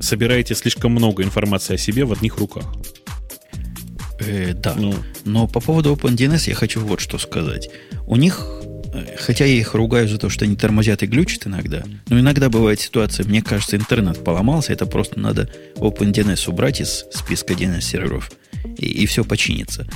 собираете 0.01 0.55
слишком 0.55 0.93
много 0.93 1.25
информации 1.25 1.75
о 1.75 1.79
себе 1.79 2.05
в 2.05 2.13
одних 2.13 2.39
руках. 2.39 2.73
Э, 4.21 4.53
да. 4.55 4.77
Ну. 4.77 4.95
Но 5.25 5.49
по 5.49 5.59
поводу 5.59 5.93
OpenDNS 5.93 6.49
я 6.49 6.55
хочу 6.55 6.81
вот 6.81 7.01
что 7.01 7.19
сказать. 7.19 7.69
У 8.07 8.15
них 8.15 8.47
Хотя 9.19 9.45
я 9.45 9.55
их 9.55 9.75
ругаю 9.75 10.09
за 10.09 10.19
то, 10.19 10.29
что 10.29 10.45
они 10.45 10.57
тормозят 10.57 11.03
и 11.03 11.07
глючат 11.07 11.47
иногда. 11.47 11.83
Но 12.09 12.19
иногда 12.19 12.49
бывает 12.49 12.81
ситуация, 12.81 13.27
мне 13.27 13.43
кажется, 13.43 13.77
интернет 13.77 14.23
поломался, 14.23 14.73
это 14.73 14.87
просто 14.87 15.19
надо 15.19 15.51
OpenDNS 15.77 16.49
убрать 16.49 16.81
из 16.81 17.05
списка 17.11 17.55
DNS-серверов, 17.55 18.31
и, 18.79 18.87
и 18.87 19.07
все 19.07 19.25
починится. 19.25 19.87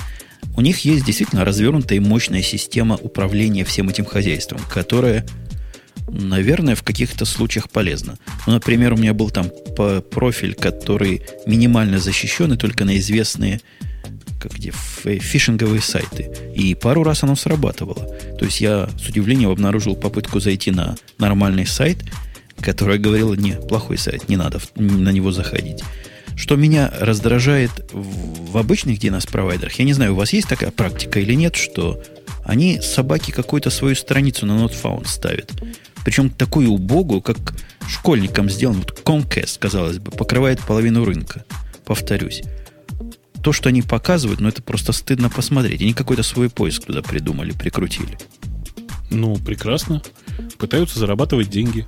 У 0.55 0.61
них 0.61 0.79
есть 0.79 1.05
действительно 1.05 1.45
развернутая 1.45 1.97
и 1.97 2.01
мощная 2.01 2.41
система 2.41 2.95
управления 2.95 3.63
всем 3.63 3.89
этим 3.89 4.05
хозяйством, 4.05 4.59
которая, 4.69 5.25
наверное, 6.07 6.75
в 6.75 6.83
каких-то 6.83 7.25
случаях 7.25 7.69
полезна. 7.69 8.17
Ну, 8.45 8.53
например, 8.53 8.93
у 8.93 8.97
меня 8.97 9.13
был 9.13 9.29
там 9.29 9.49
профиль, 10.11 10.53
который 10.53 11.21
минимально 11.45 11.99
защищен 11.99 12.53
и 12.53 12.57
только 12.57 12.85
на 12.85 12.97
известные 12.97 13.61
как 14.41 14.53
где, 14.53 14.71
фишинговые 14.71 15.81
сайты. 15.81 16.31
И 16.55 16.73
пару 16.73 17.03
раз 17.03 17.23
оно 17.23 17.35
срабатывало. 17.35 18.07
То 18.39 18.45
есть 18.45 18.59
я 18.59 18.89
с 18.99 19.07
удивлением 19.07 19.51
обнаружил 19.51 19.95
попытку 19.95 20.39
зайти 20.39 20.71
на 20.71 20.95
нормальный 21.19 21.67
сайт, 21.67 22.03
который 22.59 22.97
говорил, 22.97 23.33
не, 23.35 23.53
плохой 23.53 23.97
сайт, 23.97 24.29
не 24.29 24.37
надо 24.37 24.59
на 24.75 25.09
него 25.09 25.31
заходить. 25.31 25.83
Что 26.35 26.55
меня 26.55 26.91
раздражает 26.99 27.71
в, 27.91 28.51
в 28.51 28.57
обычных 28.57 28.99
DNS-провайдерах, 28.99 29.73
я 29.73 29.85
не 29.85 29.93
знаю, 29.93 30.13
у 30.13 30.15
вас 30.15 30.33
есть 30.33 30.47
такая 30.47 30.71
практика 30.71 31.19
или 31.19 31.33
нет, 31.33 31.55
что 31.55 32.01
они 32.43 32.81
собаки 32.81 33.31
какую-то 33.31 33.69
свою 33.69 33.95
страницу 33.95 34.45
на 34.45 34.53
NotFound 34.53 35.07
ставят. 35.07 35.51
Причем 36.03 36.31
такую 36.31 36.71
убогую, 36.71 37.21
как 37.21 37.37
школьникам 37.87 38.49
сделан. 38.49 38.77
Вот 38.77 39.01
Comcast, 39.03 39.59
казалось 39.59 39.99
бы, 39.99 40.09
покрывает 40.09 40.59
половину 40.61 41.05
рынка. 41.05 41.45
Повторюсь 41.85 42.41
то, 43.41 43.51
что 43.51 43.69
они 43.69 43.81
показывают, 43.81 44.39
ну 44.39 44.47
это 44.47 44.61
просто 44.61 44.91
стыдно 44.91 45.29
посмотреть. 45.29 45.81
Они 45.81 45.93
какой-то 45.93 46.23
свой 46.23 46.49
поиск 46.49 46.85
туда 46.85 47.01
придумали, 47.01 47.51
прикрутили. 47.51 48.17
Ну, 49.09 49.35
прекрасно. 49.35 50.01
Пытаются 50.57 50.99
зарабатывать 50.99 51.49
деньги. 51.49 51.85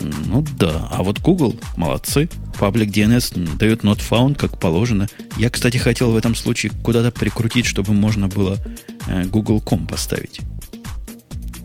Ну 0.00 0.44
да, 0.58 0.88
а 0.90 1.02
вот 1.02 1.20
Google 1.20 1.56
молодцы. 1.76 2.28
Public 2.58 2.92
DNS 2.92 3.56
дает 3.56 3.82
not 3.82 3.98
found, 3.98 4.36
как 4.36 4.58
положено. 4.58 5.08
Я, 5.36 5.50
кстати, 5.50 5.76
хотел 5.76 6.12
в 6.12 6.16
этом 6.16 6.34
случае 6.34 6.72
куда-то 6.82 7.10
прикрутить, 7.10 7.66
чтобы 7.66 7.92
можно 7.92 8.28
было 8.28 8.58
э, 9.08 9.24
Google.com 9.24 9.86
поставить. 9.86 10.40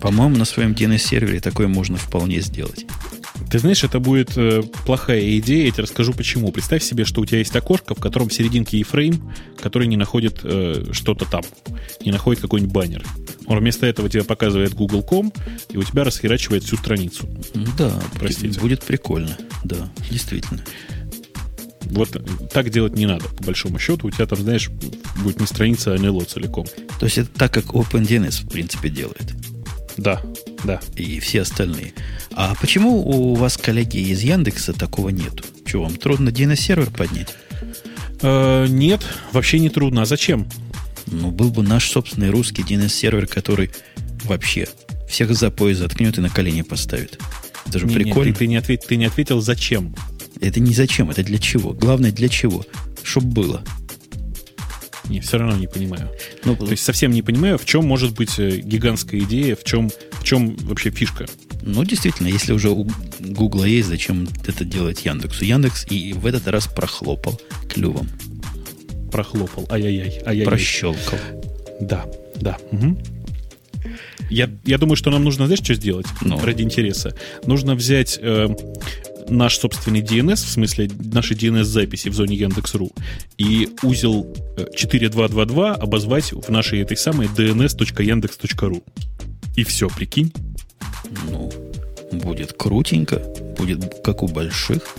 По-моему, 0.01 0.37
на 0.37 0.45
своем 0.45 0.73
DNS-сервере 0.73 1.39
такое 1.39 1.67
можно 1.67 1.97
вполне 1.97 2.41
сделать. 2.41 2.85
Ты 3.49 3.59
знаешь, 3.59 3.83
это 3.83 3.99
будет 3.99 4.37
э, 4.37 4.63
плохая 4.85 5.37
идея, 5.39 5.65
я 5.65 5.71
тебе 5.71 5.83
расскажу 5.83 6.13
почему. 6.13 6.51
Представь 6.51 6.83
себе, 6.83 7.05
что 7.05 7.21
у 7.21 7.25
тебя 7.25 7.39
есть 7.39 7.55
окошко, 7.55 7.95
в 7.95 7.99
котором 7.99 8.29
в 8.29 8.33
серединке 8.33 8.79
iframe, 8.79 9.21
который 9.61 9.87
не 9.87 9.97
находит 9.97 10.39
э, 10.43 10.85
что-то 10.91 11.25
там, 11.25 11.43
не 12.03 12.11
находит 12.11 12.41
какой-нибудь 12.41 12.73
баннер. 12.73 13.03
Он 13.47 13.59
вместо 13.59 13.85
этого 13.85 14.09
тебе 14.09 14.23
показывает 14.23 14.73
google.com, 14.73 15.31
и 15.69 15.77
у 15.77 15.83
тебя 15.83 16.03
расхерачивает 16.03 16.63
всю 16.63 16.77
страницу. 16.77 17.29
Да, 17.77 17.93
простите. 18.19 18.59
Будет 18.59 18.83
прикольно. 18.83 19.37
Да, 19.63 19.89
действительно. 20.09 20.63
Вот 21.83 22.09
так 22.51 22.71
делать 22.71 22.95
не 22.95 23.05
надо, 23.05 23.25
по 23.29 23.43
большому 23.43 23.77
счету. 23.77 24.07
У 24.07 24.11
тебя 24.11 24.25
там, 24.25 24.39
знаешь, 24.39 24.69
будет 25.21 25.39
не 25.39 25.45
страница, 25.45 25.93
а 25.93 25.97
NLO 25.97 26.25
целиком. 26.25 26.65
То 26.99 27.05
есть 27.05 27.19
это 27.19 27.29
так, 27.29 27.53
как 27.53 27.65
OpenDNS, 27.65 28.45
в 28.45 28.49
принципе, 28.49 28.89
делает. 28.89 29.33
Да, 29.97 30.21
да. 30.65 30.79
И 30.95 31.19
все 31.19 31.41
остальные. 31.41 31.93
А 32.31 32.55
почему 32.59 33.07
у 33.07 33.35
вас, 33.35 33.57
коллеги 33.57 33.97
из 33.97 34.21
Яндекса, 34.21 34.73
такого 34.73 35.09
нету? 35.09 35.43
Что, 35.65 35.83
вам 35.83 35.95
трудно 35.95 36.29
DNS-сервер 36.29 36.91
поднять? 36.91 37.35
Э, 38.21 38.65
нет, 38.67 39.01
вообще 39.31 39.59
не 39.59 39.69
трудно. 39.69 40.01
А 40.01 40.05
зачем? 40.05 40.47
Ну, 41.07 41.31
был 41.31 41.51
бы 41.51 41.63
наш 41.63 41.89
собственный 41.89 42.29
русский 42.29 42.63
DNS-сервер, 42.63 43.27
который 43.27 43.71
вообще 44.23 44.67
всех 45.07 45.33
за 45.35 45.51
пояс 45.51 45.77
заткнет 45.77 46.17
и 46.17 46.21
на 46.21 46.29
колени 46.29 46.61
поставит. 46.61 47.19
Это 47.67 47.79
же 47.79 47.85
не, 47.85 47.95
прикольно. 47.95 48.29
Нет, 48.29 48.37
ты, 48.37 48.39
ты, 48.39 48.47
не 48.47 48.55
ответ, 48.57 48.85
ты 48.87 48.95
не 48.95 49.05
ответил, 49.05 49.41
зачем. 49.41 49.95
Это 50.41 50.59
не 50.59 50.73
зачем, 50.73 51.09
это 51.09 51.23
для 51.23 51.37
чего. 51.37 51.73
Главное, 51.73 52.11
для 52.11 52.29
чего. 52.29 52.65
Чтоб 53.03 53.23
было. 53.23 53.63
Не, 55.09 55.19
все 55.19 55.37
равно 55.37 55.55
не 55.55 55.67
понимаю. 55.67 56.09
Ну, 56.43 56.55
То 56.55 56.71
есть 56.71 56.83
совсем 56.83 57.11
не 57.11 57.21
понимаю, 57.21 57.57
в 57.57 57.65
чем 57.65 57.85
может 57.85 58.13
быть 58.15 58.39
э, 58.39 58.57
гигантская 58.57 59.21
идея, 59.21 59.55
в 59.55 59.63
чем, 59.63 59.91
в 60.11 60.23
чем 60.23 60.55
вообще 60.57 60.89
фишка. 60.89 61.25
Ну, 61.61 61.83
действительно, 61.83 62.27
если 62.27 62.53
уже 62.53 62.69
у 62.69 62.87
Гугла 63.19 63.65
есть, 63.65 63.87
зачем 63.87 64.27
это 64.47 64.65
делать 64.65 65.05
Яндексу? 65.05 65.45
Яндекс 65.45 65.85
и 65.89 66.13
в 66.13 66.25
этот 66.25 66.47
раз 66.47 66.67
прохлопал 66.67 67.39
клювом. 67.69 68.09
Прохлопал, 69.11 69.65
ай-яй-яй. 69.69 70.21
ай-яй-яй. 70.25 70.45
Прощелкал. 70.45 71.19
Да, 71.79 72.05
да. 72.35 72.57
Угу. 72.71 72.97
Я, 74.29 74.49
я 74.65 74.77
думаю, 74.77 74.95
что 74.95 75.11
нам 75.11 75.23
нужно, 75.23 75.45
знаешь, 75.45 75.63
что 75.63 75.75
сделать? 75.75 76.07
Ну. 76.21 76.39
Ради 76.43 76.63
интереса. 76.63 77.15
Нужно 77.45 77.75
взять 77.75 78.17
э, 78.21 78.47
наш 79.29 79.57
собственный 79.57 80.01
DNS, 80.01 80.35
в 80.35 80.49
смысле 80.49 80.89
наши 81.11 81.33
DNS-записи 81.33 82.09
в 82.09 82.13
зоне 82.13 82.35
Яндекс.ру, 82.35 82.91
и 83.37 83.69
узел 83.83 84.33
4222 84.75 85.69
э, 85.69 85.73
обозвать 85.73 86.31
в 86.31 86.49
нашей 86.49 86.81
этой 86.81 86.97
самой 86.97 87.27
dns.yandex.ru. 87.27 88.83
И 89.55 89.63
все, 89.63 89.89
прикинь. 89.89 90.33
Ну, 91.29 91.51
будет 92.11 92.53
крутенько, 92.53 93.19
будет 93.57 94.01
как 94.03 94.23
у 94.23 94.27
больших. 94.27 94.95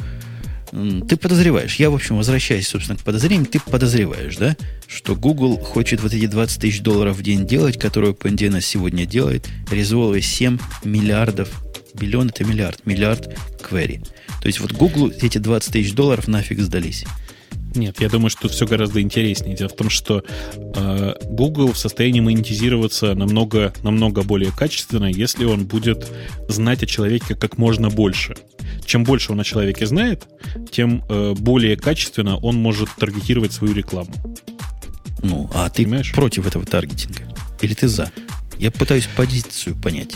Ты 1.08 1.16
подозреваешь, 1.16 1.76
я, 1.76 1.90
в 1.90 1.94
общем, 1.94 2.16
возвращаясь, 2.16 2.68
собственно, 2.68 2.98
к 2.98 3.02
подозрениям, 3.02 3.46
ты 3.46 3.60
подозреваешь, 3.60 4.36
да, 4.36 4.56
что 4.88 5.14
Google 5.14 5.58
хочет 5.58 6.02
вот 6.02 6.12
эти 6.12 6.26
20 6.26 6.60
тысяч 6.60 6.80
долларов 6.82 7.16
в 7.16 7.22
день 7.22 7.46
делать, 7.46 7.78
которую 7.78 8.14
PNDNS 8.14 8.62
сегодня 8.62 9.06
делает, 9.06 9.48
резолвой 9.70 10.22
7 10.22 10.58
миллиардов, 10.84 11.50
биллион 11.98 12.28
это 12.28 12.44
миллиард, 12.44 12.84
миллиард 12.86 13.36
query. 13.58 14.06
То 14.40 14.46
есть 14.46 14.60
вот 14.60 14.72
Google 14.72 15.12
эти 15.20 15.38
20 15.38 15.72
тысяч 15.72 15.92
долларов 15.94 16.28
нафиг 16.28 16.60
сдались. 16.60 17.04
Нет, 17.74 18.00
я 18.00 18.08
думаю, 18.08 18.30
что 18.30 18.48
все 18.48 18.66
гораздо 18.66 19.02
интереснее. 19.02 19.54
Дело 19.54 19.68
в 19.68 19.76
том, 19.76 19.90
что 19.90 20.24
э, 20.56 21.14
Google 21.24 21.72
в 21.72 21.78
состоянии 21.78 22.20
монетизироваться 22.20 23.14
намного, 23.14 23.72
намного 23.82 24.22
более 24.22 24.50
качественно, 24.50 25.06
если 25.06 25.44
он 25.44 25.66
будет 25.66 26.10
знать 26.48 26.82
о 26.82 26.86
человеке 26.86 27.34
как 27.34 27.58
можно 27.58 27.90
больше. 27.90 28.34
Чем 28.84 29.04
больше 29.04 29.32
он 29.32 29.40
о 29.40 29.44
человеке 29.44 29.86
знает, 29.86 30.26
тем 30.70 31.04
э, 31.08 31.34
более 31.36 31.76
качественно 31.76 32.38
он 32.38 32.56
может 32.56 32.88
таргетировать 32.96 33.52
свою 33.52 33.74
рекламу. 33.74 34.10
Ну, 35.22 35.50
а 35.52 35.68
ты 35.68 35.84
Понимаешь? 35.84 36.12
против 36.12 36.46
этого 36.46 36.64
таргетинга? 36.64 37.22
Или 37.60 37.74
ты 37.74 37.88
за? 37.88 38.10
Я 38.58 38.70
пытаюсь 38.70 39.08
позицию 39.16 39.76
понять. 39.76 40.14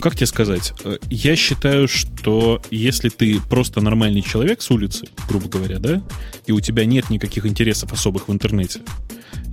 Как 0.00 0.14
тебе 0.14 0.26
сказать? 0.26 0.72
Э, 0.84 0.98
я 1.10 1.36
считаю, 1.36 1.88
что 1.88 2.60
если 2.70 3.08
ты 3.08 3.40
просто 3.40 3.80
нормальный 3.80 4.22
человек 4.22 4.62
с 4.62 4.70
улицы, 4.70 5.06
грубо 5.28 5.48
говоря, 5.48 5.78
да, 5.78 6.02
и 6.46 6.52
у 6.52 6.60
тебя 6.60 6.84
нет 6.84 7.10
никаких 7.10 7.46
интересов 7.46 7.92
особых 7.92 8.28
в 8.28 8.32
интернете, 8.32 8.80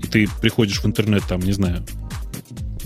и 0.01 0.07
ты 0.07 0.27
приходишь 0.41 0.81
в 0.81 0.85
интернет, 0.85 1.23
там, 1.27 1.41
не 1.41 1.51
знаю, 1.51 1.85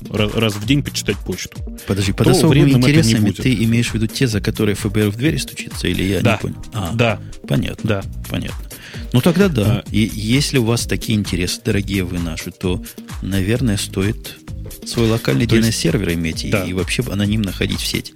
раз 0.09 0.55
в 0.55 0.65
день 0.65 0.83
почитать 0.83 1.17
почту. 1.17 1.57
Подожди, 1.87 2.11
под 2.11 2.27
особыми 2.27 2.71
интересами 2.71 3.31
ты 3.31 3.53
имеешь 3.63 3.89
в 3.89 3.93
виду 3.93 4.07
те, 4.07 4.27
за 4.27 4.41
которые 4.41 4.75
ФБР 4.75 5.09
в 5.09 5.15
двери 5.15 5.37
стучится, 5.37 5.87
или 5.87 6.03
я 6.03 6.21
да. 6.21 6.33
не 6.33 6.37
понял? 6.39 6.65
А, 6.73 6.91
да. 6.93 7.19
Понятно. 7.47 7.87
Да. 7.87 8.03
Понятно. 8.29 8.69
Ну 9.11 9.21
тогда 9.21 9.47
да. 9.47 9.83
А, 9.85 9.91
и 9.91 10.09
если 10.13 10.57
у 10.57 10.65
вас 10.65 10.85
такие 10.85 11.17
интересы, 11.17 11.61
дорогие 11.63 12.03
вы 12.03 12.19
наши, 12.19 12.51
то, 12.51 12.83
наверное, 13.21 13.77
стоит 13.77 14.37
свой 14.85 15.09
локальный 15.09 15.45
DNS-сервер 15.45 16.13
иметь 16.13 16.49
да. 16.49 16.63
и, 16.63 16.69
и 16.69 16.73
вообще 16.73 17.03
анонимно 17.09 17.51
ходить 17.51 17.79
в 17.79 17.87
сеть. 17.87 18.13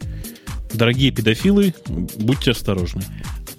Дорогие 0.74 1.12
педофилы, 1.12 1.74
будьте 1.88 2.52
осторожны. 2.52 3.04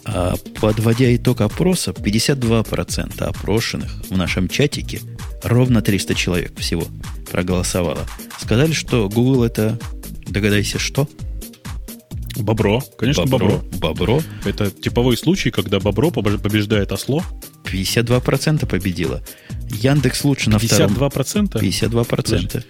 А 0.05 0.35
подводя 0.61 1.15
итог 1.15 1.41
опроса, 1.41 1.91
52% 1.91 3.23
опрошенных 3.23 3.91
в 4.09 4.17
нашем 4.17 4.49
чатике, 4.49 5.01
ровно 5.43 5.83
300 5.83 6.15
человек 6.15 6.59
всего 6.59 6.87
проголосовало, 7.31 8.07
сказали, 8.41 8.73
что 8.73 9.09
Google 9.09 9.45
это, 9.45 9.79
догадайся, 10.27 10.79
что? 10.79 11.09
Бобро, 12.37 12.81
конечно, 12.97 13.27
бобро. 13.27 13.61
Бобро. 13.81 13.95
бобро. 13.95 14.23
Это 14.45 14.71
типовой 14.71 15.17
случай, 15.17 15.51
когда 15.51 15.81
бобро 15.81 16.11
побеждает 16.11 16.93
осло. 16.93 17.25
52% 17.65 18.67
победило. 18.67 19.23
Яндекс 19.71 20.25
лучше 20.25 20.51
52%? 20.51 20.53
на 20.53 20.59
втором. 20.59 20.95
52%? 21.63 22.65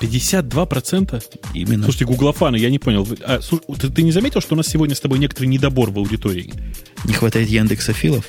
52%? 0.00 1.24
Именно. 1.54 1.84
Слушайте, 1.84 2.04
гуглофаны, 2.04 2.56
я 2.56 2.70
не 2.70 2.78
понял. 2.78 3.06
А, 3.24 3.40
слушай, 3.40 3.64
ты, 3.80 3.90
ты 3.90 4.02
не 4.02 4.12
заметил, 4.12 4.40
что 4.40 4.54
у 4.54 4.56
нас 4.56 4.66
сегодня 4.66 4.94
с 4.94 5.00
тобой 5.00 5.18
некоторый 5.18 5.46
недобор 5.46 5.90
в 5.90 5.98
аудитории? 5.98 6.52
Не 7.04 7.14
хватает 7.14 7.48
Яндексофилов? 7.48 8.24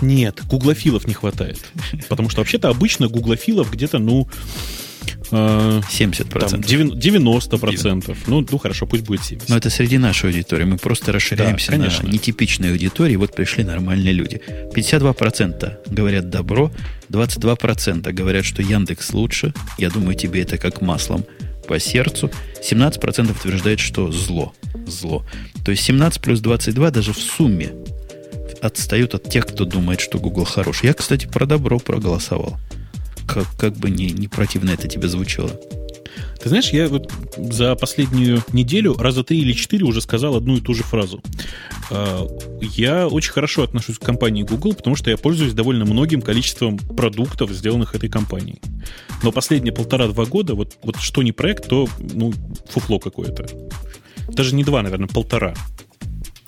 Нет, 0.00 0.42
гуглофилов 0.46 1.06
не 1.06 1.14
хватает. 1.14 1.58
Потому 2.08 2.28
что 2.28 2.40
вообще-то 2.40 2.68
обычно 2.68 3.08
гуглофилов 3.08 3.70
где-то, 3.70 3.98
ну, 3.98 4.28
70%. 5.30 6.50
Там 6.50 6.60
90%. 6.60 7.58
процентов. 7.58 8.18
Ну, 8.26 8.46
ну, 8.50 8.58
хорошо, 8.58 8.86
пусть 8.86 9.04
будет 9.04 9.20
70%. 9.20 9.44
Но 9.48 9.56
это 9.56 9.70
среди 9.70 9.98
нашей 9.98 10.30
аудитории. 10.30 10.64
Мы 10.64 10.78
просто 10.78 11.12
расширяемся 11.12 11.72
да, 11.72 11.78
конечно. 11.78 12.08
на 12.08 12.12
нетипичные 12.12 12.72
аудитории. 12.72 13.16
Вот 13.16 13.34
пришли 13.34 13.64
нормальные 13.64 14.12
люди. 14.12 14.40
52% 14.74 15.90
говорят 15.90 16.30
добро, 16.30 16.70
22% 17.10 18.12
говорят, 18.12 18.44
что 18.44 18.62
Яндекс 18.62 19.12
лучше. 19.12 19.54
Я 19.78 19.90
думаю, 19.90 20.16
тебе 20.16 20.42
это 20.42 20.58
как 20.58 20.80
маслом 20.80 21.24
по 21.66 21.78
сердцу. 21.78 22.30
17% 22.62 23.30
утверждает, 23.30 23.80
что 23.80 24.10
зло. 24.12 24.54
Зло. 24.86 25.24
То 25.64 25.72
есть 25.72 25.82
17 25.82 26.20
плюс 26.20 26.40
22 26.40 26.90
даже 26.90 27.12
в 27.12 27.18
сумме 27.18 27.72
отстают 28.62 29.14
от 29.14 29.28
тех, 29.28 29.46
кто 29.46 29.64
думает, 29.64 30.00
что 30.00 30.18
Google 30.18 30.44
хорош. 30.44 30.82
Я, 30.82 30.94
кстати, 30.94 31.26
про 31.26 31.46
добро 31.46 31.78
проголосовал. 31.78 32.58
Как, 33.26 33.46
как 33.58 33.76
бы 33.76 33.90
не, 33.90 34.10
не 34.10 34.28
противно 34.28 34.70
это 34.70 34.88
тебе 34.88 35.08
звучало. 35.08 35.50
Ты 36.40 36.48
знаешь, 36.48 36.70
я 36.70 36.88
вот 36.88 37.12
за 37.36 37.74
последнюю 37.74 38.42
неделю 38.52 38.94
раза 38.94 39.24
три 39.24 39.40
или 39.40 39.52
четыре 39.52 39.84
уже 39.84 40.00
сказал 40.00 40.36
одну 40.36 40.56
и 40.56 40.60
ту 40.60 40.74
же 40.74 40.82
фразу. 40.82 41.20
А, 41.90 42.26
я 42.60 43.08
очень 43.08 43.32
хорошо 43.32 43.62
отношусь 43.62 43.98
к 43.98 44.04
компании 44.04 44.42
Google, 44.42 44.74
потому 44.74 44.96
что 44.96 45.10
я 45.10 45.16
пользуюсь 45.16 45.54
довольно 45.54 45.84
многим 45.84 46.22
количеством 46.22 46.78
продуктов, 46.78 47.50
сделанных 47.50 47.94
этой 47.94 48.08
компанией. 48.08 48.60
Но 49.22 49.32
последние 49.32 49.72
полтора-два 49.72 50.24
года, 50.26 50.54
вот, 50.54 50.76
вот 50.82 50.96
что 50.96 51.22
не 51.22 51.32
проект, 51.32 51.68
то 51.68 51.88
ну, 51.98 52.32
фуфло 52.68 52.98
какое-то. 52.98 53.46
Даже 54.28 54.54
не 54.54 54.64
два, 54.64 54.82
наверное, 54.82 55.08
полтора 55.08 55.54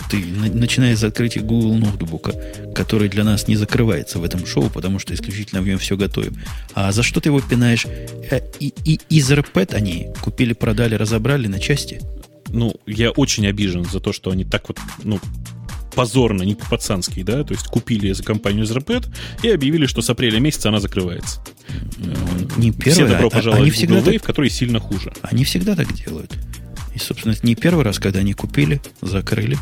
ты, 0.08 0.24
начиная 0.26 0.96
с 0.96 1.04
открытия 1.04 1.40
Google 1.40 1.74
ноутбука, 1.74 2.34
который 2.74 3.08
для 3.08 3.24
нас 3.24 3.48
не 3.48 3.56
закрывается 3.56 4.18
в 4.18 4.24
этом 4.24 4.46
шоу, 4.46 4.70
потому 4.70 4.98
что 4.98 5.14
исключительно 5.14 5.62
в 5.62 5.66
нем 5.66 5.78
все 5.78 5.96
готовим. 5.96 6.36
А 6.74 6.92
за 6.92 7.02
что 7.02 7.20
ты 7.20 7.28
его 7.28 7.40
пинаешь? 7.40 7.86
Э, 8.30 8.40
и, 8.60 8.72
и 8.84 8.98
Etherpad 9.10 9.74
они 9.74 10.08
купили, 10.20 10.52
продали, 10.52 10.94
разобрали 10.94 11.46
на 11.46 11.60
части? 11.60 12.00
Ну, 12.48 12.74
я 12.86 13.10
очень 13.10 13.46
обижен 13.46 13.84
за 13.84 14.00
то, 14.00 14.12
что 14.12 14.30
они 14.30 14.44
так 14.44 14.68
вот, 14.68 14.78
ну, 15.04 15.20
позорно, 15.94 16.42
не 16.44 16.54
по-пацански, 16.54 17.22
да, 17.22 17.42
то 17.44 17.52
есть 17.54 17.66
купили 17.66 18.12
за 18.12 18.22
компанию 18.22 18.64
Etherpad 18.64 19.08
и 19.42 19.48
объявили, 19.48 19.86
что 19.86 20.00
с 20.00 20.08
апреля 20.08 20.38
месяца 20.38 20.68
она 20.68 20.80
закрывается. 20.80 21.40
Ну, 21.98 22.14
не 22.56 22.70
первое, 22.70 22.92
Все 22.92 23.06
добро 23.06 23.26
а, 23.26 23.30
пожаловать 23.30 23.62
они 23.62 23.70
в 23.70 23.74
всегда 23.74 23.96
Google 23.96 24.12
Wave, 24.12 24.18
так, 24.18 24.26
который 24.26 24.50
сильно 24.50 24.80
хуже. 24.80 25.12
Они 25.22 25.44
всегда 25.44 25.74
так 25.74 25.92
делают. 25.92 26.32
И, 26.98 27.00
собственно, 27.00 27.32
это 27.32 27.46
не 27.46 27.54
первый 27.54 27.84
раз, 27.84 28.00
когда 28.00 28.18
они 28.18 28.32
купили, 28.32 28.80
закрыли, 29.00 29.56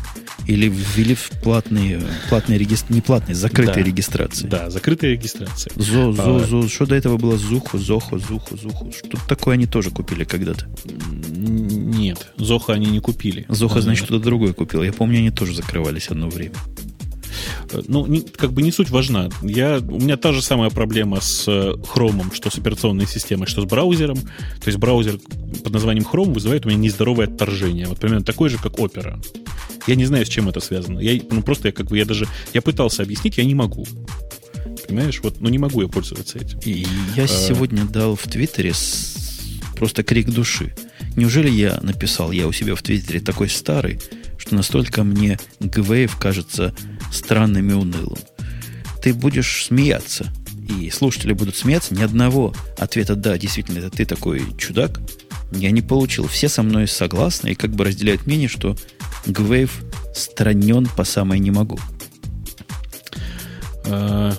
или 0.47 0.67
ввели 0.67 1.13
в 1.13 1.29
платные, 1.43 2.01
платные 2.29 2.57
регистр... 2.57 2.91
не 2.91 3.01
платные, 3.01 3.35
закрытые 3.35 3.83
Да. 3.83 3.89
регистрации. 3.89 4.47
Да, 4.47 4.69
закрытая 4.71 5.11
регистрация. 5.11 5.71
Зо, 5.75 6.11
зо, 6.13 6.37
А. 6.37 6.47
зо. 6.47 6.67
Что 6.67 6.87
до 6.87 6.95
этого 6.95 7.17
было 7.17 7.37
Зуху, 7.37 7.77
Зоху, 7.77 8.17
Зуху, 8.17 8.57
Зуху? 8.57 8.91
Что 8.91 9.19
такое 9.27 9.53
они 9.53 9.67
тоже 9.67 9.91
купили 9.91 10.23
когда-то? 10.23 10.67
Нет, 11.35 12.29
Зоха 12.37 12.73
они 12.73 12.87
не 12.87 12.99
купили. 13.01 13.45
Зоха, 13.49 13.79
А, 13.79 13.81
значит, 13.83 14.05
что-то 14.05 14.23
другое 14.23 14.53
купил. 14.53 14.81
Я 14.81 14.91
помню, 14.91 15.19
они 15.19 15.29
тоже 15.29 15.53
закрывались 15.53 16.07
одно 16.09 16.29
время. 16.29 16.55
Ну, 17.87 18.05
не- 18.05 18.21
как 18.21 18.51
бы 18.53 18.61
не 18.61 18.71
суть 18.71 18.89
важна. 18.89 19.29
Я, 19.41 19.79
у 19.79 19.99
меня 19.99 20.17
та 20.17 20.33
же 20.33 20.41
самая 20.41 20.69
проблема 20.69 21.21
с 21.21 21.47
э, 21.47 21.73
Chrome, 21.93 22.33
что 22.33 22.49
с 22.49 22.57
операционной 22.57 23.07
системой, 23.07 23.47
что 23.47 23.61
с 23.61 23.65
браузером. 23.65 24.17
То 24.17 24.67
есть 24.67 24.77
браузер 24.77 25.19
под 25.63 25.73
названием 25.73 26.05
Chrome 26.11 26.33
вызывает 26.33 26.65
у 26.65 26.69
меня 26.69 26.77
нездоровое 26.79 27.27
отторжение. 27.27 27.87
Вот 27.87 27.99
примерно 27.99 28.23
такое 28.25 28.49
же, 28.49 28.57
как 28.57 28.73
Opera. 28.79 29.23
Я 29.87 29.95
не 29.95 30.05
знаю, 30.05 30.25
с 30.25 30.29
чем 30.29 30.49
это 30.49 30.59
связано. 30.59 30.99
Я, 30.99 31.19
ну, 31.31 31.41
просто 31.41 31.69
я 31.69 31.71
как 31.71 31.87
бы, 31.87 31.97
я 31.97 32.05
даже, 32.05 32.27
я 32.53 32.61
пытался 32.61 33.03
объяснить, 33.03 33.37
я 33.37 33.45
не 33.45 33.55
могу. 33.55 33.85
Понимаешь, 34.87 35.19
вот, 35.23 35.41
ну 35.41 35.49
не 35.49 35.57
могу 35.57 35.81
я 35.81 35.87
пользоваться 35.87 36.39
этим. 36.39 36.59
И 36.65 36.85
я 37.15 37.27
сегодня 37.27 37.85
дал 37.85 38.15
в 38.15 38.23
Твиттере 38.23 38.73
с- 38.73 39.15
просто 39.75 40.03
крик 40.03 40.29
души. 40.29 40.73
Неужели 41.15 41.49
я 41.49 41.79
написал, 41.81 42.31
я 42.31 42.47
у 42.47 42.51
себя 42.51 42.75
в 42.75 42.81
Твиттере 42.81 43.19
такой 43.19 43.49
старый, 43.49 43.99
что 44.47 44.55
настолько 44.55 45.03
мне 45.03 45.37
ГВФ 45.59 46.17
кажется 46.17 46.73
странным 47.11 47.69
и 47.69 47.73
унылым? 47.73 48.17
Ты 49.01 49.13
будешь 49.13 49.65
смеяться, 49.65 50.33
и 50.69 50.89
слушатели 50.89 51.33
будут 51.33 51.57
смеяться, 51.57 51.93
ни 51.93 52.01
одного 52.01 52.53
ответа 52.77 53.15
«да, 53.15 53.37
действительно, 53.37 53.79
это 53.79 53.89
ты 53.89 54.05
такой 54.05 54.41
чудак» 54.57 55.01
я 55.51 55.71
не 55.71 55.81
получил. 55.81 56.27
Все 56.27 56.49
со 56.49 56.61
мной 56.61 56.87
согласны 56.87 57.49
и 57.49 57.55
как 57.55 57.71
бы 57.71 57.85
разделяют 57.85 58.25
мнение, 58.25 58.49
что 58.49 58.75
ГВФ 59.25 59.71
странен 60.13 60.87
по 60.97 61.05
самой 61.05 61.39
не 61.39 61.51
могу. 61.51 61.79
Э, 63.85 64.33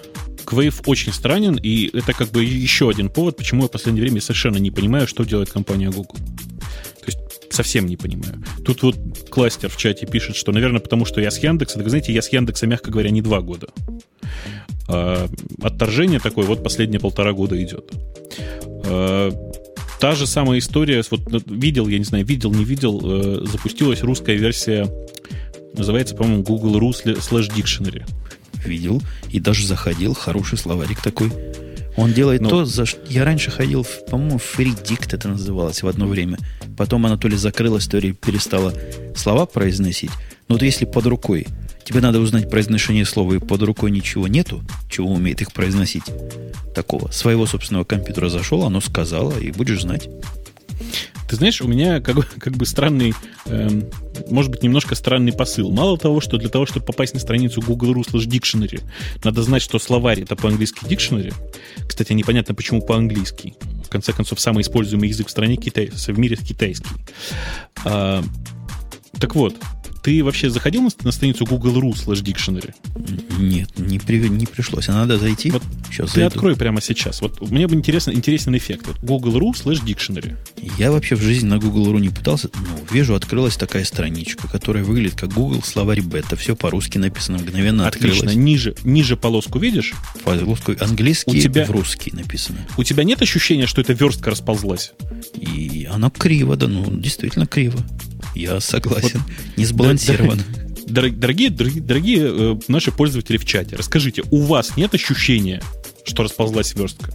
Quave 0.45 0.83
очень 0.85 1.15
странен, 1.15 1.57
и 1.57 1.97
это 1.97 2.13
как 2.13 2.29
бы 2.29 2.45
еще 2.45 2.91
один 2.91 3.09
повод, 3.09 3.39
почему 3.39 3.63
я 3.63 3.69
в 3.69 3.71
последнее 3.71 4.03
время 4.03 4.21
совершенно 4.21 4.59
не 4.59 4.71
понимаю, 4.71 5.07
что 5.07 5.25
делает 5.25 5.51
компания 5.51 5.91
Google. 5.91 6.17
То 6.17 7.07
есть 7.07 7.19
совсем 7.51 7.86
не 7.86 7.96
понимаю. 7.96 8.42
Тут 8.64 8.82
вот 8.82 8.96
кластер 9.30 9.68
в 9.68 9.76
чате 9.76 10.07
пишет, 10.07 10.36
что, 10.36 10.53
наверное, 10.53 10.80
потому 10.80 11.05
что 11.05 11.20
я 11.20 11.30
с 11.30 11.38
Яндекса. 11.38 11.78
Так 11.78 11.88
знаете, 11.88 12.12
я 12.12 12.22
с 12.22 12.28
Яндекса, 12.28 12.66
мягко 12.66 12.90
говоря, 12.90 13.11
не 13.11 13.22
два 13.22 13.40
года. 13.40 13.68
А, 14.88 15.28
отторжение 15.62 16.20
такое 16.20 16.46
вот 16.46 16.62
последние 16.62 17.01
полтора 17.01 17.32
года 17.32 17.62
идет. 17.62 17.92
А, 18.86 19.30
та 20.01 20.14
же 20.14 20.26
самая 20.26 20.59
история, 20.59 21.03
вот 21.11 21.42
видел, 21.46 21.88
я 21.88 21.99
не 21.99 22.05
знаю, 22.05 22.24
видел, 22.24 22.53
не 22.53 22.64
видел, 22.64 23.01
э, 23.03 23.46
запустилась 23.46 24.03
русская 24.03 24.36
версия, 24.36 24.88
называется, 25.74 26.14
по-моему, 26.14 26.42
Google.ru 26.42 26.90
slash 26.90 27.51
Dictionary. 27.55 28.05
видел 28.64 29.03
и 29.30 29.40
даже 29.40 29.66
заходил. 29.66 30.14
Хороший 30.14 30.59
словарик 30.59 31.01
такой. 31.01 31.30
Он 31.96 32.12
делает 32.12 32.42
Ну. 32.42 32.49
то, 32.49 32.64
за 32.64 32.86
что... 32.86 33.01
Я 33.09 33.24
раньше 33.24 33.51
ходил, 33.51 33.82
в, 33.82 34.05
по-моему, 34.07 34.38
Фридикт 34.38 35.14
это 35.14 35.28
называлось 35.28 35.82
в 35.82 35.88
одно 35.88 36.07
время. 36.07 36.38
Потом 36.79 37.05
она 37.05 37.18
то 37.18 37.29
ли 37.29 37.37
закрылась, 37.37 37.87
то 37.87 37.99
ли 37.99 38.12
перестала 38.12 38.72
слова 39.14 39.47
произносить. 39.47 40.12
Но 40.47 40.55
вот 40.55 40.62
если 40.62 40.85
под 40.85 41.07
рукой 41.07 41.47
тебе 41.85 42.01
надо 42.01 42.20
узнать 42.20 42.49
произношение 42.49 43.05
слова, 43.05 43.35
и 43.35 43.39
под 43.39 43.62
рукой 43.62 43.91
ничего 43.91 44.29
нету, 44.29 44.62
чего 44.89 45.12
умеет 45.12 45.43
их 45.43 45.53
произносить, 45.53 46.05
такого, 46.74 47.11
своего 47.11 47.47
собственного 47.47 47.85
компьютера 47.85 48.29
зашел, 48.29 48.62
оно 48.62 48.81
сказала, 48.81 49.37
и 49.39 49.51
будешь 49.51 49.83
знать. 49.83 50.09
Ты 51.29 51.37
знаешь, 51.37 51.61
у 51.61 51.68
меня 51.68 52.01
как, 52.01 52.26
как 52.39 52.57
бы 52.57 52.64
странный, 52.64 53.12
эм, 53.47 53.85
может 54.31 54.51
быть, 54.51 54.62
немножко 54.62 54.95
странный 54.95 55.33
посыл. 55.33 55.70
Мало 55.70 55.99
того, 55.99 56.20
что 56.20 56.39
для 56.39 56.49
того, 56.49 56.64
чтобы 56.64 56.87
попасть 56.87 57.12
на 57.12 57.20
страницу 57.20 57.61
Google.ru 57.61 58.03
slash 58.09 58.26
Dictionary, 58.26 58.83
надо 59.24 59.43
знать, 59.43 59.61
что 59.62 59.79
словарь 59.79 60.22
это 60.22 60.37
по-английски 60.37 60.85
Dictionary. 60.85 61.35
Кстати, 61.87 62.12
непонятно, 62.12 62.55
почему 62.55 62.81
по-английски. 62.81 63.55
В 63.89 63.91
конце 63.91 64.12
концов, 64.12 64.39
самый 64.39 64.61
используемый 64.61 65.09
язык 65.09 65.28
в 65.28 65.30
стране 65.30 65.57
китай, 65.57 65.89
в 65.91 66.18
мире 66.18 66.36
китайский. 66.36 66.91
А, 67.86 68.22
так 69.18 69.34
вот, 69.34 69.57
ты 70.03 70.22
вообще 70.24 70.51
заходил 70.51 70.82
на, 70.82 70.90
на 71.03 71.12
страницу 71.12 71.44
Google.ru 71.44 71.92
slash 71.92 72.22
Dictionary? 72.22 72.74
Нет, 73.38 73.78
не, 73.78 73.99
при- 73.99 74.28
не 74.28 74.46
пришлось. 74.46 74.88
А 74.88 74.92
надо 74.92 75.18
зайти. 75.18 75.51
Вот 75.51 75.62
Сейчас 75.90 76.11
Ты 76.11 76.20
зайду. 76.20 76.34
открой 76.34 76.57
прямо 76.57 76.80
сейчас. 76.80 77.20
Вот 77.20 77.40
мне 77.51 77.66
бы 77.66 77.74
интересно, 77.74 78.11
интересен 78.12 78.57
эффект. 78.57 78.86
Вот 78.86 78.99
Google.ru 79.01 79.53
slash 79.53 79.84
Dictionary. 79.84 80.36
Я 80.78 80.92
вообще 80.92 81.14
в 81.16 81.20
жизни 81.22 81.49
на 81.49 81.59
Google.ru 81.59 82.01
не 82.01 82.11
пытался. 82.11 82.51
Ну, 82.55 82.84
вижу, 82.92 83.14
открылась 83.14 83.57
такая 83.57 83.84
страничка, 83.84 84.49
которая 84.49 84.84
выглядит 84.84 85.14
как 85.18 85.32
Google 85.32 85.62
словарь 85.62 86.01
бета. 86.03 86.36
Все 86.36 86.55
по-русски 86.57 86.99
написано, 86.99 87.38
мгновенно 87.38 87.86
Отлично. 87.86 88.11
открылось. 88.28 88.36
Ниже, 88.36 88.74
ниже 88.84 89.16
полоску 89.16 89.59
видишь? 89.59 89.94
По-русски, 90.24 90.76
английский 90.80 91.38
У 91.38 91.40
тебя- 91.40 91.64
в 91.64 91.70
русский 91.70 92.11
написано. 92.12 92.59
У 92.76 92.84
тебя 92.84 93.05
нет 93.05 93.22
ощущения, 93.22 93.66
что 93.66 93.80
эта 93.80 93.92
верстка 93.92 94.30
расползлась? 94.30 94.92
И 95.34 95.88
оно 95.90 96.11
криво, 96.11 96.57
да, 96.57 96.68
ну, 96.68 96.84
действительно 96.90 97.46
криво. 97.46 97.78
Я 98.39 98.61
согласен. 98.61 99.20
Не 99.57 99.64
сбалансировано. 99.64 100.43
Дор- 100.86 101.11
Дорогие, 101.11 101.51
дорогие, 101.51 101.82
дорогие 101.82 102.18
э, 102.30 102.57
наши 102.68 102.91
пользователи 102.93 103.36
в 103.36 103.45
чате, 103.45 103.76
расскажите, 103.76 104.22
у 104.30 104.41
вас 104.43 104.76
нет 104.76 104.95
ощущения, 104.95 105.61
что 106.05 106.22
расползлась 106.22 106.74
верстка? 106.74 107.12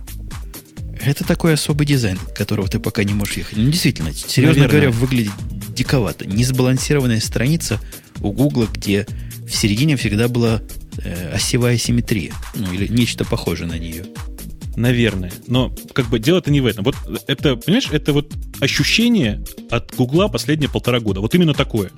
Это 1.03 1.23
такой 1.25 1.53
особый 1.53 1.87
дизайн, 1.87 2.19
которого 2.35 2.67
ты 2.67 2.79
пока 2.79 3.03
не 3.03 3.13
можешь 3.13 3.37
ехать. 3.37 3.57
Ну, 3.57 3.69
действительно, 3.71 4.13
серьезно 4.13 4.63
Наверное. 4.63 4.67
говоря, 4.69 4.91
выглядит 4.91 5.31
диковато. 5.69 6.25
Несбалансированная 6.27 7.19
страница 7.19 7.79
у 8.21 8.31
Гугла, 8.31 8.67
где 8.71 9.07
в 9.47 9.53
середине 9.55 9.95
всегда 9.97 10.27
была 10.27 10.61
э, 11.03 11.31
осевая 11.33 11.77
симметрия. 11.77 12.33
Ну, 12.55 12.71
или 12.73 12.87
нечто 12.87 13.25
похожее 13.25 13.67
на 13.67 13.77
нее. 13.79 14.05
Наверное. 14.75 15.31
Но 15.47 15.73
как 15.93 16.07
бы 16.07 16.19
дело-то 16.19 16.49
не 16.51 16.61
в 16.61 16.65
этом. 16.65 16.83
Вот 16.83 16.95
это, 17.27 17.55
понимаешь, 17.55 17.89
это 17.91 18.11
вот 18.13 18.31
ощущение 18.59 19.43
от 19.69 19.93
Гугла 19.95 20.27
последние 20.27 20.69
полтора 20.69 20.99
года. 20.99 21.21
Вот 21.21 21.35
именно 21.35 21.53
такое. 21.53 21.91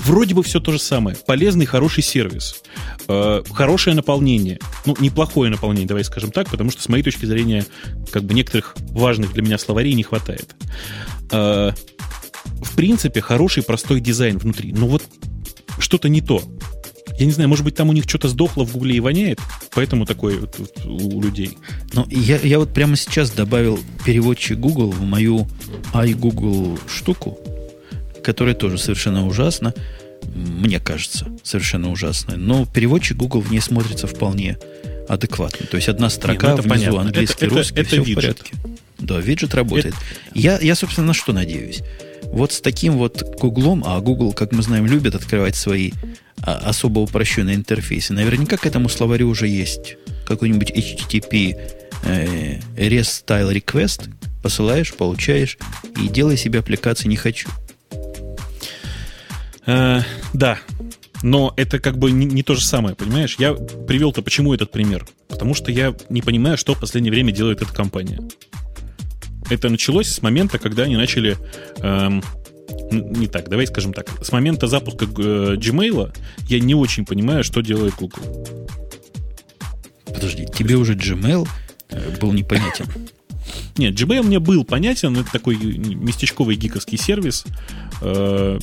Вроде 0.00 0.34
бы 0.34 0.42
все 0.42 0.60
то 0.60 0.72
же 0.72 0.78
самое. 0.78 1.16
Полезный, 1.26 1.66
хороший 1.66 2.02
сервис. 2.02 2.62
Э, 3.08 3.42
хорошее 3.50 3.94
наполнение. 3.94 4.58
Ну, 4.86 4.96
неплохое 4.98 5.50
наполнение, 5.50 5.86
давай 5.86 6.04
скажем 6.04 6.32
так, 6.32 6.50
потому 6.50 6.70
что 6.70 6.82
с 6.82 6.88
моей 6.88 7.04
точки 7.04 7.26
зрения 7.26 7.64
как 8.10 8.24
бы 8.24 8.34
некоторых 8.34 8.74
важных 8.90 9.32
для 9.32 9.42
меня 9.42 9.58
словарей 9.58 9.94
не 9.94 10.02
хватает. 10.02 10.56
Э, 11.30 11.72
в 12.44 12.76
принципе, 12.76 13.20
хороший, 13.20 13.62
простой 13.62 14.00
дизайн 14.00 14.38
внутри. 14.38 14.72
Но 14.72 14.88
вот 14.88 15.04
что-то 15.78 16.08
не 16.08 16.20
то. 16.20 16.42
Я 17.18 17.26
не 17.26 17.32
знаю, 17.32 17.48
может 17.48 17.64
быть, 17.64 17.74
там 17.74 17.88
у 17.88 17.92
них 17.92 18.04
что-то 18.04 18.28
сдохло 18.28 18.64
в 18.64 18.72
Гугле 18.72 18.96
и 18.96 19.00
воняет? 19.00 19.40
Поэтому 19.74 20.04
такое 20.04 20.38
вот, 20.38 20.58
вот 20.58 20.84
у 20.84 21.20
людей. 21.20 21.56
Ну, 21.92 22.06
я, 22.10 22.38
я 22.38 22.58
вот 22.58 22.72
прямо 22.74 22.96
сейчас 22.96 23.30
добавил 23.30 23.78
переводчик 24.04 24.58
Google 24.58 24.90
в 24.90 25.02
мою 25.02 25.48
iGoogle 25.94 26.78
штуку, 26.88 27.38
которая 28.22 28.54
тоже 28.54 28.78
совершенно 28.78 29.26
ужасна. 29.26 29.72
Мне 30.34 30.78
кажется, 30.80 31.26
совершенно 31.42 31.90
ужасная. 31.90 32.36
Но 32.36 32.66
переводчик 32.66 33.16
Google 33.16 33.40
в 33.40 33.50
ней 33.50 33.60
смотрится 33.60 34.06
вполне 34.06 34.58
адекватно. 35.08 35.66
То 35.66 35.76
есть 35.76 35.88
одна 35.88 36.10
строка 36.10 36.48
Не, 36.48 36.56
ну 36.56 36.62
внизу 36.62 36.68
понятно. 36.68 37.00
английский, 37.00 37.46
это, 37.46 37.54
русский, 37.54 37.80
это, 37.80 37.80
это 37.80 37.88
все 37.88 38.02
виджет. 38.02 38.38
в 38.38 38.42
порядке. 38.42 38.76
Да, 38.98 39.18
виджет 39.20 39.54
работает. 39.54 39.94
Это... 39.94 40.38
Я, 40.38 40.58
я, 40.60 40.74
собственно, 40.74 41.08
на 41.08 41.14
что 41.14 41.32
надеюсь? 41.32 41.82
Вот 42.24 42.52
с 42.52 42.60
таким 42.60 42.94
вот 42.94 43.22
Гуглом, 43.38 43.84
а 43.86 44.00
Google, 44.00 44.32
как 44.32 44.52
мы 44.52 44.62
знаем, 44.62 44.86
любит 44.86 45.14
открывать 45.14 45.54
свои 45.54 45.92
особо 46.42 47.00
упрощенные 47.00 47.56
интерфейсы. 47.56 48.12
Наверняка 48.12 48.56
к 48.56 48.66
этому 48.66 48.88
словарю 48.88 49.28
уже 49.28 49.48
есть 49.48 49.96
какой-нибудь 50.26 50.70
HTTP 50.70 51.56
э, 52.04 52.58
REST 52.76 53.24
Style 53.26 53.52
Request. 53.52 54.10
Посылаешь, 54.42 54.94
получаешь 54.94 55.58
и 56.00 56.08
делай 56.08 56.36
себе 56.36 56.60
аппликации 56.60 57.08
не 57.08 57.16
хочу. 57.16 57.48
Э, 59.66 60.02
да, 60.32 60.58
но 61.22 61.52
это 61.56 61.78
как 61.78 61.98
бы 61.98 62.10
не, 62.10 62.26
не 62.26 62.42
то 62.42 62.54
же 62.54 62.64
самое, 62.64 62.94
понимаешь? 62.94 63.36
Я 63.38 63.54
привел-то 63.54 64.22
почему 64.22 64.54
этот 64.54 64.70
пример? 64.70 65.06
Потому 65.28 65.54
что 65.54 65.72
я 65.72 65.94
не 66.08 66.22
понимаю, 66.22 66.56
что 66.56 66.74
в 66.74 66.80
последнее 66.80 67.12
время 67.12 67.32
делает 67.32 67.62
эта 67.62 67.72
компания. 67.72 68.20
Это 69.48 69.68
началось 69.68 70.08
с 70.08 70.22
момента, 70.22 70.58
когда 70.58 70.84
они 70.84 70.96
начали 70.96 71.36
эм, 71.78 72.22
не 72.90 73.26
так, 73.26 73.48
давай 73.48 73.66
скажем 73.66 73.92
так. 73.92 74.10
С 74.24 74.32
момента 74.32 74.66
запуска 74.66 75.04
э, 75.04 75.56
Gmail 75.56 76.14
я 76.48 76.60
не 76.60 76.74
очень 76.74 77.04
понимаю, 77.04 77.44
что 77.44 77.60
делает 77.60 77.94
Google. 77.94 78.46
Подожди, 80.06 80.46
тебе 80.46 80.76
уже 80.76 80.94
Gmail 80.94 81.48
э, 81.90 82.16
был 82.20 82.32
непонятен. 82.32 82.86
Нет, 83.76 83.94
Gmail 83.94 84.22
мне 84.22 84.38
был 84.38 84.64
понятен, 84.64 85.16
это 85.16 85.30
такой 85.30 85.56
местечковый 85.56 86.56
гиковский 86.56 86.98
сервис, 86.98 87.44
э, 88.02 88.58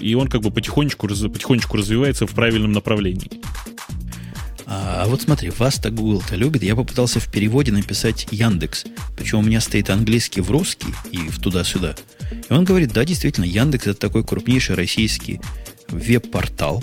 и 0.00 0.14
он 0.14 0.28
как 0.28 0.42
бы 0.42 0.50
потихонечку, 0.50 1.08
потихонечку 1.08 1.76
развивается 1.76 2.26
в 2.26 2.34
правильном 2.34 2.72
направлении. 2.72 3.30
А, 4.66 5.04
а 5.04 5.06
вот 5.06 5.22
смотри, 5.22 5.50
вас-то 5.50 5.90
Google-то 5.90 6.34
любит. 6.34 6.62
Я 6.64 6.74
попытался 6.74 7.20
в 7.20 7.30
переводе 7.30 7.70
написать 7.70 8.26
Яндекс. 8.32 8.84
Причем 9.16 9.38
у 9.38 9.42
меня 9.42 9.60
стоит 9.60 9.90
английский 9.90 10.40
в 10.40 10.50
русский 10.50 10.92
и 11.12 11.18
в 11.18 11.40
туда-сюда. 11.40 11.94
И 12.48 12.52
он 12.52 12.64
говорит, 12.64 12.92
да, 12.92 13.04
действительно, 13.04 13.44
Яндекс 13.44 13.88
это 13.88 13.98
такой 13.98 14.24
крупнейший 14.24 14.76
российский 14.76 15.40
веб-портал. 15.88 16.82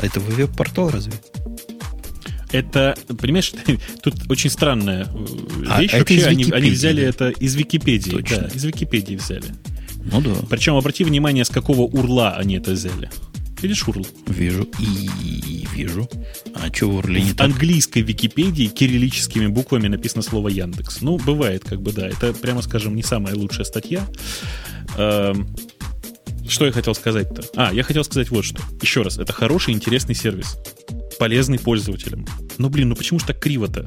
Это 0.00 0.20
веб-портал 0.20 0.90
разве? 0.90 1.12
Это, 2.50 2.96
понимаешь, 3.18 3.52
тут 4.02 4.14
очень 4.30 4.50
странная 4.50 5.04
э, 5.04 5.64
а, 5.68 5.80
вещь. 5.80 5.92
Вообще, 5.92 6.24
они, 6.26 6.44
они 6.52 6.70
взяли 6.70 7.02
это 7.02 7.30
из 7.30 7.54
Википедии. 7.54 8.10
Точно. 8.10 8.42
Да, 8.42 8.48
из 8.48 8.64
Википедии 8.64 9.16
взяли. 9.16 9.46
Ну 10.04 10.20
да. 10.20 10.34
Причем 10.50 10.74
обрати 10.74 11.04
внимание, 11.04 11.44
с 11.44 11.48
какого 11.48 11.82
урла 11.82 12.32
они 12.36 12.56
это 12.56 12.72
взяли. 12.72 13.10
Видишь 13.62 13.84
URL? 13.86 14.06
Вижу. 14.26 14.68
И 14.80 15.66
вижу. 15.72 16.08
А 16.54 16.66
что 16.74 16.90
в 16.90 16.98
URL 16.98 17.12
не 17.12 17.32
В 17.32 17.36
так? 17.36 17.46
английской 17.46 18.00
Википедии 18.00 18.66
кириллическими 18.66 19.46
буквами 19.46 19.86
написано 19.88 20.22
слово 20.22 20.48
Яндекс. 20.48 21.00
Ну, 21.00 21.16
бывает, 21.18 21.62
как 21.64 21.80
бы, 21.80 21.92
да. 21.92 22.08
Это, 22.08 22.32
прямо 22.32 22.62
скажем, 22.62 22.96
не 22.96 23.02
самая 23.02 23.34
лучшая 23.36 23.64
статья. 23.64 24.04
Эм, 24.96 25.54
что 26.48 26.66
я 26.66 26.72
хотел 26.72 26.94
сказать-то? 26.94 27.44
А, 27.54 27.72
я 27.72 27.84
хотел 27.84 28.02
сказать 28.04 28.30
вот 28.30 28.44
что. 28.44 28.60
Еще 28.80 29.02
раз, 29.02 29.18
это 29.18 29.32
хороший, 29.32 29.74
интересный 29.74 30.14
сервис. 30.14 30.56
Полезный 31.18 31.58
пользователям. 31.58 32.26
Ну, 32.58 32.68
блин, 32.68 32.88
ну 32.88 32.96
почему 32.96 33.20
же 33.20 33.26
так 33.26 33.38
криво-то? 33.38 33.86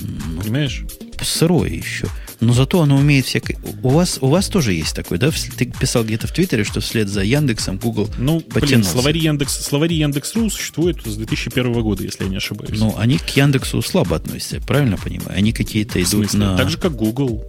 Ну, 0.00 0.42
Понимаешь? 0.42 0.84
Сырое 1.22 1.70
еще. 1.70 2.08
Но 2.40 2.52
зато 2.52 2.82
оно 2.82 2.96
умеет 2.96 3.26
всякое... 3.26 3.58
У 3.82 3.88
вас, 3.88 4.18
у 4.20 4.28
вас 4.28 4.48
тоже 4.48 4.74
есть 4.74 4.94
такой, 4.94 5.18
да? 5.18 5.30
Ты 5.30 5.66
писал 5.66 6.04
где-то 6.04 6.26
в 6.26 6.32
Твиттере, 6.32 6.64
что 6.64 6.80
вслед 6.80 7.08
за 7.08 7.22
Яндексом 7.22 7.78
Google 7.78 8.10
Ну, 8.18 8.42
блин, 8.54 8.84
словари, 8.84 9.20
Яндекс, 9.20 9.64
словари 9.64 9.96
Яндекс.ру 9.96 10.50
существуют 10.50 11.02
с 11.04 11.16
2001 11.16 11.72
года, 11.82 12.02
если 12.02 12.24
я 12.24 12.30
не 12.30 12.36
ошибаюсь. 12.36 12.78
Ну, 12.78 12.94
они 12.98 13.18
к 13.18 13.28
Яндексу 13.30 13.80
слабо 13.80 14.16
относятся, 14.16 14.60
правильно 14.60 14.96
понимаю? 14.98 15.38
Они 15.38 15.52
какие-то 15.52 16.02
идут 16.02 16.34
на... 16.34 16.56
Так 16.56 16.68
же, 16.68 16.78
как 16.78 16.94
Google. 16.94 17.44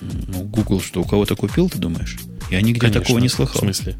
Ну, 0.00 0.42
Google 0.42 0.80
что, 0.80 1.02
у 1.02 1.04
кого-то 1.04 1.36
купил, 1.36 1.70
ты 1.70 1.78
думаешь? 1.78 2.16
Я 2.50 2.60
нигде 2.60 2.80
Конечно. 2.80 3.00
такого 3.00 3.18
не 3.18 3.28
слыхал. 3.28 3.60
В 3.60 3.64
смысле? 3.64 3.96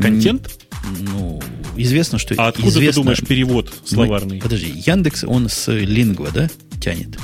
Контент? 0.00 0.50
Ну, 0.98 1.42
известно, 1.76 2.18
что... 2.18 2.34
А 2.36 2.48
откуда 2.48 2.68
известно, 2.68 2.92
ты 2.92 3.00
думаешь 3.00 3.20
перевод 3.26 3.72
словарный? 3.84 4.36
Мы, 4.36 4.42
подожди, 4.42 4.72
Яндекс, 4.86 5.24
он 5.24 5.48
с 5.48 5.70
лингва, 5.72 6.30
да, 6.32 6.50
тянет? 6.80 7.18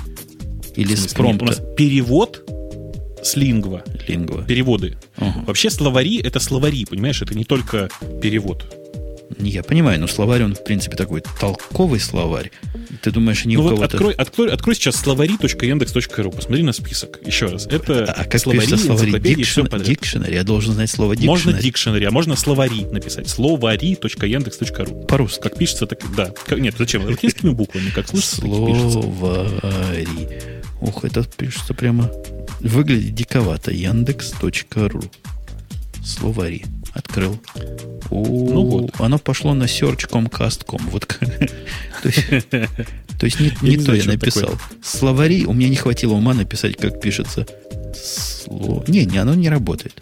Или 0.76 0.94
с 0.94 1.14
промпта? 1.14 1.44
у 1.44 1.48
нас 1.48 1.62
перевод 1.76 2.44
с 3.22 3.36
лингва. 3.36 3.82
Лингва. 4.06 4.44
Переводы. 4.44 4.96
Угу. 5.18 5.44
Вообще 5.46 5.70
словари— 5.70 6.20
это 6.22 6.38
словари, 6.38 6.84
понимаешь? 6.84 7.20
Это 7.22 7.34
не 7.34 7.44
только 7.44 7.88
перевод. 8.22 8.64
Я 9.38 9.62
понимаю, 9.62 10.00
но 10.00 10.06
словарь, 10.06 10.44
он, 10.44 10.54
в 10.54 10.62
принципе, 10.62 10.96
такой 10.96 11.22
толковый 11.40 11.98
словарь. 11.98 12.52
Ты 13.02 13.10
думаешь, 13.10 13.44
они 13.44 13.56
ну 13.56 13.62
у 13.62 13.64
вот 13.64 13.70
кого-то... 13.70 13.96
Открой, 13.96 14.14
открой, 14.14 14.52
открой 14.52 14.74
сейчас 14.76 14.96
словари.яндекс.ру, 14.96 16.30
посмотри 16.30 16.62
на 16.62 16.72
список. 16.72 17.18
Еще 17.26 17.46
раз. 17.46 17.66
Это 17.66 18.04
а, 18.04 18.22
а 18.22 18.24
как 18.24 18.40
словари, 18.40 18.76
словари? 18.76 19.18
Дикшн... 19.18 19.62
Дикшнери, 19.62 20.34
я 20.34 20.44
должен 20.44 20.74
знать 20.74 20.90
слово 20.90 21.16
дикшнери. 21.16 21.30
Можно 21.30 21.52
дикшнери, 21.52 22.04
а 22.04 22.10
можно 22.12 22.36
словари 22.36 22.84
написать. 22.84 23.28
Словари.яндекс.ру. 23.28 25.06
По-русски. 25.06 25.42
Как 25.42 25.58
пишется, 25.58 25.86
так... 25.86 26.00
Да. 26.16 26.32
Нет, 26.56 26.76
зачем? 26.78 27.04
Латинскими 27.04 27.50
буквами, 27.50 27.90
как 27.90 28.08
слышится, 28.08 28.36
Словари. 28.36 30.55
Ух, 30.80 31.04
это 31.04 31.24
пишется 31.24 31.74
прямо 31.74 32.10
Выглядит 32.60 33.14
диковато. 33.14 33.70
Яндекс.ру. 33.72 35.02
Словари. 36.04 36.64
Открыл. 36.92 37.38
О, 38.10 38.24
ну 38.24 38.64
вот. 38.64 38.94
Оно 38.98 39.18
пошло 39.18 39.52
на 39.54 39.64
search.com.cast.com. 39.64 40.88
Вот 40.90 41.06
то 42.02 42.08
есть, 42.08 42.28
то 42.48 43.26
есть 43.26 43.40
не, 43.40 43.52
не, 43.60 43.76
не 43.76 43.84
то 43.84 43.94
я 43.94 44.04
написал. 44.04 44.58
Словари, 44.82 45.44
у 45.44 45.52
меня 45.52 45.68
не 45.68 45.76
хватило 45.76 46.14
ума 46.14 46.32
написать, 46.32 46.76
как 46.76 47.00
пишется. 47.00 47.46
Не, 48.86 49.04
не, 49.04 49.18
оно 49.18 49.34
не 49.34 49.50
работает. 49.50 50.00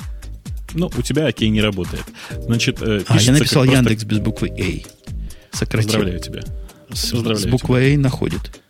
Ну, 0.75 0.91
у 0.97 1.03
тебя 1.03 1.27
окей 1.27 1.49
не 1.49 1.62
работает. 1.62 2.05
Значит, 2.31 2.81
э, 2.83 3.03
а, 3.07 3.18
я 3.18 3.33
написал 3.33 3.64
Яндекс 3.64 4.05
без 4.05 4.18
буквы 4.18 4.51
А. 4.51 5.57
Сократил. 5.57 5.89
Поздравляю 5.89 6.20
тебя. 6.20 6.43
Поздравляю 6.89 7.39
с 7.39 7.47
буквой 7.47 7.95
А 7.95 7.99
находит. 7.99 8.64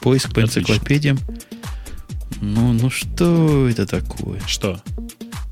Поиск 0.00 0.32
по 0.32 0.42
Отлично. 0.42 0.60
энциклопедиям. 0.60 1.18
Ну, 2.40 2.72
ну 2.72 2.90
что 2.90 3.68
это 3.68 3.86
такое? 3.86 4.40
Что? 4.46 4.80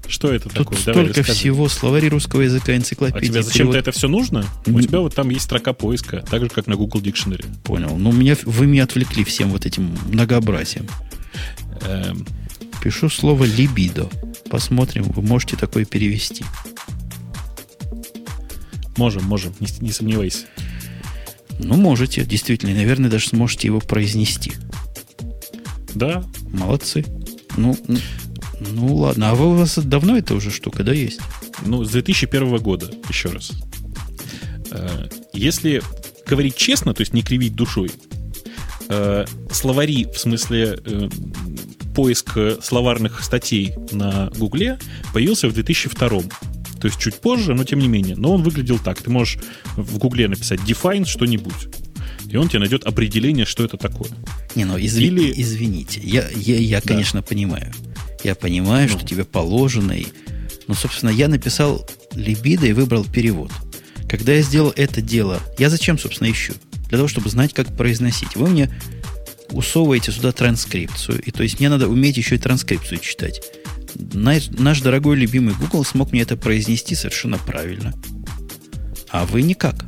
Что 0.08 0.32
это 0.32 0.48
Тут 0.48 0.54
такое? 0.54 0.78
Давай 0.86 1.04
столько 1.04 1.20
расскажи. 1.20 1.38
всего, 1.38 1.68
словари 1.68 2.08
русского 2.08 2.40
языка, 2.40 2.74
энциклопедии. 2.74 3.28
А 3.28 3.30
тебе 3.30 3.42
зачем-то 3.42 3.76
это 3.76 3.92
все 3.92 4.08
нужно? 4.08 4.46
У 4.66 4.80
тебя 4.80 5.00
вот 5.00 5.14
там 5.14 5.28
есть 5.28 5.44
строка 5.44 5.74
поиска, 5.74 6.24
так 6.30 6.42
же, 6.42 6.48
как 6.48 6.66
на 6.66 6.76
Google 6.76 7.00
Dictionary. 7.00 7.44
Понял. 7.62 7.96
Ну, 7.98 8.10
меня, 8.10 8.36
вы 8.44 8.66
меня 8.66 8.84
отвлекли 8.84 9.22
всем 9.24 9.50
вот 9.50 9.66
этим 9.66 9.94
многообразием. 10.10 10.86
Эм. 11.82 12.26
Пишу 12.82 13.10
слово 13.10 13.44
«либидо». 13.44 14.08
Посмотрим, 14.50 15.02
вы 15.02 15.20
можете 15.20 15.56
такое 15.56 15.84
перевести. 15.84 16.44
Можем, 18.96 19.24
можем, 19.24 19.54
не, 19.60 19.68
не 19.80 19.92
сомневайся. 19.92 20.46
Ну, 21.58 21.76
можете, 21.76 22.24
действительно. 22.24 22.74
Наверное, 22.74 23.10
даже 23.10 23.28
сможете 23.28 23.68
его 23.68 23.80
произнести. 23.80 24.52
Да. 25.94 26.24
Молодцы. 26.52 27.04
Ну, 27.56 27.76
ну 28.60 28.94
ладно. 28.96 29.30
А 29.30 29.34
вы, 29.34 29.52
у 29.52 29.54
вас 29.54 29.78
давно 29.78 30.16
эта 30.16 30.34
уже 30.34 30.50
штука, 30.50 30.84
да, 30.84 30.92
есть? 30.92 31.20
Ну, 31.66 31.84
с 31.84 31.90
2001 31.90 32.56
года, 32.58 32.90
еще 33.08 33.30
раз. 33.30 33.52
Э, 34.70 35.08
если 35.32 35.82
говорить 36.26 36.56
честно, 36.56 36.94
то 36.94 37.00
есть 37.00 37.12
не 37.12 37.22
кривить 37.22 37.54
душой, 37.54 37.90
э, 38.88 39.24
словари, 39.50 40.06
в 40.12 40.18
смысле 40.18 40.78
э, 40.84 41.08
поиск 41.94 42.38
словарных 42.62 43.24
статей 43.24 43.74
на 43.90 44.30
Гугле 44.38 44.78
появился 45.12 45.48
в 45.48 45.52
2002 45.52 46.22
то 46.80 46.86
есть 46.86 46.98
чуть 46.98 47.16
позже, 47.16 47.54
но 47.54 47.64
тем 47.64 47.78
не 47.78 47.88
менее. 47.88 48.16
Но 48.16 48.34
он 48.34 48.42
выглядел 48.42 48.78
так. 48.78 49.02
Ты 49.02 49.10
можешь 49.10 49.38
в 49.76 49.98
Гугле 49.98 50.28
написать 50.28 50.60
define 50.60 51.04
что-нибудь 51.04 51.68
и 52.28 52.36
он 52.36 52.48
тебе 52.48 52.60
найдет 52.60 52.84
определение, 52.84 53.46
что 53.46 53.64
это 53.64 53.76
такое. 53.76 54.10
Не, 54.54 54.64
ну 54.64 54.78
изв... 54.78 54.98
Или... 54.98 55.32
извините, 55.40 56.00
я, 56.02 56.28
я, 56.34 56.56
я 56.56 56.80
да. 56.80 56.88
конечно, 56.88 57.22
понимаю. 57.22 57.72
Я 58.22 58.34
понимаю, 58.34 58.88
ну. 58.90 58.98
что 58.98 59.06
тебе 59.06 59.24
положено. 59.24 59.92
И... 59.92 60.06
Но, 60.66 60.74
собственно, 60.74 61.10
я 61.10 61.28
написал 61.28 61.88
либидо 62.14 62.66
и 62.66 62.72
выбрал 62.72 63.04
перевод. 63.04 63.50
Когда 64.08 64.32
я 64.32 64.42
сделал 64.42 64.72
это 64.76 65.00
дело, 65.00 65.40
я 65.58 65.70
зачем, 65.70 65.98
собственно, 65.98 66.30
ищу? 66.30 66.54
Для 66.88 66.98
того, 66.98 67.08
чтобы 67.08 67.30
знать, 67.30 67.54
как 67.54 67.74
произносить. 67.76 68.36
Вы 68.36 68.48
мне 68.48 68.70
усовываете 69.50 70.12
сюда 70.12 70.32
транскрипцию. 70.32 71.22
И 71.22 71.30
то 71.30 71.42
есть 71.42 71.60
мне 71.60 71.70
надо 71.70 71.88
уметь 71.88 72.16
еще 72.18 72.34
и 72.34 72.38
транскрипцию 72.38 72.98
читать. 73.00 73.40
Наш, 73.98 74.48
наш 74.50 74.80
дорогой 74.80 75.16
любимый 75.16 75.54
Google 75.54 75.84
смог 75.84 76.12
мне 76.12 76.22
это 76.22 76.36
произнести 76.36 76.94
совершенно 76.94 77.38
правильно. 77.38 77.94
А 79.10 79.26
вы 79.26 79.42
никак. 79.42 79.84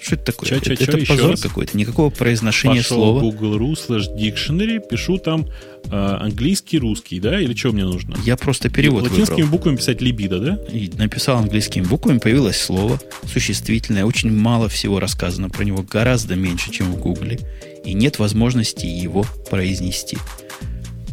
Что 0.00 0.14
это 0.14 0.24
такое? 0.26 0.48
Ча, 0.48 0.60
ча, 0.60 0.72
это 0.72 0.84
ча, 0.84 0.92
это 0.92 1.00
еще 1.00 1.14
позор 1.14 1.36
какой-то. 1.36 1.76
Никакого 1.76 2.10
произношения 2.10 2.82
Пошел 2.82 2.96
слова. 2.96 3.20
Google.ru 3.20 3.72
slash 3.72 4.06
dictionary, 4.16 4.80
пишу 4.86 5.18
там 5.18 5.48
э, 5.84 5.90
английский, 5.90 6.78
русский, 6.78 7.20
да? 7.20 7.40
Или 7.40 7.54
что 7.54 7.72
мне 7.72 7.84
нужно? 7.84 8.16
Я 8.24 8.36
просто 8.36 8.70
перевод 8.70 9.02
Латинскими 9.02 9.42
выбрал. 9.42 9.50
буквами 9.50 9.76
писать 9.76 10.00
либидо, 10.00 10.38
да? 10.38 10.58
И 10.72 10.90
написал 10.96 11.38
английскими 11.38 11.84
буквами, 11.84 12.18
появилось 12.18 12.60
слово 12.60 13.00
существительное. 13.26 14.04
Очень 14.04 14.32
мало 14.32 14.68
всего 14.68 15.00
рассказано 15.00 15.50
про 15.50 15.64
него, 15.64 15.82
гораздо 15.82 16.36
меньше, 16.36 16.70
чем 16.70 16.92
в 16.92 16.98
Гугле. 16.98 17.38
И 17.84 17.92
нет 17.92 18.18
возможности 18.18 18.86
его 18.86 19.26
произнести. 19.50 20.16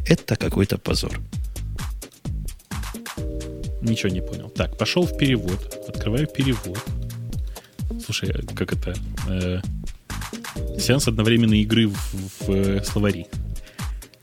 Это 0.07 0.36
какой-то 0.36 0.77
позор. 0.77 1.19
Ничего 3.86 4.09
не 4.09 4.21
понял. 4.21 4.49
Так, 4.49 4.77
пошел 4.77 5.05
в 5.05 5.15
перевод. 5.17 5.86
Открываю 5.88 6.27
перевод. 6.27 6.79
Слушай, 8.03 8.33
как 8.55 8.73
это? 8.73 8.95
Э, 9.27 9.61
сеанс 10.79 11.07
одновременной 11.07 11.59
игры 11.59 11.88
в, 11.88 11.95
в, 12.39 12.49
э, 12.49 12.83
словари. 12.83 13.27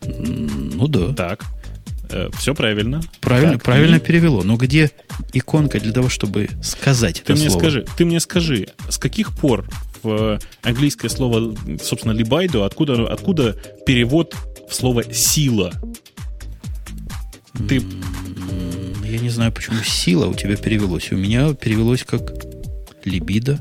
Ну 0.04 0.88
да. 0.88 1.12
Так. 1.14 1.44
все 2.36 2.54
правильно. 2.54 3.00
Правильно, 3.20 3.54
Так, 3.54 3.62
правильно 3.62 3.96
и 3.96 4.00
перевело. 4.00 4.42
Но 4.42 4.56
где 4.56 4.90
иконка 5.32 5.78
для 5.78 5.92
того, 5.92 6.08
чтобы 6.08 6.48
сказать 6.62 7.22
Ты 7.24 7.32
это 7.32 7.40
мне 7.40 7.48
слово? 7.48 7.60
скажи, 7.60 7.86
ты 7.96 8.04
мне 8.04 8.20
скажи, 8.20 8.66
с 8.88 8.98
каких 8.98 9.32
пор 9.36 9.64
в 10.02 10.40
английское 10.62 11.08
слово, 11.08 11.54
собственно, 11.80 12.12
либайдо, 12.12 12.66
откуда, 12.66 13.06
откуда 13.06 13.56
перевод 13.86 14.34
в 14.68 14.74
слово 14.74 15.04
сила? 15.12 15.72
Ты 17.68 17.82
Я 19.12 19.18
не 19.18 19.28
знаю, 19.28 19.52
почему 19.52 19.76
сила 19.84 20.24
у 20.24 20.32
тебя 20.32 20.56
перевелось. 20.56 21.12
У 21.12 21.16
меня 21.16 21.52
перевелось 21.52 22.02
как 22.02 22.32
либидо. 23.04 23.60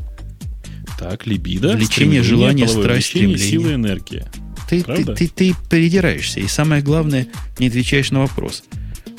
так, 0.98 1.28
либидо, 1.28 1.78
стремление, 1.84 2.24
желание, 2.24 2.68
страсть, 2.70 3.08
стремление. 3.08 3.38
сила, 3.38 3.74
энергия. 3.74 4.32
Ты, 4.70 4.82
ты, 4.82 5.04
ты, 5.04 5.28
ты 5.28 5.56
передираешься. 5.70 6.40
И 6.40 6.48
самое 6.48 6.82
главное, 6.82 7.28
не 7.60 7.68
отвечаешь 7.68 8.12
на 8.12 8.22
вопрос. 8.22 8.64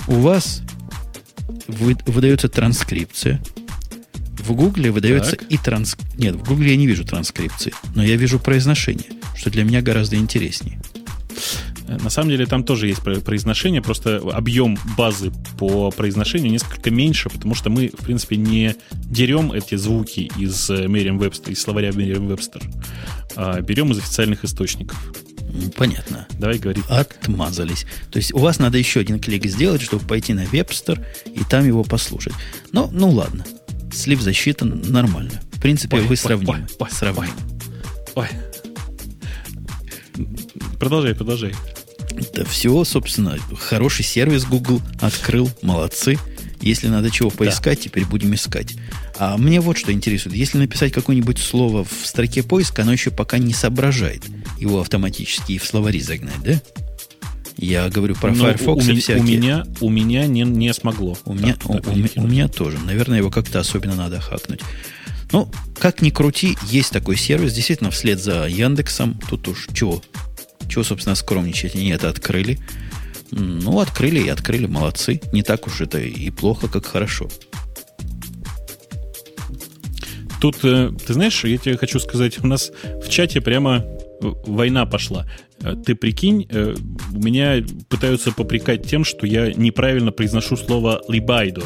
У 0.07 0.15
вас 0.15 0.63
вы- 1.69 1.99
выдается 2.07 2.49
транскрипция. 2.49 3.43
В 4.39 4.55
Гугле 4.55 4.91
выдается 4.91 5.33
Так. 5.33 5.45
и 5.51 5.59
транс... 5.59 5.99
Нет, 6.17 6.37
в 6.37 6.49
Гугле 6.49 6.71
я 6.71 6.77
не 6.79 6.87
вижу 6.87 7.05
транскрипции, 7.05 7.75
но 7.95 8.03
я 8.03 8.17
вижу 8.17 8.39
произношение, 8.39 9.11
что 9.37 9.51
для 9.51 9.65
меня 9.65 9.83
гораздо 9.83 10.17
интереснее. 10.17 10.81
Э, 11.89 11.99
На 12.03 12.11
самом 12.11 12.31
деле 12.31 12.47
там 12.47 12.65
тоже 12.65 12.89
есть 12.89 13.01
про- 13.03 13.21
произношение, 13.21 13.83
просто 13.83 14.19
объем 14.33 14.79
базы 14.97 15.33
по 15.59 15.91
произношению 15.91 16.51
несколько 16.53 16.91
меньше, 16.91 17.29
потому 17.31 17.55
что 17.55 17.71
мы, 17.71 17.89
в 17.89 18.05
принципе, 18.05 18.37
не 18.37 18.75
дерем 18.93 19.53
эти 19.53 19.75
звуки 19.77 20.31
из 20.39 20.69
Merriam-Webster, 20.71 21.53
из 21.53 21.61
словаря 21.63 21.91
Merriam-Webster, 21.93 22.63
а 23.37 23.61
берем 23.61 23.93
из 23.93 23.99
официальных 23.99 24.45
источников. 24.45 24.99
Понятно. 25.77 26.27
Давай 26.39 26.57
говорить. 26.59 26.85
Отмазались. 26.89 27.85
То 28.11 28.17
есть 28.19 28.33
у 28.33 28.39
вас 28.39 28.59
надо 28.59 28.79
еще 28.79 29.01
один 29.01 29.21
клик 29.21 29.45
сделать, 29.47 29.83
чтобы 29.83 30.07
пойти 30.07 30.33
на 30.33 30.45
Webster 30.47 31.05
и 31.27 31.41
там 31.45 31.67
его 31.67 31.85
послушать. 31.85 32.33
Но, 32.73 32.89
ну 32.91 33.11
ладно. 33.11 33.45
Слив 33.93 34.23
засчитан 34.23 34.83
нормально. 34.89 35.43
В 35.53 35.61
принципе, 35.61 35.99
Ой, 35.99 36.03
вы 36.05 36.11
ой, 36.11 36.17
сравнимы. 36.17 36.53
ой, 36.55 36.61
ой, 36.79 36.91
Сравнимы. 36.91 37.29
Ой. 38.15 38.29
Продолжай, 40.83 41.15
продолжай. 41.15 41.55
Да 42.35 42.45
все, 42.45 42.83
собственно, 42.83 43.39
хороший 43.57 44.05
сервис 44.05 44.45
Google 44.45 44.83
открыл, 45.01 45.49
молодцы. 45.63 46.19
Если 46.61 46.89
надо 46.89 47.09
чего 47.09 47.31
поискать, 47.31 47.79
теперь 47.79 48.05
будем 48.05 48.35
искать. 48.35 48.75
А 49.17 49.37
мне 49.37 49.61
вот 49.61 49.79
что 49.79 49.93
интересует. 49.93 50.35
Если 50.35 50.59
написать 50.59 50.91
какое-нибудь 50.93 51.39
слово 51.39 51.85
в 51.85 52.05
строке 52.05 52.43
поиска, 52.43 52.83
оно 52.83 52.91
еще 52.95 53.13
пока 53.13 53.39
не 53.39 53.53
соображает 53.53 54.25
его 54.59 54.81
автоматически 54.81 55.53
и 55.53 55.59
в 55.59 55.65
словари 55.65 56.01
загнать, 56.01 56.43
да? 56.43 56.61
Я 57.57 57.89
говорю 57.89 58.17
про 58.17 58.33
Но 58.33 58.47
Firefox 58.47 58.89
у, 58.89 58.91
и 58.91 58.99
всякие. 58.99 59.23
у 59.23 59.25
меня, 59.25 59.65
у 59.81 59.89
меня 59.89 60.27
не, 60.27 60.43
не 60.43 60.75
смогло. 60.75 61.17
У 61.25 61.35
меня, 61.35 61.55
Так, 61.55 61.71
у, 61.71 61.75
так 61.75 61.87
у 61.87 61.91
у 61.91 61.93
ориентироваться. 61.93 62.35
меня 62.35 62.49
тоже. 62.49 62.79
Наверное, 62.85 63.19
его 63.19 63.31
как-то 63.31 63.61
особенно 63.61 63.95
надо 63.95 64.19
хакнуть. 64.21 64.61
Ну, 65.31 65.49
как 65.79 66.03
ни 66.03 66.11
крути, 66.11 66.59
есть 66.65 66.91
такой 66.91 67.17
сервис. 67.17 67.53
Действительно, 67.53 67.93
вслед 67.93 68.21
за 68.21 68.49
Яндексом. 68.49 69.21
Тут 69.31 69.47
уж 69.47 69.69
чего? 69.73 70.03
Чего, 70.73 70.85
собственно, 70.85 71.15
скромничать? 71.15 71.75
Они 71.75 71.91
это 71.91 72.09
открыли. 72.09 72.59
Ну, 73.31 73.79
открыли 73.79 74.21
и 74.21 74.29
открыли. 74.31 74.65
Молодцы. 74.65 75.21
Не 75.31 75.43
так 75.43 75.67
уж 75.67 75.83
это 75.83 76.01
и 76.01 76.31
плохо, 76.31 76.67
как 76.67 76.87
хорошо. 76.87 77.29
Тут, 80.41 80.65
э, 80.65 80.91
ты 81.07 81.13
знаешь, 81.13 81.45
я 81.45 81.59
тебе 81.59 81.77
хочу 81.77 81.99
сказать, 81.99 82.43
у 82.43 82.47
нас 82.47 82.73
в 83.05 83.11
чате 83.11 83.43
прямо 83.43 83.85
война 84.23 84.87
пошла. 84.87 85.27
Э, 85.61 85.75
Ты 85.77 85.95
прикинь, 85.95 86.47
э, 86.49 86.75
меня 87.11 87.63
пытаются 87.91 88.33
попрекать 88.33 88.89
тем, 88.89 89.05
что 89.05 89.27
я 89.27 89.53
неправильно 89.53 90.11
произношу 90.11 90.57
слово 90.57 91.03
«либайдо». 91.07 91.65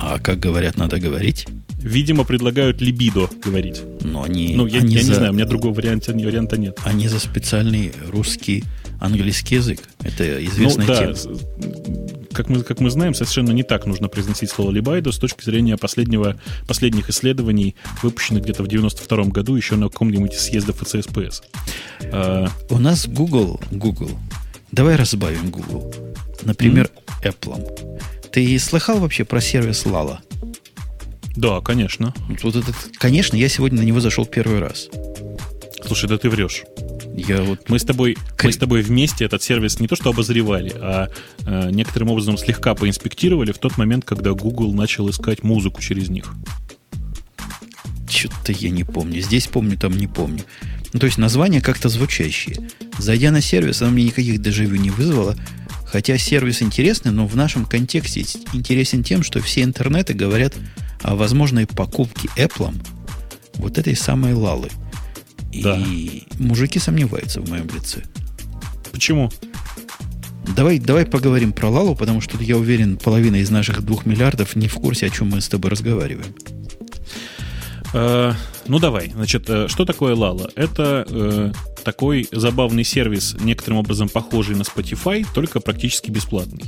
А 0.00 0.18
как 0.18 0.40
говорят, 0.40 0.76
надо 0.76 0.98
говорить. 0.98 1.46
Видимо, 1.82 2.24
предлагают 2.24 2.80
«либидо» 2.80 3.28
говорить. 3.42 3.80
Но 4.02 4.22
они, 4.22 4.54
Ну, 4.54 4.66
я, 4.66 4.80
они 4.80 4.94
я 4.94 5.02
за, 5.02 5.08
не 5.08 5.14
знаю, 5.14 5.30
у 5.32 5.34
меня 5.34 5.46
другого 5.46 5.74
варианта, 5.74 6.12
варианта 6.12 6.58
нет. 6.58 6.78
Они 6.84 7.08
за 7.08 7.18
специальный 7.18 7.92
русский 8.08 8.64
английский 9.00 9.56
язык. 9.56 9.80
Это 10.02 10.44
известная 10.44 10.86
ну, 10.86 10.94
да, 10.94 11.14
тема. 11.14 11.38
как 12.32 12.48
мы, 12.48 12.62
как 12.62 12.80
мы 12.80 12.90
знаем, 12.90 13.14
совершенно 13.14 13.50
не 13.52 13.62
так 13.62 13.86
нужно 13.86 14.08
произносить 14.08 14.50
слово 14.50 14.70
«либайдо» 14.70 15.10
с 15.10 15.18
точки 15.18 15.42
зрения 15.42 15.76
последнего, 15.76 16.36
последних 16.68 17.08
исследований, 17.08 17.74
выпущенных 18.02 18.42
где-то 18.42 18.62
в 18.62 18.68
92 18.68 19.24
году 19.24 19.56
еще 19.56 19.76
на 19.76 19.88
каком-нибудь 19.88 20.34
из 20.34 20.40
съездов 20.40 20.76
ФЦСПС. 20.80 21.42
А, 22.12 22.48
У 22.68 22.78
нас 22.78 23.08
Google, 23.08 23.60
Google. 23.70 24.10
Давай 24.70 24.96
разбавим 24.96 25.50
Google. 25.50 25.92
Например, 26.42 26.90
Apple. 27.24 27.98
Ты 28.30 28.58
слыхал 28.58 29.00
вообще 29.00 29.24
про 29.24 29.40
сервис 29.40 29.84
Lala? 29.86 30.18
Да, 31.40 31.60
конечно. 31.62 32.14
Вот, 32.42 32.54
этот, 32.54 32.74
конечно, 32.98 33.34
я 33.34 33.48
сегодня 33.48 33.80
на 33.80 33.84
него 33.84 34.00
зашел 34.00 34.26
первый 34.26 34.58
раз. 34.60 34.88
Слушай, 35.86 36.08
да 36.08 36.18
ты 36.18 36.28
врешь. 36.28 36.64
Я 37.14 37.42
вот 37.42 37.68
Мы 37.68 37.78
с 37.78 37.84
тобой, 37.84 38.16
Кри- 38.36 38.48
мы 38.48 38.52
с 38.52 38.56
тобой 38.58 38.82
вместе 38.82 39.24
этот 39.24 39.42
сервис 39.42 39.80
не 39.80 39.88
то 39.88 39.96
что 39.96 40.10
обозревали, 40.10 40.70
а 40.76 41.08
э, 41.46 41.70
некоторым 41.70 42.10
образом 42.10 42.36
слегка 42.36 42.74
поинспектировали 42.74 43.52
в 43.52 43.58
тот 43.58 43.78
момент, 43.78 44.04
когда 44.04 44.32
Google 44.32 44.74
начал 44.74 45.08
искать 45.08 45.42
музыку 45.42 45.80
через 45.80 46.10
них. 46.10 46.32
что-то 48.08 48.52
я 48.52 48.68
не 48.70 48.84
помню. 48.84 49.22
Здесь 49.22 49.46
помню, 49.46 49.78
там 49.78 49.96
не 49.96 50.06
помню. 50.06 50.44
Ну, 50.92 51.00
то 51.00 51.06
есть 51.06 51.18
название 51.18 51.62
как-то 51.62 51.88
звучащее. 51.88 52.68
Зайдя 52.98 53.30
на 53.30 53.40
сервис, 53.40 53.80
оно 53.80 53.92
мне 53.92 54.04
никаких 54.04 54.42
дежавю 54.42 54.76
не 54.76 54.90
вызвало. 54.90 55.36
Хотя 55.86 56.18
сервис 56.18 56.60
интересный, 56.62 57.12
но 57.12 57.26
в 57.26 57.34
нашем 57.34 57.64
контексте 57.64 58.24
интересен 58.52 59.02
тем, 59.02 59.22
что 59.22 59.40
все 59.40 59.62
интернеты 59.62 60.14
говорят 60.14 60.54
о 61.02 61.16
возможной 61.16 61.66
покупке 61.66 62.28
Apple 62.36 62.74
вот 63.54 63.78
этой 63.78 63.96
самой 63.96 64.34
Лалы. 64.34 64.68
И 65.52 65.62
Да. 65.62 65.78
мужики 66.38 66.78
сомневаются 66.78 67.40
в 67.40 67.50
моем 67.50 67.66
лице. 67.68 68.02
Почему? 68.92 69.30
Давай, 70.56 70.78
давай 70.78 71.06
поговорим 71.06 71.52
про 71.52 71.68
Лалу, 71.68 71.94
потому 71.94 72.20
что 72.20 72.36
я 72.42 72.56
уверен, 72.56 72.96
половина 72.96 73.36
из 73.36 73.50
наших 73.50 73.82
двух 73.82 74.06
миллиардов 74.06 74.56
не 74.56 74.68
в 74.68 74.74
курсе, 74.74 75.06
о 75.06 75.10
чем 75.10 75.28
мы 75.30 75.40
с 75.40 75.48
тобой 75.48 75.70
разговариваем. 75.70 76.34
Э, 77.92 78.32
ну 78.66 78.78
давай, 78.78 79.10
значит, 79.10 79.48
э, 79.48 79.68
что 79.68 79.84
такое 79.84 80.14
Lala? 80.14 80.50
Это 80.54 81.04
э, 81.08 81.52
такой 81.84 82.28
забавный 82.32 82.84
сервис, 82.84 83.36
некоторым 83.40 83.78
образом 83.78 84.08
похожий 84.08 84.54
на 84.56 84.62
Spotify, 84.62 85.26
только 85.34 85.60
практически 85.60 86.10
бесплатный. 86.10 86.64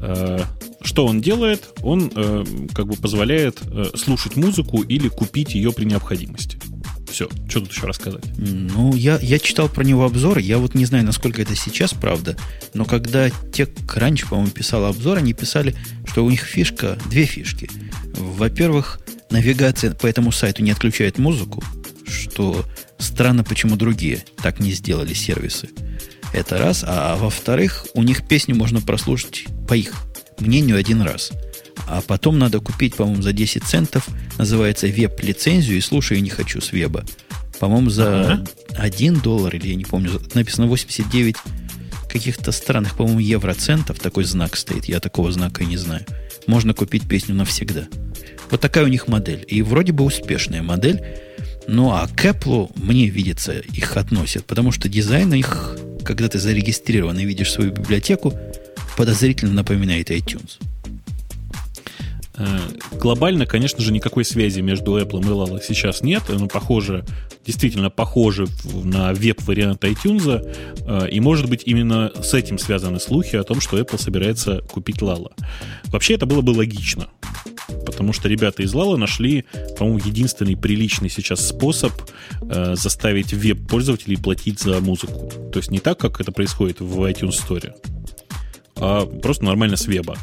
Э, 0.00 0.40
что 0.82 1.06
он 1.06 1.20
делает? 1.20 1.68
Он 1.82 2.10
э, 2.14 2.44
как 2.74 2.86
бы 2.86 2.94
позволяет 2.94 3.60
э, 3.62 3.84
слушать 3.94 4.36
музыку 4.36 4.82
или 4.82 5.08
купить 5.08 5.54
ее 5.54 5.72
при 5.72 5.84
необходимости. 5.84 6.58
Все, 7.10 7.28
что 7.48 7.60
тут 7.60 7.72
еще 7.72 7.86
рассказать? 7.86 8.24
Ну, 8.36 8.94
я, 8.94 9.18
я 9.20 9.38
читал 9.38 9.68
про 9.68 9.82
него 9.82 10.04
обзоры. 10.04 10.40
Я 10.40 10.58
вот 10.58 10.74
не 10.74 10.84
знаю, 10.84 11.04
насколько 11.04 11.40
это 11.40 11.56
сейчас 11.56 11.94
правда. 11.94 12.36
Но 12.74 12.84
когда 12.84 13.28
TechCrunch, 13.28 14.28
по-моему, 14.28 14.50
писал 14.50 14.84
обзор, 14.84 15.18
они 15.18 15.32
писали, 15.32 15.74
что 16.06 16.24
у 16.24 16.30
них 16.30 16.42
фишка, 16.42 16.98
две 17.08 17.24
фишки. 17.24 17.70
Во-первых, 18.14 19.00
навигация 19.30 19.94
по 19.94 20.06
этому 20.06 20.32
сайту 20.32 20.62
не 20.62 20.70
отключает 20.70 21.18
музыку, 21.18 21.62
что 22.06 22.64
странно, 22.98 23.42
почему 23.42 23.76
другие 23.76 24.24
так 24.42 24.60
не 24.60 24.72
сделали 24.72 25.14
сервисы. 25.14 25.70
Это 26.32 26.58
раз. 26.58 26.84
А 26.86 27.16
во-вторых, 27.16 27.86
у 27.94 28.02
них 28.02 28.26
песню 28.26 28.54
можно 28.54 28.80
прослушать 28.80 29.46
по 29.66 29.74
их 29.74 29.94
мнению 30.38 30.76
один 30.76 31.02
раз. 31.02 31.32
А 31.86 32.00
потом 32.00 32.38
надо 32.38 32.60
купить, 32.60 32.94
по-моему, 32.96 33.22
за 33.22 33.32
10 33.32 33.64
центов, 33.64 34.06
называется 34.36 34.86
веб-лицензию, 34.86 35.78
и 35.78 35.80
слушаю 35.80 36.22
не 36.22 36.30
хочу 36.30 36.60
с 36.60 36.72
веба. 36.72 37.04
По-моему, 37.60 37.90
за 37.90 38.32
Ага. 38.32 38.44
1 38.76 39.20
доллар, 39.20 39.56
или 39.56 39.68
я 39.68 39.74
не 39.74 39.84
помню, 39.84 40.20
написано 40.34 40.66
89 40.66 41.36
каких-то 42.08 42.52
странных, 42.52 42.96
по-моему, 42.96 43.20
евроцентов, 43.20 43.98
такой 43.98 44.24
знак 44.24 44.56
стоит, 44.56 44.86
я 44.86 45.00
такого 45.00 45.30
знака 45.32 45.62
и 45.62 45.66
не 45.66 45.76
знаю. 45.76 46.04
Можно 46.46 46.72
купить 46.74 47.06
песню 47.06 47.34
навсегда. 47.34 47.86
Вот 48.50 48.60
такая 48.60 48.84
у 48.84 48.88
них 48.88 49.08
модель. 49.08 49.44
И 49.46 49.60
вроде 49.62 49.92
бы 49.92 50.04
успешная 50.04 50.62
модель. 50.62 51.02
Ну, 51.66 51.90
а 51.90 52.06
к 52.06 52.24
Apple, 52.24 52.70
мне 52.76 53.08
видится, 53.08 53.52
их 53.58 53.96
относят, 53.98 54.46
потому 54.46 54.72
что 54.72 54.88
дизайн 54.88 55.34
их, 55.34 55.76
когда 56.04 56.28
ты 56.28 56.38
зарегистрирован 56.38 57.18
и 57.18 57.24
видишь 57.24 57.52
свою 57.52 57.72
библиотеку, 57.72 58.32
подозрительно 58.96 59.52
напоминает 59.52 60.10
iTunes. 60.10 60.58
Э, 62.36 62.58
глобально, 62.92 63.46
конечно 63.46 63.82
же, 63.82 63.92
никакой 63.92 64.24
связи 64.24 64.60
между 64.60 64.98
Apple 64.98 65.20
и 65.20 65.24
Lala 65.24 65.60
сейчас 65.62 66.02
нет. 66.02 66.22
Оно 66.28 66.46
похоже, 66.46 67.04
действительно 67.48 67.88
похоже 67.88 68.46
на 68.84 69.14
веб-вариант 69.14 69.82
iTunes. 69.82 70.44
Э, 70.86 71.08
и, 71.08 71.18
может 71.18 71.48
быть, 71.48 71.62
именно 71.64 72.12
с 72.22 72.34
этим 72.34 72.58
связаны 72.58 73.00
слухи 73.00 73.36
о 73.36 73.42
том, 73.42 73.62
что 73.62 73.78
Apple 73.78 73.98
собирается 73.98 74.60
купить 74.70 74.98
Lala. 74.98 75.32
Вообще, 75.86 76.14
это 76.14 76.26
было 76.26 76.42
бы 76.42 76.50
логично. 76.50 77.08
Потому 77.86 78.12
что 78.12 78.28
ребята 78.28 78.62
из 78.62 78.74
Lala 78.74 78.96
нашли, 78.96 79.46
по-моему, 79.78 79.98
единственный 80.04 80.56
приличный 80.58 81.08
сейчас 81.08 81.48
способ 81.48 81.92
э, 82.42 82.74
заставить 82.76 83.32
веб-пользователей 83.32 84.18
платить 84.18 84.60
за 84.60 84.80
музыку. 84.80 85.32
То 85.50 85.58
есть 85.58 85.70
не 85.70 85.78
так, 85.78 85.98
как 85.98 86.20
это 86.20 86.32
происходит 86.32 86.80
в 86.80 87.00
iTunes 87.10 87.40
Store, 87.42 87.72
а 88.76 89.06
просто 89.06 89.46
нормально 89.46 89.78
с 89.78 89.86
веба. 89.86 90.18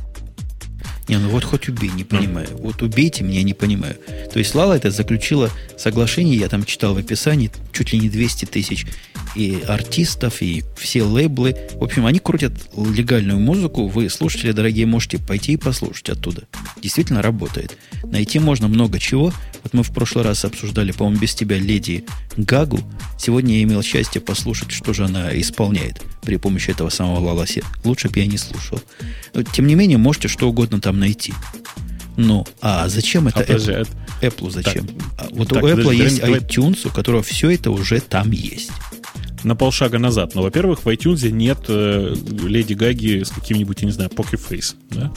Не, 1.08 1.18
ну 1.18 1.30
вот 1.30 1.44
хоть 1.44 1.70
убей, 1.70 1.92
не 1.92 2.04
понимаю. 2.04 2.48
Mm. 2.48 2.62
Вот 2.62 2.82
убейте 2.82 3.24
меня, 3.24 3.44
не 3.44 3.54
понимаю. 3.54 3.96
То 4.32 4.40
есть 4.40 4.56
Лала 4.56 4.74
это 4.74 4.90
заключила 4.90 5.52
соглашение, 5.78 6.38
я 6.38 6.50
там 6.50 6.66
читал 6.66 6.96
в 6.96 6.98
описании, 6.98 7.52
чуть 7.72 7.94
ли 7.94 8.00
не 8.00 8.10
200 8.10 8.46
тысяч 8.46 8.88
и 9.36 9.62
артистов, 9.68 10.42
и 10.42 10.64
все 10.78 11.04
лейблы. 11.04 11.56
В 11.74 11.84
общем, 11.84 12.06
они 12.06 12.20
крутят 12.20 12.54
легальную 12.76 13.40
музыку. 13.40 13.88
Вы, 13.88 14.10
слушатели 14.10 14.52
дорогие, 14.52 14.86
можете 14.86 15.20
пойти 15.20 15.54
и 15.54 15.58
послушать 15.58 16.10
оттуда. 16.10 16.44
Действительно 16.82 17.22
работает. 17.22 17.78
Найти 18.04 18.40
можно 18.40 18.68
много 18.68 18.98
чего. 18.98 19.34
Вот 19.64 19.74
мы 19.74 19.84
в 19.84 19.92
прошлый 19.94 20.24
раз 20.24 20.46
обсуждали, 20.46 20.92
по-моему, 20.92 21.20
без 21.20 21.36
тебя 21.36 21.58
леди 21.58 22.06
Гагу. 22.38 22.80
Сегодня 23.20 23.56
я 23.58 23.64
имел 23.64 23.84
счастье 23.84 24.22
послушать, 24.22 24.72
что 24.72 24.94
же 24.94 25.06
она 25.06 25.38
исполняет 25.40 26.02
при 26.24 26.38
помощи 26.38 26.72
этого 26.72 26.90
самого 26.90 27.20
Лаласи. 27.20 27.64
Лучше 27.84 28.10
бы 28.10 28.20
я 28.20 28.28
не 28.28 28.38
слушал. 28.38 28.82
Но, 29.34 29.44
тем 29.44 29.68
не 29.68 29.76
менее, 29.76 29.98
можете 29.98 30.28
что 30.30 30.48
угодно 30.48 30.80
там 30.80 31.00
найти. 31.00 31.34
Ну, 32.18 32.46
а 32.62 32.88
зачем 32.88 33.28
это 33.28 33.42
а, 33.42 33.44
Apple? 33.44 33.88
Apple 34.22 34.50
зачем? 34.50 34.88
Так, 34.88 34.96
а 35.18 35.28
вот 35.32 35.50
так, 35.50 35.62
у 35.62 35.68
Apple 35.68 35.76
подожди, 35.76 36.04
есть 36.04 36.22
давай, 36.22 36.40
iTunes, 36.40 36.88
у 36.88 36.90
которого 36.90 37.22
все 37.22 37.50
это 37.50 37.72
уже 37.72 38.00
там 38.00 38.32
есть 38.32 38.72
на 39.46 39.56
полшага 39.56 40.00
назад. 40.00 40.36
Но, 40.36 40.42
во-первых, 40.42 40.84
в 40.84 40.88
iTunes 40.88 41.30
нет 41.30 41.60
э, 41.68 42.14
Леди 42.44 42.74
Гаги 42.74 43.24
с 43.24 43.30
каким-нибудь, 43.30 43.82
я 43.82 43.86
не 43.86 43.92
знаю, 43.92 44.10
Face. 44.10 44.76
Да? 44.90 45.14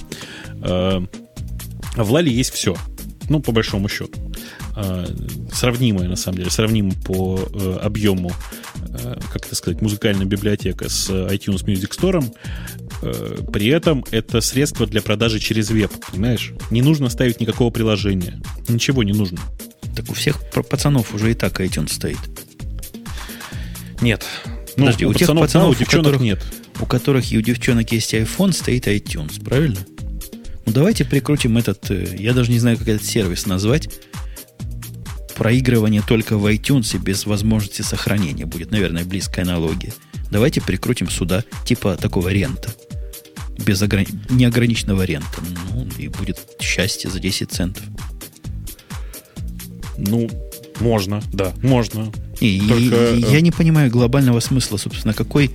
Э, 0.62 1.00
а 1.96 2.04
в 2.04 2.12
Лале 2.12 2.30
есть 2.30 2.52
все. 2.52 2.76
Ну, 3.28 3.40
по 3.40 3.52
большому 3.52 3.88
счету. 3.88 4.18
Э, 4.76 5.06
сравнимое, 5.52 6.08
на 6.08 6.16
самом 6.16 6.38
деле, 6.38 6.50
сравнимо 6.50 6.92
по 7.04 7.38
э, 7.38 7.78
объему, 7.82 8.30
э, 8.90 9.18
как 9.32 9.46
это 9.46 9.54
сказать, 9.54 9.80
музыкальная 9.82 10.26
библиотека 10.26 10.88
с 10.88 11.10
iTunes 11.10 11.64
Music 11.64 11.90
Store. 11.98 12.24
Э, 13.02 13.38
при 13.52 13.68
этом 13.68 14.04
это 14.10 14.40
средство 14.40 14.86
для 14.86 15.00
продажи 15.02 15.40
через 15.40 15.70
веб, 15.70 15.90
понимаешь? 16.12 16.52
Не 16.70 16.82
нужно 16.82 17.08
ставить 17.08 17.40
никакого 17.40 17.70
приложения. 17.70 18.40
Ничего 18.68 19.02
не 19.02 19.12
нужно. 19.12 19.40
Так 19.96 20.10
у 20.10 20.14
всех 20.14 20.38
пацанов 20.50 21.14
уже 21.14 21.32
и 21.32 21.34
так 21.34 21.60
iTunes 21.60 21.92
стоит. 21.92 22.18
Нет. 24.00 24.24
Ну, 24.76 24.86
Подожди, 24.86 25.06
у, 25.06 25.10
у 25.10 25.12
тех 25.12 25.22
пацанов, 25.22 25.42
пацанов 25.44 25.70
у, 25.70 25.78
девчонок 25.78 26.06
у 26.06 26.10
которых, 26.10 26.20
нет. 26.20 26.44
У 26.80 26.86
которых 26.86 27.32
и 27.32 27.38
у 27.38 27.40
девчонок 27.40 27.90
есть 27.92 28.14
iPhone, 28.14 28.52
стоит 28.52 28.86
iTunes, 28.86 29.42
правильно? 29.42 29.78
Ну, 30.66 30.72
давайте 30.72 31.04
прикрутим 31.04 31.58
этот, 31.58 31.90
э, 31.90 32.16
я 32.18 32.32
даже 32.32 32.50
не 32.50 32.58
знаю, 32.58 32.76
как 32.78 32.88
этот 32.88 33.04
сервис 33.04 33.46
назвать, 33.46 33.88
проигрывание 35.34 36.02
только 36.06 36.36
в 36.36 36.46
iTunes 36.52 36.98
без 36.98 37.26
возможности 37.26 37.82
сохранения. 37.82 38.44
Будет, 38.44 38.70
наверное, 38.70 39.04
близкая 39.04 39.44
аналогия. 39.44 39.92
Давайте 40.30 40.60
прикрутим 40.60 41.08
сюда 41.08 41.44
типа 41.64 41.96
такого 41.96 42.28
рента. 42.28 42.70
Без 43.58 43.80
ограни... 43.82 44.08
неограниченного 44.28 45.02
рента. 45.02 45.40
Ну, 45.72 45.88
и 45.96 46.08
будет 46.08 46.38
счастье 46.60 47.10
за 47.10 47.18
10 47.18 47.50
центов. 47.50 47.82
Ну, 49.96 50.28
можно, 50.80 51.22
да, 51.32 51.52
можно. 51.62 52.12
И, 52.40 52.60
Только... 52.68 53.14
и, 53.14 53.22
э, 53.22 53.32
я 53.32 53.40
не 53.40 53.50
понимаю 53.50 53.90
глобального 53.90 54.40
смысла, 54.40 54.76
собственно, 54.76 55.14
какой... 55.14 55.50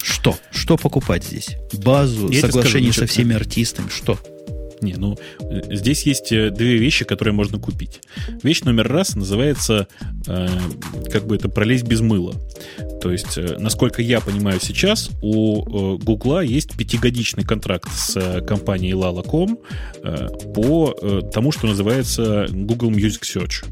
Что? 0.00 0.36
Что 0.50 0.76
покупать 0.76 1.24
здесь? 1.24 1.56
Базу, 1.72 2.30
я 2.30 2.42
соглашение 2.42 2.92
скажу, 2.92 3.06
со 3.06 3.12
всеми 3.12 3.34
артистами, 3.34 3.88
что? 3.88 4.18
Не, 4.80 4.94
ну, 4.94 5.18
здесь 5.70 6.04
есть 6.04 6.32
э, 6.32 6.50
две 6.50 6.76
вещи, 6.76 7.04
которые 7.04 7.34
можно 7.34 7.58
купить. 7.58 8.00
Вещь 8.42 8.62
номер 8.62 8.88
раз 8.88 9.16
называется, 9.16 9.88
э, 10.26 10.48
как 11.10 11.26
бы 11.26 11.36
это, 11.36 11.48
пролезть 11.48 11.84
без 11.84 12.00
мыла. 12.00 12.34
То 13.00 13.10
есть, 13.10 13.36
э, 13.38 13.56
насколько 13.58 14.02
я 14.02 14.20
понимаю 14.20 14.60
сейчас, 14.62 15.10
у 15.20 15.96
э, 15.96 15.98
Гугла 15.98 16.40
есть 16.40 16.76
пятигодичный 16.76 17.44
контракт 17.44 17.88
с 17.92 18.16
э, 18.16 18.40
компанией 18.42 18.92
Lala.com 18.92 19.58
э, 20.02 20.28
по 20.54 20.94
э, 21.00 21.22
тому, 21.32 21.52
что 21.52 21.66
называется 21.66 22.46
Google 22.50 22.90
Music 22.90 23.22
Search. 23.22 23.64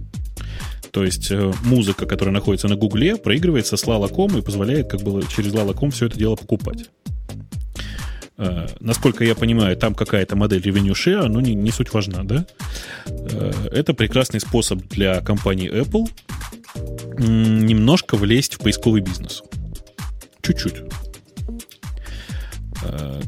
То 0.96 1.04
есть 1.04 1.30
э, 1.30 1.52
музыка, 1.62 2.06
которая 2.06 2.32
находится 2.32 2.68
на 2.68 2.76
Гугле, 2.76 3.16
проигрывается 3.16 3.76
с 3.76 3.84
Lala.com 3.84 4.38
и 4.38 4.40
позволяет 4.40 4.88
как 4.88 5.02
бы 5.02 5.22
через 5.28 5.52
Lala.com 5.52 5.90
все 5.90 6.06
это 6.06 6.16
дело 6.16 6.36
покупать. 6.36 6.88
Э, 8.38 8.66
насколько 8.80 9.22
я 9.22 9.34
понимаю, 9.34 9.76
там 9.76 9.94
какая-то 9.94 10.36
модель 10.36 10.62
revenue 10.62 10.94
share, 10.94 11.28
но 11.28 11.42
не, 11.42 11.54
не 11.54 11.70
суть 11.70 11.92
важна, 11.92 12.24
да? 12.24 12.46
Э, 13.04 13.52
это 13.72 13.92
прекрасный 13.92 14.40
способ 14.40 14.88
для 14.88 15.20
компании 15.20 15.70
Apple 15.70 16.08
немножко 17.18 18.16
влезть 18.16 18.54
в 18.54 18.60
поисковый 18.60 19.02
бизнес. 19.02 19.42
Чуть-чуть. 20.40 20.76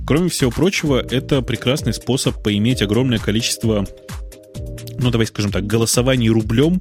Кроме 0.06 0.30
всего 0.30 0.50
прочего, 0.50 1.00
это 1.00 1.42
прекрасный 1.42 1.92
способ 1.92 2.42
поиметь 2.42 2.80
огромное 2.80 3.18
количество, 3.18 3.86
ну, 4.98 5.10
давай 5.10 5.26
скажем 5.26 5.52
так, 5.52 5.66
голосований 5.66 6.30
рублем 6.30 6.80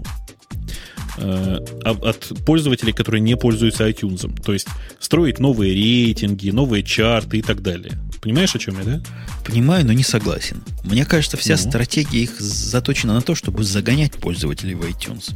от 1.18 2.32
пользователей, 2.46 2.94
которые 2.94 3.22
не 3.22 3.36
пользуются 3.36 3.88
iTunes. 3.90 4.30
То 4.44 4.54
есть 4.54 4.68
строить 5.00 5.40
новые 5.40 5.74
рейтинги, 5.74 6.50
новые 6.50 6.84
чарты 6.84 7.38
и 7.38 7.42
так 7.42 7.62
далее. 7.62 7.94
Понимаешь, 8.22 8.56
о 8.56 8.60
чем 8.60 8.78
я, 8.80 8.84
да? 8.84 9.02
Понимаю, 9.46 9.86
но 9.86 9.94
не 9.94 10.04
согласен. 10.04 10.62
Мне 10.84 11.06
кажется, 11.06 11.38
вся 11.38 11.56
ну. 11.56 11.70
стратегия 11.70 12.24
их 12.24 12.40
заточена 12.40 13.14
на 13.14 13.22
то, 13.22 13.36
чтобы 13.36 13.64
загонять 13.64 14.14
пользователей 14.14 14.76
в 14.76 14.82
iTunes. 14.82 15.34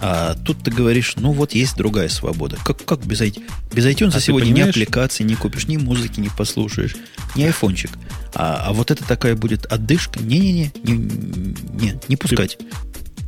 А 0.00 0.34
тут 0.34 0.64
ты 0.64 0.70
говоришь, 0.70 1.14
ну 1.16 1.32
вот 1.32 1.52
есть 1.52 1.76
другая 1.76 2.08
свобода. 2.08 2.56
Как, 2.64 2.84
как 2.84 3.04
без, 3.06 3.20
без 3.20 3.86
iTunes 3.86 4.12
а 4.14 4.20
сегодня 4.20 4.50
ни 4.50 4.60
аппликации 4.60 5.22
не 5.22 5.34
купишь, 5.34 5.68
ни 5.68 5.76
музыки 5.76 6.20
не 6.20 6.28
послушаешь, 6.28 6.96
ни 7.36 7.44
айфончик. 7.44 7.90
А, 8.34 8.64
а 8.66 8.72
вот 8.72 8.90
это 8.90 9.04
такая 9.04 9.36
будет 9.36 9.66
отдышка. 9.66 10.20
Не-не-не, 10.20 10.72
не, 10.82 10.92
не, 10.92 12.00
не 12.08 12.16
пускать. 12.16 12.58
Ты, 12.58 12.66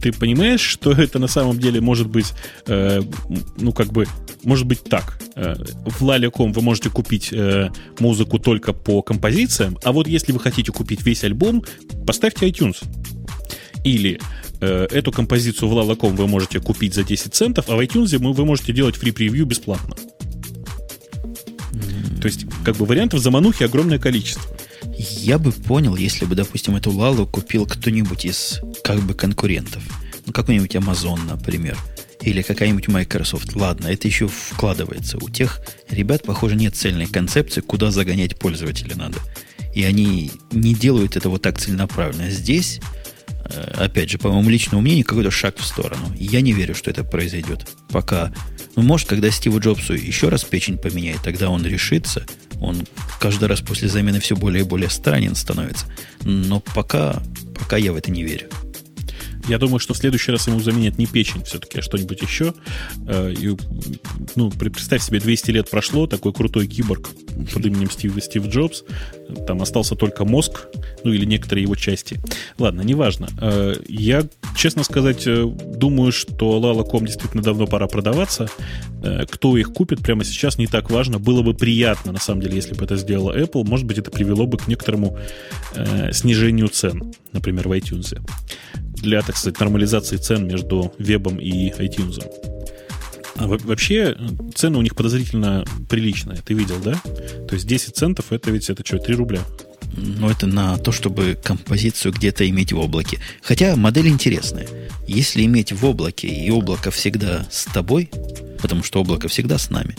ты 0.05 0.13
понимаешь, 0.13 0.61
что 0.61 0.93
это 0.93 1.19
на 1.19 1.29
самом 1.29 1.59
деле 1.59 1.81
может 1.81 2.09
быть, 2.09 2.35
э, 2.67 3.01
ну, 3.57 3.73
как 3.73 3.91
бы, 3.91 4.07
может 4.43 4.67
быть 4.67 4.85
так. 4.85 5.19
Э, 5.35 5.55
в 5.87 6.03
Lale.com 6.03 6.53
вы 6.53 6.61
можете 6.61 6.91
купить 6.91 7.33
э, 7.33 7.71
музыку 8.01 8.39
только 8.39 8.75
по 8.75 9.01
композициям, 9.01 9.79
а 9.83 9.93
вот 9.93 10.07
если 10.07 10.33
вы 10.33 10.41
хотите 10.41 10.73
купить 10.73 11.07
весь 11.07 11.25
альбом, 11.25 11.65
поставьте 12.07 12.47
iTunes. 12.47 12.85
Или 13.83 14.21
э, 14.61 14.89
эту 14.91 15.11
композицию 15.11 15.71
в 15.71 15.73
Lala.com 15.73 16.17
вы 16.17 16.27
можете 16.27 16.61
купить 16.61 16.93
за 16.93 17.03
10 17.03 17.35
центов, 17.35 17.65
а 17.71 17.77
в 17.77 17.81
iTunes 17.81 18.19
вы, 18.19 18.35
вы 18.35 18.45
можете 18.45 18.75
делать 18.75 18.97
фри-превью 18.97 19.47
бесплатно. 19.47 19.97
То 22.21 22.27
есть, 22.29 22.45
как 22.63 22.77
бы 22.77 22.85
вариантов 22.85 23.21
заманухи 23.21 23.65
огромное 23.65 23.99
количество. 23.99 24.55
Я 24.99 25.39
бы 25.39 25.53
понял, 25.53 25.97
если 25.97 26.25
бы, 26.25 26.35
допустим, 26.35 26.77
эту 26.77 26.91
Лалу 26.91 27.27
купил 27.27 27.67
кто-нибудь 27.67 28.25
из 28.25 28.61
как 28.83 29.01
бы 29.01 29.15
конкурентов. 29.15 29.83
Ну, 30.27 30.33
какой-нибудь 30.33 30.75
Amazon, 30.77 31.19
например. 31.29 31.77
Или 32.21 32.43
какая-нибудь 32.43 32.89
Microsoft. 32.89 33.55
Ладно, 33.55 33.89
это 33.89 34.09
еще 34.09 34.29
вкладывается. 34.29 35.19
У 35.19 35.29
тех 35.29 35.61
ребят, 35.91 36.23
похоже, 36.23 36.57
нет 36.57 36.75
цельной 36.77 37.07
концепции, 37.07 37.61
куда 37.61 37.91
загонять 37.91 38.39
пользователя 38.39 38.97
надо. 38.97 39.19
И 39.75 39.85
они 39.85 40.31
не 40.53 40.75
делают 40.75 41.17
этого 41.17 41.39
так 41.39 41.59
целенаправленно. 41.59 42.31
Здесь, 42.31 42.81
э, 43.45 43.75
опять 43.77 44.11
же, 44.11 44.19
по 44.19 44.31
моему 44.31 44.49
личному 44.49 44.81
мнению, 44.81 45.05
какой-то 45.05 45.31
шаг 45.31 45.59
в 45.59 45.65
сторону. 45.65 46.15
Я 46.19 46.41
не 46.41 46.53
верю, 46.53 46.75
что 46.75 46.91
это 46.91 47.05
произойдет. 47.05 47.69
Пока. 47.91 48.33
Ну, 48.77 48.83
может, 48.83 49.09
когда 49.09 49.31
Стиву 49.31 49.61
Джобсу 49.61 49.95
еще 49.95 50.29
раз 50.29 50.45
печень 50.45 50.79
поменяет, 50.79 51.23
тогда 51.23 51.51
он 51.51 51.67
решится– 51.67 52.25
он 52.61 52.87
каждый 53.21 53.49
раз 53.49 53.61
после 53.61 53.89
замены 53.89 54.21
все 54.21 54.37
более 54.37 54.65
и 54.65 54.67
более 54.67 54.91
странен 54.91 55.35
становится. 55.35 55.87
Но 56.23 56.61
пока, 56.61 57.23
пока 57.59 57.77
я 57.77 57.93
в 57.93 57.97
это 57.97 58.11
не 58.11 58.23
верю. 58.23 58.49
Я 59.49 59.59
думаю, 59.59 59.79
что 59.79 59.93
в 59.93 59.97
следующий 59.97 60.33
раз 60.33 60.47
ему 60.47 60.59
заменят 60.61 60.97
не 60.97 61.07
печень 61.07 61.45
все-таки, 61.45 61.79
а 61.79 61.83
что-нибудь 61.83 62.23
еще. 62.23 62.55
Э, 63.07 63.33
и, 63.33 63.55
ну, 64.37 64.51
представь 64.51 65.03
себе, 65.03 65.21
200 65.21 65.51
лет 65.51 65.71
прошло, 65.71 66.07
такой 66.07 66.33
крутой 66.33 66.67
киборг 66.67 67.11
под 67.53 67.67
именем 67.67 67.91
Стив, 67.91 68.15
Стив 68.23 68.47
Джобс. 68.47 68.85
Там 69.47 69.61
остался 69.61 69.97
только 69.97 70.25
мозг, 70.25 70.67
ну 71.05 71.13
или 71.13 71.27
некоторые 71.27 71.65
его 71.65 71.75
части. 71.75 72.21
Ладно, 72.59 72.81
неважно. 72.81 73.29
Э, 73.41 73.75
я, 73.87 74.25
честно 74.57 74.83
сказать, 74.83 75.27
э, 75.27 75.45
думаю, 75.77 76.11
что 76.13 76.59
Lala.com 76.59 77.05
действительно 77.05 77.43
давно 77.43 77.67
пора 77.67 77.87
продаваться. 77.87 78.49
Кто 79.31 79.59
их 79.59 79.75
купит 79.75 80.01
прямо 80.01 80.25
сейчас, 80.25 80.57
не 80.57 80.67
так 80.67 80.91
важно. 80.91 81.19
Было 81.19 81.43
бы 81.43 81.53
приятно, 81.53 82.13
на 82.13 82.21
самом 82.21 82.41
деле, 82.41 82.57
если 82.57 82.73
бы 82.73 82.87
это 82.87 82.97
сделала 82.97 83.39
Apple. 83.39 83.65
Может 83.65 83.87
быть, 83.87 83.99
это 83.99 84.11
привело 84.11 84.47
бы 84.47 84.57
к 84.57 84.67
некоторому 84.67 85.19
снижению 86.13 86.69
цен, 86.69 87.13
например, 87.33 87.69
в 87.69 87.73
iTunes 87.73 88.19
для, 89.05 89.23
так 89.23 89.37
сказать, 89.37 89.61
нормализации 89.61 90.17
цен 90.17 90.47
между 90.47 90.93
вебом 90.99 91.39
и 91.39 91.71
iTunes. 91.71 92.25
А 93.37 93.47
вообще 93.47 94.17
цены 94.55 94.79
у 94.79 94.83
них 94.83 94.95
подозрительно 94.95 95.65
приличные. 95.89 96.39
Ты 96.45 96.55
видел, 96.55 96.77
да? 96.83 96.95
То 97.49 97.55
есть 97.55 97.67
10 97.67 97.97
центов 97.97 98.27
это 98.33 98.51
ведь 98.51 98.71
это 98.71 98.85
что, 98.85 98.99
3 98.99 99.15
рубля? 99.15 99.41
Ну, 99.97 100.29
это 100.29 100.47
на 100.47 100.77
то, 100.79 100.93
чтобы 100.93 101.39
композицию 101.41 102.13
где-то 102.13 102.49
иметь 102.49 102.73
в 102.73 102.79
облаке. 102.79 103.21
Хотя 103.43 103.77
модель 103.77 104.09
интересная. 104.09 104.67
Если 105.07 105.45
иметь 105.45 105.73
в 105.73 105.85
облаке, 105.85 106.29
и 106.29 106.51
облако 106.51 106.91
всегда 106.91 107.47
с 107.51 107.65
тобой, 107.67 108.11
потому 108.61 108.83
что 108.83 109.01
облако 109.01 109.29
всегда 109.29 109.59
с 109.59 109.71
нами, 109.71 109.95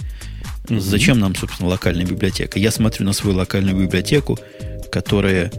mm 0.67 0.79
зачем 0.79 1.19
нам, 1.19 1.35
собственно, 1.35 1.69
локальная 1.69 2.05
библиотека? 2.05 2.57
Я 2.57 2.71
смотрю 2.71 3.05
на 3.05 3.13
свою 3.13 3.37
локальную 3.37 3.77
библиотеку, 3.85 4.39
которая 4.91 5.51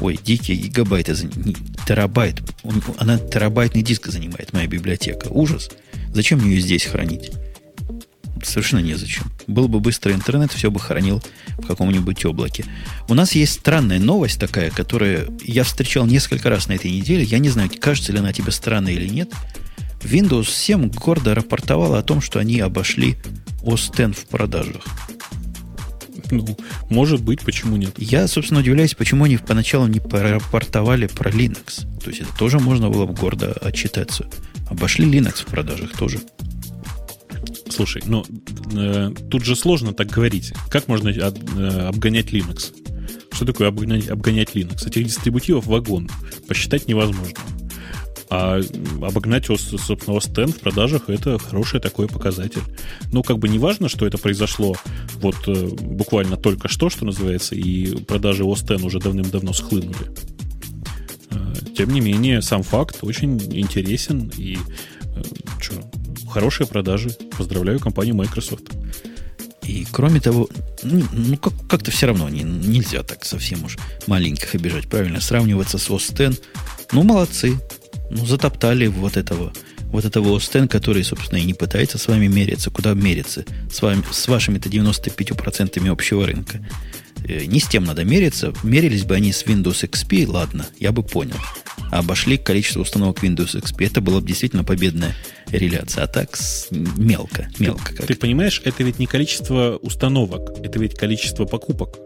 Ой, 0.00 0.18
дикие 0.22 0.56
гигабайты, 0.56 1.14
терабайт. 1.90 2.40
Она 2.98 3.18
терабайтный 3.18 3.82
диск 3.82 4.06
занимает, 4.06 4.52
моя 4.52 4.68
библиотека. 4.68 5.26
Ужас. 5.28 5.70
Зачем 6.14 6.38
мне 6.38 6.54
ее 6.54 6.60
здесь 6.60 6.84
хранить? 6.84 7.32
Совершенно 8.44 8.78
незачем. 8.78 9.24
Был 9.48 9.66
бы 9.66 9.80
быстрый 9.80 10.14
интернет, 10.14 10.52
все 10.52 10.70
бы 10.70 10.78
хранил 10.78 11.20
в 11.58 11.66
каком-нибудь 11.66 12.24
облаке. 12.24 12.64
У 13.08 13.14
нас 13.14 13.32
есть 13.32 13.54
странная 13.54 13.98
новость 13.98 14.38
такая, 14.38 14.70
которую 14.70 15.36
я 15.42 15.64
встречал 15.64 16.06
несколько 16.06 16.48
раз 16.48 16.68
на 16.68 16.74
этой 16.74 16.92
неделе. 16.92 17.24
Я 17.24 17.40
не 17.40 17.48
знаю, 17.48 17.68
кажется 17.80 18.12
ли 18.12 18.20
она 18.20 18.32
тебе 18.32 18.52
странной 18.52 18.94
или 18.94 19.08
нет. 19.08 19.32
Windows 20.02 20.48
7 20.48 20.92
гордо 20.92 21.34
рапортовала 21.34 21.98
о 21.98 22.04
том, 22.04 22.20
что 22.20 22.38
они 22.38 22.60
обошли 22.60 23.16
OS 23.64 23.90
X 24.10 24.16
в 24.16 24.26
продажах. 24.26 24.84
Ну, 26.30 26.56
может 26.88 27.22
быть, 27.22 27.40
почему 27.40 27.76
нет? 27.76 27.94
Я, 27.98 28.28
собственно, 28.28 28.60
удивляюсь, 28.60 28.94
почему 28.94 29.24
они 29.24 29.36
поначалу 29.36 29.86
не 29.86 30.00
рапортовали 30.00 31.06
про 31.06 31.30
Linux. 31.30 31.86
То 32.02 32.10
есть 32.10 32.22
это 32.22 32.36
тоже 32.38 32.58
можно 32.58 32.90
было 32.90 33.06
бы 33.06 33.14
гордо 33.14 33.52
отчитаться. 33.52 34.26
Обошли 34.68 35.06
Linux 35.06 35.42
в 35.42 35.46
продажах 35.46 35.96
тоже. 35.96 36.20
Слушай, 37.68 38.02
ну 38.06 38.24
э, 38.72 39.12
тут 39.30 39.44
же 39.44 39.56
сложно 39.56 39.92
так 39.92 40.08
говорить. 40.08 40.52
Как 40.70 40.88
можно 40.88 41.10
об, 41.10 41.58
э, 41.58 41.88
обгонять 41.88 42.32
Linux? 42.32 42.72
Что 43.32 43.46
такое 43.46 43.68
обгонять, 43.68 44.08
обгонять 44.08 44.50
Linux? 44.54 44.86
Этих 44.86 45.04
дистрибутивов 45.04 45.66
вагон. 45.66 46.10
Посчитать 46.46 46.88
невозможно. 46.88 47.38
А 48.30 48.60
обогнать, 49.02 49.46
собственно, 49.46 49.78
OS 49.78 50.52
в 50.52 50.60
продажах– 50.60 51.02
это 51.08 51.36
хороший 51.38 51.80
такой 51.80 52.06
показатель. 52.06 52.62
Ну, 53.12 53.24
как 53.24 53.38
бы 53.38 53.48
не 53.48 53.58
важно, 53.58 53.88
что 53.88 54.06
это 54.06 54.18
произошло 54.18 54.76
вот 55.16 55.36
э, 55.48 55.66
буквально 55.66 56.36
только 56.36 56.68
что, 56.68 56.90
что 56.90 57.04
называется, 57.04 57.56
и 57.56 58.04
продажи 58.04 58.44
OS 58.44 58.80
уже 58.84 59.00
давным-давно 59.00 59.52
схлынули. 59.52 60.12
Э, 61.30 61.54
тем 61.76 61.90
не 61.90 62.00
менее, 62.00 62.40
сам 62.40 62.62
факт 62.62 62.98
очень 63.02 63.36
интересен 63.52 64.30
и 64.36 64.58
э, 65.02 65.22
что, 65.60 65.74
хорошие 66.30 66.68
продажи. 66.68 67.10
Поздравляю 67.36 67.80
компанию 67.80 68.14
Microsoft. 68.14 68.70
И 69.64 69.86
кроме 69.90 70.20
того, 70.20 70.48
ну, 70.84 71.02
ну 71.12 71.36
как- 71.36 71.68
как-то 71.68 71.90
все 71.90 72.06
равно 72.06 72.28
не, 72.28 72.42
нельзя 72.42 73.02
так 73.02 73.24
совсем 73.24 73.64
уж 73.64 73.76
маленьких 74.06 74.54
обижать. 74.54 74.88
Правильно, 74.88 75.20
сравниваться 75.20 75.78
с 75.78 75.90
X. 75.90 76.40
Ну, 76.92 77.02
молодцы 77.02 77.58
ну, 78.10 78.26
затоптали 78.26 78.86
вот 78.86 79.16
этого, 79.16 79.52
вот 79.84 80.04
этого 80.04 80.36
Остен, 80.36 80.68
который, 80.68 81.04
собственно, 81.04 81.38
и 81.38 81.44
не 81.44 81.54
пытается 81.54 81.98
с 81.98 82.06
вами 82.06 82.26
мериться. 82.26 82.70
Куда 82.70 82.94
мериться? 82.94 83.44
С, 83.72 83.80
вами, 83.82 84.02
с 84.10 84.28
вашими-то 84.28 84.68
95% 84.68 85.88
общего 85.88 86.26
рынка. 86.26 86.60
Э, 87.24 87.44
не 87.44 87.60
с 87.60 87.68
тем 87.68 87.84
надо 87.84 88.04
мериться. 88.04 88.52
Мерились 88.62 89.04
бы 89.04 89.14
они 89.14 89.32
с 89.32 89.44
Windows 89.44 89.88
XP, 89.88 90.26
ладно, 90.26 90.66
я 90.78 90.92
бы 90.92 91.02
понял. 91.02 91.36
Обошли 91.90 92.36
количество 92.36 92.80
установок 92.80 93.22
Windows 93.22 93.60
XP. 93.60 93.86
Это 93.86 94.00
была 94.00 94.20
бы 94.20 94.26
действительно 94.26 94.64
победная 94.64 95.14
реляция. 95.50 96.04
А 96.04 96.06
так 96.06 96.36
мелко, 96.70 97.48
мелко. 97.58 97.94
Ты, 97.94 98.06
ты 98.08 98.14
понимаешь, 98.14 98.62
это 98.64 98.82
ведь 98.84 98.98
не 98.98 99.06
количество 99.06 99.78
установок, 99.82 100.58
это 100.62 100.78
ведь 100.78 100.94
количество 100.94 101.44
покупок. 101.44 101.98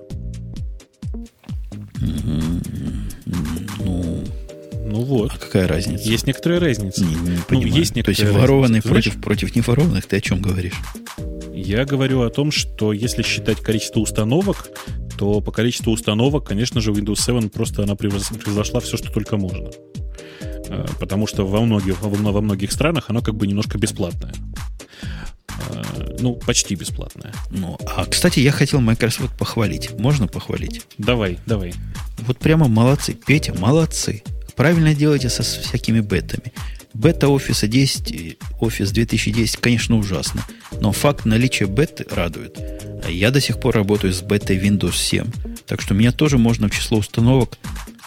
Ну, 4.94 5.02
вот. 5.02 5.32
А 5.34 5.38
какая 5.38 5.66
разница? 5.66 6.08
Есть 6.08 6.28
некоторая 6.28 6.60
разница. 6.60 7.04
Не, 7.04 7.16
не 7.16 7.38
ну, 7.50 7.60
есть 7.62 7.94
То 7.94 8.10
есть 8.10 8.22
ворованный 8.22 8.80
против, 8.80 9.14
Знаешь, 9.14 9.24
против 9.24 9.56
неворованных, 9.56 10.06
ты 10.06 10.18
о 10.18 10.20
чем 10.20 10.40
говоришь? 10.40 10.74
Я 11.52 11.84
говорю 11.84 12.22
о 12.22 12.30
том, 12.30 12.52
что 12.52 12.92
если 12.92 13.22
считать 13.22 13.60
количество 13.60 13.98
установок, 13.98 14.68
то 15.18 15.40
по 15.40 15.50
количеству 15.50 15.92
установок, 15.92 16.46
конечно 16.46 16.80
же, 16.80 16.92
Windows 16.92 17.20
7 17.20 17.48
просто 17.48 17.82
она 17.82 17.96
превзошла 17.96 18.78
все, 18.78 18.96
что 18.96 19.10
только 19.10 19.36
можно. 19.36 19.70
А, 20.68 20.86
потому 21.00 21.26
что 21.26 21.44
во 21.44 21.60
многих, 21.60 22.00
во 22.00 22.40
многих 22.40 22.70
странах 22.70 23.06
она 23.08 23.20
как 23.20 23.34
бы 23.34 23.48
немножко 23.48 23.78
бесплатная. 23.78 24.34
А, 25.48 25.82
ну, 26.20 26.36
почти 26.36 26.76
бесплатная. 26.76 27.32
Ну, 27.50 27.78
а, 27.84 28.04
кстати, 28.04 28.38
я 28.38 28.52
хотел 28.52 28.80
Microsoft 28.80 29.36
похвалить. 29.36 29.98
Можно 29.98 30.28
похвалить? 30.28 30.82
Давай, 30.98 31.40
давай. 31.46 31.74
Вот 32.18 32.38
прямо 32.38 32.68
молодцы. 32.68 33.14
Петя, 33.14 33.54
молодцы. 33.58 34.22
Правильно 34.56 34.94
делаете 34.94 35.28
со 35.28 35.42
всякими 35.42 36.00
бетами. 36.00 36.52
Бета 36.94 37.28
офиса 37.28 37.66
10, 37.66 38.38
офис 38.60 38.92
2010, 38.92 39.56
конечно, 39.56 39.96
ужасно. 39.96 40.44
Но 40.80 40.92
факт 40.92 41.24
наличия 41.24 41.66
беты 41.66 42.06
радует. 42.08 42.56
А 43.04 43.10
я 43.10 43.32
до 43.32 43.40
сих 43.40 43.58
пор 43.58 43.74
работаю 43.74 44.12
с 44.12 44.22
бетой 44.22 44.58
Windows 44.58 44.94
7. 44.94 45.26
Так 45.66 45.80
что 45.80 45.94
меня 45.94 46.12
тоже 46.12 46.38
можно 46.38 46.68
в 46.68 46.70
число 46.70 46.98
установок 46.98 47.58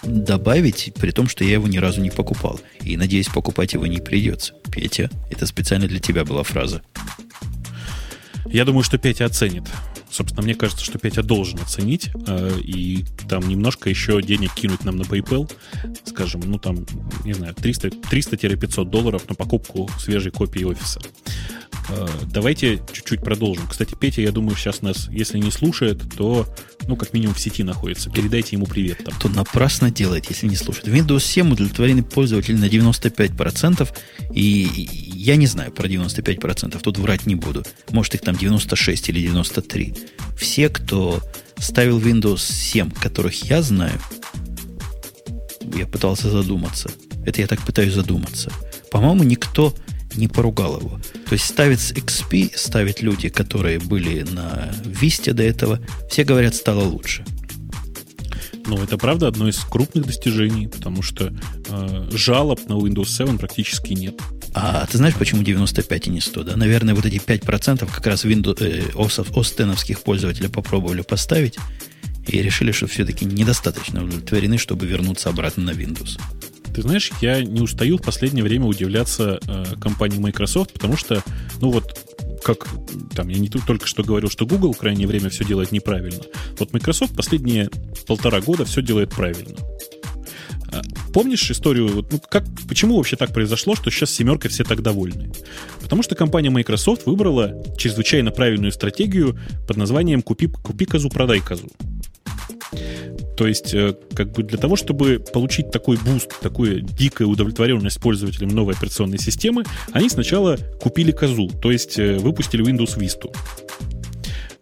добавить, 0.04 0.94
при 0.96 1.12
том, 1.12 1.28
что 1.28 1.44
я 1.44 1.54
его 1.54 1.68
ни 1.68 1.80
разу 1.80 2.02
не 2.02 2.12
покупал. 2.12 2.62
И, 2.82 2.96
надеюсь, 2.96 3.28
покупать 3.28 3.74
его 3.74 3.88
не 3.88 4.00
придется. 4.00 4.54
Петя, 4.72 5.10
это 5.30 5.46
специально 5.46 5.88
для 5.88 6.00
тебя 6.00 6.24
была 6.24 6.44
фраза. 6.44 6.82
Я 8.46 8.64
думаю, 8.64 8.84
что 8.84 8.98
Петя 8.98 9.26
оценит. 9.26 9.66
Собственно, 10.10 10.44
мне 10.44 10.56
кажется, 10.56 10.86
что 10.86 11.00
Петя 11.00 11.22
должен 11.24 11.60
оценить 11.60 12.10
э, 12.28 12.60
и 12.60 13.06
там 13.28 13.48
немножко 13.48 13.90
еще 13.90 14.22
денег 14.22 14.54
кинуть 14.54 14.84
нам 14.86 14.98
на 14.98 15.04
PayPal, 15.04 15.52
скажем, 16.06 16.42
ну 16.46 16.58
там, 16.58 16.86
не 17.24 17.34
знаю, 17.34 17.54
300-500 17.54 18.86
долларов 18.86 19.28
на 19.30 19.36
покупку 19.36 19.90
свежей 20.00 20.32
копии 20.32 20.64
офиса. 20.64 21.02
Э, 21.90 22.08
давайте 22.32 22.82
чуть-чуть 22.92 23.22
продолжим. 23.22 23.68
Кстати, 23.68 23.96
Петя, 24.00 24.22
я 24.22 24.32
думаю, 24.32 24.56
сейчас 24.56 24.82
нас, 24.82 25.08
если 25.10 25.38
не 25.38 25.52
слушает, 25.52 26.02
то, 26.16 26.48
ну, 26.88 26.96
как 26.96 27.14
минимум 27.14 27.36
в 27.36 27.40
сети 27.40 27.64
находится. 27.64 28.10
Передайте 28.10 28.56
ему 28.56 28.66
привет 28.66 29.04
там. 29.04 29.18
То 29.20 29.30
напрасно 29.30 29.90
делает, 29.90 30.30
если 30.30 30.48
не 30.48 30.56
слушает. 30.56 30.88
Windows 30.88 31.22
7 31.22 31.52
удовлетворены 31.52 32.04
пользователи 32.04 32.56
на 32.56 32.66
95%, 32.66 33.90
и 34.34 34.90
я 35.14 35.36
не 35.36 35.48
знаю 35.48 35.72
про 35.72 35.88
95%, 35.88 36.80
тут 36.82 36.98
врать 36.98 37.26
не 37.26 37.36
буду. 37.36 37.64
Может, 37.90 38.16
их 38.16 38.22
там 38.22 38.36
96 38.36 39.10
или 39.10 39.22
93. 39.22 39.94
Все, 40.38 40.70
кто 40.70 41.22
ставил 41.58 42.00
Windows 42.00 42.40
7, 42.40 42.92
которых 42.92 43.44
я 43.50 43.62
знаю, 43.62 44.00
я 45.76 45.86
пытался 45.86 46.30
задуматься. 46.30 46.90
Это 47.26 47.42
я 47.42 47.48
так 47.48 47.62
пытаюсь 47.62 47.94
задуматься. 47.94 48.52
По-моему, 48.92 49.24
никто 49.24 49.74
не 50.16 50.28
поругал 50.28 50.80
его. 50.80 51.00
То 51.28 51.34
есть 51.34 51.46
ставит 51.46 51.80
с 51.80 51.92
XP, 51.92 52.52
ставят 52.56 53.02
люди, 53.02 53.30
которые 53.30 53.80
были 53.80 54.24
на 54.24 54.72
Висте 54.86 55.34
до 55.34 55.44
этого, 55.44 55.80
все 56.10 56.24
говорят, 56.24 56.56
стало 56.56 56.84
лучше. 56.84 57.26
Ну, 58.66 58.82
это 58.82 58.98
правда 58.98 59.28
одно 59.28 59.48
из 59.48 59.58
крупных 59.60 60.06
достижений, 60.06 60.68
потому 60.68 61.02
что 61.02 61.34
э, 61.70 62.10
жалоб 62.12 62.68
на 62.68 62.74
Windows 62.74 63.08
7 63.08 63.38
практически 63.38 63.94
нет. 63.94 64.20
А 64.54 64.86
ты 64.86 64.98
знаешь, 64.98 65.16
почему 65.16 65.44
95 65.44 66.08
и 66.08 66.10
не 66.10 66.22
100? 66.22 66.44
Да? 66.44 66.58
Наверное, 66.58 66.94
вот 66.94 67.06
эти 67.06 67.16
5% 67.16 67.90
как 67.90 68.08
раз 68.08 68.26
Windows, 68.26 68.62
э, 68.62 69.40
остеновских 69.40 70.02
пользователей 70.02 70.50
попробовали 70.50 71.02
поставить 71.02 71.58
и 72.28 72.42
решили, 72.42 72.72
что 72.72 72.88
все-таки 72.88 73.26
недостаточно 73.26 74.04
удовлетворены, 74.04 74.58
чтобы 74.58 74.86
вернуться 74.86 75.30
обратно 75.30 75.64
на 75.64 75.72
Windows. 75.72 76.20
Ты 76.78 76.84
знаешь, 76.84 77.12
я 77.22 77.42
не 77.42 77.60
устаю 77.60 77.98
в 77.98 78.04
последнее 78.04 78.44
время 78.44 78.66
удивляться 78.66 79.40
э, 79.48 79.66
компании 79.82 80.20
Microsoft, 80.20 80.74
потому 80.74 80.96
что, 80.96 81.24
ну 81.60 81.72
вот, 81.72 82.06
как 82.44 82.68
там, 83.16 83.30
я 83.30 83.40
не 83.40 83.50
только 83.50 83.88
что 83.88 84.04
говорил, 84.04 84.30
что 84.30 84.46
Google 84.46 84.74
в 84.74 84.78
крайнее 84.78 85.08
время 85.08 85.32
все 85.32 85.44
делает 85.44 85.72
неправильно. 85.72 86.22
Вот 86.60 86.74
Microsoft 86.74 87.16
последние 87.16 87.72
полтора 88.06 88.42
года 88.42 88.64
все 88.64 88.84
делает 88.84 89.10
правильно. 89.10 89.58
А, 90.72 90.84
помнишь 91.14 91.50
историю, 91.50 92.06
ну, 92.12 92.20
как, 92.30 92.46
почему 92.70 92.98
вообще 92.98 93.16
так 93.16 93.34
произошло, 93.34 93.74
что 93.74 93.90
сейчас 93.90 94.12
с 94.12 94.14
семеркой 94.14 94.52
все 94.52 94.64
так 94.64 94.84
довольны? 94.84 95.32
Потому 95.82 96.04
что 96.04 96.14
компания 96.14 96.52
Microsoft 96.52 97.08
выбрала 97.08 97.56
чрезвычайно 97.76 98.30
правильную 98.30 98.72
стратегию 98.72 99.36
под 99.68 99.78
названием 99.78 100.22
«Купи, 100.22 100.46
купи 100.46 100.86
козу, 100.86 101.10
продай 101.10 101.40
козу». 101.40 101.72
То 103.38 103.46
есть, 103.46 103.74
э, 103.74 103.96
как 104.16 104.32
бы 104.32 104.42
для 104.42 104.58
того, 104.58 104.76
чтобы 104.76 105.24
получить 105.32 105.70
такой 105.70 105.98
буст, 105.98 106.40
такую 106.40 106.82
дикую 106.82 107.30
удовлетворенность 107.30 108.02
пользователям 108.02 108.50
новой 108.50 108.74
операционной 108.74 109.20
системы, 109.20 109.64
они 109.92 110.10
сначала 110.10 110.58
купили 110.82 111.12
козу, 111.12 111.48
то 111.50 111.72
есть 111.72 112.00
э, 112.00 112.18
выпустили 112.18 112.66
Windows 112.66 112.98
Vista 112.98 113.32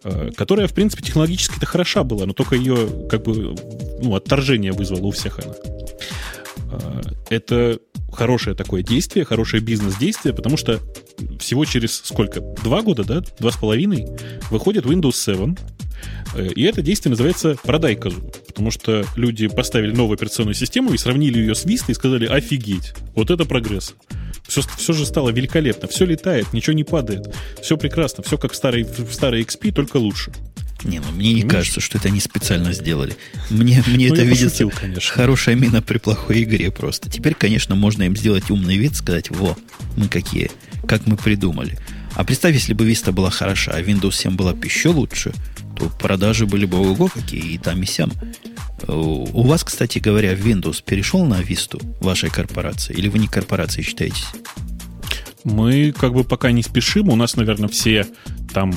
э, 0.03 0.31
которая, 0.35 0.67
в 0.67 0.73
принципе, 0.73 1.03
технологически-то 1.03 1.65
хороша 1.65 2.03
была, 2.03 2.25
но 2.25 2.33
только 2.33 2.55
ее 2.55 3.07
как 3.09 3.23
бы 3.23 3.55
ну, 4.01 4.13
отторжение 4.13 4.73
вызвало 4.73 5.05
у 5.05 5.11
всех 5.11 5.39
она. 5.39 5.55
Это 7.29 7.79
хорошее 8.11 8.55
такое 8.55 8.83
действие, 8.83 9.23
хорошее 9.23 9.63
бизнес-действие, 9.63 10.33
потому 10.33 10.57
что 10.57 10.81
всего 11.39 11.63
через 11.63 12.01
сколько? 12.03 12.41
Два 12.63 12.81
года, 12.81 13.05
да? 13.05 13.21
Два 13.39 13.51
с 13.51 13.57
половиной 13.57 14.07
выходит 14.49 14.85
Windows 14.85 15.13
7, 15.13 15.55
и 16.37 16.63
это 16.63 16.81
действие 16.81 17.11
называется 17.11 17.55
«продай 17.63 17.95
козу», 17.95 18.21
потому 18.47 18.71
что 18.71 19.05
люди 19.15 19.47
поставили 19.47 19.91
новую 19.91 20.15
операционную 20.15 20.55
систему 20.55 20.93
и 20.93 20.97
сравнили 20.97 21.39
ее 21.39 21.55
с 21.55 21.65
Vista 21.65 21.91
и 21.91 21.93
сказали 21.93 22.25
«офигеть, 22.25 22.93
вот 23.15 23.31
это 23.31 23.45
прогресс». 23.45 23.95
Все, 24.47 24.61
все 24.77 24.93
же 24.93 25.05
стало 25.05 25.31
великолепно, 25.31 25.87
все 25.87 26.05
летает, 26.05 26.53
ничего 26.53 26.73
не 26.73 26.83
падает, 26.83 27.33
все 27.61 27.77
прекрасно, 27.77 28.23
все 28.23 28.37
как 28.37 28.51
в 28.51 28.55
старой, 28.55 28.83
в 28.83 29.11
старой 29.11 29.41
XP, 29.41 29.71
только 29.71 29.97
лучше. 29.97 30.31
Не, 30.83 30.99
ну 30.99 31.11
мне 31.13 31.33
не 31.33 31.41
Понимаешь? 31.41 31.51
кажется, 31.51 31.81
что 31.81 31.97
это 31.97 32.09
они 32.09 32.19
специально 32.19 32.71
сделали. 32.71 33.15
Мне, 33.49 33.83
мне 33.87 34.09
ну, 34.09 34.13
это 34.13 34.23
видится 34.23 34.67
конечно. 34.67 35.01
хорошая 35.01 35.55
мина 35.55 35.81
при 35.81 35.97
плохой 35.97 36.43
игре 36.43 36.69
просто. 36.69 37.09
Теперь, 37.09 37.33
конечно, 37.33 37.75
можно 37.75 38.03
им 38.03 38.15
сделать 38.15 38.51
умный 38.51 38.77
вид, 38.77 38.95
сказать, 38.95 39.31
во, 39.31 39.57
мы 39.97 40.07
какие, 40.07 40.51
как 40.87 41.07
мы 41.07 41.17
придумали. 41.17 41.79
А 42.13 42.23
представь, 42.23 42.53
если 42.53 42.73
бы 42.73 42.89
Vista 42.89 43.11
была 43.11 43.31
хороша, 43.31 43.71
а 43.73 43.81
Windows 43.81 44.13
7 44.13 44.35
была 44.35 44.53
бы 44.53 44.65
еще 44.65 44.89
лучше, 44.89 45.33
то 45.75 45.89
продажи 45.99 46.45
были 46.45 46.65
бы 46.65 46.77
ого 46.77 47.07
какие, 47.07 47.53
и 47.53 47.57
там, 47.57 47.81
и 47.83 47.85
сям. 47.85 48.11
У 48.87 49.43
вас, 49.43 49.63
кстати 49.63 49.99
говоря, 49.99 50.33
Windows 50.33 50.83
перешел 50.83 51.25
на 51.25 51.41
Vista 51.41 51.81
вашей 52.01 52.29
корпорации? 52.29 52.93
Или 52.93 53.07
вы 53.07 53.19
не 53.19 53.27
корпорацией 53.27 53.85
считаетесь? 53.85 54.27
Мы 55.43 55.91
как 55.91 56.13
бы 56.13 56.23
пока 56.23 56.51
не 56.51 56.63
спешим. 56.63 57.09
У 57.09 57.15
нас, 57.15 57.35
наверное, 57.35 57.69
все 57.69 58.07
там, 58.53 58.73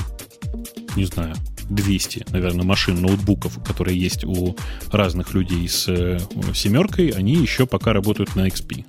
не 0.95 1.05
знаю, 1.05 1.35
200, 1.69 2.27
наверное, 2.31 2.65
машин, 2.65 3.01
ноутбуков, 3.01 3.63
которые 3.63 3.99
есть 3.99 4.23
у 4.23 4.55
разных 4.91 5.33
людей 5.33 5.67
с 5.67 5.87
э, 5.87 6.19
семеркой, 6.53 7.09
они 7.09 7.35
еще 7.35 7.65
пока 7.65 7.93
работают 7.93 8.35
на 8.35 8.47
XP. 8.47 8.85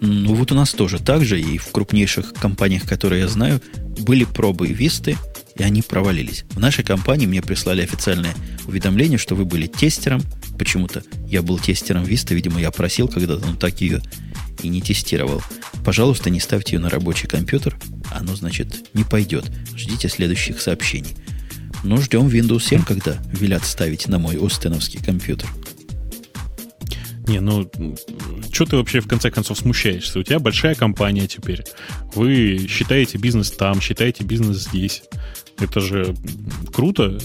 Ну 0.00 0.34
вот 0.34 0.52
у 0.52 0.54
нас 0.54 0.72
тоже 0.72 0.98
так 0.98 1.24
же, 1.24 1.40
и 1.40 1.58
в 1.58 1.70
крупнейших 1.70 2.32
компаниях, 2.34 2.84
которые 2.84 3.22
я 3.22 3.28
знаю, 3.28 3.60
были 4.00 4.24
пробы 4.24 4.68
Висты, 4.68 5.16
и 5.58 5.62
они 5.62 5.82
провалились. 5.82 6.44
В 6.50 6.60
нашей 6.60 6.84
компании 6.84 7.26
мне 7.26 7.42
прислали 7.42 7.82
официальное 7.82 8.34
уведомление, 8.66 9.18
что 9.18 9.34
вы 9.34 9.44
были 9.44 9.66
тестером. 9.66 10.22
Почему-то 10.58 11.02
я 11.26 11.42
был 11.42 11.58
тестером 11.58 12.04
Vista, 12.04 12.34
видимо, 12.34 12.60
я 12.60 12.70
просил 12.70 13.08
когда-то, 13.08 13.44
но 13.44 13.54
так 13.54 13.80
ее 13.80 14.00
и 14.62 14.68
не 14.68 14.80
тестировал. 14.80 15.42
Пожалуйста, 15.84 16.30
не 16.30 16.40
ставьте 16.40 16.76
ее 16.76 16.80
на 16.80 16.90
рабочий 16.90 17.26
компьютер, 17.26 17.76
оно, 18.10 18.34
значит, 18.34 18.94
не 18.94 19.04
пойдет. 19.04 19.50
Ждите 19.76 20.08
следующих 20.08 20.60
сообщений. 20.60 21.16
Но 21.84 21.96
ну, 21.96 22.02
ждем 22.02 22.26
Windows 22.26 22.64
7, 22.64 22.84
когда 22.84 23.18
велят 23.32 23.64
ставить 23.64 24.08
на 24.08 24.18
мой 24.18 24.36
остеновский 24.36 25.00
компьютер. 25.00 25.48
Не, 27.28 27.40
ну, 27.40 27.70
что 28.50 28.64
ты 28.64 28.76
вообще 28.76 29.00
в 29.00 29.06
конце 29.06 29.30
концов 29.30 29.58
смущаешься? 29.58 30.18
У 30.18 30.22
тебя 30.22 30.38
большая 30.38 30.74
компания 30.74 31.26
теперь. 31.26 31.62
Вы 32.14 32.66
считаете 32.68 33.18
бизнес 33.18 33.50
там, 33.50 33.80
считаете 33.80 34.24
бизнес 34.24 34.64
здесь. 34.64 35.02
Это 35.60 35.80
же 35.80 36.14
круто, 36.72 37.18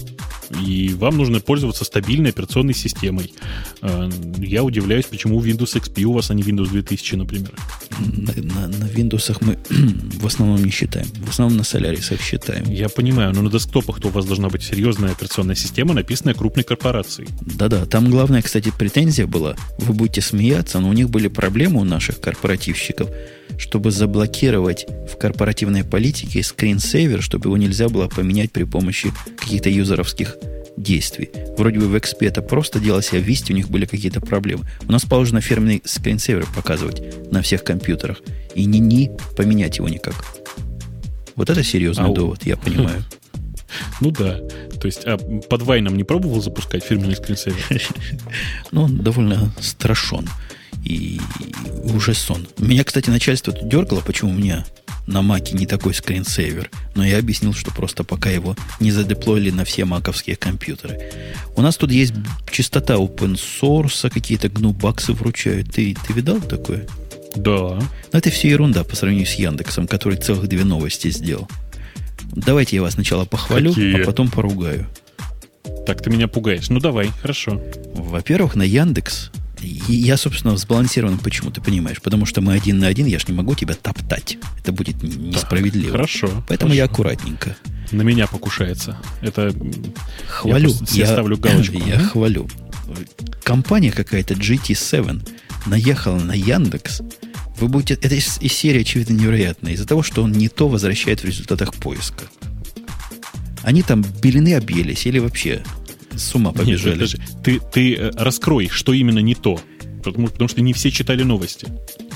и 0.50 0.94
вам 0.94 1.16
нужно 1.16 1.40
пользоваться 1.40 1.84
стабильной 1.84 2.30
операционной 2.30 2.74
системой. 2.74 3.32
А, 3.80 4.08
я 4.38 4.62
удивляюсь, 4.62 5.06
почему 5.06 5.40
Windows 5.40 5.76
XP 5.76 6.04
у 6.04 6.12
вас, 6.12 6.30
а 6.30 6.34
не 6.34 6.42
Windows 6.42 6.70
2000, 6.70 7.14
например. 7.16 7.52
На, 7.98 8.32
на, 8.34 8.68
на 8.68 8.84
Windows 8.84 9.36
мы 9.40 9.58
в 10.18 10.26
основном 10.26 10.62
не 10.64 10.70
считаем. 10.70 11.06
В 11.26 11.30
основном 11.30 11.58
на 11.58 11.62
Solaris 11.62 12.20
считаем. 12.22 12.64
Я 12.70 12.88
понимаю, 12.88 13.32
но 13.34 13.42
на 13.42 13.50
десктопах-то 13.50 14.08
у 14.08 14.10
вас 14.10 14.26
должна 14.26 14.48
быть 14.48 14.62
серьезная 14.62 15.12
операционная 15.12 15.56
система, 15.56 15.94
написанная 15.94 16.34
крупной 16.34 16.64
корпорацией. 16.64 17.28
Да-да, 17.40 17.86
там 17.86 18.10
главная, 18.10 18.42
кстати, 18.42 18.72
претензия 18.76 19.26
была, 19.26 19.56
вы 19.78 19.94
будете 19.94 20.20
смеяться, 20.20 20.80
но 20.80 20.88
у 20.88 20.92
них 20.92 21.10
были 21.10 21.28
проблемы 21.28 21.80
у 21.80 21.84
наших 21.84 22.20
корпоративщиков– 22.20 23.08
чтобы 23.58 23.90
заблокировать 23.90 24.86
в 25.10 25.16
корпоративной 25.16 25.84
политике 25.84 26.42
скринсейвер, 26.42 27.22
чтобы 27.22 27.48
его 27.48 27.56
нельзя 27.56 27.88
было 27.88 28.08
поменять 28.08 28.23
при 28.52 28.64
помощи 28.64 29.12
каких-то 29.36 29.68
юзеровских 29.68 30.36
действий. 30.76 31.30
Вроде 31.56 31.78
бы 31.78 31.86
в 31.86 31.94
XP 31.94 32.26
это 32.26 32.42
просто 32.42 32.80
делалось, 32.80 33.12
а 33.12 33.16
в 33.16 33.28
Vista 33.28 33.52
у 33.52 33.54
них 33.54 33.68
были 33.68 33.86
какие-то 33.86 34.20
проблемы. 34.20 34.64
У 34.88 34.92
нас 34.92 35.04
положено 35.04 35.40
фирменный 35.40 35.82
скринсейвер 35.84 36.46
показывать 36.54 37.30
на 37.30 37.42
всех 37.42 37.64
компьютерах. 37.64 38.20
И 38.54 38.64
ни-ни 38.64 39.10
поменять 39.36 39.78
его 39.78 39.88
никак. 39.88 40.14
Вот 41.36 41.50
это 41.50 41.62
серьезный 41.62 42.10
а 42.10 42.12
довод, 42.12 42.44
я 42.44 42.56
понимаю. 42.56 43.02
Ну 44.00 44.12
да. 44.12 44.38
То 44.80 44.86
есть, 44.86 45.00
а 45.04 45.18
под 45.18 45.62
Вайном 45.62 45.96
не 45.96 46.04
пробовал 46.04 46.40
запускать 46.40 46.84
фирменный 46.84 47.16
скринсейвер? 47.16 47.58
Ну, 48.70 48.82
он 48.82 48.98
довольно 48.98 49.52
страшен 49.60 50.28
и 50.84 51.20
уже 51.82 52.14
сон. 52.14 52.46
Меня, 52.58 52.84
кстати, 52.84 53.10
начальство 53.10 53.52
тут 53.52 53.68
дергало, 53.68 54.00
почему 54.00 54.30
у 54.30 54.34
меня 54.34 54.64
на 55.06 55.22
маке 55.22 55.56
не 55.56 55.66
такой 55.66 55.94
скринсейвер. 55.94 56.70
Но 56.94 57.04
я 57.04 57.18
объяснил, 57.18 57.52
что 57.52 57.70
просто 57.70 58.04
пока 58.04 58.30
его 58.30 58.56
не 58.80 58.90
задеплоили 58.90 59.50
на 59.50 59.64
все 59.64 59.84
маковские 59.84 60.36
компьютеры. 60.36 61.12
У 61.56 61.62
нас 61.62 61.76
тут 61.76 61.90
есть 61.90 62.14
частота 62.50 62.94
open 62.94 63.34
source, 63.34 64.10
какие-то 64.10 64.48
гну-баксы 64.48 65.12
вручают. 65.12 65.72
Ты, 65.72 65.96
ты 66.06 66.12
видал 66.12 66.40
такое? 66.40 66.86
Да. 67.36 67.78
Но 68.12 68.18
это 68.18 68.30
все 68.30 68.48
ерунда 68.48 68.84
по 68.84 68.96
сравнению 68.96 69.26
с 69.26 69.34
Яндексом, 69.34 69.86
который 69.86 70.18
целых 70.18 70.48
две 70.48 70.64
новости 70.64 71.10
сделал. 71.10 71.48
Давайте 72.34 72.76
я 72.76 72.82
вас 72.82 72.94
сначала 72.94 73.24
похвалю, 73.24 73.70
Какие? 73.70 74.02
а 74.02 74.06
потом 74.06 74.30
поругаю. 74.30 74.86
Так 75.86 76.02
ты 76.02 76.10
меня 76.10 76.28
пугаешь. 76.28 76.68
Ну 76.70 76.80
давай, 76.80 77.08
хорошо. 77.20 77.60
Во-первых, 77.94 78.54
на 78.54 78.62
Яндекс 78.62 79.30
я, 79.64 80.16
собственно, 80.16 80.56
сбалансирован, 80.56 81.18
почему 81.18 81.50
ты 81.50 81.60
понимаешь? 81.60 82.00
Потому 82.00 82.26
что 82.26 82.40
мы 82.40 82.54
один 82.54 82.78
на 82.78 82.86
один, 82.86 83.06
я 83.06 83.18
ж 83.18 83.28
не 83.28 83.34
могу 83.34 83.54
тебя 83.54 83.74
топтать. 83.74 84.38
Это 84.60 84.72
будет 84.72 85.02
несправедливо. 85.02 85.86
Так, 85.86 85.92
хорошо. 85.92 86.44
Поэтому 86.48 86.70
хорошо. 86.70 86.74
я 86.74 86.84
аккуратненько. 86.84 87.56
На 87.90 88.02
меня 88.02 88.26
покушается. 88.26 88.96
Это 89.20 89.54
хвалю. 90.26 90.70
Я, 90.92 91.04
я 91.04 91.06
ставлю 91.06 91.36
галочку. 91.38 91.76
Я 91.76 91.96
ага. 91.96 92.04
хвалю. 92.04 92.48
Компания 93.42 93.92
какая-то 93.92 94.34
GT7 94.34 95.28
наехала 95.66 96.18
на 96.18 96.32
Яндекс. 96.32 97.02
Вы 97.58 97.68
будете... 97.68 97.94
Это 97.94 98.14
из, 98.14 98.38
из 98.40 98.52
серии, 98.52 98.80
очевидно, 98.80 99.14
невероятная. 99.14 99.72
Из-за 99.72 99.86
того, 99.86 100.02
что 100.02 100.22
он 100.22 100.32
не 100.32 100.48
то 100.48 100.68
возвращает 100.68 101.20
в 101.20 101.24
результатах 101.24 101.74
поиска. 101.74 102.24
Они 103.62 103.82
там 103.82 104.04
белины 104.22 104.54
объелись 104.54 105.06
или 105.06 105.18
вообще 105.18 105.62
с 106.16 106.34
ума 106.34 106.52
побежали. 106.52 107.00
Нет, 107.00 107.16
ты, 107.42 107.60
ты 107.60 107.94
э, 107.94 108.10
раскрой, 108.16 108.68
что 108.68 108.92
именно 108.92 109.20
не 109.20 109.34
то. 109.34 109.60
Потому, 110.02 110.28
потому 110.28 110.48
что 110.48 110.60
не 110.60 110.72
все 110.72 110.90
читали 110.90 111.22
новости. 111.22 111.66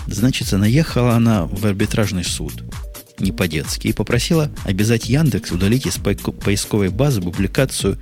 Значит, 0.06 0.52
наехала 0.52 1.14
она 1.14 1.46
в 1.46 1.64
арбитражный 1.66 2.24
суд. 2.24 2.64
Не 3.18 3.32
по-детски. 3.32 3.88
И 3.88 3.92
попросила 3.92 4.50
обязать 4.64 5.08
Яндекс 5.08 5.52
удалить 5.52 5.86
из 5.86 5.96
поисковой 5.96 6.90
базы 6.90 7.20
публикацию, 7.20 7.98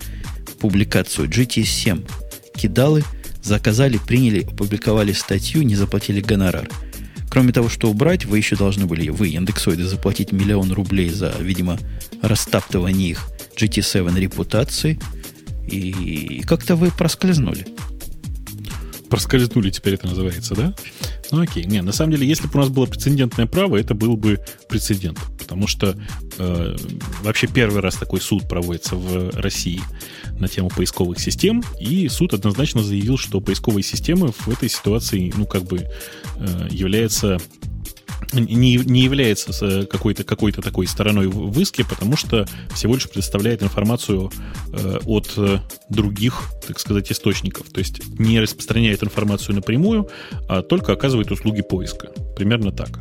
публикацию 0.60 1.28
GT7. 1.28 2.08
Кидалы, 2.54 3.04
заказали, 3.42 3.98
приняли, 3.98 4.42
опубликовали 4.44 5.12
статью, 5.12 5.62
не 5.62 5.76
заплатили 5.76 6.20
гонорар. 6.20 6.68
Кроме 7.30 7.52
того, 7.52 7.68
что 7.68 7.90
убрать, 7.90 8.24
вы 8.24 8.38
еще 8.38 8.56
должны 8.56 8.86
были, 8.86 9.08
вы, 9.08 9.30
индексоиды, 9.30 9.84
заплатить 9.84 10.32
миллион 10.32 10.72
рублей 10.72 11.10
за, 11.10 11.34
видимо, 11.40 11.78
растаптывание 12.22 13.10
их 13.10 13.28
GT7 13.56 14.18
репутации– 14.18 14.98
и 15.66 16.42
как-то 16.42 16.76
вы 16.76 16.90
проскользнули. 16.90 17.66
Проскользнули 19.08 19.70
теперь 19.70 19.94
это 19.94 20.08
называется, 20.08 20.54
да? 20.54 20.74
Ну 21.30 21.40
окей. 21.40 21.64
Не, 21.64 21.82
на 21.82 21.92
самом 21.92 22.12
деле, 22.12 22.26
если 22.26 22.46
бы 22.46 22.52
у 22.54 22.58
нас 22.58 22.68
было 22.68 22.86
прецедентное 22.86 23.46
право, 23.46 23.76
это 23.76 23.94
был 23.94 24.16
бы 24.16 24.40
прецедент. 24.68 25.18
Потому 25.38 25.66
что 25.66 25.96
э, 26.38 26.76
вообще 27.22 27.46
первый 27.46 27.80
раз 27.80 27.94
такой 27.94 28.20
суд 28.20 28.48
проводится 28.48 28.96
в 28.96 29.30
России 29.36 29.80
на 30.38 30.48
тему 30.48 30.70
поисковых 30.70 31.20
систем, 31.20 31.62
и 31.80 32.08
суд 32.08 32.34
однозначно 32.34 32.82
заявил, 32.82 33.16
что 33.16 33.40
поисковые 33.40 33.84
системы 33.84 34.32
в 34.32 34.48
этой 34.48 34.68
ситуации, 34.68 35.32
ну, 35.36 35.46
как 35.46 35.64
бы, 35.64 35.88
э, 36.38 36.68
являются 36.70 37.38
не, 38.32 38.76
не 38.76 39.02
является 39.02 39.86
какой-то 39.86 40.24
какой 40.24 40.52
такой 40.52 40.86
стороной 40.86 41.26
в 41.28 41.58
иске, 41.60 41.84
потому 41.84 42.16
что 42.16 42.46
всего 42.74 42.94
лишь 42.94 43.08
предоставляет 43.08 43.62
информацию 43.62 44.30
э, 44.72 44.98
от 45.04 45.32
э, 45.36 45.58
других, 45.88 46.50
так 46.66 46.78
сказать, 46.78 47.10
источников. 47.12 47.70
То 47.70 47.78
есть 47.78 48.18
не 48.18 48.40
распространяет 48.40 49.02
информацию 49.02 49.54
напрямую, 49.54 50.08
а 50.48 50.62
только 50.62 50.92
оказывает 50.92 51.30
услуги 51.30 51.62
поиска. 51.62 52.08
Примерно 52.36 52.72
так. 52.72 53.00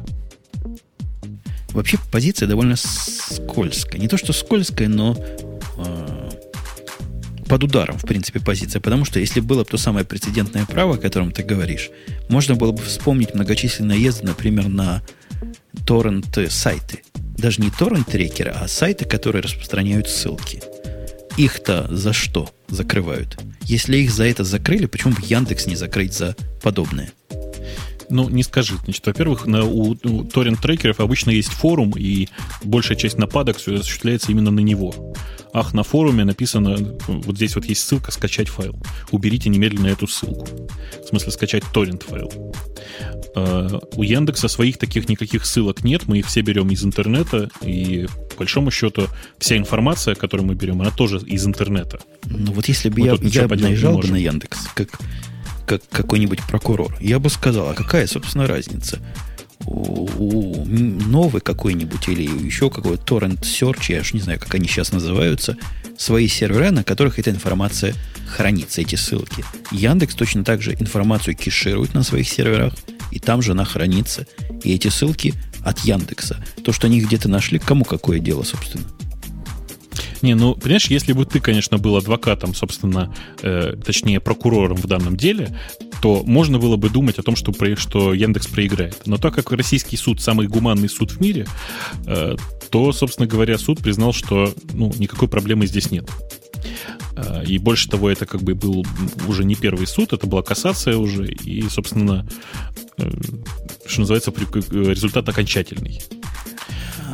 Вообще 1.70 1.98
позиция 2.12 2.48
довольно 2.48 2.76
скользкая. 2.78 4.00
Не 4.00 4.08
то, 4.08 4.18
что 4.18 4.32
скользкая, 4.32 4.88
но 4.88 5.18
э, 5.78 6.25
под 7.48 7.64
ударом, 7.64 7.98
в 7.98 8.04
принципе, 8.06 8.40
позиция. 8.40 8.80
Потому 8.80 9.06
что 9.06 9.20
если 9.20 9.40
было 9.40 9.64
бы 9.64 9.70
то 9.70 9.78
самое 9.78 10.06
прецедентное 10.06 10.66
право, 10.66 10.96
о 10.96 10.98
котором 10.98 11.32
ты 11.32 11.44
говоришь, 11.44 11.90
можно 12.30 12.56
было 12.56 12.72
бы 12.72 12.82
вспомнить 12.82 13.34
многочисленные 13.34 13.98
наезды, 13.98 14.26
например, 14.26 14.68
на 14.68 15.04
торрент-сайты. 15.86 17.04
Даже 17.38 17.62
не 17.62 17.70
торрент-трекеры, 17.70 18.52
а 18.52 18.68
сайты, 18.68 19.06
которые 19.06 19.42
распространяют 19.42 20.10
ссылки. 20.10 20.62
Их-то 21.38 21.88
за 21.90 22.14
что 22.14 22.50
закрывают? 22.70 23.38
Если 23.62 23.98
их 23.98 24.12
за 24.12 24.26
это 24.26 24.44
закрыли, 24.44 24.86
почему 24.86 25.14
бы 25.14 25.22
Яндекс 25.22 25.66
не 25.66 25.76
закрыть 25.76 26.14
за 26.14 26.36
подобное? 26.62 27.12
Ну, 28.10 28.30
не 28.30 28.44
скажи. 28.44 28.76
Значит, 28.84 29.06
во-первых, 29.06 29.46
на, 29.46 29.64
у, 29.66 29.98
у 30.04 30.24
торрент-трекеров 30.24 31.00
обычно 31.00 31.32
есть 31.32 31.50
форум, 31.50 31.94
и 31.98 32.28
большая 32.64 32.98
часть 32.98 33.18
нападок 33.18 33.58
осуществляется 33.58 34.32
именно 34.32 34.52
на 34.52 34.60
него. 34.60 35.14
Ах, 35.54 35.74
на 35.74 35.84
форуме 35.84 36.26
написано, 36.26 36.78
вот 37.08 37.38
здесь 37.38 37.56
вот 37.56 37.66
есть 37.66 37.82
ссылка 37.82 38.12
«Скачать 38.12 38.50
файл». 38.50 38.78
Уберите 39.12 39.50
немедленно 39.50 39.88
эту 39.88 40.06
ссылку. 40.06 40.48
В 41.02 41.08
смысле, 41.08 41.32
скачать 41.32 41.64
торрент-файл. 41.74 42.54
Uh, 43.36 43.84
у 43.96 44.04
Яндекса 44.04 44.48
своих 44.48 44.78
таких 44.78 45.10
никаких 45.10 45.46
ссылок 45.46 45.84
нет, 45.84 46.08
мы 46.08 46.20
их 46.20 46.28
все 46.28 46.40
берем 46.40 46.70
из 46.70 46.86
интернета, 46.86 47.50
и 47.62 48.08
по 48.30 48.40
большому 48.40 48.72
счету 48.72 49.08
вся 49.40 49.58
информация, 49.58 50.16
которую 50.16 50.48
мы 50.48 50.56
берем, 50.56 50.80
она 50.80 50.92
тоже 50.92 51.18
из 51.18 51.46
интернета. 51.46 52.00
Ну 52.26 52.54
вот 52.54 52.68
если 52.70 52.88
бы 52.88 53.02
мы 53.02 53.08
я, 53.08 53.42
я 53.42 53.48
наезжал 53.48 53.98
бы 53.98 54.08
на 54.08 54.16
Яндекс, 54.16 54.68
как 54.74 55.00
как 55.66 55.82
какой-нибудь 55.90 56.44
прокурор, 56.48 56.96
я 57.00 57.20
бы 57.20 57.30
сказал, 57.30 57.70
а 57.70 57.74
какая, 57.74 58.08
собственно, 58.08 58.48
разница? 58.48 59.00
У, 59.66 60.08
у 60.18 60.66
новый 60.66 61.42
какой-нибудь 61.42 62.08
или 62.10 62.24
еще 62.24 62.70
какой-то 62.70 63.04
торрент 63.04 63.42
search, 63.42 63.86
я 63.90 64.02
уж 64.02 64.14
не 64.14 64.20
знаю, 64.20 64.40
как 64.40 64.54
они 64.56 64.68
сейчас 64.68 64.92
называются, 64.92 65.58
свои 65.98 66.28
сервера, 66.28 66.72
на 66.72 66.84
которых 66.84 67.20
эта 67.20 67.32
информация 67.32 67.96
хранится, 68.28 68.82
эти 68.82 68.96
ссылки. 68.96 69.46
Яндекс 69.72 70.16
точно 70.16 70.44
так 70.44 70.62
же 70.62 70.74
информацию 70.74 71.36
кеширует 71.36 71.94
на 71.94 72.04
своих 72.04 72.28
серверах, 72.28 72.74
и 73.12 73.20
там 73.20 73.42
же 73.42 73.54
она 73.54 73.66
хранится. 73.66 74.28
И 74.64 74.74
эти 74.74 74.90
ссылки 74.90 75.34
от 75.64 75.80
Яндекса. 75.80 76.44
То, 76.64 76.72
что 76.72 76.88
они 76.88 77.00
где-то 77.02 77.30
нашли, 77.30 77.60
кому 77.60 77.86
какое 77.86 78.20
дело, 78.20 78.44
собственно? 78.44 78.84
Не, 80.22 80.36
ну, 80.36 80.56
понимаешь, 80.56 80.88
если 80.88 81.14
бы 81.14 81.26
ты, 81.26 81.40
конечно, 81.40 81.78
был 81.78 81.98
адвокатом, 81.98 82.54
собственно, 82.54 83.14
э, 83.42 83.76
точнее, 83.84 84.20
прокурором 84.20 84.78
в 84.78 84.88
данном 84.88 85.18
деле, 85.18 85.58
то 86.02 86.24
можно 86.26 86.60
было 86.60 86.78
бы 86.78 86.90
думать 86.90 87.20
о 87.20 87.24
том, 87.24 87.36
что, 87.36 87.52
что 87.76 88.14
Яндекс 88.14 88.48
проиграет. 88.48 89.02
Но 89.06 89.18
так 89.18 89.36
как 89.36 89.52
российский 89.52 89.98
суд 89.98 90.22
самый 90.22 90.48
гуманный 90.48 90.90
суд 90.90 91.12
в 91.12 91.22
мире, 91.22 91.48
э, 92.06 92.36
то, 92.70 92.92
собственно 92.92 93.28
говоря, 93.28 93.58
суд 93.58 93.80
признал, 93.80 94.14
что 94.14 94.54
ну, 94.74 94.94
никакой 94.98 95.28
проблемы 95.28 95.68
здесь 95.68 95.92
нет. 95.92 96.10
Э, 97.16 97.44
и 97.46 97.58
больше 97.58 97.90
того, 97.90 98.10
это 98.10 98.26
как 98.26 98.42
бы 98.42 98.56
был 98.56 98.86
уже 99.28 99.44
не 99.44 99.56
первый 99.56 99.88
суд, 99.88 100.14
это 100.14 100.28
была 100.28 100.42
кассация 100.42 100.98
уже, 100.98 101.28
и, 101.28 101.68
собственно, 101.70 102.28
э, 102.98 103.10
что 103.86 104.02
называется, 104.02 104.32
результат 104.32 105.28
окончательный. 105.30 106.02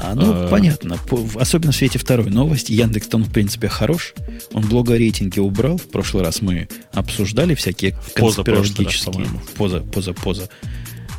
А, 0.01 0.15
ну, 0.15 0.31
а... 0.33 0.47
понятно. 0.49 0.97
Особенно 1.35 1.71
в 1.71 1.75
свете 1.75 1.99
второй 1.99 2.29
новости. 2.29 2.71
Яндекс, 2.71 3.07
он, 3.13 3.23
в 3.23 3.31
принципе, 3.31 3.67
хорош. 3.67 4.13
Он 4.51 4.67
блогорейтинги 4.67 5.39
убрал. 5.39 5.77
В 5.77 5.89
прошлый 5.89 6.23
раз 6.23 6.41
мы 6.41 6.67
обсуждали 6.93 7.53
всякие 7.53 7.95
конспирологические... 8.15 9.27
Поза, 9.55 9.81
поза, 9.81 10.13
поза. 10.13 10.49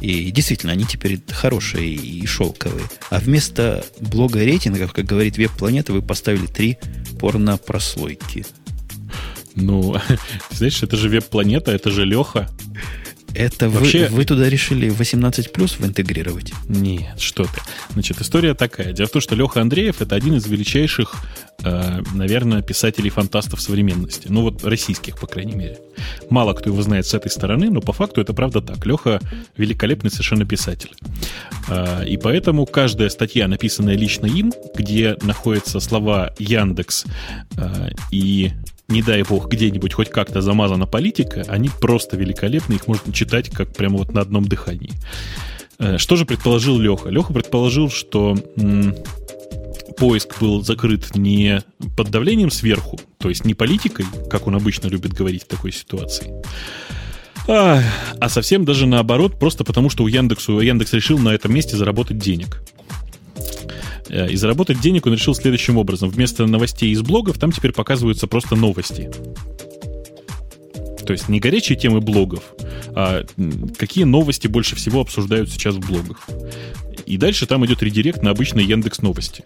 И 0.01 0.33
действительно, 0.33 0.73
они 0.73 0.85
теперь 0.85 1.21
хорошие 1.31 1.95
и 1.95 2.27
шелковые. 2.27 2.85
А 3.11 3.21
вместо 3.21 3.85
блога 4.01 4.41
рейтингов, 4.41 4.93
как 4.93 5.05
говорит 5.05 5.37
веб-планета, 5.37 5.93
вы 5.93 6.03
поставили 6.03 6.47
три 6.47 6.79
порно-прослойки. 7.21 8.45
Ну, 9.55 9.97
знаешь, 10.51 10.83
это 10.83 10.97
же 10.97 11.09
веб-планета, 11.09 11.71
это 11.71 11.93
же 11.93 12.05
Леха. 12.05 12.51
Это 13.35 13.69
Вообще... 13.69 14.09
вы, 14.09 14.17
вы 14.17 14.25
туда 14.25 14.49
решили 14.49 14.89
18 14.89 15.53
плюс 15.53 15.77
интегрировать? 15.81 16.53
Нет, 16.69 17.19
что 17.21 17.45
ты. 17.45 17.61
Значит, 17.93 18.21
история 18.21 18.55
такая. 18.55 18.93
Дело 18.93 19.09
в 19.09 19.13
том, 19.13 19.23
что 19.23 19.35
Леха 19.35 19.61
Андреев 19.61 20.01
это 20.01 20.15
один 20.15 20.37
из 20.37 20.47
величайших, 20.47 21.15
э, 21.65 22.03
наверное, 22.15 22.63
писателей-фантастов 22.63 23.61
современности. 23.61 24.27
Ну, 24.29 24.43
вот 24.43 24.65
российских, 24.65 25.19
по 25.19 25.27
крайней 25.27 25.55
мере. 25.55 25.79
Мало 26.31 26.53
кто 26.55 26.71
его 26.71 26.83
знает 26.83 27.07
с 27.07 27.15
этой 27.15 27.31
стороны, 27.31 27.71
но 27.71 27.81
по 27.81 27.93
факту 27.93 28.21
это 28.21 28.35
правда 28.35 28.61
так. 28.61 28.85
Леха 28.85 29.21
великолепный 29.57 30.11
совершенно 30.11 30.45
писатель. 30.45 30.91
Э, 31.69 32.07
и 32.07 32.17
поэтому 32.17 32.67
каждая 32.67 33.09
статья, 33.09 33.49
написанная 33.49 33.97
лично 33.97 34.27
им, 34.27 34.53
где 34.75 35.17
находятся 35.23 35.81
слова 35.81 36.35
Яндекс 36.39 37.05
э, 37.57 37.91
и 38.11 38.53
не 38.93 39.03
дай 39.03 39.23
бог, 39.23 39.49
где-нибудь 39.49 39.95
хоть 39.95 40.11
как-то 40.11 40.41
замазана 40.41 40.87
политика, 40.87 41.45
они 41.49 41.71
просто 41.81 42.17
великолепны, 42.17 42.75
их 42.75 42.87
можно 42.87 43.13
читать 43.13 43.51
как 43.51 43.73
прямо 43.73 43.99
вот 43.99 44.13
на 44.13 44.21
одном 44.21 44.45
дыхании. 44.45 44.93
Э, 45.79 45.99
что 45.99 46.17
же 46.17 46.25
предположил 46.25 46.79
Леха? 46.79 47.09
Леха 47.09 47.33
предположил, 47.33 47.91
что 47.91 48.37
м- 48.57 48.95
поиск 49.97 50.41
был 50.41 50.63
закрыт 50.63 51.17
не 51.17 51.63
под 51.97 52.11
давлением 52.11 52.51
сверху, 52.51 53.01
то 53.19 53.29
есть 53.29 53.45
не 53.45 53.55
политикой, 53.55 54.07
как 54.31 54.47
он 54.47 54.55
обычно 54.55 54.89
любит 54.89 55.13
говорить 55.13 55.45
в 55.45 55.47
такой 55.47 55.73
ситуации, 55.73 56.33
а, 57.49 57.83
а 58.21 58.29
совсем 58.29 58.65
даже 58.65 58.87
наоборот, 58.87 59.39
просто 59.39 59.65
потому 59.65 59.91
что 59.91 60.05
у 60.05 60.07
Яндексу, 60.07 60.61
Яндекс 60.61 60.93
решил 60.93 61.19
на 61.19 61.31
этом 61.31 61.53
месте 61.53 61.77
заработать 61.77 62.19
денег. 62.19 62.63
Э, 64.13 64.31
и 64.31 64.37
заработать 64.37 64.81
денег 64.81 65.07
он 65.07 65.15
решил 65.15 65.35
следующим 65.35 65.79
образом. 65.79 66.11
Вместо 66.11 66.47
новостей 66.47 66.91
из 66.91 67.01
блогов 67.03 67.39
там 67.39 67.51
теперь 67.51 67.73
показываются 67.73 68.27
просто 68.27 68.55
новости. 68.55 69.11
То 71.05 71.13
есть 71.13 71.29
не 71.29 71.41
горячие 71.41 71.77
темы 71.77 72.01
блогов, 72.01 72.45
а 72.95 73.25
какие 73.77 74.05
новости 74.05 74.47
больше 74.47 74.77
всего 74.77 75.01
обсуждают 75.01 75.51
сейчас 75.51 75.75
в 75.75 75.81
блогах. 75.81 76.29
И 77.07 77.17
дальше 77.17 77.47
там 77.47 77.67
идет 77.67 77.83
редирект 77.83 78.23
на 78.23 78.31
обычные 78.31 78.67
Яндекс 78.67 79.03
новости. 79.03 79.45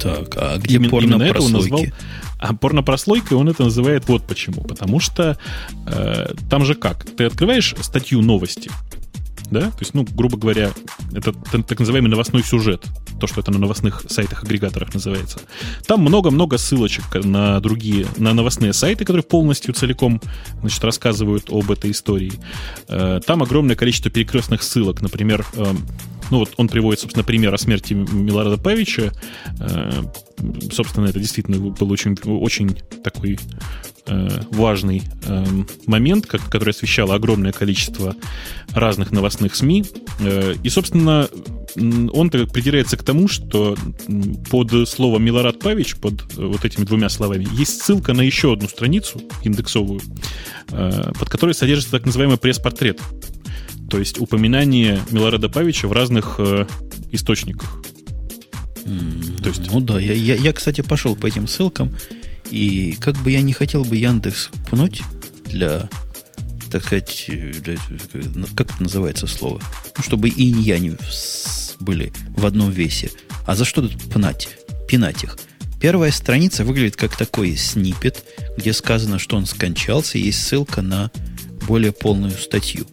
Так, 0.00 0.34
а 0.36 0.56
где 0.56 0.76
именно, 0.76 0.96
именно 0.96 1.22
это 1.22 1.42
он 1.42 1.52
назвал. 1.52 1.82
А 2.38 2.54
порнопрослойкой 2.54 3.36
он 3.36 3.48
это 3.48 3.64
называет 3.64 4.08
вот 4.08 4.26
почему. 4.26 4.62
Потому 4.62 5.00
что 5.00 5.38
э, 5.86 6.34
там 6.50 6.64
же 6.64 6.74
как? 6.74 7.04
Ты 7.04 7.24
открываешь 7.24 7.74
статью 7.80 8.22
новости, 8.22 8.70
да, 9.50 9.70
то 9.70 9.78
есть, 9.80 9.94
ну, 9.94 10.04
грубо 10.04 10.36
говоря, 10.36 10.72
это 11.12 11.32
так 11.62 11.78
называемый 11.78 12.10
новостной 12.10 12.42
сюжет, 12.42 12.84
то, 13.20 13.26
что 13.26 13.40
это 13.40 13.50
на 13.50 13.58
новостных 13.58 14.04
сайтах-агрегаторах 14.08 14.92
называется. 14.92 15.40
Там 15.86 16.00
много-много 16.00 16.58
ссылочек 16.58 17.04
на 17.24 17.60
другие, 17.60 18.06
на 18.16 18.34
новостные 18.34 18.72
сайты, 18.72 19.04
которые 19.04 19.22
полностью 19.22 19.74
целиком, 19.74 20.20
значит, 20.60 20.82
рассказывают 20.84 21.50
об 21.50 21.70
этой 21.70 21.90
истории. 21.90 22.32
Э, 22.88 23.20
там 23.24 23.42
огромное 23.42 23.76
количество 23.76 24.10
перекрестных 24.10 24.62
ссылок, 24.62 25.00
например, 25.00 25.46
э, 25.54 25.64
ну 26.30 26.38
вот 26.38 26.52
он 26.56 26.68
приводит, 26.68 27.00
собственно, 27.00 27.24
пример 27.24 27.54
о 27.54 27.58
смерти 27.58 27.94
Милорада 27.94 28.58
Павича. 28.58 29.12
Э, 29.60 30.02
собственно, 30.72 31.06
это 31.06 31.18
действительно 31.18 31.58
был 31.58 31.90
очень, 31.90 32.16
очень 32.24 32.76
такой 33.02 33.38
э, 34.06 34.28
важный 34.50 35.02
э, 35.24 35.44
момент, 35.86 36.26
который 36.26 36.70
освещал 36.70 37.12
огромное 37.12 37.52
количество 37.52 38.16
разных 38.70 39.12
новостных 39.12 39.54
СМИ. 39.54 39.84
И, 40.62 40.68
собственно, 40.68 41.28
он 41.76 42.30
придирается 42.30 42.96
к 42.96 43.02
тому, 43.02 43.28
что 43.28 43.76
под 44.50 44.88
словом 44.88 45.24
Милорад 45.24 45.60
Павич, 45.60 45.96
под 45.96 46.34
вот 46.34 46.64
этими 46.64 46.84
двумя 46.84 47.08
словами, 47.08 47.46
есть 47.52 47.82
ссылка 47.82 48.12
на 48.12 48.22
еще 48.22 48.52
одну 48.52 48.68
страницу 48.68 49.20
индексовую, 49.42 50.00
под 50.68 51.28
которой 51.28 51.54
содержится 51.54 51.92
так 51.92 52.06
называемый 52.06 52.38
пресс-портрет 52.38 53.00
то 53.90 53.98
есть 53.98 54.18
упоминание 54.20 55.00
Милорада 55.10 55.48
Павича 55.48 55.88
в 55.88 55.92
разных 55.92 56.36
э, 56.38 56.66
источниках. 57.12 57.82
Mm, 58.84 59.42
То 59.42 59.48
есть... 59.48 59.70
Ну 59.70 59.80
да, 59.80 60.00
я, 60.00 60.12
я, 60.12 60.34
я, 60.34 60.52
кстати, 60.52 60.80
пошел 60.80 61.16
по 61.16 61.26
этим 61.26 61.46
ссылкам, 61.46 61.94
и 62.50 62.96
как 63.00 63.16
бы 63.18 63.30
я 63.30 63.42
не 63.42 63.52
хотел 63.52 63.84
бы 63.84 63.96
Яндекс 63.96 64.50
пнуть 64.70 65.02
для, 65.46 65.88
так 66.70 66.84
сказать, 66.84 67.24
для, 67.28 67.76
как 68.56 68.72
это 68.72 68.82
называется 68.82 69.26
слово? 69.26 69.60
Ну, 69.96 70.02
чтобы 70.02 70.28
и 70.28 70.44
я 70.44 70.78
не 70.78 70.96
были 71.80 72.12
в 72.36 72.46
одном 72.46 72.70
весе. 72.70 73.10
А 73.46 73.54
за 73.54 73.64
что 73.64 73.82
тут 73.82 74.02
пнать? 74.10 74.48
Пинать 74.88 75.22
их. 75.24 75.38
Первая 75.80 76.10
страница 76.10 76.64
выглядит 76.64 76.96
как 76.96 77.16
такой 77.16 77.54
снипет, 77.56 78.24
где 78.56 78.72
сказано, 78.72 79.18
что 79.18 79.36
он 79.36 79.46
скончался, 79.46 80.18
есть 80.18 80.42
ссылка 80.42 80.82
на 80.82 81.10
более 81.68 81.92
полную 81.92 82.32
статью. 82.32 82.86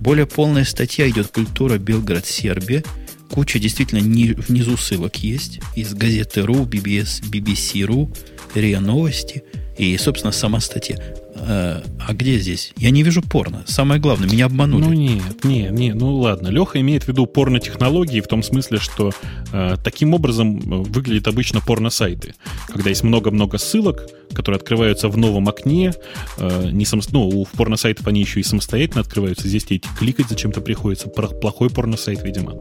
Более 0.00 0.26
полная 0.26 0.64
статья 0.64 1.08
идет 1.08 1.28
«Культура 1.28 1.76
Белград, 1.78 2.24
Сербия». 2.24 2.84
куча 3.30 3.58
действительно 3.58 4.00
ни, 4.00 4.32
внизу 4.32 4.76
ссылок 4.76 5.16
есть. 5.16 5.60
Из 5.76 5.92
газеты.ру, 5.92 6.64
BBS, 6.64 7.22
BBC.ru, 7.30 8.16
РИА 8.54 8.80
Новости 8.80 9.42
и, 9.76 9.96
собственно, 9.98 10.32
сама 10.32 10.60
статья. 10.60 10.96
А, 11.40 11.82
а 12.06 12.14
где 12.14 12.38
здесь? 12.38 12.72
Я 12.76 12.90
не 12.90 13.02
вижу 13.02 13.22
порно. 13.22 13.62
Самое 13.66 14.00
главное, 14.00 14.28
меня 14.28 14.46
обманули. 14.46 14.84
Ну 14.84 14.92
нет, 14.92 15.44
нет, 15.44 15.72
нет, 15.72 15.94
ну 15.94 16.16
ладно. 16.16 16.48
Леха 16.48 16.80
имеет 16.80 17.04
в 17.04 17.08
виду 17.08 17.26
порно-технологии 17.26 18.20
в 18.20 18.26
том 18.26 18.42
смысле, 18.42 18.78
что 18.78 19.12
э, 19.52 19.76
таким 19.82 20.14
образом 20.14 20.58
э, 20.58 20.62
выглядят 20.88 21.28
обычно 21.28 21.60
порно-сайты. 21.60 22.34
Когда 22.68 22.90
есть 22.90 23.02
много-много 23.02 23.58
ссылок, 23.58 24.06
которые 24.34 24.58
открываются 24.58 25.08
в 25.08 25.16
новом 25.16 25.48
окне. 25.48 25.92
Э, 26.38 26.70
не 26.70 26.84
сам, 26.84 27.00
ну, 27.12 27.28
у 27.28 27.44
порно-сайтов 27.44 28.06
они 28.06 28.20
еще 28.20 28.40
и 28.40 28.42
самостоятельно 28.42 29.00
открываются. 29.00 29.48
Здесь 29.48 29.64
тебе 29.64 29.80
кликать 29.98 30.28
зачем-то 30.28 30.60
приходится. 30.60 31.08
Плохой 31.08 31.70
порно-сайт, 31.70 32.22
видимо. 32.22 32.58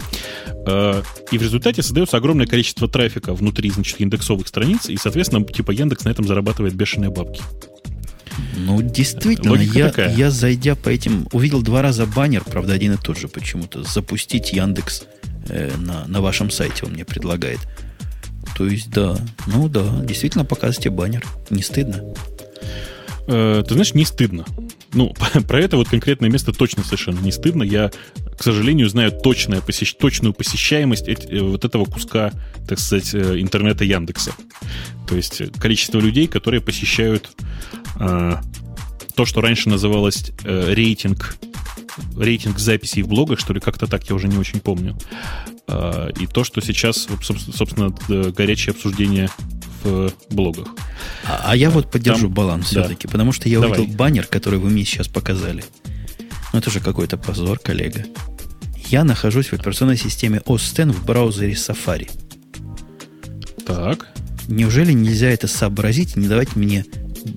Э, 0.68 1.02
и 1.32 1.38
в 1.38 1.42
результате 1.42 1.82
создается 1.82 2.18
огромное 2.18 2.48
количество 2.48 2.88
трафика 2.88 3.34
внутри, 3.34 3.70
значит, 3.70 4.00
индексовых 4.00 4.48
страниц, 4.48 4.90
и, 4.90 4.98
соответственно, 4.98 5.46
типа 5.46 5.72
Яндекс 5.72 6.06
на 6.06 6.10
этом 6.10 6.26
зарабатывает 6.28 6.74
бешеные 6.74 7.10
бабки. 7.10 7.42
Ну, 8.56 8.82
действительно, 8.82 9.56
я, 9.56 9.92
я, 10.10 10.32
зайдя 10.32 10.76
по 10.76 10.90
этим, 10.90 11.28
увидел 11.32 11.62
два 11.62 11.82
раза 11.82 12.06
баннер, 12.06 12.44
правда, 12.44 12.74
один 12.74 12.94
и 12.94 12.98
тот 12.98 13.18
же 13.18 13.28
почему-то. 13.28 13.84
Запустить 13.84 14.54
Яндекс 14.54 15.04
э, 15.50 15.72
на, 15.78 16.06
на 16.08 16.22
вашем 16.22 16.50
сайте 16.50 16.86
он 16.86 16.94
мне 16.94 17.06
предлагает. 17.06 17.60
То 18.58 18.68
есть, 18.68 18.90
да, 18.90 19.18
ну 19.46 19.70
да, 19.70 20.02
действительно 20.04 20.46
показывайте 20.46 20.90
баннер. 20.90 21.24
Не 21.50 21.62
стыдно? 21.62 22.04
Э, 23.28 23.64
ты 23.68 23.74
знаешь, 23.74 23.94
не 23.94 24.06
стыдно. 24.06 24.46
Ну, 24.94 25.14
про 25.48 25.60
это 25.60 25.78
вот 25.78 25.90
конкретное 25.90 26.30
место 26.30 26.54
точно 26.54 26.84
совершенно 26.84 27.20
не 27.20 27.32
стыдно. 27.32 27.64
Я, 27.64 27.92
к 28.38 28.44
сожалению, 28.44 28.90
знаю 28.90 29.12
точное, 29.12 29.62
посещ... 29.62 29.94
точную 29.94 30.34
посещаемость 30.34 31.08
эти, 31.08 31.28
э, 31.28 31.42
вот 31.42 31.66
этого 31.66 31.86
куска, 31.86 32.32
так 32.68 32.80
сказать, 32.80 33.14
э, 33.14 33.40
интернета 33.40 33.84
Яндекса. 33.84 34.32
То 35.08 35.16
есть 35.16 35.42
количество 35.60 36.00
людей, 36.00 36.28
которые 36.28 36.62
посещают 36.62 37.30
э, 38.00 38.36
то, 39.16 39.26
что 39.26 39.42
раньше 39.42 39.70
называлось 39.70 40.32
э, 40.44 40.74
рейтинг 40.74 41.38
рейтинг 42.16 42.60
записей 42.60 43.02
в 43.02 43.08
блогах, 43.08 43.40
что 43.40 43.54
ли, 43.54 43.60
как-то 43.60 43.88
так, 43.88 44.08
я 44.10 44.16
уже 44.16 44.28
не 44.28 44.38
очень 44.38 44.60
помню. 44.60 44.96
Э, 45.68 46.10
и 46.20 46.28
то, 46.28 46.44
что 46.44 46.62
сейчас, 46.62 47.08
собственно, 47.54 47.90
горячее 48.32 48.74
обсуждение 48.74 49.30
в 49.84 50.12
блогах. 50.30 50.68
А, 51.26 51.46
а 51.48 51.56
я 51.56 51.70
вот 51.70 51.92
поддержу 51.92 52.28
Там, 52.28 52.34
баланс 52.34 52.72
да. 52.72 52.82
все-таки, 52.82 53.08
потому 53.08 53.32
что 53.32 53.50
я 53.50 53.60
Давай. 53.60 53.80
увидел 53.80 53.96
баннер, 53.96 54.26
который 54.26 54.60
вы 54.60 54.70
мне 54.70 54.86
сейчас 54.86 55.08
показали. 55.08 55.64
Ну, 56.54 56.60
это 56.60 56.70
же 56.72 56.80
какой-то 56.80 57.18
позор, 57.18 57.60
коллега. 57.60 58.06
Я 58.90 59.04
нахожусь 59.04 59.48
в 59.48 59.54
операционной 59.54 59.98
системе 59.98 60.42
OS 60.46 60.88
X 60.88 60.96
в 60.96 61.06
браузере 61.06 61.54
Safari. 61.54 62.10
Так. 63.66 64.08
Неужели 64.48 64.94
нельзя 64.94 65.30
это 65.30 65.48
сообразить 65.48 66.16
и 66.16 66.20
не 66.20 66.28
давать 66.28 66.56
мне 66.56 66.86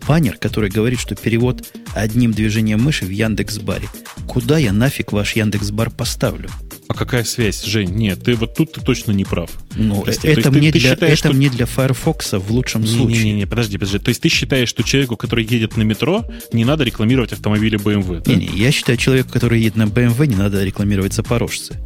баннер, 0.07 0.37
который 0.37 0.71
говорит, 0.71 1.01
что 1.01 1.15
перевод 1.15 1.67
одним 1.95 2.33
движением 2.33 2.83
мыши 2.83 3.05
в 3.05 3.11
Яндекс.Баре? 3.11 3.89
Куда 4.27 4.59
я 4.59 4.73
нафиг 4.73 5.13
ваш 5.13 5.37
Яндекс.Бар 5.37 5.91
поставлю? 5.91 6.49
А 6.89 6.95
какая 6.95 7.23
связь, 7.23 7.63
Жень? 7.63 7.91
Нет, 7.91 8.25
ты 8.25 8.35
вот 8.35 8.57
тут 8.57 8.73
ты 8.73 8.81
точно 8.81 9.13
не 9.13 9.25
прав. 9.25 9.51
Ну, 9.77 10.03
Прости, 10.03 10.27
это, 10.27 10.51
мне, 10.51 10.73
ты, 10.73 10.81
для, 10.81 10.91
ты 10.91 10.95
считаешь, 10.97 11.19
это 11.21 11.29
что... 11.29 11.37
мне 11.37 11.49
для 11.49 11.67
Firefox 11.67 12.33
в 12.33 12.51
лучшем 12.51 12.81
не, 12.81 12.89
случае. 12.89 13.25
Не-не-не, 13.25 13.47
подожди, 13.47 13.79
подожди. 13.79 14.01
То 14.01 14.09
есть 14.09 14.21
ты 14.21 14.29
считаешь, 14.29 14.69
что 14.69 14.83
человеку, 14.83 15.17
который 15.17 15.45
едет 15.45 15.77
на 15.77 15.83
метро, 15.83 16.25
не 16.53 16.65
надо 16.65 16.83
рекламировать 16.83 17.33
автомобили 17.33 17.79
BMW? 17.79 18.25
Не-не, 18.27 18.47
да? 18.49 18.53
я 18.55 18.73
считаю, 18.73 18.99
человеку, 18.99 19.31
который 19.33 19.61
едет 19.61 19.77
на 19.77 19.85
BMW, 19.85 20.27
не 20.27 20.35
надо 20.35 20.65
рекламировать 20.65 21.13
запорожцы. 21.13 21.77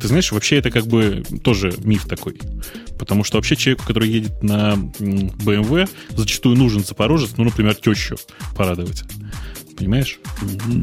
Ты 0.00 0.06
знаешь, 0.06 0.30
вообще 0.30 0.58
это 0.58 0.70
как 0.70 0.86
бы 0.86 1.24
тоже 1.42 1.74
миф 1.82 2.06
такой. 2.06 2.38
Потому 3.00 3.24
что 3.24 3.38
вообще 3.38 3.56
человеку, 3.56 3.86
который 3.86 4.10
едет 4.10 4.42
на 4.42 4.74
BMW, 4.74 5.88
зачастую 6.10 6.54
нужен 6.56 6.84
запорожец, 6.84 7.30
ну, 7.38 7.44
например, 7.44 7.74
тещу 7.74 8.18
порадовать. 8.54 9.04
Понимаешь? 9.78 10.18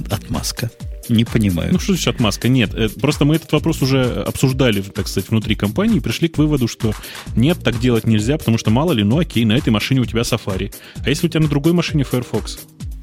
Отмазка. 0.09 0.71
Не 1.09 1.25
понимаю. 1.25 1.71
Ну, 1.71 1.77
что 1.77 1.93
значит 1.93 2.07
отмазка? 2.07 2.47
Нет. 2.47 2.73
Э, 2.73 2.89
просто 2.89 3.23
мы 3.23 3.35
этот 3.35 3.51
вопрос 3.51 3.83
уже 3.83 4.23
обсуждали, 4.23 4.81
так 4.81 5.07
сказать, 5.07 5.29
внутри 5.29 5.55
компании 5.55 5.97
и 5.97 5.99
пришли 5.99 6.27
к 6.27 6.39
выводу, 6.39 6.67
что 6.67 6.91
нет, 7.35 7.59
так 7.63 7.79
делать 7.79 8.07
нельзя, 8.07 8.39
потому 8.39 8.57
что 8.57 8.71
мало 8.71 8.93
ли, 8.93 9.03
ну 9.03 9.19
окей, 9.19 9.45
на 9.45 9.53
этой 9.53 9.69
машине 9.69 10.01
у 10.01 10.05
тебя 10.05 10.21
Safari. 10.21 10.73
А 11.05 11.09
если 11.09 11.27
у 11.27 11.29
тебя 11.29 11.41
на 11.41 11.47
другой 11.47 11.73
машине 11.73 12.03
Firefox? 12.03 12.57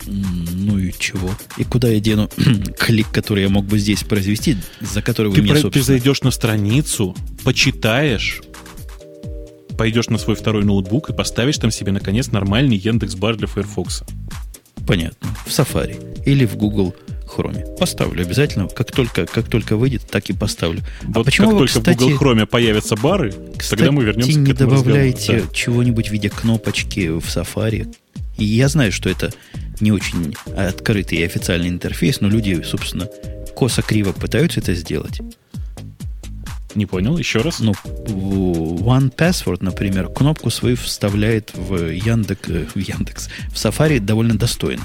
Ну 0.06 0.76
и 0.76 0.92
чего? 0.98 1.30
И 1.56 1.62
куда 1.62 1.88
я 1.88 2.00
дену 2.00 2.28
клик, 2.78 3.12
который 3.12 3.44
я 3.44 3.48
мог 3.48 3.64
бы 3.64 3.78
здесь 3.78 4.02
произвести, 4.02 4.56
за 4.80 5.00
который 5.00 5.28
вы 5.28 5.36
ты 5.36 5.42
мне, 5.42 5.52
про, 5.52 5.60
собственно... 5.60 5.84
Ты 5.84 5.86
зайдешь 5.86 6.22
на 6.22 6.32
страницу, 6.32 7.16
почитаешь, 7.44 8.42
пойдешь 9.76 10.08
на 10.08 10.18
свой 10.18 10.36
второй 10.36 10.64
ноутбук 10.64 11.10
и 11.10 11.12
поставишь 11.12 11.58
там 11.58 11.70
себе, 11.70 11.92
наконец, 11.92 12.28
нормальный 12.28 12.76
Яндекс.Бар 12.76 13.36
для 13.36 13.46
Firefox. 13.46 14.02
Понятно. 14.86 15.28
В 15.46 15.48
Safari 15.48 16.24
или 16.24 16.44
в 16.44 16.56
Google 16.56 16.94
Chrome. 17.26 17.76
Поставлю 17.76 18.22
обязательно. 18.22 18.68
Как 18.68 18.92
только, 18.92 19.26
как 19.26 19.48
только 19.48 19.76
выйдет, 19.76 20.02
так 20.10 20.28
и 20.30 20.32
поставлю. 20.32 20.82
А 21.02 21.06
вот 21.18 21.18
а 21.18 21.24
почему 21.24 21.48
как 21.48 21.54
вы, 21.54 21.66
только 21.66 21.78
кстати, 21.80 21.96
в 21.96 22.00
Google 22.00 22.18
Chrome 22.18 22.46
появятся 22.46 22.96
бары, 22.96 23.34
кстати, 23.56 23.80
тогда 23.80 23.92
мы 23.92 24.04
вернемся 24.04 24.38
не 24.38 24.46
к 24.46 24.54
этому 24.54 24.70
добавляете 24.72 25.40
да. 25.40 25.52
чего-нибудь 25.52 26.08
в 26.08 26.12
виде 26.12 26.28
кнопочки 26.28 27.08
в 27.08 27.24
Safari? 27.24 27.94
И 28.36 28.44
я 28.44 28.68
знаю, 28.68 28.92
что 28.92 29.08
это 29.08 29.32
не 29.80 29.92
очень 29.92 30.34
открытый 30.56 31.18
и 31.18 31.24
официальный 31.24 31.68
интерфейс, 31.68 32.20
но 32.20 32.28
люди, 32.28 32.62
собственно, 32.62 33.08
косо-криво 33.54 34.12
пытаются 34.12 34.60
это 34.60 34.74
сделать. 34.74 35.20
Не 36.74 36.86
понял, 36.86 37.16
еще 37.16 37.40
раз. 37.40 37.60
Ну, 37.60 37.72
One 37.72 39.14
Password, 39.14 39.58
например, 39.60 40.08
кнопку 40.08 40.50
свою 40.50 40.76
вставляет 40.76 41.52
в 41.54 41.90
Яндекс, 41.90 42.48
э, 42.48 42.66
в 42.74 42.78
Яндекс, 42.78 43.28
в 43.48 43.54
Safari 43.54 44.00
довольно 44.00 44.36
достойно. 44.36 44.82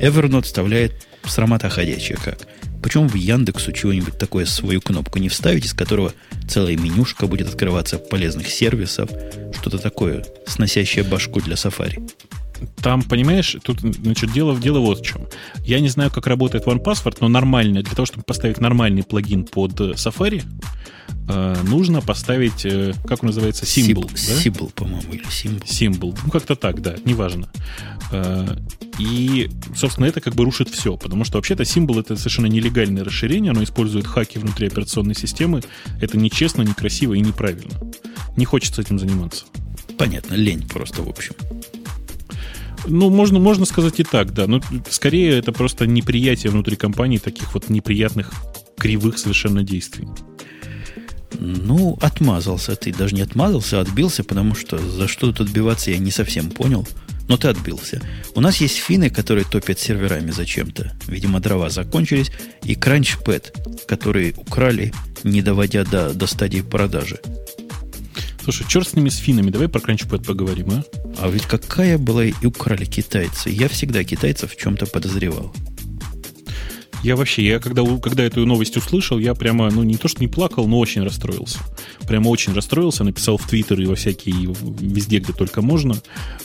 Evernote 0.00 0.42
вставляет 0.42 1.06
срамота 1.24 1.68
ходячая 1.68 2.16
как. 2.16 2.46
Почему 2.82 3.08
в 3.08 3.14
Яндексу 3.14 3.72
чего-нибудь 3.72 4.18
такое 4.18 4.46
свою 4.46 4.80
кнопку 4.80 5.18
не 5.18 5.28
вставить, 5.28 5.66
из 5.66 5.74
которого 5.74 6.12
целая 6.48 6.76
менюшка 6.76 7.26
будет 7.26 7.48
открываться 7.48 7.98
полезных 7.98 8.48
сервисов, 8.48 9.10
что-то 9.58 9.78
такое, 9.78 10.24
сносящее 10.46 11.04
башку 11.04 11.40
для 11.40 11.54
Safari? 11.54 12.08
Там, 12.82 13.02
понимаешь, 13.02 13.56
тут, 13.62 13.80
значит, 13.80 14.32
дело, 14.32 14.56
дело 14.56 14.80
вот 14.80 15.00
в 15.00 15.04
чем. 15.04 15.26
Я 15.64 15.80
не 15.80 15.88
знаю, 15.88 16.10
как 16.10 16.26
работает 16.26 16.66
OnePassword, 16.66 17.18
но 17.20 17.28
нормально, 17.28 17.82
для 17.82 17.94
того, 17.94 18.06
чтобы 18.06 18.24
поставить 18.24 18.60
нормальный 18.60 19.02
плагин 19.02 19.44
под 19.44 19.80
э, 19.80 19.92
Safari, 19.92 20.42
э, 21.28 21.56
нужно 21.64 22.00
поставить, 22.00 22.64
э, 22.64 22.94
как 23.06 23.22
он 23.22 23.28
называется, 23.28 23.64
Symbol. 23.64 24.12
Symbol, 24.12 24.66
да? 24.66 24.72
по-моему, 24.74 25.12
или 25.12 25.26
Symbol. 25.26 25.64
Symbol. 25.64 26.18
Ну, 26.24 26.30
как-то 26.30 26.56
так, 26.56 26.80
да, 26.80 26.96
неважно. 27.04 27.50
Э, 28.12 28.56
и, 28.98 29.50
собственно, 29.74 30.06
это 30.06 30.20
как 30.20 30.34
бы 30.34 30.44
рушит 30.44 30.68
все, 30.68 30.96
потому 30.96 31.24
что 31.24 31.38
вообще-то 31.38 31.64
Symbol 31.64 32.00
это 32.00 32.16
совершенно 32.16 32.46
нелегальное 32.46 33.04
расширение, 33.04 33.50
оно 33.50 33.62
использует 33.62 34.06
хаки 34.06 34.38
внутри 34.38 34.68
операционной 34.68 35.14
системы. 35.14 35.62
Это 36.00 36.16
нечестно, 36.16 36.62
некрасиво 36.62 37.14
и 37.14 37.20
неправильно. 37.20 37.74
Не 38.36 38.44
хочется 38.44 38.82
этим 38.82 38.98
заниматься. 38.98 39.44
Понятно, 39.98 40.34
лень 40.34 40.66
просто, 40.68 41.02
в 41.02 41.08
общем. 41.08 41.34
Ну, 42.86 43.10
можно, 43.10 43.38
можно 43.38 43.66
сказать 43.66 44.00
и 44.00 44.04
так, 44.04 44.32
да. 44.32 44.46
Но 44.46 44.60
скорее 44.90 45.38
это 45.38 45.52
просто 45.52 45.86
неприятие 45.86 46.50
внутри 46.50 46.76
компании 46.76 47.18
таких 47.18 47.54
вот 47.54 47.68
неприятных 47.68 48.32
кривых 48.78 49.18
совершенно 49.18 49.62
действий. 49.62 50.08
Ну, 51.38 51.98
отмазался 52.00 52.76
ты. 52.76 52.92
Даже 52.92 53.14
не 53.14 53.22
отмазался, 53.22 53.78
а 53.78 53.82
отбился, 53.82 54.24
потому 54.24 54.54
что 54.54 54.78
за 54.78 55.08
что 55.08 55.32
тут 55.32 55.48
отбиваться 55.48 55.90
я 55.90 55.98
не 55.98 56.10
совсем 56.10 56.50
понял. 56.50 56.86
Но 57.28 57.36
ты 57.36 57.48
отбился. 57.48 58.00
У 58.34 58.40
нас 58.40 58.58
есть 58.58 58.76
финны, 58.76 59.10
которые 59.10 59.44
топят 59.44 59.80
серверами 59.80 60.30
зачем-то. 60.30 60.92
Видимо, 61.08 61.40
дрова 61.40 61.70
закончились. 61.70 62.30
И 62.62 62.74
CrunchPad, 62.74 63.86
которые 63.86 64.34
украли, 64.36 64.92
не 65.24 65.42
доводя 65.42 65.84
до, 65.84 66.14
до 66.14 66.26
стадии 66.26 66.60
продажи. 66.60 67.18
Слушай, 68.46 68.64
черт 68.68 68.88
с 68.88 68.94
ними, 68.94 69.08
с 69.08 69.16
финами. 69.16 69.50
Давай 69.50 69.68
про 69.68 69.80
CrunchPad 69.80 70.24
поговорим, 70.24 70.70
а? 70.70 70.84
А 71.18 71.28
ведь 71.28 71.46
какая 71.46 71.98
была 71.98 72.26
и 72.26 72.32
украли 72.44 72.84
китайцы. 72.84 73.50
Я 73.50 73.66
всегда 73.68 74.04
китайцев 74.04 74.52
в 74.52 74.56
чем-то 74.56 74.86
подозревал. 74.86 75.52
Я 77.02 77.16
вообще, 77.16 77.44
я 77.44 77.58
когда, 77.58 77.82
когда 77.98 78.22
эту 78.22 78.46
новость 78.46 78.76
услышал, 78.76 79.18
я 79.18 79.34
прямо, 79.34 79.68
ну, 79.72 79.82
не 79.82 79.96
то 79.96 80.06
что 80.06 80.20
не 80.20 80.28
плакал, 80.28 80.68
но 80.68 80.78
очень 80.78 81.02
расстроился. 81.02 81.58
Прямо 82.06 82.28
очень 82.28 82.52
расстроился, 82.52 83.02
написал 83.02 83.36
в 83.36 83.48
Твиттер 83.48 83.80
и 83.80 83.86
во 83.86 83.96
всякие, 83.96 84.54
везде, 84.80 85.18
где 85.18 85.32
только 85.32 85.60
можно. 85.60 85.96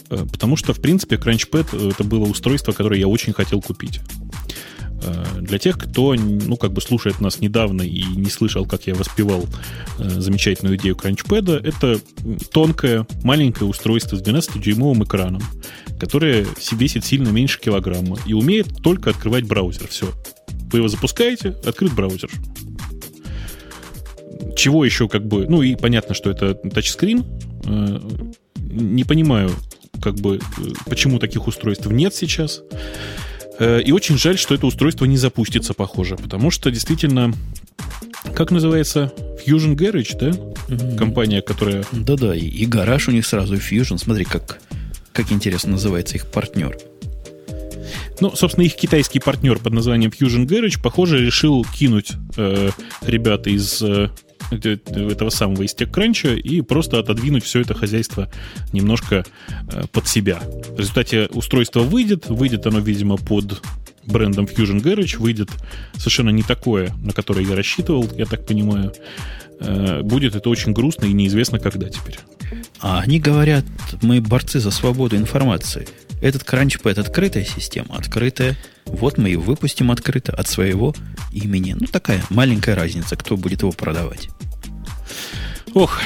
Э, 0.09 0.25
потому 0.25 0.55
что, 0.55 0.73
в 0.73 0.81
принципе, 0.81 1.17
CrunchPad 1.17 1.91
это 1.91 2.03
было 2.03 2.25
устройство, 2.25 2.71
которое 2.71 2.99
я 2.99 3.07
очень 3.07 3.33
хотел 3.33 3.61
купить. 3.61 4.01
Э, 5.03 5.41
для 5.41 5.57
тех, 5.57 5.77
кто, 5.77 6.13
ну, 6.15 6.57
как 6.57 6.73
бы 6.73 6.81
слушает 6.81 7.19
нас 7.21 7.39
недавно 7.39 7.81
и 7.81 8.03
не 8.03 8.29
слышал, 8.29 8.65
как 8.65 8.87
я 8.87 8.93
воспевал 8.93 9.45
э, 9.97 10.09
замечательную 10.09 10.77
идею 10.77 10.95
кранчпэда, 10.95 11.57
это 11.57 11.99
тонкое, 12.51 13.07
маленькое 13.23 13.69
устройство 13.69 14.15
с 14.15 14.21
12-дюймовым 14.21 15.03
экраном, 15.03 15.41
которое 15.99 16.45
весит 16.71 17.05
сильно 17.05 17.29
меньше 17.29 17.59
килограмма 17.59 18.17
и 18.25 18.33
умеет 18.33 18.81
только 18.83 19.09
открывать 19.09 19.45
браузер. 19.45 19.87
Все. 19.87 20.11
Вы 20.71 20.79
его 20.79 20.87
запускаете, 20.87 21.55
открыт 21.65 21.93
браузер. 21.93 22.29
чего 24.55 24.85
еще 24.85 25.07
как 25.07 25.25
бы... 25.25 25.47
Ну 25.47 25.61
и 25.63 25.75
понятно, 25.75 26.13
что 26.13 26.29
это 26.29 26.53
тачскрин. 26.53 27.25
Э, 27.65 27.99
не 28.59 29.03
понимаю, 29.03 29.51
как 30.01 30.15
бы, 30.15 30.39
почему 30.85 31.19
таких 31.19 31.47
устройств 31.47 31.85
нет 31.87 32.13
сейчас. 32.13 32.61
Э, 33.61 33.79
и 33.79 33.91
очень 33.91 34.17
жаль, 34.17 34.39
что 34.39 34.55
это 34.55 34.65
устройство 34.65 35.05
не 35.05 35.17
запустится, 35.17 35.75
похоже, 35.75 36.17
потому 36.17 36.49
что 36.49 36.71
действительно, 36.71 37.31
как 38.33 38.49
называется, 38.49 39.13
Fusion 39.45 39.75
Garage, 39.75 40.17
да? 40.19 40.29
Mm-hmm. 40.29 40.97
Компания, 40.97 41.43
которая... 41.43 41.85
Да-да, 41.91 42.35
и, 42.35 42.39
и 42.39 42.65
гараж 42.65 43.07
у 43.07 43.11
них 43.11 43.23
сразу, 43.23 43.53
и 43.53 43.59
Fusion. 43.59 43.99
Смотри, 43.99 44.25
как, 44.25 44.59
как 45.13 45.31
интересно 45.31 45.73
называется 45.73 46.15
их 46.15 46.25
партнер. 46.25 46.75
Ну, 48.19 48.35
собственно, 48.35 48.65
их 48.65 48.75
китайский 48.75 49.19
партнер 49.19 49.59
под 49.59 49.73
названием 49.73 50.09
Fusion 50.09 50.47
Garage, 50.47 50.81
похоже, 50.81 51.23
решил 51.23 51.63
кинуть 51.63 52.13
э, 52.37 52.71
ребята 53.01 53.51
из 53.51 53.79
э, 53.83 54.09
этого 54.49 55.29
самого 55.29 55.63
из 55.63 55.75
TechCrunch 55.75 56.39
и 56.39 56.61
просто 56.61 56.99
отодвинуть 56.99 57.43
все 57.43 57.61
это 57.61 57.73
хозяйство 57.73 58.29
немножко 58.73 59.25
э, 59.71 59.83
под 59.91 60.07
себя. 60.07 60.41
В 60.69 60.79
результате 60.79 61.27
устройство 61.27 61.81
выйдет, 61.81 62.27
выйдет 62.27 62.65
оно, 62.65 62.79
видимо, 62.79 63.17
под 63.17 63.61
брендом 64.05 64.45
Fusion 64.45 64.81
Garage, 64.81 65.17
выйдет 65.17 65.49
совершенно 65.95 66.29
не 66.29 66.43
такое, 66.43 66.93
на 67.03 67.13
которое 67.13 67.45
я 67.45 67.55
рассчитывал, 67.55 68.09
я 68.17 68.25
так 68.25 68.45
понимаю. 68.45 68.93
Э, 69.61 70.01
будет 70.01 70.35
это 70.35 70.49
очень 70.49 70.73
грустно 70.73 71.05
и 71.05 71.13
неизвестно 71.13 71.59
когда 71.59 71.89
теперь. 71.89 72.19
А 72.79 72.99
они 72.99 73.19
говорят, 73.19 73.63
мы 74.01 74.19
борцы 74.19 74.59
за 74.59 74.71
свободу 74.71 75.15
информации. 75.15 75.87
Этот 76.19 76.43
CrunchPad 76.43 76.99
открытая 76.99 77.45
система, 77.45 77.95
открытая. 77.95 78.57
Вот 78.85 79.17
мы 79.17 79.31
и 79.31 79.35
выпустим 79.35 79.91
открыто 79.91 80.33
от 80.33 80.47
своего 80.47 80.95
имени. 81.31 81.75
Ну, 81.79 81.87
такая 81.87 82.23
маленькая 82.29 82.75
разница, 82.75 83.15
кто 83.15 83.37
будет 83.37 83.61
его 83.61 83.71
продавать. 83.71 84.29
Ох, 85.73 85.99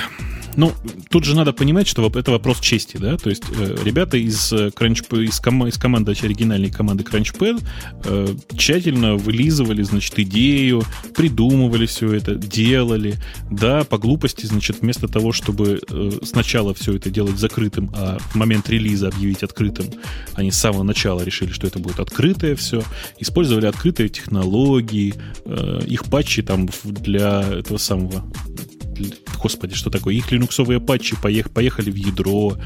ну, 0.58 0.72
тут 1.10 1.26
же 1.26 1.36
надо 1.36 1.54
понимать, 1.54 1.88
что 1.88 2.08
это 2.08 2.32
вопрос 2.32 2.60
чести, 2.60 2.98
да, 2.98 3.18
то 3.18 3.30
есть 3.30 3.44
э, 3.58 3.78
ребята 3.84 4.18
из, 4.18 4.52
э, 4.54 4.70
Crunch, 4.70 5.24
из, 5.24 5.40
ком, 5.40 5.68
из 5.68 5.78
команды, 5.78 6.12
оригинальной 6.12 6.70
команды 6.70 7.04
CrunchPad 7.04 7.64
э, 8.06 8.36
тщательно 8.58 9.16
вылизывали, 9.16 9.84
значит, 9.84 10.18
идею, 10.20 10.84
придумывали 11.16 11.86
все 11.86 12.14
это, 12.14 12.36
делали, 12.36 13.16
да, 13.52 13.84
по 13.84 13.98
глупости, 13.98 14.46
значит, 14.46 14.82
вместо 14.82 15.08
того, 15.08 15.32
чтобы 15.32 15.82
э, 15.90 16.12
сначала 16.24 16.74
все 16.74 16.96
это 16.96 17.10
делать 17.10 17.38
закрытым, 17.38 17.92
а 17.94 18.18
в 18.20 18.36
момент 18.36 18.70
релиза 18.70 19.10
объявить 19.10 19.44
открытым, 19.44 19.88
они 20.34 20.52
с 20.52 20.58
самого 20.58 20.84
начала 20.84 21.22
решили, 21.22 21.52
что 21.52 21.68
это 21.68 21.80
будет 21.80 22.00
открытое 22.00 22.56
все, 22.56 22.84
использовали 23.20 23.66
открытые 23.66 24.10
технологии, 24.10 25.14
э, 25.46 25.82
их 25.88 26.06
патчи 26.06 26.42
там 26.42 26.70
для 26.84 27.42
этого 27.42 27.78
самого 27.78 28.24
господи, 29.42 29.76
что 29.76 29.90
такое, 29.90 30.16
их 30.16 30.32
линуксовые 30.32 30.80
патчи 30.80 31.16
поехали 31.22 31.92
в 31.92 31.96
ядро, 31.96 32.58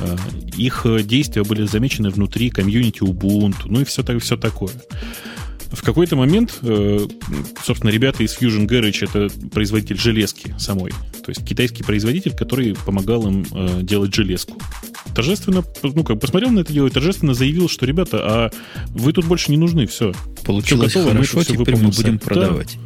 э, 0.00 0.16
их 0.56 0.86
действия 1.04 1.44
были 1.44 1.66
замечены 1.66 2.10
внутри 2.10 2.50
комьюнити 2.50 3.00
Ubuntu, 3.00 3.64
ну 3.66 3.80
и 3.80 3.84
все, 3.84 4.02
все 4.18 4.36
такое. 4.36 4.72
В 5.72 5.82
какой-то 5.82 6.16
момент, 6.16 6.58
э, 6.62 7.06
собственно, 7.64 7.90
ребята 7.90 8.22
из 8.22 8.36
Fusion 8.36 8.66
Garage 8.66 9.08
это 9.08 9.48
производитель 9.48 9.98
железки 9.98 10.54
самой. 10.58 10.90
То 10.90 11.30
есть 11.30 11.44
китайский 11.46 11.82
производитель, 11.82 12.32
который 12.36 12.74
помогал 12.74 13.26
им 13.26 13.46
э, 13.50 13.80
делать 13.82 14.14
железку. 14.14 14.60
Торжественно, 15.14 15.64
ну 15.82 16.04
как, 16.04 16.20
посмотрел 16.20 16.50
на 16.50 16.60
это 16.60 16.72
дело 16.72 16.88
и 16.88 16.90
торжественно 16.90 17.32
заявил, 17.32 17.70
что, 17.70 17.86
ребята, 17.86 18.18
а 18.20 18.50
вы 18.90 19.14
тут 19.14 19.24
больше 19.24 19.50
не 19.50 19.56
нужны, 19.56 19.86
все. 19.86 20.12
Получилось 20.44 20.90
все 20.90 21.00
готово, 21.00 21.14
хорошо, 21.14 21.38
мы 21.38 21.44
теперь 21.44 21.76
мы 21.76 21.88
будем 21.88 22.18
продавать. 22.18 22.78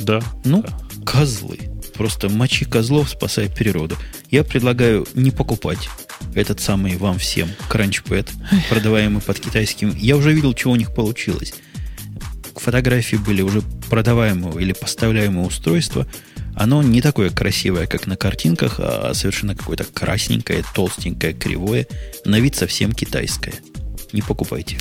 Да. 0.00 0.20
Ну, 0.44 0.62
да. 0.62 1.04
козлы. 1.04 1.69
Просто 2.00 2.30
мочи 2.30 2.64
козлов, 2.64 3.10
спасай 3.10 3.50
природу. 3.50 3.94
Я 4.30 4.42
предлагаю 4.42 5.06
не 5.12 5.30
покупать 5.30 5.90
этот 6.34 6.58
самый 6.58 6.96
вам 6.96 7.18
всем 7.18 7.50
кранчпэд, 7.68 8.26
продаваемый 8.70 9.20
под 9.20 9.38
китайским. 9.38 9.94
Я 9.94 10.16
уже 10.16 10.32
видел, 10.32 10.54
чего 10.54 10.72
у 10.72 10.76
них 10.76 10.94
получилось. 10.94 11.52
Фотографии 12.56 13.16
были 13.16 13.42
уже 13.42 13.60
продаваемого 13.90 14.58
или 14.58 14.72
поставляемого 14.72 15.48
устройства. 15.48 16.06
Оно 16.56 16.82
не 16.82 17.02
такое 17.02 17.28
красивое, 17.28 17.86
как 17.86 18.06
на 18.06 18.16
картинках, 18.16 18.76
а 18.78 19.12
совершенно 19.12 19.54
какое-то 19.54 19.84
красненькое, 19.84 20.64
толстенькое, 20.74 21.34
кривое. 21.34 21.86
На 22.24 22.40
вид 22.40 22.56
совсем 22.56 22.94
китайское. 22.94 23.52
Не 24.14 24.22
покупайте. 24.22 24.78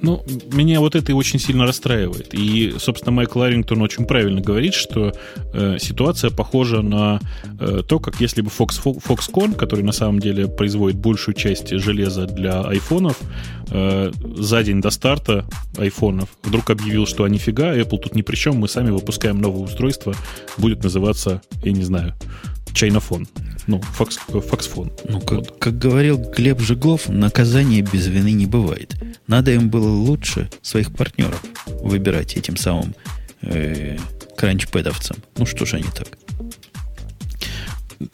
Ну, 0.00 0.22
меня 0.52 0.80
вот 0.80 0.94
это 0.94 1.12
и 1.12 1.14
очень 1.14 1.38
сильно 1.38 1.66
расстраивает. 1.66 2.34
И, 2.34 2.74
собственно, 2.78 3.12
Майкл 3.12 3.40
Арингтон 3.40 3.82
очень 3.82 4.04
правильно 4.04 4.40
говорит, 4.40 4.74
что 4.74 5.12
э, 5.52 5.78
ситуация 5.80 6.30
похожа 6.30 6.82
на 6.82 7.20
э, 7.58 7.82
то, 7.86 7.98
как 7.98 8.20
если 8.20 8.42
бы 8.42 8.48
Fox, 8.48 8.82
Foxconn, 8.82 9.54
который 9.54 9.84
на 9.84 9.92
самом 9.92 10.20
деле 10.20 10.48
производит 10.48 10.98
большую 10.98 11.34
часть 11.34 11.70
железа 11.70 12.26
для 12.26 12.62
айфонов, 12.62 13.18
э, 13.70 14.12
за 14.36 14.62
день 14.62 14.80
до 14.80 14.90
старта 14.90 15.46
айфонов 15.78 16.28
вдруг 16.42 16.70
объявил, 16.70 17.06
что 17.06 17.24
а 17.24 17.28
нифига, 17.28 17.74
Apple 17.74 17.98
тут 17.98 18.14
ни 18.14 18.22
при 18.22 18.36
чем, 18.36 18.56
мы 18.56 18.68
сами 18.68 18.90
выпускаем 18.90 19.40
новое 19.40 19.62
устройство, 19.62 20.14
будет 20.58 20.82
называться, 20.82 21.40
я 21.62 21.72
не 21.72 21.82
знаю, 21.82 22.14
чайнофон. 22.76 23.26
Ну, 23.66 23.80
факс, 23.80 24.18
факсфон. 24.28 24.92
Ну, 25.08 25.20
как, 25.20 25.38
вот. 25.38 25.56
как 25.58 25.78
говорил 25.78 26.18
Глеб 26.18 26.60
Жиглов, 26.60 27.08
наказание 27.08 27.82
без 27.82 28.06
вины 28.06 28.32
не 28.32 28.46
бывает. 28.46 28.94
Надо 29.26 29.52
им 29.52 29.70
было 29.70 29.88
лучше 29.88 30.48
своих 30.62 30.92
партнеров 30.94 31.42
выбирать 31.66 32.36
этим 32.36 32.56
самым 32.56 32.94
э, 33.42 33.96
кранчпэдовцам. 34.36 35.16
Ну, 35.36 35.46
что 35.46 35.64
ж 35.64 35.74
они 35.74 35.84
так? 35.94 36.08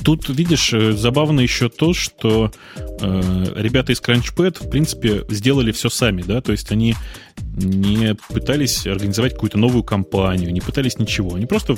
Тут, 0.04 0.28
видишь, 0.28 0.72
э, 0.72 0.92
забавно 0.92 1.40
еще 1.40 1.68
то, 1.68 1.92
что 1.92 2.52
э, 2.76 3.54
ребята 3.56 3.92
из 3.92 4.00
CrunchPad, 4.00 4.64
в 4.64 4.70
принципе, 4.70 5.24
сделали 5.28 5.72
все 5.72 5.88
сами, 5.88 6.22
да, 6.22 6.40
то 6.40 6.52
есть 6.52 6.70
они 6.70 6.94
не 7.56 8.14
пытались 8.14 8.86
организовать 8.86 9.34
какую-то 9.34 9.58
новую 9.58 9.82
компанию, 9.82 10.52
не 10.52 10.60
пытались 10.60 10.98
ничего. 10.98 11.34
Они 11.34 11.46
просто 11.46 11.76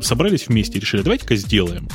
собрались 0.00 0.46
вместе 0.46 0.78
и 0.78 0.80
решили, 0.80 1.02
давайте-ка 1.02 1.36
сделаем. 1.36 1.88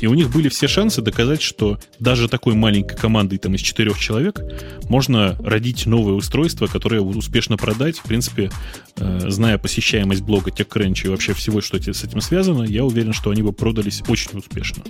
И 0.00 0.06
у 0.06 0.14
них 0.14 0.30
были 0.30 0.48
все 0.48 0.68
шансы 0.68 1.02
доказать, 1.02 1.42
что 1.42 1.78
даже 1.98 2.28
такой 2.28 2.54
маленькой 2.54 2.96
командой 2.96 3.38
там, 3.38 3.54
из 3.54 3.60
четырех 3.60 3.98
человек 3.98 4.40
можно 4.88 5.36
родить 5.40 5.86
новое 5.86 6.14
устройство, 6.14 6.66
которое 6.66 7.00
успешно 7.00 7.56
продать. 7.56 7.98
В 7.98 8.04
принципе, 8.04 8.50
э, 8.96 9.20
зная 9.28 9.58
посещаемость 9.58 10.22
блога 10.22 10.50
TechCrunch 10.50 11.04
и 11.04 11.08
вообще 11.08 11.34
всего, 11.34 11.60
что 11.60 11.80
с 11.80 12.04
этим 12.04 12.20
связано, 12.20 12.62
я 12.64 12.84
уверен, 12.84 13.12
что 13.12 13.30
они 13.30 13.42
бы 13.42 13.52
продались 13.52 14.02
очень 14.08 14.38
успешно. 14.38 14.82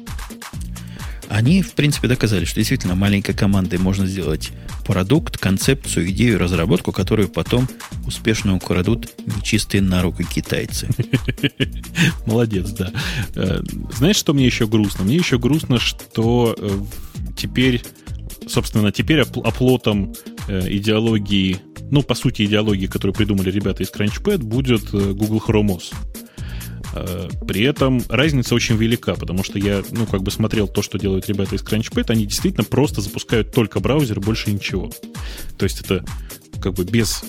Они, 1.31 1.63
в 1.63 1.75
принципе, 1.75 2.09
доказали, 2.09 2.45
что 2.45 2.57
действительно 2.57 2.97
маленькой 2.97 3.35
командой 3.35 3.79
можно 3.79 4.05
сделать 4.05 4.51
продукт, 4.85 5.39
концепцию, 5.39 6.11
идею, 6.11 6.41
разработку, 6.41 6.91
которую 6.91 7.29
потом 7.29 7.69
успешно 8.05 8.57
украдут 8.57 9.09
нечистые 9.25 9.81
на 9.81 10.03
руку 10.03 10.25
китайцы. 10.25 10.89
Молодец, 12.27 12.71
да. 12.71 12.91
Э, 13.37 13.63
знаешь, 13.97 14.17
что 14.17 14.35
мне 14.35 14.45
еще 14.45 14.67
грустно? 14.67 15.05
Мне 15.05 15.15
еще 15.15 15.39
грустно, 15.39 15.79
что 15.79 16.57
э, 16.59 16.69
теперь, 17.37 17.81
собственно, 18.49 18.91
теперь 18.91 19.21
оплотом 19.21 20.13
э, 20.49 20.67
идеологии, 20.69 21.59
ну, 21.93 22.03
по 22.03 22.17
сути, 22.17 22.43
идеологии, 22.43 22.87
которую 22.87 23.15
придумали 23.15 23.53
ребята 23.53 23.85
из 23.85 23.93
Crunchpad, 23.93 24.39
будет 24.39 24.91
Google 24.91 25.41
Chrome 25.47 25.79
OS. 25.79 25.95
Э, 26.95 27.29
при 27.47 27.63
этом 27.63 28.03
разница 28.09 28.55
очень 28.55 28.77
велика, 28.77 29.15
потому 29.15 29.45
что 29.45 29.59
я, 29.59 29.83
ну, 29.91 30.07
как 30.07 30.23
бы 30.23 30.31
смотрел 30.31 30.69
то, 30.69 30.83
что 30.83 30.99
делают 30.99 31.29
ребята 31.29 31.55
из 31.57 31.63
CrunchPad, 31.63 32.07
они 32.09 32.27
действительно 32.27 32.65
просто 32.65 33.01
запускают 33.01 33.53
только 33.53 33.81
браузер, 33.81 34.21
больше 34.21 34.51
ничего. 34.51 34.91
То 35.57 35.65
есть 35.65 35.81
это 35.81 36.05
как 36.61 36.75
бы 36.75 36.85
без, 36.85 37.25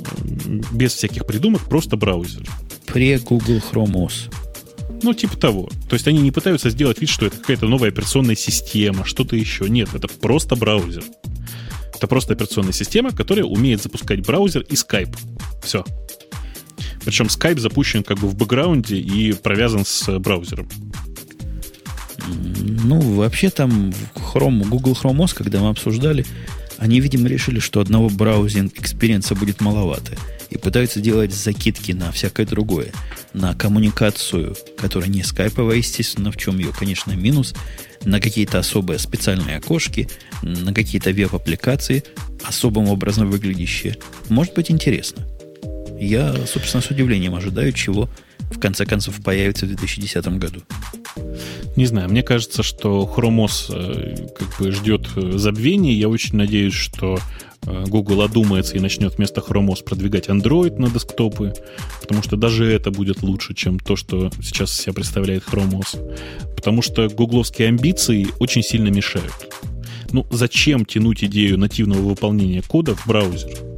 без 0.72 0.94
всяких 0.94 1.26
придумок, 1.26 1.62
просто 1.62 1.96
браузер. 1.96 2.44
При 2.86 3.16
Google 3.18 3.62
Chrome 3.72 3.94
OS. 3.94 4.34
Ну, 5.04 5.14
типа 5.14 5.38
того. 5.38 5.70
То 5.90 5.96
есть 5.96 6.08
они 6.08 6.22
не 6.22 6.32
пытаются 6.32 6.70
сделать 6.70 7.00
вид, 7.00 7.10
что 7.10 7.26
это 7.26 7.38
какая-то 7.38 7.68
новая 7.68 7.90
операционная 7.90 8.36
система, 8.36 9.06
что-то 9.06 9.36
еще. 9.36 9.70
Нет, 9.70 9.90
это 9.94 10.08
просто 10.08 10.56
браузер. 10.56 11.04
Это 11.96 12.08
просто 12.08 12.34
операционная 12.34 12.74
система, 12.74 13.12
которая 13.12 13.46
умеет 13.46 13.82
запускать 13.82 14.26
браузер 14.26 14.62
и 14.64 14.74
Skype. 14.74 15.16
Все. 15.64 15.86
Причем 17.04 17.26
Skype 17.26 17.60
запущен 17.60 18.04
как 18.04 18.20
бы 18.20 18.28
в 18.28 18.36
бэкграунде 18.36 18.98
и 18.98 19.34
провязан 19.34 19.86
с 19.86 20.20
браузером. 20.20 20.70
Ну, 22.28 23.00
вообще 23.00 23.50
там 23.50 23.94
Chrome, 24.16 24.68
Google 24.68 24.94
Chrome 24.94 25.18
OS, 25.18 25.34
когда 25.36 25.60
мы 25.60 25.70
обсуждали, 25.70 26.26
они, 26.78 27.00
видимо, 27.00 27.28
решили, 27.28 27.60
что 27.60 27.80
одного 27.80 28.10
browsing 28.10 28.80
experience 28.80 29.27
'а 29.27 29.36
будет 29.36 29.62
маловато. 29.62 30.16
И 30.50 30.58
пытаются 30.58 31.00
делать 31.00 31.34
закидки 31.34 31.92
на 31.92 32.12
всякое 32.12 32.46
другое. 32.46 32.92
На 33.34 33.54
коммуникацию, 33.54 34.56
которая 34.78 35.10
не 35.10 35.24
скайповая, 35.24 35.78
естественно, 35.78 36.32
в 36.32 36.38
чем 36.38 36.58
ее, 36.58 36.74
конечно, 36.78 37.12
минус. 37.12 37.54
На 38.04 38.20
какие-то 38.20 38.60
особые 38.60 39.00
специальные 39.00 39.58
окошки, 39.58 40.10
на 40.42 40.74
какие-то 40.74 41.12
веб-аппликации, 41.12 42.04
особым 42.44 42.90
образом 42.90 43.30
выглядящие. 43.30 43.98
Может 44.30 44.56
быть 44.56 44.72
интересно. 44.72 45.26
Я, 46.02 46.34
собственно, 46.48 46.82
с 46.82 46.90
удивлением 46.90 47.36
ожидаю, 47.36 47.72
чего 47.74 48.10
в 48.40 48.60
конце 48.60 48.88
концов 48.88 49.22
появится 49.22 49.68
в 49.68 49.70
2010 49.70 50.26
году. 50.40 50.62
Не 51.76 51.86
знаю, 51.86 52.10
мне 52.10 52.24
кажется, 52.24 52.64
что 52.64 53.10
Chrome 53.16 53.48
э, 53.70 54.28
как 54.36 54.60
бы 54.60 54.72
ждет 54.72 55.08
э, 55.16 55.38
забвения. 55.38 55.94
Я 55.94 56.10
очень 56.10 56.38
надеюсь, 56.38 56.74
что 56.74 57.20
э, 57.68 57.84
Google 57.86 58.24
одумается 58.24 58.78
и 58.78 58.80
начнет 58.80 59.16
вместо 59.16 59.42
Chrome 59.42 59.84
продвигать 59.84 60.28
Android 60.28 60.76
на 60.80 60.90
десктопы, 60.90 61.54
потому 62.02 62.24
что 62.24 62.36
даже 62.36 62.66
это 62.66 62.90
будет 62.90 63.22
лучше, 63.22 63.54
чем 63.54 63.78
то, 63.78 63.96
что 63.96 64.32
сейчас 64.42 64.74
себя 64.74 64.94
представляет 64.94 65.44
Chrome. 65.44 65.86
Потому 66.56 66.82
что 66.82 67.10
гугловские 67.10 67.68
амбиции 67.68 68.28
очень 68.40 68.64
сильно 68.64 68.88
мешают. 68.88 69.54
Ну, 70.12 70.26
зачем 70.32 70.84
тянуть 70.84 71.24
идею 71.24 71.60
нативного 71.60 72.02
выполнения 72.02 72.64
кода 72.64 72.96
в 72.96 73.06
браузер? 73.06 73.71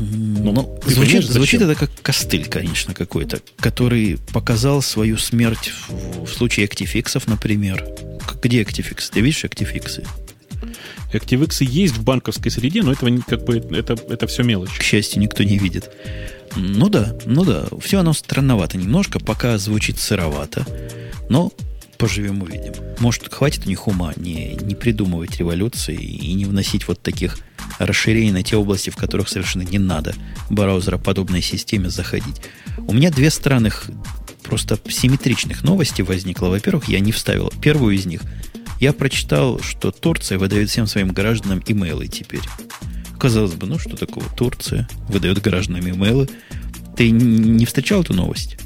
Ну, 0.00 0.52
ну 0.52 0.80
звучит, 0.86 1.24
звучит 1.24 1.60
это 1.60 1.74
как 1.74 1.90
костыль, 2.02 2.46
конечно, 2.46 2.94
какой-то, 2.94 3.40
который 3.58 4.18
показал 4.32 4.80
свою 4.80 5.18
смерть 5.18 5.72
в, 5.88 6.24
в 6.24 6.32
случае 6.32 6.64
актификсов, 6.64 7.26
например. 7.26 7.84
Где 8.42 8.62
актификс? 8.62 9.10
Ты 9.10 9.20
видишь 9.20 9.44
актификсы? 9.44 10.04
ActiveX 11.12 11.64
есть 11.64 11.96
в 11.96 12.02
банковской 12.02 12.50
среде, 12.50 12.82
но 12.82 12.92
этого 12.92 13.10
как 13.26 13.44
бы 13.44 13.58
это, 13.76 13.94
это 14.08 14.26
все 14.26 14.42
мелочь. 14.42 14.78
К 14.78 14.82
счастью, 14.82 15.20
никто 15.20 15.42
не 15.42 15.58
видит. 15.58 15.90
Ну 16.56 16.88
да, 16.88 17.16
ну 17.26 17.44
да, 17.44 17.66
все 17.80 18.00
оно 18.00 18.12
странновато 18.12 18.78
немножко, 18.78 19.18
пока 19.20 19.58
звучит 19.58 19.98
сыровато, 19.98 20.66
но 21.28 21.52
поживем 22.00 22.42
увидим. 22.42 22.72
Может, 22.98 23.32
хватит 23.32 23.66
у 23.66 23.68
них 23.68 23.86
ума 23.86 24.14
не, 24.16 24.54
не 24.54 24.74
придумывать 24.74 25.36
революции 25.38 25.94
и 25.94 26.32
не 26.32 26.46
вносить 26.46 26.88
вот 26.88 27.02
таких 27.02 27.38
расширений 27.78 28.32
на 28.32 28.42
те 28.42 28.56
области, 28.56 28.88
в 28.88 28.96
которых 28.96 29.28
совершенно 29.28 29.62
не 29.62 29.78
надо 29.78 30.14
браузера 30.48 30.96
подобной 30.96 31.42
системе 31.42 31.90
заходить. 31.90 32.40
У 32.78 32.94
меня 32.94 33.10
две 33.10 33.30
странных, 33.30 33.90
просто 34.42 34.78
симметричных 34.88 35.62
новости 35.62 36.00
возникло. 36.00 36.46
Во-первых, 36.48 36.88
я 36.88 37.00
не 37.00 37.12
вставил 37.12 37.52
первую 37.62 37.94
из 37.94 38.06
них. 38.06 38.22
Я 38.80 38.94
прочитал, 38.94 39.60
что 39.60 39.90
Турция 39.90 40.38
выдает 40.38 40.70
всем 40.70 40.86
своим 40.86 41.12
гражданам 41.12 41.62
имейлы 41.66 42.08
теперь. 42.08 42.40
Казалось 43.18 43.52
бы, 43.52 43.66
ну 43.66 43.78
что 43.78 43.98
такого? 43.98 44.24
Турция 44.34 44.88
выдает 45.08 45.42
гражданам 45.42 45.86
имейлы. 45.86 46.30
Ты 46.96 47.10
не 47.10 47.66
встречал 47.66 48.00
эту 48.00 48.14
новость? 48.14 48.56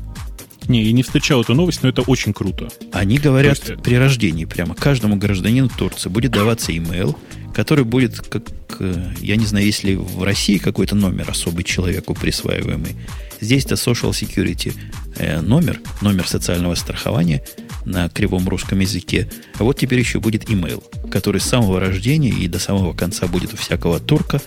Не, 0.69 0.83
я 0.83 0.93
не 0.93 1.03
встречал 1.03 1.43
эту 1.43 1.55
новость, 1.55 1.83
но 1.83 1.89
это 1.89 2.03
очень 2.03 2.33
круто. 2.33 2.69
Они 2.93 3.19
говорят 3.19 3.59
есть... 3.59 3.83
при 3.83 3.97
рождении 3.97 4.45
прямо 4.45 4.75
каждому 4.75 5.17
гражданину 5.17 5.69
Турции 5.69 6.09
будет 6.09 6.33
даваться 6.33 6.77
имейл, 6.77 7.19
который 7.55 7.85
будет, 7.85 8.21
как, 8.21 8.45
э, 8.81 9.13
я 9.21 9.37
не 9.37 9.47
знаю, 9.47 9.67
если 9.67 9.95
в 9.95 10.23
России 10.23 10.59
какой-то 10.59 10.95
номер 10.95 11.31
особый 11.31 11.65
человеку 11.65 12.15
присваиваемый. 12.15 12.97
Здесь-то 13.41 13.75
Social 13.75 14.11
Security 14.11 14.75
э, 15.17 15.41
номер, 15.41 15.81
номер 16.01 16.27
социального 16.27 16.75
страхования 16.75 17.45
на 17.85 18.09
кривом 18.09 18.49
русском 18.49 18.81
языке. 18.81 19.31
А 19.59 19.65
вот 19.65 19.79
теперь 19.79 19.99
еще 19.99 20.19
будет 20.19 20.51
имейл, 20.51 20.83
который 21.11 21.41
с 21.41 21.45
самого 21.45 21.79
рождения 21.79 22.31
и 22.31 22.49
до 22.49 22.59
самого 22.59 22.95
конца 22.95 23.27
будет 23.27 23.55
у 23.55 23.57
всякого 23.57 24.01
турка. 24.01 24.41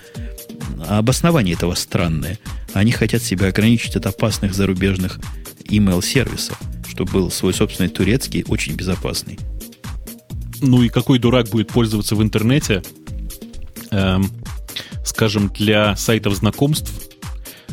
А 0.80 0.98
обоснование 0.98 1.56
этого 1.56 1.76
странное. 1.76 2.40
Они 2.74 2.92
хотят 2.92 3.22
себя 3.22 3.48
ограничить 3.48 3.96
от 3.96 4.06
опасных 4.06 4.54
зарубежных 4.54 5.20
email-сервисов, 5.70 6.58
чтобы 6.88 7.12
был 7.12 7.32
свой 7.32 7.54
собственный 7.54 7.90
турецкий, 7.90 8.46
очень 8.48 8.76
безопасный. 8.76 9.38
Ну 10.62 10.84
и 10.84 10.90
какой 10.90 11.18
дурак 11.20 11.50
будет 11.50 11.68
пользоваться 11.70 12.16
в 12.16 12.24
интернете, 12.24 12.82
эм, 13.92 14.32
скажем, 15.06 15.50
для 15.50 15.96
сайтов 15.96 16.36
знакомств 16.36 16.92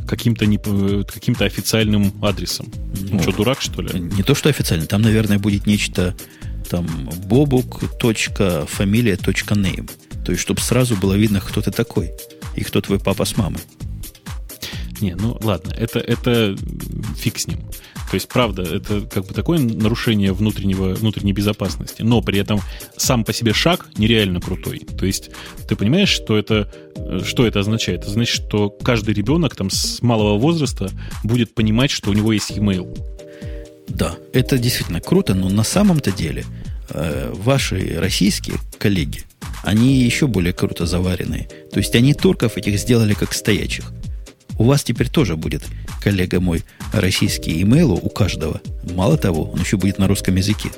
каким-то 0.07 0.45
не, 0.47 0.59
каким-то 1.05 1.47
официальным 1.47 2.13
адресом? 2.23 2.71
Ну, 3.11 3.21
что, 3.23 3.33
дурак, 3.33 3.61
что 3.61 3.83
ли? 3.83 3.99
Не 3.99 4.23
то, 4.23 4.35
что 4.35 4.49
официально. 4.49 4.87
Там, 4.87 5.03
наверное, 5.03 5.39
будет 5.39 5.67
нечто 5.67 6.17
там 6.69 6.87
bobuk.familia.name. 7.29 9.91
То 10.25 10.33
есть, 10.33 10.43
чтобы 10.43 10.61
сразу 10.61 10.97
было 10.97 11.15
видно, 11.15 11.41
кто 11.41 11.61
ты 11.61 11.71
такой 11.71 12.11
и 12.57 12.65
кто 12.65 12.81
твой 12.81 12.99
папа 12.99 13.25
с 13.25 13.37
мамой. 13.37 13.61
Не, 15.01 15.15
ну 15.15 15.39
ладно, 15.43 15.73
это, 15.77 15.99
это 15.99 16.57
фиг 17.17 17.39
с 17.39 17.47
ним. 17.47 17.61
То 18.11 18.17
есть, 18.17 18.29
правда, 18.29 18.63
это 18.63 19.01
как 19.01 19.27
бы 19.27 19.35
такое 19.35 19.59
нарушение 19.59 20.33
внутреннего, 20.33 20.95
внутренней 20.95 21.33
безопасности, 21.33 22.03
но 22.03 22.21
при 22.21 22.39
этом 22.39 22.61
сам 22.97 23.25
по 23.25 23.33
себе 23.33 23.53
шаг 23.53 23.89
нереально 23.97 24.41
крутой. 24.41 24.81
То 24.81 25.07
есть, 25.07 25.31
ты 25.69 25.75
понимаешь, 25.75 26.11
что 26.11 26.37
это, 26.37 26.73
что 27.25 27.47
это 27.47 27.61
означает? 27.61 28.03
Это 28.03 28.11
значит, 28.11 28.35
что 28.35 28.71
каждый 28.71 29.15
ребенок 29.15 29.57
там 29.57 29.71
с 29.71 30.01
малого 30.03 30.39
возраста 30.39 30.91
будет 31.25 31.55
понимать, 31.55 31.91
что 31.91 32.11
у 32.11 32.15
него 32.15 32.33
есть 32.33 32.51
e-mail. 32.51 32.97
Да, 33.89 34.17
это 34.33 34.59
действительно 34.59 35.01
круто, 35.01 35.35
но 35.35 35.49
на 35.49 35.65
самом-то 35.65 36.13
деле 36.13 36.45
э, 36.91 37.33
ваши 37.35 37.97
российские 37.99 38.57
коллеги, 38.79 39.23
они 39.63 40.03
еще 40.03 40.27
более 40.27 40.53
круто 40.53 40.87
заваренные. 40.87 41.49
То 41.73 41.79
есть 41.79 41.95
они 41.95 42.15
турков 42.15 42.57
этих 42.57 42.79
сделали 42.79 43.15
как 43.15 43.33
стоячих. 43.33 43.93
У 44.59 44.65
вас 44.65 44.85
теперь 44.85 45.09
тоже 45.09 45.37
будет, 45.37 45.65
коллега 46.01 46.41
мой, 46.41 46.63
российский 46.93 47.63
имейл 47.63 47.93
у 47.93 48.09
каждого. 48.09 48.61
Мало 48.95 49.19
того, 49.19 49.51
он 49.51 49.61
еще 49.61 49.77
будет 49.77 49.99
на 49.99 50.07
русском 50.07 50.37
языке. 50.37 50.71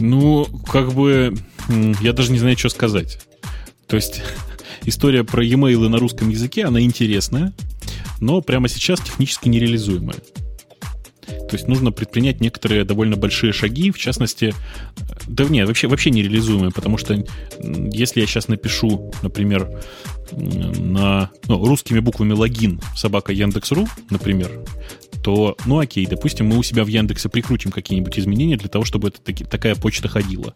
Ну, 0.00 0.46
как 0.66 0.92
бы, 0.92 1.34
я 2.00 2.12
даже 2.12 2.32
не 2.32 2.38
знаю, 2.38 2.58
что 2.58 2.68
сказать. 2.68 3.20
То 3.86 3.96
есть, 3.96 4.22
история 4.84 5.24
про 5.24 5.44
e-mail 5.44 5.88
на 5.88 5.98
русском 5.98 6.28
языке, 6.30 6.64
она 6.64 6.80
интересная, 6.80 7.52
но 8.20 8.40
прямо 8.40 8.68
сейчас 8.68 9.00
технически 9.00 9.48
нереализуемая. 9.48 10.16
То 11.26 11.56
есть 11.56 11.68
нужно 11.68 11.92
предпринять 11.92 12.40
некоторые 12.40 12.84
довольно 12.84 13.16
большие 13.16 13.52
шаги, 13.52 13.90
в 13.90 13.98
частности, 13.98 14.54
да 15.26 15.44
нет, 15.44 15.68
вообще, 15.68 15.88
вообще 15.88 16.10
нереализуемые, 16.10 16.70
потому 16.70 16.98
что 16.98 17.24
если 17.60 18.20
я 18.20 18.26
сейчас 18.26 18.48
напишу, 18.48 19.12
например, 19.22 19.70
на 20.36 21.30
ну, 21.48 21.64
русскими 21.64 22.00
буквами 22.00 22.32
логин 22.32 22.80
собака 22.96 23.32
Яндекс.ру, 23.32 23.86
например, 24.10 24.50
то, 25.24 25.56
ну 25.64 25.78
окей, 25.78 26.06
допустим, 26.06 26.48
мы 26.48 26.58
у 26.58 26.62
себя 26.62 26.84
в 26.84 26.86
Яндексе 26.86 27.30
прикрутим 27.30 27.70
какие-нибудь 27.70 28.18
изменения 28.18 28.58
для 28.58 28.68
того, 28.68 28.84
чтобы 28.84 29.08
это 29.08 29.22
таки, 29.22 29.42
такая 29.42 29.74
почта 29.74 30.06
ходила. 30.06 30.54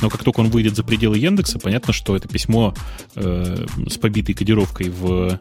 Но 0.00 0.10
как 0.10 0.24
только 0.24 0.40
он 0.40 0.50
выйдет 0.50 0.74
за 0.74 0.82
пределы 0.82 1.16
Яндекса, 1.16 1.60
понятно, 1.60 1.92
что 1.92 2.16
это 2.16 2.26
письмо 2.26 2.74
э, 3.14 3.66
с 3.88 3.98
побитой 3.98 4.34
кодировкой 4.34 4.88
в 4.88 5.38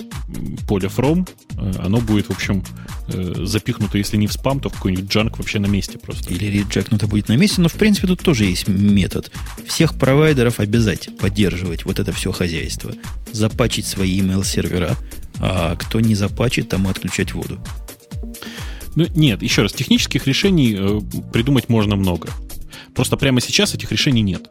поле 0.67 0.87
from, 0.87 1.27
э, 1.57 1.71
оно 1.83 1.99
будет, 1.99 2.27
в 2.27 2.31
общем, 2.31 2.63
э, 3.07 3.43
запихнуто, 3.43 3.97
если 3.97 4.17
не 4.17 4.27
в 4.27 4.33
спам, 4.33 4.59
то 4.59 4.69
в 4.69 4.73
какой-нибудь 4.73 5.11
джанк 5.11 5.39
вообще 5.39 5.57
на 5.57 5.67
месте 5.67 5.97
просто. 5.97 6.31
Или 6.31 6.45
реджекнуто 6.45 7.07
будет 7.07 7.27
на 7.27 7.37
месте, 7.37 7.61
но 7.61 7.69
в 7.69 7.73
принципе 7.73 8.07
тут 8.07 8.21
тоже 8.21 8.45
есть 8.45 8.67
метод. 8.67 9.31
Всех 9.65 9.95
провайдеров 9.95 10.59
обязать 10.59 11.09
поддерживать 11.17 11.85
вот 11.85 11.99
это 11.99 12.11
все 12.11 12.31
хозяйство. 12.31 12.93
Запачить 13.69 13.85
свои 13.85 14.19
email 14.19 14.43
сервера, 14.43 14.97
а 15.39 15.75
кто 15.75 15.99
не 15.99 16.15
запачит, 16.15 16.69
тому 16.69 16.89
отключать 16.89 17.35
воду. 17.35 17.59
Ну, 18.95 19.05
нет, 19.13 19.43
еще 19.43 19.61
раз, 19.61 19.73
технических 19.73 20.25
решений 20.25 20.75
э, 20.75 20.99
придумать 21.31 21.69
можно 21.69 21.95
много. 21.95 22.29
Просто 22.95 23.15
прямо 23.15 23.41
сейчас 23.41 23.75
этих 23.75 23.91
решений 23.91 24.23
нет. 24.23 24.49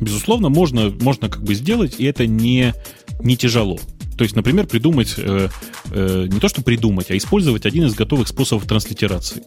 Безусловно, 0.00 0.50
можно, 0.50 0.90
можно 1.00 1.28
как 1.28 1.42
бы 1.42 1.52
сделать, 1.56 1.96
и 1.98 2.04
это 2.04 2.28
не, 2.28 2.74
не 3.18 3.36
тяжело. 3.36 3.80
То 4.18 4.24
есть, 4.24 4.34
например, 4.34 4.66
придумать, 4.66 5.14
э, 5.16 5.48
э, 5.92 6.26
не 6.28 6.40
то 6.40 6.48
что 6.48 6.60
придумать, 6.60 7.12
а 7.12 7.16
использовать 7.16 7.66
один 7.66 7.84
из 7.84 7.94
готовых 7.94 8.26
способов 8.26 8.66
транслитерации. 8.66 9.44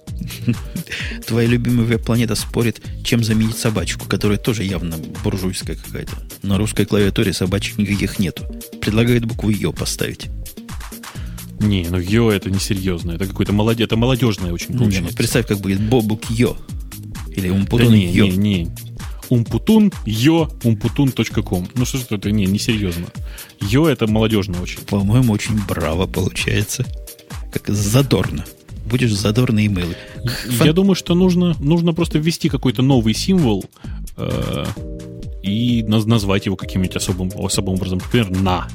Твоя 1.28 1.46
любимая 1.50 1.86
веб-планета 1.86 2.36
спорит, 2.36 2.82
чем 3.04 3.22
заменить 3.22 3.58
собачку, 3.58 4.08
которая 4.08 4.38
тоже 4.38 4.64
явно 4.64 4.96
буржуйская 5.26 5.76
какая-то. 5.76 6.14
На 6.42 6.58
русской 6.58 6.86
клавиатуре 6.86 7.34
собачек 7.34 7.78
никаких 7.78 8.18
нету. 8.18 8.46
Предлагает 8.80 9.26
букву 9.26 9.50
«ё» 9.50 9.74
поставить. 9.74 10.30
Не, 11.60 11.86
ну 11.90 12.00
Йо 12.00 12.32
это 12.32 12.50
не 12.50 12.60
серьезно. 12.60 13.12
Это 13.12 13.28
какой-то 13.28 13.52
молодец, 13.52 13.88
это 13.88 13.98
молодежное 13.98 14.54
очень 14.54 14.68
получается. 14.68 15.02
Не, 15.02 15.10
ну, 15.10 15.16
представь, 15.16 15.48
как 15.48 15.60
будет 15.60 15.82
Бобук 15.82 16.30
Йо. 16.30 16.56
Или 17.36 17.50
Умпутун 17.50 17.90
да 17.90 17.94
не, 17.94 18.10
Йо. 18.10 18.26
Не, 18.28 18.38
не. 18.38 18.72
Умпутун, 19.32 19.94
Йо, 20.06 20.50
умпутун.ком. 20.64 21.70
Ну 21.74 21.86
что 21.86 21.98
ж 22.00 22.02
это, 22.10 22.32
не, 22.32 22.46
не 22.46 22.60
серьезно. 22.60 23.06
Йо 23.62 23.88
это 23.88 24.06
молодежно 24.06 24.62
очень. 24.62 24.82
По-моему, 24.82 25.32
очень 25.32 25.58
браво 25.68 26.06
получается. 26.06 26.86
Как 27.54 27.70
задорно. 27.70 28.44
Будешь 28.86 29.14
задорные 29.14 29.68
имейлы. 29.68 29.96
Фан... 30.58 30.68
Я 30.68 30.74
думаю, 30.74 30.96
что 30.96 31.16
нужно, 31.16 31.56
нужно 31.62 31.94
просто 31.94 32.20
ввести 32.20 32.50
какой-то 32.50 32.82
новый 32.82 33.14
символ 33.14 33.64
э, 34.18 34.66
и 35.44 35.84
назвать 35.84 36.46
его 36.46 36.58
каким-нибудь 36.58 36.98
особым, 36.98 37.32
особым 37.42 37.76
образом. 37.76 38.00
Например, 38.00 38.30
на. 38.32 38.68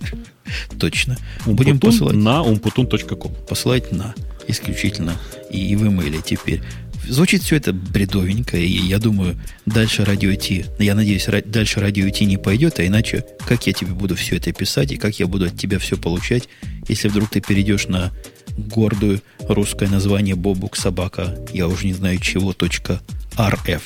Точно. 0.80 1.16
Умпутун 1.46 1.54
Будем 1.54 1.78
посылать. 1.78 2.16
На 2.16 2.42
umputun.com. 2.42 3.32
Посылать 3.48 3.92
на 3.92 4.12
исключительно 4.48 5.16
и 5.50 5.76
в 5.76 5.86
имейле 5.86 6.20
теперь. 6.20 6.62
Звучит 7.08 7.42
все 7.42 7.56
это 7.56 7.72
бредовенько, 7.72 8.56
и 8.56 8.66
я 8.66 8.98
думаю, 8.98 9.36
дальше 9.66 10.04
радио 10.04 10.32
идти, 10.32 10.64
я 10.78 10.94
надеюсь, 10.94 11.26
дальше 11.44 11.80
радио 11.80 12.08
идти 12.08 12.24
не 12.24 12.36
пойдет, 12.36 12.78
а 12.78 12.86
иначе 12.86 13.24
как 13.46 13.66
я 13.66 13.72
тебе 13.72 13.92
буду 13.92 14.16
все 14.16 14.36
это 14.36 14.52
писать, 14.52 14.92
и 14.92 14.96
как 14.96 15.18
я 15.18 15.26
буду 15.26 15.46
от 15.46 15.58
тебя 15.58 15.78
все 15.78 15.96
получать, 15.96 16.48
если 16.88 17.08
вдруг 17.08 17.30
ты 17.30 17.40
перейдешь 17.40 17.88
на 17.88 18.12
гордую 18.56 19.20
русское 19.40 19.88
название 19.88 20.34
Бобук 20.34 20.76
собака, 20.76 21.36
я 21.52 21.68
уже 21.68 21.86
не 21.86 21.92
знаю 21.92 22.18
чего, 22.18 22.52
точка 22.52 23.00
.rf. 23.36 23.82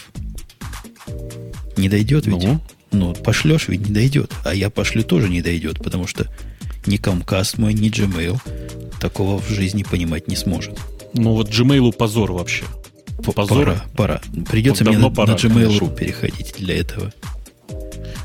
Не 1.76 1.88
дойдет 1.88 2.26
ведь? 2.26 2.42
Ну? 2.42 2.60
ну, 2.90 3.14
пошлешь 3.14 3.68
ведь 3.68 3.86
не 3.86 3.94
дойдет. 3.94 4.32
А 4.44 4.54
я 4.54 4.70
пошлю 4.70 5.02
тоже 5.02 5.28
не 5.28 5.42
дойдет, 5.42 5.78
потому 5.82 6.06
что 6.06 6.26
ни 6.86 6.98
Comcast 6.98 7.60
мой, 7.60 7.74
ни 7.74 7.90
Gmail 7.90 8.40
такого 9.00 9.40
в 9.40 9.48
жизни 9.48 9.82
понимать 9.82 10.28
не 10.28 10.36
сможет. 10.36 10.78
Ну 11.14 11.34
вот 11.34 11.48
Gmail 11.48 11.92
позор 11.92 12.32
вообще. 12.32 12.64
Позор. 13.24 13.64
Пора, 13.64 13.84
пора. 13.96 14.20
Придется 14.50 14.84
вот 14.84 14.90
мне 14.90 14.98
на, 14.98 15.10
пора, 15.10 15.32
на 15.32 15.36
Gmail.ru 15.36 15.94
переходить 15.94 16.54
для 16.58 16.78
этого. 16.78 17.12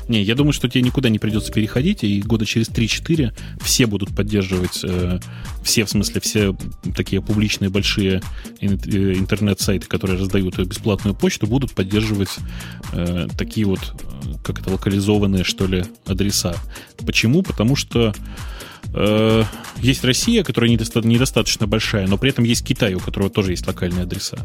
Не, 0.08 0.22
я 0.22 0.34
думаю, 0.34 0.52
что 0.52 0.68
тебе 0.68 0.82
никуда 0.82 1.08
не 1.08 1.18
придется 1.18 1.50
переходить, 1.50 2.04
и 2.04 2.20
года 2.20 2.44
через 2.44 2.68
3-4 2.68 3.32
все 3.62 3.86
будут 3.86 4.14
поддерживать, 4.14 4.80
э, 4.84 5.18
все, 5.62 5.84
в 5.84 5.90
смысле, 5.90 6.20
все 6.20 6.56
такие 6.94 7.22
публичные 7.22 7.70
большие 7.70 8.20
э, 8.60 8.66
интернет-сайты, 8.66 9.86
которые 9.86 10.18
раздают 10.18 10.58
бесплатную 10.58 11.14
почту, 11.14 11.46
будут 11.46 11.72
поддерживать 11.72 12.30
э, 12.92 13.28
такие 13.38 13.66
вот, 13.66 13.80
э, 13.80 14.34
как 14.44 14.60
это, 14.60 14.70
локализованные, 14.70 15.44
что 15.44 15.66
ли, 15.66 15.84
адреса. 16.04 16.54
Почему? 17.06 17.42
Потому 17.42 17.74
что 17.74 18.14
Э, 18.94 19.44
есть 19.78 20.04
Россия, 20.04 20.44
которая 20.44 20.70
недоста- 20.70 21.04
недостаточно 21.04 21.66
большая, 21.66 22.06
но 22.06 22.16
при 22.16 22.30
этом 22.30 22.44
есть 22.44 22.64
Китай, 22.64 22.94
у 22.94 23.00
которого 23.00 23.28
тоже 23.28 23.50
есть 23.50 23.66
локальные 23.66 24.04
адреса. 24.04 24.38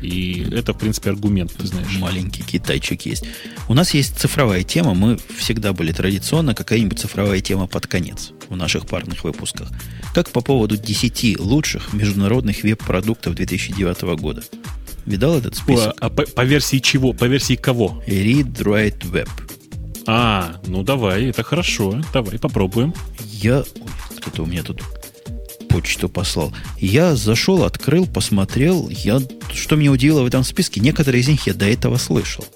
И 0.00 0.46
это, 0.52 0.72
в 0.72 0.78
принципе, 0.78 1.10
аргумент, 1.10 1.52
ты 1.54 1.66
знаешь. 1.66 1.98
Маленький 1.98 2.42
китайчик 2.42 3.02
есть. 3.06 3.24
У 3.68 3.74
нас 3.74 3.92
есть 3.94 4.16
цифровая 4.18 4.62
тема. 4.62 4.94
Мы 4.94 5.18
всегда 5.36 5.72
были 5.72 5.92
традиционно 5.92 6.54
какая-нибудь 6.54 7.00
цифровая 7.00 7.40
тема 7.40 7.66
под 7.66 7.88
конец 7.88 8.30
в 8.48 8.56
наших 8.56 8.86
парных 8.86 9.24
выпусках. 9.24 9.68
Как 10.14 10.30
по 10.30 10.40
поводу 10.40 10.76
10 10.76 11.40
лучших 11.40 11.92
международных 11.92 12.62
веб-продуктов 12.62 13.34
2009 13.34 14.16
года. 14.16 14.44
Видал 15.06 15.38
этот 15.38 15.56
список? 15.56 15.94
А, 16.00 16.06
а 16.06 16.10
по, 16.10 16.22
по 16.22 16.44
версии 16.44 16.78
чего? 16.78 17.12
По 17.12 17.24
версии 17.24 17.56
кого? 17.56 18.02
Read 18.06 18.52
Write 18.62 19.10
Web. 19.10 19.28
А, 20.10 20.54
ну 20.66 20.82
давай, 20.82 21.26
это 21.26 21.42
хорошо. 21.42 22.00
Давай 22.14 22.38
попробуем. 22.38 22.94
Я... 23.20 23.62
Кто-то 24.16 24.44
у 24.44 24.46
меня 24.46 24.62
тут 24.62 24.82
почту 25.68 26.08
послал. 26.08 26.50
Я 26.78 27.14
зашел, 27.14 27.62
открыл, 27.62 28.06
посмотрел. 28.06 28.88
Я... 28.88 29.20
Что 29.52 29.76
меня 29.76 29.92
удивило 29.92 30.22
в 30.22 30.26
этом 30.26 30.44
списке, 30.44 30.80
некоторые 30.80 31.20
из 31.20 31.28
них 31.28 31.46
я 31.46 31.52
до 31.52 31.66
этого 31.66 31.98
слышал. 31.98 32.46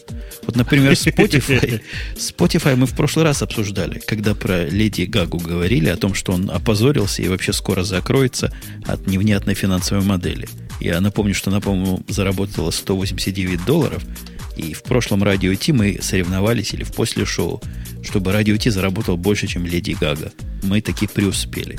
Вот, 0.46 0.56
например, 0.56 0.92
Spotify. 0.92 1.82
Spotify 2.16 2.74
мы 2.74 2.86
в 2.86 2.96
прошлый 2.96 3.26
раз 3.26 3.42
обсуждали, 3.42 3.98
когда 3.98 4.34
про 4.34 4.64
Леди 4.64 5.02
Гагу 5.02 5.36
говорили, 5.36 5.90
о 5.90 5.98
том, 5.98 6.14
что 6.14 6.32
он 6.32 6.50
опозорился 6.50 7.20
и 7.20 7.28
вообще 7.28 7.52
скоро 7.52 7.84
закроется 7.84 8.50
от 8.86 9.06
невнятной 9.06 9.52
финансовой 9.52 10.02
модели. 10.02 10.48
Я 10.80 11.02
напомню, 11.02 11.34
что 11.34 11.50
она, 11.50 11.60
по-моему, 11.60 12.02
заработала 12.08 12.70
189 12.70 13.66
долларов– 13.66 14.02
и 14.56 14.74
в 14.74 14.82
прошлом 14.82 15.22
радио 15.22 15.54
Ти 15.54 15.72
мы 15.72 15.98
соревновались, 16.00 16.74
или 16.74 16.84
в 16.84 16.92
после 16.92 17.24
шоу, 17.24 17.62
чтобы 18.02 18.32
радио 18.32 18.56
Ти 18.56 18.70
заработал 18.70 19.16
больше, 19.16 19.46
чем 19.46 19.66
Леди 19.66 19.96
Гага. 19.98 20.32
Мы 20.62 20.80
таки 20.80 21.06
преуспели. 21.06 21.78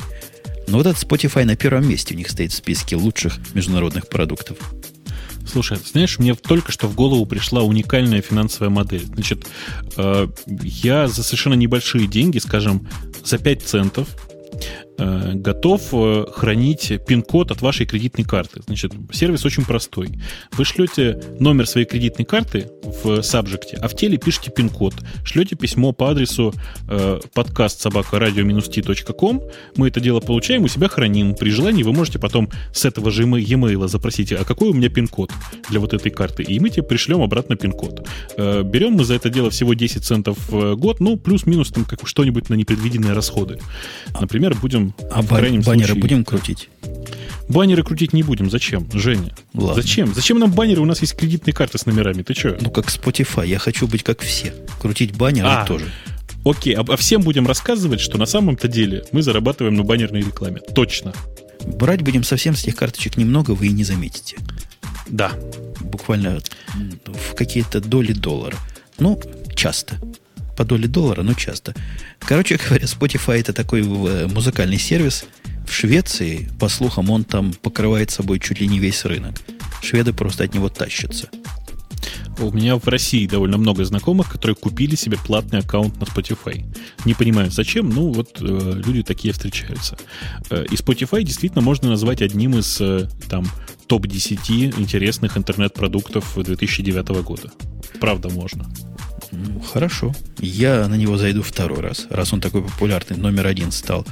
Но 0.68 0.78
вот 0.78 0.88
этот 0.88 1.04
Spotify 1.04 1.45
на 1.45 1.56
первом 1.56 1.88
месте 1.88 2.14
у 2.14 2.18
них 2.18 2.30
стоит 2.30 2.52
в 2.52 2.56
списке 2.56 2.95
лучших 2.95 3.38
международных 3.54 4.08
продуктов. 4.08 4.58
Слушай, 5.45 5.78
знаешь, 5.91 6.20
мне 6.20 6.36
только 6.36 6.72
что 6.72 6.88
в 6.88 6.95
голову 6.95 7.26
пришла 7.26 7.64
уникальная 7.64 8.22
финансовая 8.22 8.70
модель. 8.70 9.06
Значит, 9.06 9.45
э, 9.98 10.28
я 10.45 11.08
за 11.08 11.22
совершенно 11.22 11.56
небольшие 11.56 12.08
деньги, 12.08 12.38
скажем, 12.38 12.88
за 13.26 13.38
5 13.38 13.62
центов 13.62 14.08
готов 14.98 15.90
э, 15.91 16.26
хранить 16.32 16.94
пин-код 17.06 17.52
от 17.52 17.61
вашей 17.61 17.86
кредитной 17.86 18.26
карты. 18.26 18.61
Значит, 18.65 18.94
сервис 19.11 19.45
очень 19.45 19.65
простой. 19.65 20.10
Вы 20.52 20.65
шлете 20.65 21.22
номер 21.40 21.68
своей 21.68 21.88
кредитной 21.88 22.26
карты 22.26 22.70
в 22.84 23.22
сабжекте, 23.22 23.78
а 23.78 23.88
в 23.88 23.95
теле 23.95 24.18
пишете 24.18 24.52
пин-код. 24.52 24.94
Шлете 25.24 25.56
письмо 25.56 25.94
по 25.94 26.11
адресу 26.11 26.53
э, 26.88 27.20
подкаст 27.34 27.82
собака 27.82 28.20
радио-t.ком. 28.20 29.41
Мы 29.76 29.88
это 29.88 29.99
дело 29.99 30.20
получаем, 30.20 30.64
у 30.64 30.68
себя 30.68 30.88
храним. 30.88 31.36
При 31.36 31.49
желании 31.49 31.84
вы 31.84 31.94
можете 31.94 32.20
потом 32.20 32.49
с 32.74 32.86
этого 32.86 33.11
же 33.11 33.24
e-mail 33.24 33.88
запросить, 33.88 34.32
а 34.32 34.44
какой 34.45 34.70
у 34.70 34.74
меня 34.74 34.90
пин-код 34.90 35.32
для 35.70 35.80
вот 35.80 35.94
этой 35.94 36.11
карты. 36.11 36.44
И 36.44 36.60
мы 36.60 36.70
тебе 36.70 36.84
пришлем 36.84 37.22
обратно 37.22 37.56
пин-код. 37.56 38.07
Э, 38.38 38.64
берем 38.64 38.94
мы 38.94 39.06
за 39.06 39.15
это 39.15 39.30
дело 39.30 39.49
всего 39.49 39.74
10 39.74 40.03
центов 40.03 40.38
в 40.49 40.76
год, 40.76 40.99
ну, 40.99 41.18
плюс-минус 41.18 41.72
там 41.72 41.86
как 41.86 42.07
что-нибудь 42.07 42.49
на 42.49 42.56
непредвиденные 42.56 43.14
расходы. 43.14 43.60
Например, 44.20 44.56
будем 44.56 44.83
будем. 44.86 45.10
А 45.12 45.24
крайнем 45.24 45.62
баннеры 45.62 45.88
случае... 45.88 46.02
будем 46.02 46.24
крутить? 46.26 46.70
Баннеры 47.50 47.84
крутить 47.84 48.14
не 48.14 48.24
будем. 48.24 48.50
Зачем, 48.50 48.88
Женя? 48.94 49.36
Ладно. 49.54 49.82
Зачем? 49.82 50.14
Зачем 50.14 50.40
нам 50.40 50.52
баннеры? 50.52 50.82
У 50.82 50.86
нас 50.86 51.02
есть 51.02 51.16
кредитные 51.16 51.54
карты 51.54 51.78
с 51.78 51.86
номерами. 51.86 52.24
Ты 52.24 52.34
что? 52.34 52.58
Ну, 52.60 52.72
как 52.72 52.88
Spotify. 52.88 53.48
Я 53.48 53.60
хочу 53.60 53.88
быть 53.88 54.04
как 54.04 54.22
все. 54.22 54.54
Крутить 54.82 55.16
баннеры 55.16 55.48
а, 55.48 55.66
тоже. 55.66 55.86
Окей, 56.46 56.74
а, 56.74 56.82
а 56.88 56.98
всем 56.98 57.22
будем 57.22 57.48
рассказывать, 57.48 58.00
что 58.00 58.18
на 58.18 58.26
самом-то 58.26 58.68
деле 58.68 59.04
мы 59.12 59.22
зарабатываем 59.22 59.76
на 59.76 59.84
баннерной 59.84 60.22
рекламе. 60.22 60.62
Точно. 60.74 61.14
Брать 61.66 62.02
будем 62.02 62.24
совсем 62.24 62.56
с 62.56 62.64
тех 62.64 62.76
карточек 62.76 63.18
немного, 63.18 63.52
вы 63.52 63.68
и 63.68 63.72
не 63.72 63.84
заметите. 63.84 64.38
Да. 65.08 65.32
Буквально 65.82 66.42
в 67.06 67.36
какие-то 67.36 67.80
доли 67.80 68.14
доллара. 68.14 68.58
Ну, 69.00 69.20
часто 69.56 69.98
по 70.56 70.64
доле 70.66 70.88
доллара, 70.88 71.24
но 71.24 71.34
часто. 71.34 71.74
Короче 72.20 72.58
говоря, 72.58 72.86
Spotify 72.86 73.40
это 73.40 73.54
такой 73.54 73.82
э, 73.82 74.28
музыкальный 74.28 74.80
сервис. 74.80 75.26
В 75.68 75.72
Швеции, 75.72 76.50
по 76.60 76.68
слухам, 76.68 77.10
он 77.10 77.24
там 77.24 77.54
покрывает 77.54 78.12
собой 78.12 78.40
чуть 78.40 78.60
ли 78.60 78.68
не 78.68 78.80
весь 78.80 79.06
рынок. 79.06 79.36
Шведы 79.82 80.14
просто 80.14 80.44
от 80.44 80.54
него 80.54 80.70
тащатся. 80.70 81.30
У 82.40 82.52
меня 82.52 82.78
в 82.78 82.88
России 82.88 83.28
довольно 83.28 83.58
много 83.58 83.86
знакомых, 83.86 84.30
которые 84.32 84.56
купили 84.56 84.96
себе 84.96 85.18
платный 85.18 85.60
аккаунт 85.60 86.00
на 86.00 86.04
Spotify. 86.04 86.66
Не 87.06 87.14
понимаю, 87.14 87.52
зачем, 87.52 87.90
ну 87.90 88.12
вот 88.12 88.42
э, 88.42 88.82
люди 88.86 89.04
такие 89.04 89.34
встречаются. 89.34 89.98
Э, 90.50 90.66
и 90.66 90.76
Spotify 90.76 91.24
действительно 91.24 91.62
можно 91.62 91.90
назвать 91.90 92.22
одним 92.22 92.58
из 92.58 92.82
э, 92.82 93.08
там 93.30 93.46
топ-10 93.88 94.80
интересных 94.80 95.38
интернет-продуктов 95.38 96.34
2009 96.36 97.08
года. 97.24 97.52
Правда, 98.00 98.30
можно. 98.30 98.66
Ну, 99.34 99.60
хорошо. 99.60 100.14
Я 100.40 100.88
на 100.88 100.96
него 100.96 101.18
зайду 101.18 101.42
второй 101.42 101.80
раз, 101.80 102.06
раз 102.10 102.34
он 102.34 102.42
такой 102.42 102.64
популярный, 102.64 103.18
номер 103.18 103.48
один 103.48 103.72
стал. 103.72 104.06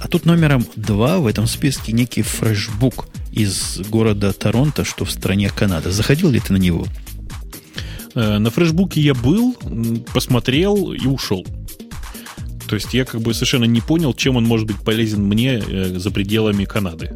А 0.00 0.08
тут 0.08 0.24
номером 0.24 0.66
два 0.76 1.18
в 1.18 1.26
этом 1.26 1.46
списке 1.46 1.92
некий 1.92 2.22
фрешбук 2.22 3.06
из 3.30 3.80
города 3.88 4.32
Торонто, 4.32 4.84
что 4.84 5.04
в 5.04 5.10
стране 5.10 5.50
Канада. 5.50 5.92
Заходил 5.92 6.30
ли 6.30 6.40
ты 6.40 6.54
на 6.54 6.56
него? 6.56 6.86
Э, 8.14 8.38
на 8.38 8.50
фрешбуке 8.50 9.00
я 9.00 9.14
был, 9.14 9.54
посмотрел 10.12 10.92
и 10.92 11.06
ушел. 11.06 11.46
То 12.66 12.76
есть 12.76 12.94
я 12.94 13.04
как 13.04 13.20
бы 13.20 13.34
совершенно 13.34 13.64
не 13.64 13.82
понял, 13.82 14.14
чем 14.14 14.36
он 14.36 14.44
может 14.44 14.66
быть 14.66 14.78
полезен 14.78 15.22
мне 15.22 15.58
э, 15.58 15.98
за 15.98 16.10
пределами 16.10 16.64
Канады 16.64 17.12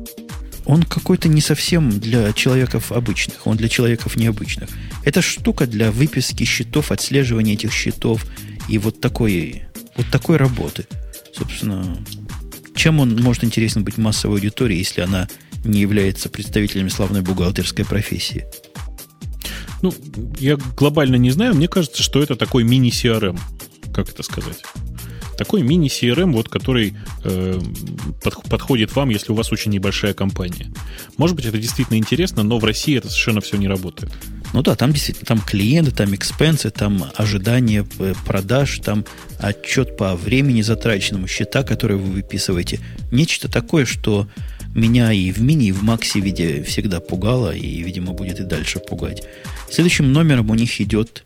он 0.66 0.82
какой-то 0.82 1.28
не 1.28 1.40
совсем 1.40 1.98
для 2.00 2.32
человеков 2.32 2.92
обычных, 2.92 3.46
он 3.46 3.56
для 3.56 3.68
человеков 3.68 4.16
необычных. 4.16 4.68
Это 5.04 5.22
штука 5.22 5.66
для 5.66 5.92
выписки 5.92 6.44
счетов, 6.44 6.90
отслеживания 6.90 7.54
этих 7.54 7.72
счетов 7.72 8.26
и 8.68 8.78
вот 8.78 9.00
такой, 9.00 9.64
вот 9.96 10.06
такой 10.10 10.36
работы. 10.36 10.86
Собственно, 11.32 11.96
чем 12.74 13.00
он 13.00 13.16
может 13.22 13.44
интересен 13.44 13.84
быть 13.84 13.96
массовой 13.96 14.36
аудитории, 14.36 14.76
если 14.76 15.02
она 15.02 15.28
не 15.64 15.80
является 15.80 16.28
представителями 16.28 16.88
славной 16.88 17.22
бухгалтерской 17.22 17.84
профессии? 17.84 18.44
Ну, 19.82 19.94
я 20.40 20.56
глобально 20.56 21.16
не 21.16 21.30
знаю. 21.30 21.54
Мне 21.54 21.68
кажется, 21.68 22.02
что 22.02 22.22
это 22.22 22.34
такой 22.34 22.64
мини-CRM. 22.64 23.38
Как 23.94 24.08
это 24.08 24.22
сказать? 24.22 24.62
Такой 25.36 25.62
мини-CRM, 25.62 26.32
вот, 26.32 26.48
который 26.48 26.94
э, 27.24 27.60
под, 28.22 28.42
подходит 28.44 28.94
вам, 28.96 29.10
если 29.10 29.32
у 29.32 29.34
вас 29.34 29.52
очень 29.52 29.70
небольшая 29.70 30.14
компания. 30.14 30.72
Может 31.16 31.36
быть, 31.36 31.46
это 31.46 31.58
действительно 31.58 31.96
интересно, 31.96 32.42
но 32.42 32.58
в 32.58 32.64
России 32.64 32.96
это 32.96 33.08
совершенно 33.08 33.40
все 33.40 33.56
не 33.56 33.68
работает. 33.68 34.12
Ну 34.52 34.62
да, 34.62 34.74
там 34.74 34.92
действительно 34.92 35.26
там 35.26 35.40
клиенты, 35.40 35.90
там 35.90 36.14
экспенсы, 36.14 36.70
там 36.70 37.04
ожидание 37.16 37.86
э, 37.98 38.14
продаж, 38.24 38.78
там 38.78 39.04
отчет 39.38 39.96
по 39.96 40.14
времени 40.16 40.62
затраченному, 40.62 41.26
счета, 41.26 41.62
которые 41.62 41.98
вы 41.98 42.12
выписываете. 42.12 42.80
Нечто 43.10 43.50
такое, 43.50 43.84
что 43.84 44.28
меня 44.74 45.12
и 45.12 45.30
в 45.32 45.40
мини, 45.40 45.68
и 45.68 45.72
в 45.72 45.82
макси 45.82 46.18
виде 46.18 46.62
всегда 46.62 47.00
пугало, 47.00 47.54
и, 47.54 47.82
видимо, 47.82 48.12
будет 48.12 48.40
и 48.40 48.44
дальше 48.44 48.78
пугать. 48.78 49.22
Следующим 49.70 50.12
номером 50.12 50.50
у 50.50 50.54
них 50.54 50.80
идет 50.80 51.24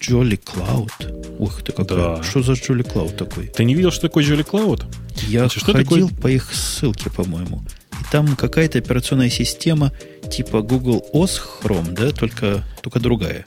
Jolly 0.00 0.38
Cloud. 0.42 1.36
Ух 1.38 1.62
ты, 1.62 1.72
какая. 1.72 2.16
Да. 2.16 2.22
Что 2.22 2.42
за 2.42 2.52
Jolly 2.52 2.82
Cloud 2.84 3.16
такой? 3.16 3.46
Ты 3.48 3.64
не 3.64 3.74
видел, 3.74 3.90
что 3.90 4.02
такое 4.08 4.24
Jolly 4.24 4.46
Cloud? 4.48 4.84
Я 5.28 5.40
Значит, 5.40 5.62
что 5.62 5.72
ходил 5.72 6.08
такое? 6.08 6.22
по 6.22 6.28
их 6.28 6.52
ссылке, 6.52 7.10
по-моему. 7.10 7.62
И 7.92 8.04
там 8.12 8.36
какая-то 8.36 8.78
операционная 8.78 9.30
система 9.30 9.92
типа 10.30 10.62
Google 10.62 11.04
OS 11.14 11.40
Chrome, 11.62 11.92
да, 11.92 12.10
только, 12.10 12.64
только 12.82 13.00
другая. 13.00 13.44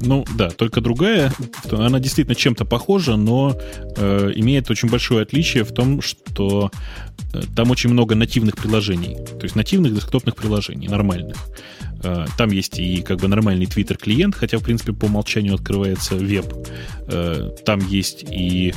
Ну 0.00 0.24
да, 0.36 0.50
только 0.50 0.80
другая, 0.80 1.32
она 1.70 2.00
действительно 2.00 2.34
чем-то 2.34 2.64
похожа, 2.64 3.16
но 3.16 3.56
э, 3.96 4.32
имеет 4.34 4.70
очень 4.70 4.88
большое 4.90 5.22
отличие 5.22 5.64
в 5.64 5.72
том, 5.72 6.02
что 6.02 6.70
э, 7.32 7.40
там 7.56 7.70
очень 7.70 7.90
много 7.90 8.14
нативных 8.14 8.56
приложений, 8.56 9.18
то 9.38 9.44
есть 9.44 9.56
нативных 9.56 9.94
десктопных 9.94 10.36
приложений, 10.36 10.88
нормальных. 10.88 11.36
Э, 12.02 12.26
там 12.36 12.50
есть 12.50 12.78
и 12.78 13.02
как 13.02 13.20
бы 13.20 13.28
нормальный 13.28 13.66
Twitter 13.66 13.96
клиент, 13.96 14.34
хотя 14.34 14.58
в 14.58 14.62
принципе 14.62 14.92
по 14.92 15.06
умолчанию 15.06 15.54
открывается 15.54 16.16
веб. 16.16 16.52
Э, 17.08 17.50
там 17.64 17.80
есть 17.88 18.24
и 18.30 18.74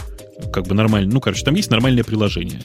как 0.52 0.68
бы 0.68 0.76
нормально, 0.76 1.12
ну, 1.12 1.20
короче, 1.20 1.44
там 1.44 1.56
есть 1.56 1.72
нормальное 1.72 2.04
приложение. 2.04 2.62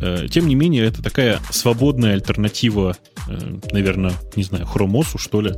Э, 0.00 0.26
тем 0.30 0.46
не 0.48 0.54
менее, 0.54 0.84
это 0.84 1.02
такая 1.02 1.40
свободная 1.50 2.14
альтернатива, 2.14 2.96
э, 3.28 3.58
наверное, 3.70 4.12
не 4.34 4.44
знаю, 4.44 4.66
хромосу, 4.66 5.18
что 5.18 5.40
ли. 5.40 5.52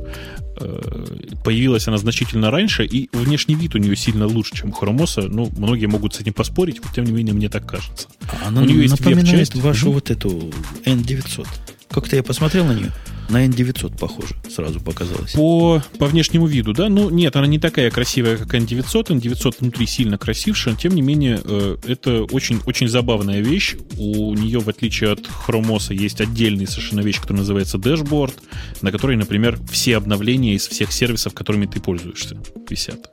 Э, 0.59 1.05
появилась 1.43 1.87
она 1.87 1.97
значительно 1.97 2.51
раньше, 2.51 2.85
и 2.85 3.09
внешний 3.13 3.55
вид 3.55 3.75
у 3.75 3.77
нее 3.77 3.95
сильно 3.95 4.27
лучше, 4.27 4.55
чем 4.55 4.71
хромоса. 4.71 5.21
Ну, 5.21 5.49
многие 5.57 5.85
могут 5.85 6.15
с 6.15 6.21
этим 6.21 6.33
поспорить, 6.33 6.81
но 6.83 6.89
тем 6.93 7.05
не 7.05 7.11
менее, 7.11 7.33
мне 7.33 7.49
так 7.49 7.67
кажется. 7.67 8.07
Она 8.45 8.61
у 8.61 8.65
нее 8.65 8.83
есть 8.83 8.99
напоминает 8.99 9.55
вашу 9.55 9.89
mm-hmm. 9.89 9.93
вот 9.93 10.11
эту 10.11 10.51
N900. 10.85 11.47
Как-то 11.89 12.15
я 12.15 12.23
посмотрел 12.23 12.65
на 12.65 12.73
нее. 12.73 12.91
На 13.29 13.45
N900 13.45 13.97
похоже, 13.97 14.35
сразу 14.49 14.79
показалось. 14.79 15.33
По, 15.33 15.81
по 15.97 16.05
внешнему 16.05 16.45
виду, 16.45 16.73
да? 16.73 16.89
Ну, 16.89 17.09
нет, 17.09 17.35
она 17.35 17.47
не 17.47 17.59
такая 17.59 17.89
красивая, 17.89 18.37
как 18.37 18.53
N900. 18.53 19.07
N900 19.07 19.55
внутри 19.59 19.87
сильно 19.87 20.17
красивше. 20.17 20.75
Тем 20.79 20.93
не 20.93 21.01
менее, 21.01 21.41
э, 21.43 21.77
это 21.87 22.23
очень, 22.23 22.59
очень 22.65 22.87
забавная 22.87 23.41
вещь. 23.41 23.75
У 23.97 24.33
нее, 24.35 24.59
в 24.59 24.69
отличие 24.69 25.11
от 25.11 25.25
Хромоса, 25.25 25.93
есть 25.93 26.21
отдельный 26.21 26.67
совершенно 26.67 27.01
вещь, 27.01 27.19
которая 27.19 27.39
называется 27.39 27.77
Dashboard, 27.77 28.33
на 28.81 28.91
которой, 28.91 29.17
например, 29.17 29.59
все 29.71 29.97
обновления 29.97 30.53
из 30.53 30.67
всех 30.67 30.91
сервисов, 30.91 31.33
которыми 31.33 31.65
ты 31.65 31.79
пользуешься, 31.79 32.37
висят. 32.69 33.11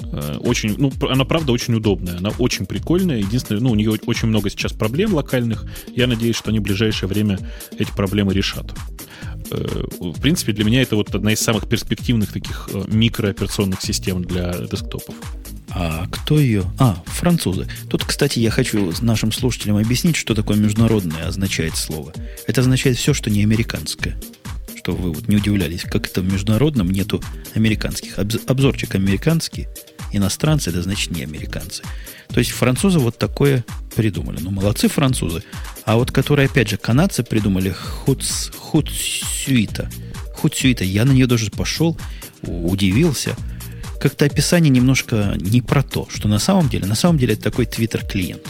Э, 0.00 0.38
очень, 0.40 0.74
ну, 0.78 0.92
она 1.08 1.24
правда 1.24 1.52
очень 1.52 1.74
удобная, 1.74 2.18
она 2.18 2.30
очень 2.38 2.66
прикольная. 2.66 3.18
Единственное, 3.18 3.60
ну, 3.60 3.70
у 3.70 3.74
нее 3.74 3.98
очень 4.06 4.28
много 4.28 4.50
сейчас 4.50 4.72
проблем 4.72 5.14
локальных. 5.14 5.66
Я 5.94 6.06
надеюсь, 6.06 6.36
что 6.36 6.50
они 6.50 6.60
в 6.60 6.62
ближайшее 6.62 7.08
время 7.08 7.38
эти 7.78 7.90
проблемы 7.90 8.32
решат. 8.32 8.72
Э, 9.50 9.84
в 10.00 10.20
принципе, 10.20 10.52
для 10.52 10.64
меня 10.64 10.82
это 10.82 10.96
вот 10.96 11.14
одна 11.14 11.32
из 11.32 11.40
самых 11.40 11.68
перспективных 11.68 12.32
таких 12.32 12.68
э, 12.72 12.84
микрооперационных 12.88 13.82
систем 13.82 14.22
для 14.22 14.52
десктопов. 14.52 15.14
А 15.70 16.06
кто 16.10 16.38
ее? 16.38 16.64
А, 16.78 17.02
французы. 17.06 17.68
Тут, 17.90 18.04
кстати, 18.04 18.38
я 18.38 18.50
хочу 18.50 18.92
нашим 19.02 19.32
слушателям 19.32 19.76
объяснить, 19.76 20.16
что 20.16 20.34
такое 20.34 20.56
международное 20.56 21.26
означает 21.26 21.76
слово. 21.76 22.12
Это 22.46 22.62
означает 22.62 22.96
все, 22.96 23.12
что 23.12 23.30
не 23.30 23.42
американское. 23.42 24.18
Что 24.76 24.92
вы 24.92 25.12
вот 25.12 25.28
не 25.28 25.36
удивлялись, 25.36 25.82
как 25.82 26.06
это 26.06 26.22
в 26.22 26.32
международном 26.32 26.90
нету 26.90 27.22
американских. 27.54 28.18
Обзорчик 28.18 28.94
американский, 28.94 29.68
иностранцы, 30.12 30.70
это 30.70 30.82
значит 30.82 31.10
не 31.10 31.22
американцы. 31.22 31.82
То 32.28 32.38
есть 32.38 32.50
французы 32.50 32.98
вот 32.98 33.18
такое 33.18 33.64
придумали. 33.96 34.38
Ну, 34.40 34.50
молодцы 34.50 34.88
французы. 34.88 35.42
А 35.84 35.96
вот 35.96 36.10
которые, 36.10 36.46
опять 36.46 36.68
же, 36.68 36.76
канадцы 36.76 37.22
придумали 37.22 37.70
хуц, 37.70 38.50
хуцюита. 38.56 39.90
Хуцюита. 40.34 40.84
Я 40.84 41.04
на 41.04 41.12
нее 41.12 41.26
даже 41.26 41.50
пошел, 41.50 41.98
удивился. 42.42 43.34
Как-то 44.00 44.26
описание 44.26 44.70
немножко 44.70 45.34
не 45.36 45.62
про 45.62 45.82
то, 45.82 46.06
что 46.10 46.28
на 46.28 46.38
самом 46.38 46.68
деле. 46.68 46.86
На 46.86 46.94
самом 46.94 47.18
деле 47.18 47.34
это 47.34 47.44
такой 47.44 47.66
твиттер-клиент 47.66 48.42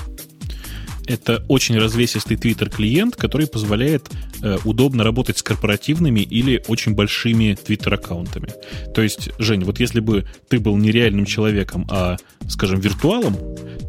это 1.08 1.44
очень 1.48 1.78
развесистый 1.78 2.36
Twitter-клиент, 2.36 3.16
который 3.16 3.46
позволяет 3.46 4.08
э, 4.42 4.58
удобно 4.64 5.04
работать 5.04 5.38
с 5.38 5.42
корпоративными 5.42 6.20
или 6.20 6.62
очень 6.68 6.94
большими 6.94 7.56
Twitter-аккаунтами. 7.66 8.50
То 8.94 9.02
есть, 9.02 9.30
Жень, 9.38 9.64
вот 9.64 9.80
если 9.80 10.00
бы 10.00 10.26
ты 10.48 10.60
был 10.60 10.76
не 10.76 10.90
реальным 10.90 11.24
человеком, 11.24 11.86
а, 11.90 12.16
скажем, 12.48 12.80
виртуалом, 12.80 13.36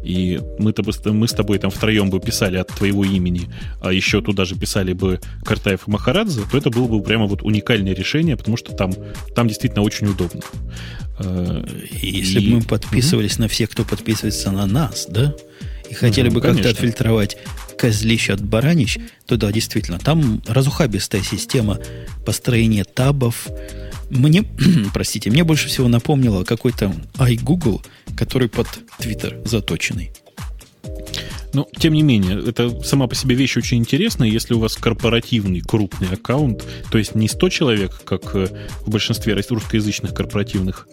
и 0.02 0.40
мы-то 0.58 0.82
бы, 0.82 0.92
мы 1.12 1.28
с 1.28 1.32
тобой 1.32 1.58
там 1.58 1.70
втроем 1.70 2.10
бы 2.10 2.20
писали 2.20 2.56
от 2.56 2.68
твоего 2.68 3.04
имени, 3.04 3.48
а 3.80 3.92
еще 3.92 4.22
туда 4.22 4.44
же 4.44 4.56
писали 4.56 4.92
бы 4.92 5.20
Картаев 5.44 5.86
и 5.86 5.90
Махарадзе, 5.90 6.42
то 6.50 6.56
это 6.56 6.70
было 6.70 6.86
бы 6.88 7.02
прямо 7.02 7.26
вот 7.26 7.42
уникальное 7.42 7.94
решение, 7.94 8.36
потому 8.36 8.56
что 8.56 8.74
там, 8.74 8.92
там 9.34 9.48
действительно 9.48 9.82
очень 9.82 10.08
удобно. 10.08 10.40
Э, 11.18 11.64
если 12.02 12.40
бы 12.40 12.56
мы 12.56 12.62
подписывались 12.62 13.34
угу. 13.34 13.42
на 13.42 13.48
всех, 13.48 13.70
кто 13.70 13.84
подписывается 13.84 14.50
на 14.50 14.66
нас, 14.66 15.06
да? 15.08 15.34
И 15.90 15.94
хотели 15.94 16.28
бы 16.28 16.40
как-то 16.40 16.70
отфильтровать 16.70 17.36
козлищ 17.76 18.30
от 18.30 18.42
баранищ, 18.42 18.98
то 19.26 19.36
да, 19.36 19.50
действительно, 19.50 19.98
там 19.98 20.42
разухабистая 20.46 21.22
система 21.22 21.78
построения 22.24 22.84
табов. 22.84 23.48
Мне, 24.10 24.44
простите, 24.94 25.30
мне 25.30 25.44
больше 25.44 25.68
всего 25.68 25.88
напомнило 25.88 26.44
какой-то 26.44 26.94
iGoogle, 27.14 27.84
который 28.16 28.48
под 28.48 28.68
Twitter 28.98 29.46
заточенный. 29.48 30.12
Но, 31.52 31.66
тем 31.78 31.94
не 31.94 32.02
менее, 32.02 32.42
это 32.46 32.82
сама 32.82 33.06
по 33.06 33.14
себе 33.14 33.34
вещь 33.34 33.56
очень 33.56 33.78
интересная. 33.78 34.28
Если 34.28 34.54
у 34.54 34.60
вас 34.60 34.76
корпоративный 34.76 35.60
крупный 35.60 36.08
аккаунт, 36.08 36.64
то 36.90 36.98
есть 36.98 37.14
не 37.14 37.28
100 37.28 37.48
человек, 37.48 38.02
как 38.04 38.34
э, 38.36 38.68
в 38.86 38.90
большинстве 38.90 39.34
русскоязычных 39.34 40.14
корпоративных 40.14 40.86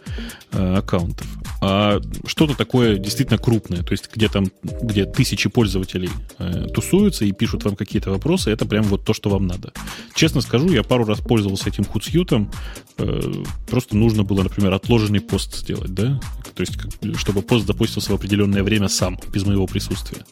э, 0.51 0.75
аккаунтов, 0.77 1.27
а 1.61 1.99
что-то 2.25 2.55
такое 2.55 2.97
действительно 2.97 3.37
крупное, 3.37 3.83
то 3.83 3.91
есть 3.91 4.09
где 4.13 4.29
там, 4.29 4.51
где 4.63 5.05
тысячи 5.05 5.49
пользователей 5.49 6.09
э, 6.39 6.67
тусуются 6.73 7.25
и 7.25 7.31
пишут 7.31 7.63
вам 7.63 7.75
какие-то 7.75 8.11
вопросы, 8.11 8.51
это 8.51 8.65
прям 8.65 8.83
вот 8.83 9.05
то, 9.05 9.13
что 9.13 9.29
вам 9.29 9.47
надо. 9.47 9.73
Честно 10.15 10.41
скажу, 10.41 10.71
я 10.71 10.83
пару 10.83 11.05
раз 11.05 11.19
пользовался 11.19 11.69
этим 11.69 11.83
худсьютом, 11.83 12.51
э, 12.97 13.21
просто 13.69 13.97
нужно 13.97 14.23
было, 14.23 14.43
например, 14.43 14.73
отложенный 14.73 15.21
пост 15.21 15.55
сделать, 15.55 15.93
да, 15.93 16.19
то 16.55 16.61
есть 16.61 16.77
чтобы 17.17 17.41
пост 17.41 17.67
запустился 17.67 18.11
в 18.11 18.15
определенное 18.15 18.63
время 18.63 18.87
сам, 18.87 19.19
без 19.31 19.45
моего 19.45 19.67
присутствия. 19.67 20.25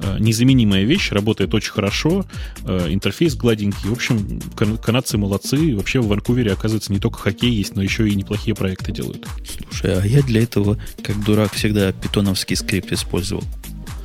Э, 0.00 0.16
незаменимая 0.18 0.84
вещь, 0.84 1.10
работает 1.10 1.54
очень 1.54 1.72
хорошо, 1.72 2.26
э, 2.64 2.88
интерфейс 2.90 3.34
гладенький. 3.34 3.88
В 3.88 3.92
общем, 3.92 4.40
канадцы 4.82 5.16
молодцы. 5.16 5.74
Вообще 5.74 6.00
в 6.00 6.08
Ванкувере, 6.08 6.52
оказывается, 6.52 6.92
не 6.92 6.98
только 6.98 7.18
хоккей 7.18 7.50
есть, 7.50 7.76
но 7.76 7.82
еще 7.82 8.08
и 8.08 8.14
неплохие 8.14 8.54
проекты 8.54 8.92
делают. 8.92 9.26
Слушай, 9.68 9.98
а 10.00 10.06
я 10.06 10.22
для 10.22 10.42
этого, 10.42 10.78
как 11.02 11.22
дурак, 11.24 11.52
всегда 11.54 11.92
питоновский 11.92 12.56
скрипт 12.56 12.92
использовал 12.92 13.44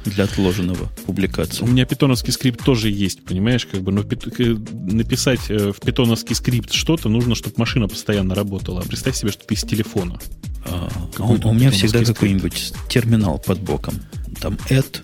для 0.05 0.23
отложенного 0.23 0.89
публикации. 1.05 1.63
У 1.63 1.67
меня 1.67 1.85
питоновский 1.85 2.33
скрипт 2.33 2.63
тоже 2.63 2.89
есть, 2.89 3.23
понимаешь, 3.23 3.65
как 3.65 3.81
бы, 3.81 3.91
но 3.91 4.01
написать 4.01 5.41
э, 5.49 5.71
в 5.71 5.79
питоновский 5.79 6.35
скрипт 6.35 6.71
что-то 6.71 7.09
нужно, 7.09 7.35
чтобы 7.35 7.55
машина 7.57 7.87
постоянно 7.87 8.33
работала. 8.33 8.81
А 8.81 8.83
представь 8.83 9.15
себе, 9.15 9.31
что 9.31 9.45
ты 9.45 9.55
с 9.55 9.61
телефона. 9.61 10.19
А, 10.65 10.89
а 11.17 11.23
у, 11.23 11.49
у 11.49 11.53
меня 11.53 11.71
всегда 11.71 12.03
какой-нибудь 12.03 12.73
терминал 12.89 13.39
под 13.39 13.59
боком. 13.59 13.95
Там 14.39 14.57
add, 14.69 15.01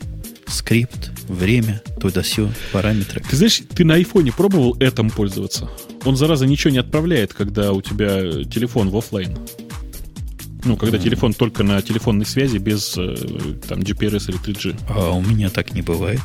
скрипт, 0.47 1.11
время, 1.27 1.81
туда 1.99 2.21
все, 2.21 2.51
параметры. 2.71 3.21
Ты 3.29 3.35
знаешь, 3.35 3.61
ты 3.75 3.83
на 3.85 3.95
айфоне 3.95 4.31
пробовал 4.31 4.75
этим 4.79 5.09
пользоваться? 5.09 5.69
Он, 6.05 6.15
зараза, 6.15 6.45
ничего 6.45 6.71
не 6.71 6.79
отправляет, 6.79 7.33
когда 7.33 7.73
у 7.73 7.81
тебя 7.81 8.43
телефон 8.43 8.89
в 8.89 8.97
офлайн. 8.97 9.37
Ну, 10.63 10.75
когда 10.75 10.97
mm. 10.97 11.03
телефон 11.03 11.33
только 11.33 11.63
на 11.63 11.81
телефонной 11.81 12.25
связи 12.25 12.57
без 12.57 12.97
э, 12.97 13.15
там 13.67 13.79
GPRS 13.79 14.29
или 14.29 14.39
3G. 14.39 14.79
А 14.89 15.11
у 15.11 15.21
меня 15.21 15.49
так 15.49 15.73
не 15.73 15.81
бывает. 15.81 16.21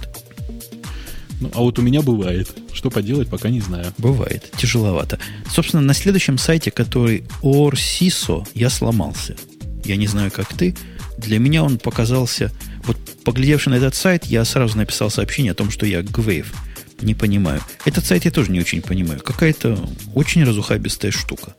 Ну, 1.40 1.51
а 1.55 1.61
вот 1.61 1.78
у 1.78 1.82
меня 1.82 2.03
бывает. 2.03 2.49
Что 2.73 2.90
поделать, 2.90 3.28
пока 3.28 3.51
не 3.51 3.61
знаю. 3.61 3.93
Бывает. 3.99 4.51
Тяжеловато. 4.57 5.19
Собственно, 5.51 5.82
на 5.82 5.94
следующем 5.94 6.39
сайте, 6.39 6.70
который 6.70 7.24
Orsiso, 7.43 8.47
я 8.55 8.70
сломался. 8.70 9.36
Я 9.85 9.97
не 9.97 10.07
знаю, 10.07 10.31
как 10.31 10.49
ты. 10.55 10.77
Для 11.19 11.39
меня 11.39 11.62
он 11.62 11.78
показался 11.78 12.53
вот 12.85 12.97
поглядевши 13.24 13.70
на 13.70 13.74
этот 13.74 13.94
сайт, 13.94 14.27
я 14.27 14.44
сразу 14.44 14.77
написал 14.77 15.11
сообщение 15.11 15.53
о 15.53 15.55
том, 15.55 15.70
что 15.70 15.86
я 15.86 16.03
Гвейв 16.03 16.53
не 17.01 17.15
понимаю. 17.15 17.61
Этот 17.85 18.05
сайт 18.05 18.24
я 18.24 18.31
тоже 18.31 18.53
не 18.53 18.61
очень 18.61 18.82
понимаю. 18.82 19.20
Какая-то 19.20 19.78
очень 20.15 20.44
разухабистая 20.44 21.11
штука. 21.11 21.55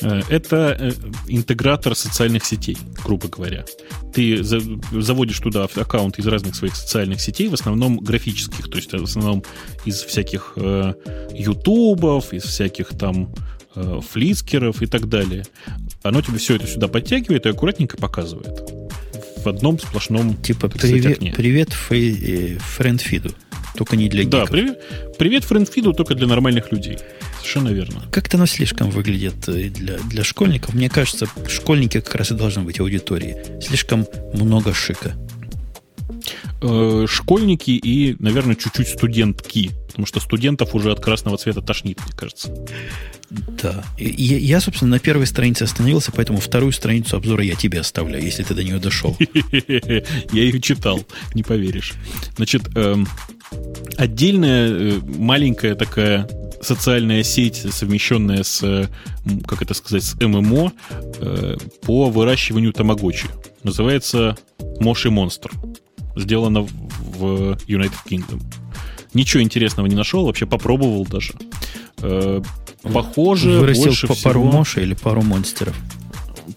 Э, 0.00 0.22
это 0.28 0.76
э, 0.78 0.92
интегратор 1.28 1.94
социальных 1.94 2.44
сетей, 2.44 2.76
грубо 3.04 3.28
говоря. 3.28 3.64
Ты 4.12 4.42
заводишь 4.42 5.40
туда 5.40 5.64
аккаунт 5.64 6.18
из 6.18 6.26
разных 6.26 6.54
своих 6.54 6.76
социальных 6.76 7.20
сетей, 7.20 7.48
в 7.48 7.54
основном 7.54 7.98
графических, 7.98 8.68
то 8.68 8.76
есть 8.76 8.92
в 8.92 9.02
основном 9.02 9.42
из 9.84 10.02
всяких 10.02 10.52
э, 10.56 10.94
ютубов, 11.32 12.32
из 12.32 12.44
всяких 12.44 12.88
там 12.88 13.34
флицкеров 14.12 14.82
и 14.82 14.86
так 14.86 15.08
далее. 15.08 15.44
Оно 16.04 16.22
тебе 16.22 16.38
все 16.38 16.54
это 16.54 16.68
сюда 16.68 16.86
подтягивает 16.86 17.44
и 17.44 17.48
аккуратненько 17.48 17.96
показывает 17.96 18.62
в 19.44 19.48
одном 19.48 19.78
сплошном 19.78 20.36
Типа 20.36 20.68
привет, 20.68 21.18
привет 21.34 21.72
фей, 21.72 22.54
э, 22.54 22.58
френдфиду, 22.58 23.32
только 23.76 23.96
не 23.96 24.08
для 24.08 24.24
гиков. 24.24 24.40
Да, 24.40 24.46
привет, 24.46 24.80
привет 25.18 25.44
френдфиду 25.44 25.92
только 25.92 26.14
для 26.14 26.26
нормальных 26.26 26.72
людей. 26.72 26.98
Совершенно 27.38 27.68
верно. 27.68 28.02
Как-то 28.10 28.36
оно 28.36 28.46
слишком 28.46 28.90
выглядит 28.90 29.48
э, 29.48 29.68
для, 29.68 29.98
для 29.98 30.24
школьников. 30.24 30.74
Мне 30.74 30.88
кажется, 30.88 31.26
школьники 31.48 32.00
как 32.00 32.14
раз 32.14 32.30
и 32.30 32.34
должны 32.34 32.62
быть 32.62 32.80
аудиторией. 32.80 33.60
Слишком 33.60 34.06
много 34.32 34.72
шика. 34.72 35.14
Э, 36.62 37.06
школьники 37.06 37.70
и, 37.70 38.16
наверное, 38.18 38.54
чуть-чуть 38.54 38.88
студентки. 38.88 39.70
Потому 39.94 40.06
что 40.06 40.18
студентов 40.18 40.74
уже 40.74 40.90
от 40.90 40.98
красного 40.98 41.38
цвета 41.38 41.62
тошнит, 41.62 42.00
мне 42.04 42.12
кажется. 42.16 42.52
Да. 43.30 43.84
Я, 43.96 44.38
я, 44.38 44.60
собственно, 44.60 44.90
на 44.90 44.98
первой 44.98 45.24
странице 45.28 45.62
остановился, 45.62 46.10
поэтому 46.10 46.40
вторую 46.40 46.72
страницу 46.72 47.16
обзора 47.16 47.44
я 47.44 47.54
тебе 47.54 47.78
оставляю, 47.78 48.24
если 48.24 48.42
ты 48.42 48.54
до 48.54 48.64
нее 48.64 48.80
дошел. 48.80 49.16
Я 49.68 50.42
ее 50.42 50.60
читал, 50.60 51.00
не 51.34 51.44
поверишь. 51.44 51.94
Значит, 52.34 52.76
эм, 52.76 53.06
отдельная 53.96 54.68
э, 54.68 55.00
маленькая 55.04 55.76
такая 55.76 56.28
социальная 56.60 57.22
сеть, 57.22 57.64
совмещенная 57.70 58.42
с, 58.42 58.90
как 59.46 59.62
это 59.62 59.74
сказать, 59.74 60.02
с 60.02 60.20
ММО 60.20 60.72
э, 61.20 61.56
по 61.82 62.10
выращиванию 62.10 62.72
тамагочи. 62.72 63.28
Называется 63.62 64.36
Моши 64.80 65.10
Монстр. 65.10 65.52
Сделано 66.16 66.62
в 66.62 67.58
United 67.68 67.92
Kingdom. 68.08 68.42
Ничего 69.14 69.42
интересного 69.42 69.86
не 69.86 69.94
нашел, 69.94 70.26
вообще 70.26 70.46
попробовал 70.46 71.06
даже. 71.06 71.34
Э, 71.98 72.42
похоже, 72.82 73.60
Вырастил 73.60 73.84
больше 73.86 74.06
по 74.06 74.14
всего... 74.14 74.30
пару 74.30 74.44
Моши 74.44 74.82
или 74.82 74.94
пару 74.94 75.22
монстеров? 75.22 75.74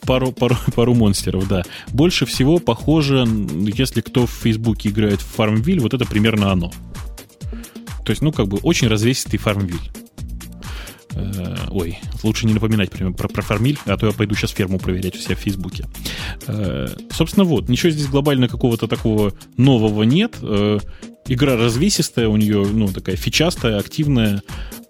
пару, 0.06 0.32
пару, 0.32 0.56
пару 0.76 0.94
монстеров, 0.96 1.48
да. 1.48 1.64
Больше 1.90 2.26
всего 2.26 2.60
похоже, 2.60 3.28
если 3.52 4.02
кто 4.02 4.26
в 4.26 4.32
Фейсбуке 4.32 4.90
играет 4.90 5.22
в 5.22 5.40
Farmville, 5.40 5.80
вот 5.82 5.94
это 5.94 6.06
примерно 6.06 6.52
оно. 6.52 6.72
То 8.04 8.12
есть, 8.12 8.22
ну, 8.22 8.32
как 8.32 8.48
бы 8.48 8.58
очень 8.64 8.88
развесистый 8.88 9.40
Farmville. 9.40 10.07
Э, 11.18 11.56
ой, 11.70 12.00
лучше 12.24 12.46
не 12.46 12.54
напоминать 12.54 12.92
про, 12.92 13.12
про, 13.12 13.28
про 13.28 13.42
фармиль, 13.42 13.78
а 13.86 13.98
то 13.98 14.08
я 14.08 14.12
пойду 14.14 14.36
сейчас 14.36 14.52
ферму 14.52 14.80
проверять 14.80 15.16
у 15.16 15.20
себя 15.20 15.36
в 15.36 15.40
Фейсбуке. 15.40 15.86
Э, 16.48 16.88
собственно, 17.12 17.44
вот, 17.44 17.70
ничего 17.70 17.92
здесь 17.92 18.08
глобально 18.08 18.48
какого-то 18.48 18.88
такого 18.88 19.34
нового 19.58 20.04
нет. 20.04 20.36
Э, 20.42 20.80
игра 21.28 21.58
развесистая, 21.58 22.28
у 22.28 22.38
нее, 22.38 22.66
ну, 22.66 22.88
такая 22.88 23.16
фичастая, 23.16 23.80
активная, 23.80 24.42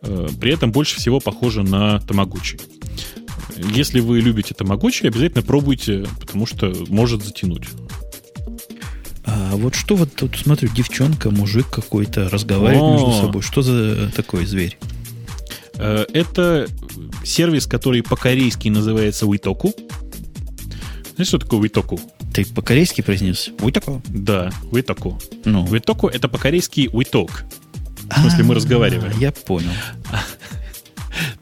при 0.02 0.54
этом 0.54 0.72
больше 0.72 0.98
всего 0.98 1.20
похожа 1.20 1.64
на 1.64 2.00
Тамагочи. 2.02 2.60
Если 3.74 4.00
вы 4.00 4.22
любите 4.22 4.54
Тамагочи, 4.54 5.08
обязательно 5.08 5.42
пробуйте, 5.42 6.06
потому 6.20 6.46
что 6.46 6.72
может 6.90 7.24
затянуть. 7.24 7.64
А 9.26 9.56
вот 9.56 9.74
что 9.76 9.96
вот 9.96 10.14
тут, 10.16 10.38
смотрю, 10.38 10.70
девчонка, 10.70 11.32
мужик 11.32 11.68
какой-то 11.70 12.30
разговаривает 12.30 12.84
О! 12.84 12.94
между 12.94 13.22
собой. 13.22 13.42
Что 13.42 13.62
за 13.64 14.12
такой 14.16 14.46
зверь? 14.46 14.78
Э, 15.78 16.06
это 16.14 16.68
сервис, 17.24 17.68
который 17.68 18.04
по-корейски 18.04 18.70
называется 18.70 19.26
Witoku. 19.26 19.74
Знаешь, 21.16 21.28
что 21.28 21.40
такое 21.40 21.60
Witoku? 21.62 22.00
Ты 22.34 22.46
по-корейски 22.46 23.02
произнес? 23.02 23.50
Witoku? 23.60 24.02
Да, 24.08 24.52
Witoku. 24.72 25.22
Ну. 25.46 25.66
Witoku 25.66 26.10
это 26.10 26.28
по-корейски 26.28 26.90
Talk. 26.90 27.32
В 28.10 28.20
смысле, 28.22 28.44
мы 28.44 28.56
разговариваем. 28.56 29.12
Я 29.20 29.32
понял. 29.32 29.72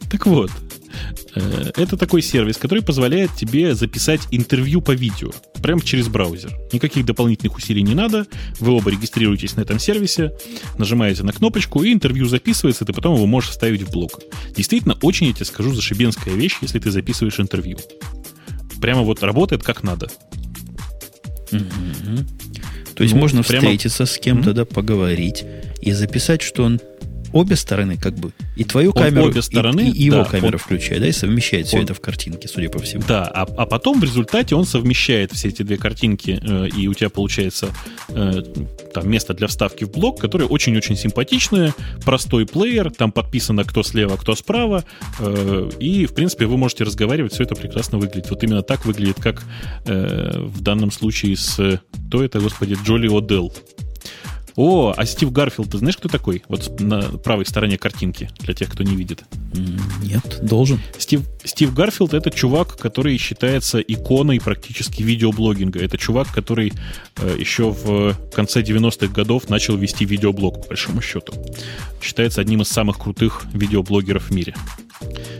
Так 0.09 0.25
вот, 0.25 0.51
это 1.35 1.97
такой 1.97 2.21
сервис, 2.21 2.57
который 2.57 2.83
позволяет 2.83 3.35
тебе 3.35 3.75
записать 3.75 4.21
интервью 4.31 4.81
по 4.81 4.91
видео 4.91 5.31
прямо 5.61 5.81
через 5.81 6.07
браузер. 6.07 6.57
Никаких 6.71 7.05
дополнительных 7.05 7.57
усилий 7.57 7.81
не 7.81 7.93
надо. 7.93 8.25
Вы 8.59 8.71
оба 8.71 8.91
регистрируетесь 8.91 9.55
на 9.55 9.61
этом 9.61 9.79
сервисе, 9.79 10.31
нажимаете 10.77 11.23
на 11.23 11.33
кнопочку, 11.33 11.83
и 11.83 11.91
интервью 11.91 12.27
записывается, 12.27 12.83
и 12.83 12.87
ты 12.87 12.93
потом 12.93 13.15
его 13.15 13.25
можешь 13.25 13.49
вставить 13.49 13.81
в 13.81 13.91
блог. 13.91 14.21
Действительно, 14.55 14.97
очень, 15.01 15.27
я 15.27 15.33
тебе 15.33 15.45
скажу, 15.45 15.73
зашибенская 15.73 16.33
вещь, 16.33 16.57
если 16.61 16.79
ты 16.79 16.91
записываешь 16.91 17.39
интервью. 17.39 17.77
Прямо 18.81 19.01
вот 19.01 19.23
работает 19.23 19.63
как 19.63 19.83
надо. 19.83 20.09
То 21.49 23.03
есть 23.03 23.13
ну, 23.13 23.19
можно 23.19 23.43
прямо... 23.43 23.63
встретиться 23.63 24.05
с 24.05 24.17
кем-то, 24.17 24.51
mm-hmm. 24.51 24.53
да, 24.53 24.65
поговорить 24.65 25.43
и 25.81 25.91
записать, 25.91 26.41
что 26.41 26.63
он 26.63 26.79
обе 27.35 27.55
стороны 27.57 27.97
как 27.97 28.15
бы. 28.15 28.31
И 28.55 28.63
твою 28.63 28.91
он 28.91 29.03
камеру, 29.03 29.27
обе 29.27 29.41
стороны, 29.41 29.89
и, 29.89 29.91
и 29.91 30.03
его 30.05 30.17
да, 30.17 30.25
камеру 30.25 30.53
он, 30.53 30.59
включает, 30.59 31.01
да, 31.01 31.07
и 31.07 31.11
совмещает 31.11 31.67
все 31.67 31.77
он, 31.77 31.83
это 31.83 31.93
в 31.93 31.99
картинке, 31.99 32.47
судя 32.47 32.69
по 32.69 32.79
всему. 32.79 33.03
Да, 33.07 33.25
а, 33.25 33.41
а 33.41 33.65
потом 33.65 33.99
в 33.99 34.03
результате 34.03 34.55
он 34.55 34.65
совмещает 34.65 35.33
все 35.33 35.49
эти 35.49 35.61
две 35.61 35.77
картинки, 35.77 36.39
э, 36.41 36.69
и 36.69 36.87
у 36.87 36.93
тебя 36.93 37.09
получается 37.09 37.69
э, 38.07 38.41
там 38.93 39.09
место 39.09 39.33
для 39.33 39.47
вставки 39.47 39.83
в 39.83 39.91
блок, 39.91 40.21
которое 40.21 40.45
очень-очень 40.45 40.95
симпатичное, 40.95 41.73
простой 42.05 42.45
плеер, 42.45 42.89
там 42.89 43.11
подписано 43.11 43.65
кто 43.65 43.83
слева, 43.83 44.15
кто 44.15 44.33
справа, 44.35 44.85
э, 45.19 45.69
и, 45.79 46.05
в 46.05 46.13
принципе, 46.13 46.45
вы 46.45 46.55
можете 46.55 46.85
разговаривать, 46.85 47.33
все 47.33 47.43
это 47.43 47.55
прекрасно 47.55 47.97
выглядит. 47.97 48.29
Вот 48.29 48.41
именно 48.43 48.61
так 48.61 48.85
выглядит, 48.85 49.19
как 49.19 49.43
э, 49.85 50.39
в 50.39 50.61
данном 50.61 50.91
случае 50.91 51.35
с... 51.35 51.81
Кто 52.07 52.23
это, 52.23 52.39
господи, 52.39 52.77
Джоли 52.85 53.09
О'Делл 53.09 53.51
о, 54.56 54.94
а 54.95 55.06
Стив 55.06 55.32
Гарфилд, 55.32 55.72
ты 55.72 55.77
знаешь, 55.80 55.98
кто 55.98 56.07
такой? 56.07 56.44
Вот 56.48 56.80
на 56.80 57.02
правой 57.02 57.45
стороне 57.45 57.77
картинки, 57.77 58.30
для 58.40 58.53
тех, 58.53 58.72
кто 58.72 58.84
не 58.84 58.95
видит. 58.95 59.23
Нет, 60.02 60.40
должен. 60.41 60.80
Стив, 60.98 61.22
Стив 61.44 61.73
Гарфилд— 61.73 62.14
это 62.15 62.32
чувак, 62.32 62.77
который 62.77 63.18
считается 63.18 63.80
иконой 63.80 64.40
практически 64.40 65.03
видеоблогинга. 65.03 65.80
Это 65.80 65.98
чувак, 65.98 66.32
который 66.34 66.73
э, 67.18 67.36
еще 67.38 67.72
в 67.72 68.15
конце 68.34 68.61
90-х 68.61 69.07
годов 69.07 69.49
начал 69.49 69.76
вести 69.76 70.06
видеоблог, 70.06 70.61
по 70.61 70.68
большому 70.69 71.02
счету. 71.02 71.34
Считается 72.02 72.41
одним 72.41 72.61
из 72.61 72.69
самых 72.69 72.98
крутых 72.98 73.45
видеоблогеров 73.53 74.30
в 74.30 74.32
мире. 74.32 74.56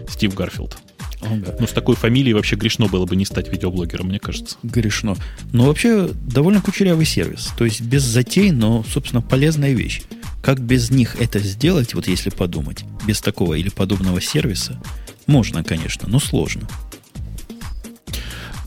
Стив 0.10 0.34
Гарфилд. 0.34 0.78
Ага. 1.26 1.56
Ну, 1.60 1.68
с 1.68 1.72
такой 1.72 1.95
фамилией 1.95 2.34
вообще 2.34 2.56
грешно 2.56 2.88
было 2.88 3.06
бы 3.06 3.15
не 3.15 3.26
стать 3.26 3.52
видеоблогером, 3.52 4.07
мне 4.07 4.19
кажется. 4.19 4.57
Грешно. 4.64 5.15
Но 5.53 5.65
вообще 5.65 6.10
довольно 6.27 6.61
кучерявый 6.61 7.06
сервис. 7.06 7.52
То 7.57 7.65
есть 7.65 7.81
без 7.81 8.03
затей, 8.03 8.52
но, 8.52 8.84
собственно, 8.84 9.22
полезная 9.22 9.73
вещь. 9.73 10.02
Как 10.43 10.60
без 10.60 10.91
них 10.91 11.15
это 11.19 11.39
сделать, 11.39 11.93
вот 11.93 12.07
если 12.07 12.30
подумать, 12.30 12.85
без 13.07 13.19
такого 13.22 13.56
или 13.56 13.69
подобного 13.69 14.22
сервиса, 14.22 14.80
можно, 15.27 15.64
конечно, 15.64 16.07
но 16.07 16.19
сложно. 16.19 16.68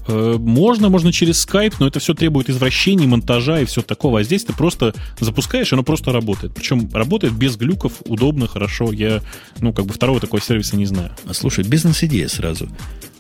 Э, 0.09 0.36
можно, 0.39 0.89
можно 0.89 1.12
через 1.12 1.47
Skype, 1.47 1.74
но 1.78 1.86
это 1.86 2.01
все 2.01 2.14
требует 2.14 2.48
извращений, 2.48 3.06
монтажа 3.06 3.60
и 3.60 3.66
все 3.66 3.82
такого. 3.82 4.20
А 4.20 4.22
здесь 4.22 4.44
ты 4.44 4.52
просто 4.52 4.94
запускаешь, 5.20 5.70
и 5.70 5.74
оно 5.74 5.85
просто 5.85 6.12
работает. 6.12 6.55
Причем 6.55 6.90
работает 6.93 7.35
без 7.35 7.56
глюков, 7.56 7.93
удобно, 8.06 8.47
хорошо. 8.47 8.90
Я, 8.93 9.22
ну, 9.60 9.72
как 9.72 9.86
бы 9.86 9.93
второго 9.93 10.18
такого 10.18 10.43
сервиса 10.43 10.76
не 10.76 10.86
знаю. 10.86 11.12
А 11.26 11.35
слушай, 11.35 11.62
бизнес-идея 11.62 12.28
сразу. 12.28 12.68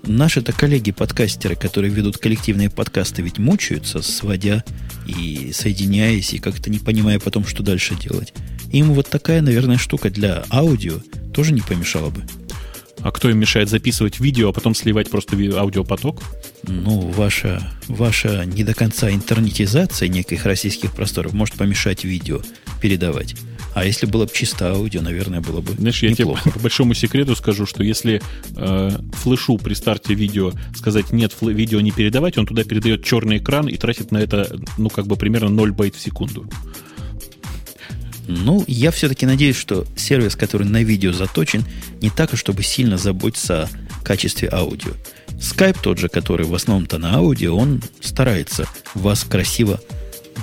Наши-то 0.04 0.52
коллеги-подкастеры, 0.52 1.56
которые 1.56 1.92
ведут 1.92 2.18
коллективные 2.18 2.70
подкасты, 2.70 3.20
ведь 3.20 3.38
мучаются, 3.38 4.00
сводя 4.00 4.64
и 5.06 5.50
соединяясь, 5.52 6.32
и 6.32 6.38
как-то 6.38 6.70
не 6.70 6.78
понимая 6.78 7.18
потом, 7.18 7.44
что 7.44 7.62
дальше 7.62 7.94
делать. 7.96 8.32
Им 8.72 8.92
вот 8.92 9.08
такая, 9.08 9.42
наверное, 9.42 9.76
штука 9.76 10.08
для 10.08 10.44
аудио 10.50 11.00
тоже 11.34 11.52
не 11.52 11.60
помешала 11.60 12.10
бы. 12.10 12.24
А 13.08 13.10
кто 13.10 13.30
им 13.30 13.38
мешает 13.38 13.70
записывать 13.70 14.20
видео, 14.20 14.50
а 14.50 14.52
потом 14.52 14.74
сливать 14.74 15.08
просто 15.08 15.34
аудиопоток? 15.34 16.20
Ну, 16.64 17.00
ваша, 17.08 17.72
ваша 17.86 18.44
не 18.44 18.64
до 18.64 18.74
конца 18.74 19.10
интернетизация 19.10 20.08
неких 20.08 20.44
российских 20.44 20.92
просторов 20.92 21.32
может 21.32 21.54
помешать 21.54 22.04
видео 22.04 22.42
передавать. 22.82 23.34
А 23.74 23.86
если 23.86 24.04
было 24.04 24.26
бы 24.26 24.30
чисто 24.34 24.72
аудио, 24.72 25.00
наверное, 25.00 25.40
было 25.40 25.62
бы 25.62 25.72
Знаешь, 25.72 26.02
неплохо. 26.02 26.40
я 26.40 26.42
тебе 26.42 26.52
по 26.52 26.60
большому 26.60 26.92
секрету 26.92 27.34
скажу, 27.34 27.64
что 27.64 27.82
если 27.82 28.20
э, 28.54 28.90
флешу 29.14 29.56
при 29.56 29.72
старте 29.72 30.12
видео 30.12 30.52
сказать 30.76 31.10
нет, 31.10 31.32
видео 31.40 31.80
не 31.80 31.92
передавать, 31.92 32.36
он 32.36 32.44
туда 32.44 32.62
передает 32.64 33.06
черный 33.06 33.38
экран 33.38 33.68
и 33.68 33.78
тратит 33.78 34.12
на 34.12 34.18
это, 34.18 34.54
ну, 34.76 34.90
как 34.90 35.06
бы 35.06 35.16
примерно 35.16 35.48
0 35.48 35.72
байт 35.72 35.94
в 35.94 36.00
секунду. 36.00 36.46
Ну, 38.28 38.62
я 38.66 38.90
все-таки 38.90 39.24
надеюсь, 39.24 39.56
что 39.56 39.86
сервис, 39.96 40.36
который 40.36 40.66
на 40.66 40.82
видео 40.82 41.12
заточен, 41.12 41.64
не 42.02 42.10
так, 42.10 42.36
чтобы 42.36 42.62
сильно 42.62 42.98
заботиться 42.98 43.62
о 43.64 44.04
качестве 44.04 44.50
аудио. 44.52 44.92
Skype 45.38 45.78
тот 45.82 45.98
же, 45.98 46.08
который 46.08 46.46
в 46.46 46.54
основном-то 46.54 46.98
на 46.98 47.16
аудио, 47.16 47.56
он 47.56 47.82
старается 48.00 48.68
вас 48.94 49.24
красиво 49.24 49.80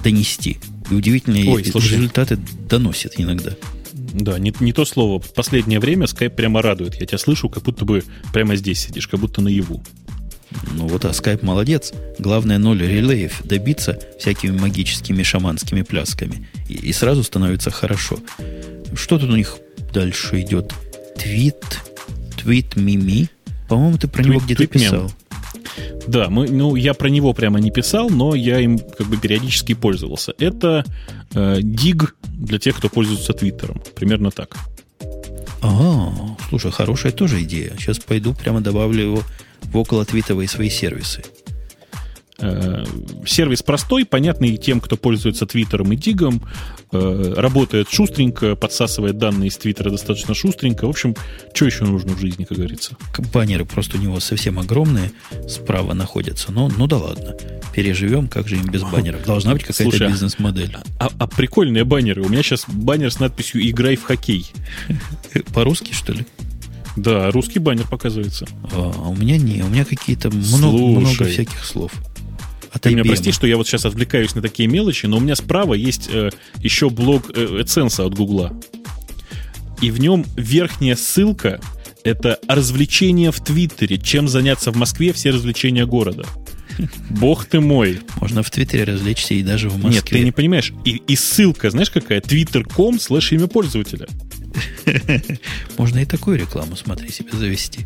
донести. 0.03 0.57
И 0.90 0.95
удивительные 0.95 1.49
Ой, 1.49 1.62
результаты 1.62 2.38
доносит 2.68 3.14
иногда. 3.18 3.52
Да, 3.94 4.40
не, 4.40 4.53
не 4.60 4.74
то 4.74 4.86
слово. 4.86 5.20
Последнее 5.20 5.80
время 5.80 6.06
Skype 6.06 6.32
прямо 6.32 6.62
радует. 6.62 6.95
Я 6.95 7.06
тебя 7.06 7.18
слышу, 7.18 7.49
как 7.49 7.64
будто 7.64 7.86
бы 7.86 8.03
прямо 8.34 8.56
здесь 8.56 8.80
сидишь, 8.80 9.07
как 9.07 9.20
будто 9.20 9.41
наяву. 9.41 9.84
Ну 10.72 10.88
вот, 10.88 11.06
а 11.06 11.10
Skype 11.10 11.44
молодец. 11.45 11.94
Главное 12.19 12.57
ноль 12.57 12.82
релеев 12.82 13.41
добиться 13.44 13.99
всякими 14.19 14.57
магическими 14.57 15.23
шаманскими 15.23 15.82
плясками. 15.82 16.48
И, 16.68 16.73
и 16.73 16.94
сразу 16.94 17.23
становится 17.23 17.72
хорошо. 17.72 18.19
Что 18.94 19.19
тут 19.19 19.30
у 19.30 19.36
них 19.36 19.57
дальше 19.94 20.41
идет? 20.41 20.73
Твит, 21.18 21.82
твит 22.38 22.76
Мими. 22.76 23.30
По-моему, 23.68 23.98
ты 23.98 24.07
про 24.07 24.23
твит, 24.23 24.36
него 24.36 24.45
где-то 24.45 24.68
писал. 24.68 25.11
Да, 26.07 26.30
мы, 26.30 26.48
ну, 26.49 26.76
я 26.76 26.94
про 26.94 27.10
него 27.10 27.34
прямо 27.34 27.60
не 27.60 27.72
писал, 27.72 28.10
но 28.10 28.36
я 28.36 28.60
им 28.60 28.77
как 28.80 29.07
бы 29.07 29.18
периодически 29.18 29.73
пользовался. 29.73 30.34
Это 30.38 30.86
э, 31.34 31.60
диг 31.61 32.15
для 32.23 32.60
тех, 32.60 32.77
кто 32.77 32.90
пользуется 32.90 33.34
Твиттером. 33.34 33.82
Примерно 33.95 34.32
так. 34.32 34.56
А, 35.61 36.36
слушай, 36.49 36.72
хорошая 36.72 37.11
тоже 37.11 37.41
идея. 37.44 37.73
Сейчас 37.77 37.99
пойду 37.99 38.34
прямо 38.34 38.61
добавлю 38.61 39.02
его 39.02 39.23
в 39.64 39.77
около 39.77 40.06
твитовые 40.06 40.48
свои 40.48 40.69
сервисы. 40.69 41.23
Э, 42.40 42.84
сервис 43.26 43.64
простой, 43.64 44.06
понятный 44.06 44.57
тем, 44.57 44.82
кто 44.82 44.98
пользуется 44.98 45.45
Твиттером 45.45 45.94
и 45.94 45.95
Дигом, 45.95 46.41
работает 46.91 47.90
шустренько, 47.90 48.56
подсасывает 48.56 49.18
данные 49.18 49.49
из 49.49 49.57
Твиттера 49.57 49.90
достаточно 49.90 50.34
шустренько. 50.34 50.86
В 50.86 50.90
общем, 50.90 51.16
что 51.53 51.66
еще 51.66 51.86
нужно 51.86 52.14
в 52.14 52.20
жизни, 52.20 52.44
как 52.44 52.57
говорится? 52.57 52.95
Баннеры 53.34 53.66
просто 53.66 53.98
у 53.98 54.02
него 54.02 54.20
совсем 54.20 54.60
огромные, 54.60 55.12
справа 55.48 55.94
находятся. 55.94 56.52
Но, 56.52 56.70
ну 56.70 56.88
да 56.88 56.98
ладно, 56.98 57.36
переживем, 57.74 58.28
как 58.28 58.48
же 58.48 58.56
им 58.56 58.66
без 58.66 58.84
баннеров. 58.84 59.26
Должна 59.26 59.53
быть 59.53 59.64
какая-то 59.64 60.07
бизнес-модель. 60.07 60.76
А, 60.99 61.10
а 61.18 61.28
прикольные 61.28 61.84
баннеры. 61.84 62.22
У 62.24 62.30
меня 62.30 62.44
сейчас 62.44 62.66
баннер 62.68 63.12
с 63.12 63.20
надписью 63.20 63.68
«Играй 63.70 63.95
в 63.95 64.03
хоккей». 64.03 64.52
По-русски, 65.53 65.94
что 65.94 66.14
ли? 66.14 66.26
Да, 66.95 67.30
русский 67.32 67.60
баннер 67.60 67.88
показывается. 67.88 68.48
А, 68.72 69.10
у 69.10 69.16
меня 69.16 69.38
не, 69.38 69.62
у 69.64 69.68
меня 69.68 69.86
какие-то 69.86 70.30
много, 70.30 70.78
много 70.78 71.26
всяких 71.26 71.64
слов. 71.66 71.91
От 72.76 72.81
Ты 72.81 72.89
IBM. 72.89 72.93
меня 72.93 73.03
прости, 73.06 73.31
что 73.31 73.47
я 73.47 73.56
вот 73.56 73.68
сейчас 73.68 73.85
отвлекаюсь 73.85 74.35
на 74.35 74.41
такие 74.41 74.68
мелочи, 74.68 75.06
но 75.06 75.18
у 75.18 75.19
меня 75.22 75.38
справа 75.38 75.76
есть 75.76 76.10
э, 76.11 76.30
еще 76.57 76.89
блог 76.89 77.31
э, 77.34 77.61
AdSense 77.61 78.06
от 78.06 78.14
Гугла. 78.14 78.52
И 79.81 79.91
в 79.91 79.99
нем 80.02 80.26
верхняя 80.35 80.97
ссылка— 80.97 81.61
это 82.03 82.38
развлечения 82.49 83.31
в 83.31 83.39
Твиттере. 83.39 83.97
Чем 83.97 84.27
заняться 84.27 84.72
в 84.72 84.76
Москве, 84.76 85.14
все 85.14 85.30
развлечения 85.30 85.85
города. 85.85 86.26
Бог 87.10 87.45
ты 87.45 87.61
мой. 87.61 88.02
Можно 88.19 88.43
в 88.43 88.52
Твиттере 88.52 88.84
развлечься 88.84 89.35
и 89.35 89.41
даже 89.41 89.69
в 89.69 89.76
Москве. 89.77 89.93
Нет, 89.93 90.06
ты 90.06 90.19
не 90.19 90.34
понимаешь. 90.34 90.73
И, 90.84 91.02
и 91.07 91.15
ссылка, 91.15 91.69
знаешь 91.69 91.89
какая? 91.89 92.19
twitter.com 92.19 92.99
слэш 92.99 93.31
имя 93.31 93.47
пользователя. 93.47 94.07
Можно 95.77 95.99
и 95.99 96.06
такую 96.06 96.38
рекламу, 96.39 96.76
смотри, 96.76 97.10
себе 97.10 97.31
завести. 97.31 97.85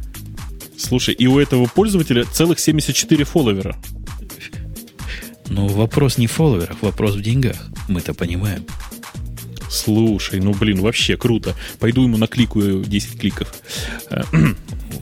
Слушай, 0.77 1.13
и 1.13 1.27
у 1.27 1.37
этого 1.37 1.67
пользователя 1.67 2.25
целых 2.25 2.59
74 2.59 3.23
фолловера. 3.23 3.77
Ну, 5.49 5.67
вопрос 5.67 6.17
не 6.17 6.27
в 6.27 6.31
фолловерах, 6.31 6.81
вопрос 6.81 7.15
в 7.15 7.21
деньгах. 7.21 7.57
Мы-то 7.87 8.13
понимаем. 8.13 8.65
Слушай, 9.69 10.39
ну, 10.39 10.53
блин, 10.53 10.81
вообще 10.81 11.15
круто. 11.15 11.55
Пойду 11.79 12.03
ему 12.03 12.17
накликаю 12.17 12.83
10 12.83 13.19
кликов. 13.19 13.53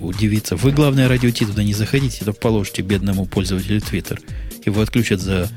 Удивиться. 0.02 0.56
Вы, 0.56 0.72
главное, 0.72 1.07
радио 1.07 1.32
Ти 1.32 1.45
туда 1.45 1.64
не 1.64 1.74
заходите, 1.74 2.26
то 2.26 2.34
положите 2.34 2.82
бедному 2.82 3.26
пользователю 3.26 3.82
Твиттер. 3.82 4.19
Его 4.65 4.82
отключат 4.82 5.22
за 5.22 5.49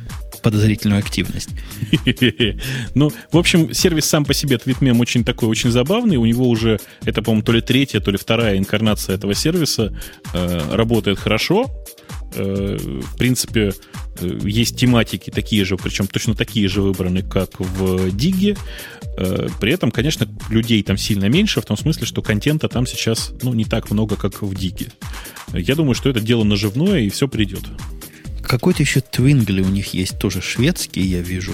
подозрительную 0.43 1.01
активность. 1.01 1.51
Ну, 2.95 3.13
в 3.33 3.39
общем, 3.39 3.73
сервис 3.73 4.07
сам 4.07 4.25
по 4.25 4.35
себе, 4.35 4.57
TweetMem, 4.57 5.01
очень 5.01 5.25
такой, 5.25 5.49
очень 5.49 5.71
забавный. 5.71 6.17
У 6.17 6.27
него 6.27 6.49
уже, 6.49 6.81
это, 7.05 7.23
по-моему, 7.23 7.45
то 7.45 7.53
ли 7.53 7.61
третья, 7.61 8.01
то 8.01 8.11
ли 8.11 8.17
вторая 8.17 8.59
инкарнация 8.59 9.17
этого 9.17 9.35
сервиса. 9.35 9.97
Э, 10.33 10.75
работает 10.75 11.19
хорошо. 11.19 11.71
Э, 12.35 12.77
в 12.79 13.17
принципе, 13.17 13.73
э, 14.21 14.39
есть 14.45 14.77
тематики 14.77 15.31
такие 15.31 15.65
же, 15.65 15.77
причем 15.77 16.07
точно 16.07 16.35
такие 16.35 16.69
же 16.69 16.81
выбраны, 16.81 17.23
как 17.23 17.59
в 17.59 18.11
Диге. 18.11 18.57
Э, 19.17 19.49
при 19.61 19.73
этом, 19.73 19.91
конечно, 19.91 20.29
людей 20.49 20.83
там 20.83 20.97
сильно 20.97 21.27
меньше, 21.27 21.61
в 21.61 21.65
том 21.65 21.77
смысле, 21.77 22.07
что 22.07 22.23
контента 22.23 22.69
там 22.69 22.87
сейчас 22.87 23.33
ну, 23.43 23.53
не 23.53 23.65
так 23.65 23.91
много, 23.91 24.17
как 24.17 24.43
в 24.43 24.55
Диге. 24.55 24.89
Я 25.53 25.75
думаю, 25.75 25.95
что 25.95 26.09
это 26.09 26.21
дело 26.21 26.45
наживное, 26.45 27.01
и 27.01 27.11
все 27.11 27.27
придет. 27.27 27.65
Какой-то 28.43 28.83
еще 28.83 29.01
Твингли 29.01 29.63
у 29.63 29.69
них 29.69 29.95
есть, 29.95 30.19
тоже 30.19 30.41
шведский, 30.41 31.03
я 31.03 31.21
вижу, 31.21 31.53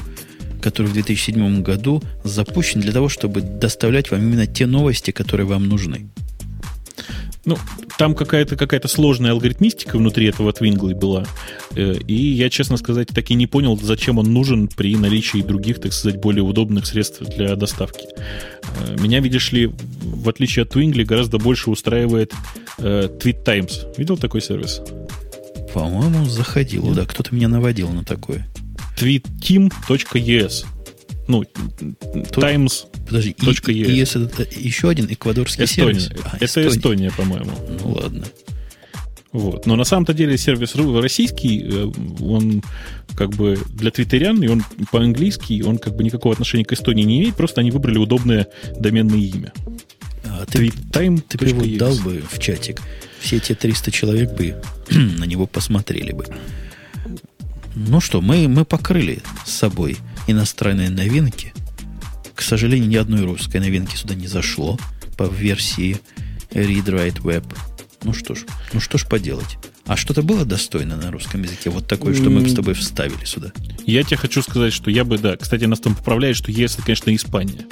который 0.61 0.86
в 0.89 0.93
2007 0.93 1.62
году 1.62 2.03
запущен 2.23 2.81
для 2.81 2.93
того, 2.93 3.09
чтобы 3.09 3.40
доставлять 3.40 4.11
вам 4.11 4.23
именно 4.23 4.47
те 4.47 4.66
новости, 4.66 5.11
которые 5.11 5.47
вам 5.47 5.69
нужны. 5.69 6.11
Ну, 7.47 7.56
там 7.97 8.16
какая-то 8.16 8.56
какая 8.56 8.81
сложная 8.86 9.31
алгоритмистика 9.31 9.97
внутри 9.97 10.27
этого 10.27 10.51
Twingle 10.51 10.94
была. 10.94 11.24
Э, 11.77 11.94
и 11.94 12.14
я, 12.14 12.51
честно 12.51 12.77
сказать, 12.77 13.09
так 13.09 13.31
и 13.31 13.35
не 13.35 13.47
понял, 13.47 13.78
зачем 13.81 14.18
он 14.18 14.32
нужен 14.32 14.66
при 14.66 14.97
наличии 14.97 15.43
других, 15.43 15.81
так 15.81 15.93
сказать, 15.93 16.20
более 16.20 16.43
удобных 16.43 16.86
средств 16.86 17.23
для 17.23 17.55
доставки. 17.55 18.06
Э, 18.09 18.97
меня, 19.01 19.20
видишь 19.20 19.52
ли, 19.52 19.70
в 20.02 20.28
отличие 20.28 20.64
от 20.64 20.74
Twingle, 20.74 21.05
гораздо 21.05 21.39
больше 21.39 21.70
устраивает 21.70 22.32
э, 22.78 23.09
Tweet 23.20 23.44
Times. 23.44 23.86
Видел 23.97 24.18
такой 24.18 24.43
сервис? 24.43 24.82
По-моему, 25.73 26.24
заходил, 26.24 26.93
да. 26.94 27.06
Кто-то 27.06 27.32
меня 27.32 27.47
наводил 27.47 27.90
на 27.90 28.05
такое. 28.05 28.44
tweetteam.es 28.98 30.64
ну, 31.28 31.44
Times. 32.32 32.86
Подожди, 33.07 33.35
и, 33.69 33.82
и, 33.82 33.98
это 33.98 34.47
еще 34.59 34.89
один 34.89 35.07
эквадорский 35.07 35.65
Эстония. 35.65 36.01
сервис. 36.01 36.11
А, 36.24 36.36
это 36.36 36.44
Эстония, 36.44 36.69
Эстония 36.69 37.11
по-моему. 37.11 37.53
Ну 37.82 37.93
ладно. 37.93 38.24
Вот. 39.32 39.66
Но 39.66 39.77
на 39.77 39.85
самом-то 39.85 40.15
деле 40.15 40.39
сервис 40.39 40.74
российский, 40.74 41.62
э, 41.62 41.93
он 42.20 42.62
как 43.16 43.31
бы 43.31 43.59
для 43.74 43.90
твиттерян, 43.90 44.43
и 44.43 44.48
он 44.48 44.65
по-английски, 44.90 45.62
он 45.62 45.78
как 45.78 45.94
бы 45.94 46.05
никакого 46.05 46.32
отношения 46.32 46.65
к 46.65 46.73
Эстонии 46.73 47.05
не 47.05 47.19
имеет, 47.19 47.36
просто 47.36 47.61
они 47.61 47.70
выбрали 47.70 47.98
удобное 47.98 48.47
доменное 48.78 49.19
имя. 49.19 49.53
А 50.24 50.47
ты, 50.47 50.69
Time 50.69 51.23
ты 51.27 51.39
бы 51.39 51.47
его 51.47 51.78
дал 51.78 51.94
бы 51.97 52.23
в 52.31 52.39
чатик, 52.39 52.81
все 53.20 53.36
эти 53.36 53.55
300 53.55 53.90
человек 53.90 54.32
бы 54.32 54.57
на 54.90 55.24
него 55.24 55.47
посмотрели 55.47 56.12
бы. 56.12 56.24
Ну 57.74 58.01
что, 58.01 58.23
мы, 58.23 58.48
мы 58.48 58.65
покрыли 58.65 59.20
с 59.44 59.51
собой 59.53 59.98
иностранные 60.27 60.90
новинки. 60.90 61.53
К 62.35 62.43
сожалению, 62.43 62.89
ни 62.89 62.97
одной 62.97 63.24
русской 63.24 63.59
новинки 63.59 63.97
сюда 63.97 64.15
не 64.15 64.27
зашло 64.27 64.78
по 65.16 65.24
версии 65.24 66.01
Read 66.51 66.85
Write 66.85 67.23
Web. 67.23 67.44
Ну 68.03 68.12
что 68.12 68.35
ж, 68.35 68.44
ну 68.73 68.81
что 68.81 68.98
ж 68.98 69.07
поделать. 69.07 69.59
А 69.86 69.97
что-то 69.97 70.23
было 70.23 70.44
достойно 70.44 70.97
на 70.97 71.12
русском 71.12 71.43
языке? 71.43 71.70
Вот 71.70 71.86
такое, 71.86 72.12
что 72.15 72.28
мы 72.28 72.47
с 72.48 72.55
тобой 72.55 72.74
вставили 72.74 73.24
сюда. 73.24 73.53
Я 73.85 74.03
тебе 74.03 74.16
хочу 74.16 74.43
сказать, 74.43 74.73
что 74.73 74.90
я 74.90 75.05
бы, 75.05 75.16
да, 75.16 75.36
кстати, 75.36 75.65
нас 75.65 75.78
там 75.78 75.94
поправляет, 75.94 76.36
что 76.36 76.51
если, 76.51 76.82
конечно, 76.82 77.15
Испания. 77.15 77.66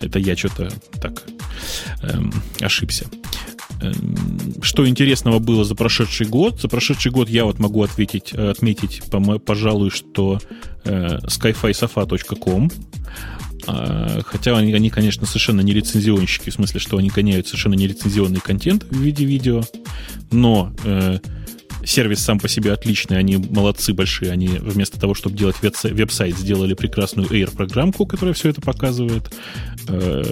Это 0.00 0.18
я 0.18 0.36
что-то 0.36 0.72
так 1.00 1.22
эм, 2.02 2.34
ошибся. 2.60 3.06
Эм, 3.80 4.62
что 4.62 4.86
интересного 4.88 5.38
было 5.38 5.64
за 5.64 5.74
прошедший 5.74 6.26
год? 6.26 6.60
За 6.60 6.68
прошедший 6.68 7.12
год 7.12 7.28
я 7.28 7.44
вот 7.44 7.58
могу 7.58 7.82
ответить, 7.82 8.32
отметить, 8.32 9.02
пожалуй, 9.44 9.90
что 9.90 10.38
э, 10.84 11.18
skyfi-safa.com 11.18 12.70
а, 13.66 14.20
Хотя 14.24 14.56
они, 14.56 14.72
они, 14.72 14.90
конечно, 14.90 15.26
совершенно 15.26 15.60
не 15.60 15.72
лицензионщики, 15.72 16.50
в 16.50 16.54
смысле, 16.54 16.80
что 16.80 16.96
они 16.96 17.08
гоняют 17.08 17.46
совершенно 17.46 17.74
нелицензионный 17.74 18.40
контент 18.40 18.84
в 18.84 18.96
виде 18.96 19.24
видео. 19.24 19.62
Но 20.30 20.72
э, 20.84 21.18
сервис 21.84 22.20
сам 22.20 22.38
по 22.38 22.48
себе 22.48 22.72
отличный, 22.72 23.18
они 23.18 23.36
молодцы 23.36 23.92
большие. 23.92 24.32
Они 24.32 24.48
вместо 24.48 25.00
того, 25.00 25.14
чтобы 25.14 25.36
делать 25.36 25.56
веб-сайт, 25.60 26.36
сделали 26.36 26.74
прекрасную 26.74 27.28
Air-программку, 27.28 28.06
которая 28.06 28.34
все 28.34 28.50
это 28.50 28.60
показывает. 28.60 29.30
Э, 29.88 30.22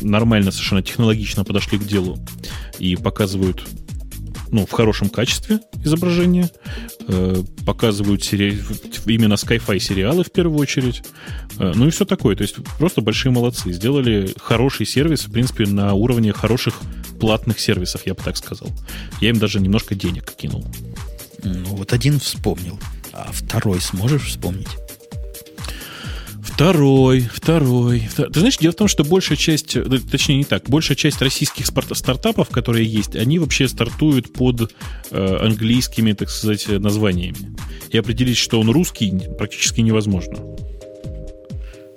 нормально, 0.00 0.50
совершенно 0.50 0.82
технологично 0.82 1.44
подошли 1.44 1.78
к 1.78 1.84
делу 1.84 2.18
и 2.78 2.96
показывают 2.96 3.66
ну, 4.50 4.66
в 4.66 4.70
хорошем 4.70 5.08
качестве 5.08 5.60
изображения, 5.84 6.50
э, 7.06 7.42
показывают 7.64 8.24
сери... 8.24 8.60
именно 9.06 9.34
Sky-Fi 9.34 9.78
сериалы 9.78 10.24
в 10.24 10.32
первую 10.32 10.58
очередь, 10.58 11.02
э, 11.58 11.72
ну 11.74 11.86
и 11.86 11.90
все 11.90 12.04
такое. 12.04 12.36
То 12.36 12.42
есть 12.42 12.56
просто 12.78 13.00
большие 13.00 13.32
молодцы. 13.32 13.72
Сделали 13.72 14.32
хороший 14.40 14.86
сервис, 14.86 15.26
в 15.26 15.32
принципе, 15.32 15.66
на 15.66 15.94
уровне 15.94 16.32
хороших 16.32 16.74
платных 17.20 17.60
сервисов, 17.60 18.06
я 18.06 18.14
бы 18.14 18.22
так 18.22 18.36
сказал. 18.36 18.68
Я 19.20 19.30
им 19.30 19.38
даже 19.38 19.60
немножко 19.60 19.94
денег 19.94 20.32
кинул. 20.32 20.64
Ну, 21.44 21.76
вот 21.76 21.92
один 21.92 22.18
вспомнил. 22.18 22.78
А 23.12 23.30
второй 23.32 23.80
сможешь 23.80 24.26
вспомнить? 24.26 24.68
Второй, 26.60 27.20
второй. 27.20 28.06
Ты 28.14 28.38
знаешь, 28.38 28.58
дело 28.58 28.72
в 28.72 28.76
том, 28.76 28.86
что 28.86 29.02
большая 29.02 29.38
часть, 29.38 29.78
точнее 30.10 30.36
не 30.36 30.44
так, 30.44 30.68
большая 30.68 30.94
часть 30.94 31.22
российских 31.22 31.64
стартапов, 31.66 32.50
которые 32.50 32.84
есть, 32.84 33.16
они 33.16 33.38
вообще 33.38 33.66
стартуют 33.66 34.34
под 34.34 34.70
э, 35.10 35.36
английскими, 35.40 36.12
так 36.12 36.28
сказать, 36.28 36.68
названиями. 36.68 37.56
И 37.88 37.96
определить, 37.96 38.36
что 38.36 38.60
он 38.60 38.68
русский, 38.68 39.10
практически 39.38 39.80
невозможно. 39.80 40.36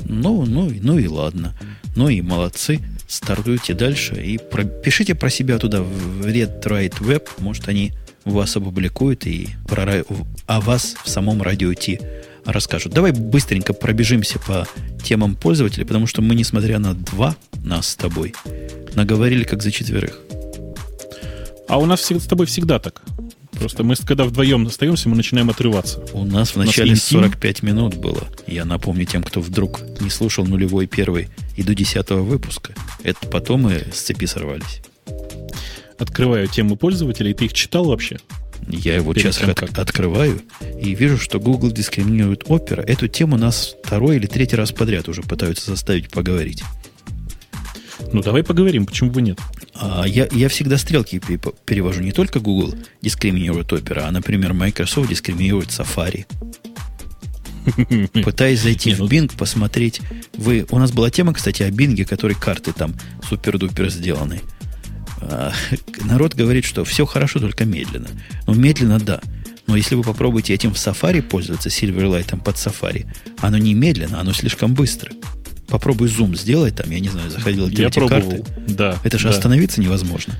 Ну, 0.05 0.45
ну, 0.45 0.71
ну 0.81 0.97
и 0.97 1.07
ладно. 1.07 1.59
Ну 1.97 2.07
и 2.07 2.21
молодцы. 2.21 2.79
Стартуйте 3.05 3.73
дальше 3.73 4.15
и 4.15 4.37
про, 4.37 4.63
пишите 4.63 5.13
про 5.13 5.29
себя 5.29 5.59
туда 5.59 5.81
в 5.81 6.25
Red 6.25 6.63
Right 6.63 7.01
Web. 7.01 7.27
Может, 7.39 7.67
они 7.67 7.91
вас 8.23 8.55
опубликуют 8.55 9.27
и 9.27 9.49
про, 9.67 10.05
о 10.45 10.61
вас 10.61 10.95
в 11.03 11.09
самом 11.09 11.41
радио 11.41 11.73
Ти 11.73 11.99
расскажут. 12.45 12.93
Давай 12.93 13.11
быстренько 13.11 13.73
пробежимся 13.73 14.39
по 14.39 14.67
темам 15.03 15.35
пользователей, 15.35 15.85
потому 15.85 16.07
что 16.07 16.21
мы, 16.21 16.35
несмотря 16.35 16.79
на 16.79 16.93
два 16.93 17.35
нас 17.63 17.89
с 17.89 17.95
тобой, 17.95 18.33
наговорили 18.95 19.43
как 19.43 19.61
за 19.61 19.71
четверых. 19.71 20.19
А 21.67 21.77
у 21.77 21.85
нас 21.85 22.01
с 22.01 22.27
тобой 22.27 22.45
всегда 22.45 22.79
так. 22.79 23.01
Просто 23.53 23.83
мы, 23.83 23.95
когда 23.95 24.25
вдвоем 24.25 24.67
остаемся, 24.67 25.09
мы 25.09 25.15
начинаем 25.15 25.49
отрываться. 25.49 26.03
У 26.13 26.25
нас 26.25 26.51
в 26.51 26.57
начале 26.57 26.95
45 26.95 27.63
минут 27.63 27.95
было. 27.95 28.27
Я 28.47 28.65
напомню 28.65 29.05
тем, 29.05 29.23
кто 29.23 29.41
вдруг 29.41 29.81
не 30.01 30.09
слушал 30.09 30.45
нулевой, 30.45 30.87
первый 30.87 31.29
и 31.55 31.63
до 31.63 31.73
десятого 31.73 32.23
выпуска. 32.23 32.73
Это 33.03 33.25
потом 33.27 33.63
мы 33.63 33.85
с 33.93 34.01
цепи 34.01 34.25
сорвались. 34.25 34.81
Открываю 35.97 36.47
тему 36.47 36.75
пользователей. 36.75 37.33
Ты 37.33 37.45
их 37.45 37.53
читал 37.53 37.85
вообще? 37.85 38.19
Я 38.69 38.95
его 38.95 39.13
сейчас 39.13 39.41
от, 39.41 39.79
открываю 39.79 40.41
и 40.79 40.95
вижу, 40.95 41.17
что 41.17 41.39
Google 41.39 41.71
дискриминирует 41.71 42.43
Opera. 42.43 42.81
Эту 42.81 43.07
тему 43.07 43.37
нас 43.37 43.75
второй 43.83 44.17
или 44.17 44.27
третий 44.27 44.55
раз 44.55 44.71
подряд 44.71 45.07
уже 45.09 45.21
пытаются 45.21 45.71
заставить 45.71 46.09
поговорить. 46.09 46.63
Ну, 48.11 48.21
давай 48.21 48.43
поговорим, 48.43 48.85
почему 48.85 49.11
бы 49.11 49.21
нет? 49.21 49.39
А 49.75 50.05
я, 50.05 50.27
я 50.31 50.49
всегда 50.49 50.77
стрелки 50.77 51.19
перевожу. 51.65 52.01
Не 52.01 52.11
только 52.11 52.39
Google 52.39 52.75
дискриминирует 53.01 53.71
Opera, 53.71 54.03
а, 54.07 54.11
например, 54.11 54.53
Microsoft 54.53 55.09
дискриминирует 55.09 55.69
Safari. 55.69 56.25
Пытаясь 58.23 58.61
зайти 58.61 58.93
в 58.93 58.99
ну 58.99 59.07
Bing, 59.07 59.31
посмотреть. 59.37 60.01
Вы, 60.33 60.65
у 60.69 60.79
нас 60.79 60.91
была 60.91 61.09
тема, 61.09 61.33
кстати, 61.33 61.63
о 61.63 61.69
Bing, 61.69 62.03
который 62.05 62.35
карты 62.35 62.73
там 62.73 62.93
супер-дупер 63.29 63.89
сделаны. 63.89 64.41
А, 65.29 65.53
народ 66.05 66.35
говорит, 66.35 66.65
что 66.65 66.83
все 66.83 67.05
хорошо, 67.05 67.39
только 67.39 67.65
медленно. 67.65 68.07
Ну, 68.47 68.53
медленно, 68.53 68.99
да. 68.99 69.21
Но 69.67 69.75
если 69.75 69.95
вы 69.95 70.03
попробуете 70.03 70.53
этим 70.53 70.73
в 70.73 70.77
Safari 70.77 71.21
пользоваться, 71.21 71.69
Silverlight 71.69 72.41
под 72.41 72.55
Safari, 72.55 73.05
оно 73.39 73.57
не 73.57 73.73
медленно, 73.73 74.19
оно 74.19 74.33
слишком 74.33 74.73
быстро. 74.73 75.11
Попробуй 75.67 76.09
зум 76.09 76.35
сделать 76.35 76.75
там, 76.75 76.89
я 76.91 76.99
не 76.99 77.09
знаю, 77.09 77.31
заходил 77.31 77.67
я 77.69 77.87
эти 77.87 77.93
пробовал. 77.93 78.31
карты. 78.31 78.43
Да. 78.67 78.99
Это 79.03 79.17
же 79.17 79.29
да. 79.29 79.33
остановиться 79.33 79.81
невозможно. 79.81 80.35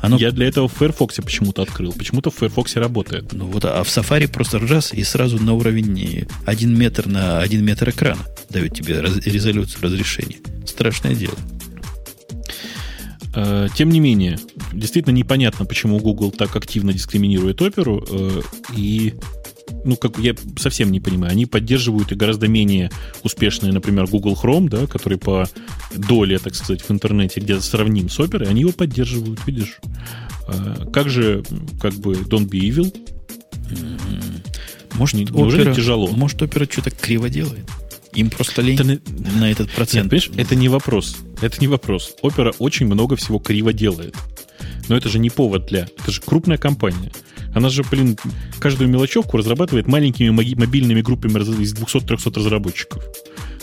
Оно... 0.00 0.16
Я 0.16 0.30
для 0.30 0.46
этого 0.46 0.68
в 0.68 0.72
Firefox 0.72 1.16
почему-то 1.16 1.62
открыл. 1.62 1.92
Почему-то 1.92 2.30
в 2.30 2.36
Firefox 2.36 2.76
работает. 2.76 3.32
Ну 3.32 3.46
вот, 3.46 3.64
а 3.64 3.82
в 3.84 3.88
Safari 3.88 4.28
просто 4.28 4.58
раз 4.58 4.94
и 4.94 5.04
сразу 5.04 5.38
на 5.38 5.52
уровень 5.52 6.26
1 6.46 6.78
метр 6.78 7.06
на 7.06 7.40
1 7.40 7.62
метр 7.62 7.90
экрана 7.90 8.24
дают 8.48 8.74
тебе 8.74 9.00
раз, 9.00 9.16
резолюцию 9.16 9.82
разрешения. 9.82 10.36
Страшное 10.66 11.14
дело. 11.14 11.34
Э, 13.34 13.68
тем 13.74 13.90
не 13.90 14.00
менее, 14.00 14.38
действительно 14.72 15.14
непонятно, 15.14 15.64
почему 15.64 15.98
Google 15.98 16.30
так 16.30 16.54
активно 16.56 16.92
дискриминирует 16.92 17.62
оперу. 17.62 18.04
Э, 18.08 18.42
и 18.76 19.14
ну, 19.84 19.96
как 19.96 20.18
я 20.18 20.34
совсем 20.58 20.90
не 20.90 21.00
понимаю, 21.00 21.32
они 21.32 21.46
поддерживают 21.46 22.12
и 22.12 22.16
гораздо 22.16 22.48
менее 22.48 22.90
успешные, 23.22 23.72
например, 23.72 24.06
Google 24.06 24.36
Chrome, 24.40 24.68
да, 24.68 24.86
который 24.86 25.18
по 25.18 25.48
доле, 25.94 26.38
так 26.38 26.54
сказать, 26.54 26.82
в 26.82 26.90
интернете 26.90 27.40
где-то 27.40 27.62
сравним 27.62 28.08
с 28.08 28.18
оперой, 28.18 28.48
они 28.48 28.62
его 28.62 28.72
поддерживают, 28.72 29.40
видишь. 29.46 29.78
А, 30.48 30.86
как 30.92 31.08
же, 31.08 31.44
как 31.80 31.94
бы, 31.94 32.14
Don't 32.14 32.48
Be 32.48 32.60
Evil? 32.60 32.94
Может, 34.94 35.14
не, 35.14 35.24
опера, 35.26 35.72
тяжело? 35.72 36.08
Может, 36.08 36.42
опера 36.42 36.66
что-то 36.68 36.90
криво 36.90 37.28
делает? 37.28 37.64
Им 38.14 38.30
просто 38.30 38.62
лень 38.62 38.74
это, 38.74 39.00
на 39.38 39.50
этот 39.50 39.70
процент. 39.70 40.12
Нет, 40.12 40.24
понимаешь, 40.24 40.46
это 40.46 40.56
не 40.56 40.68
вопрос. 40.68 41.16
Это 41.40 41.60
не 41.60 41.68
вопрос. 41.68 42.14
Опера 42.22 42.52
очень 42.58 42.86
много 42.86 43.16
всего 43.16 43.38
криво 43.38 43.72
делает. 43.72 44.16
Но 44.88 44.96
это 44.96 45.08
же 45.08 45.18
не 45.18 45.30
повод 45.30 45.66
для... 45.66 45.88
Это 45.98 46.10
же 46.10 46.20
крупная 46.20 46.58
компания. 46.58 47.12
Она 47.54 47.68
же, 47.68 47.84
блин, 47.84 48.16
каждую 48.58 48.90
мелочевку 48.90 49.36
разрабатывает 49.36 49.86
маленькими 49.86 50.30
мобильными 50.30 51.00
группами 51.00 51.32
из 51.62 51.74
200-300 51.74 52.36
разработчиков. 52.36 53.04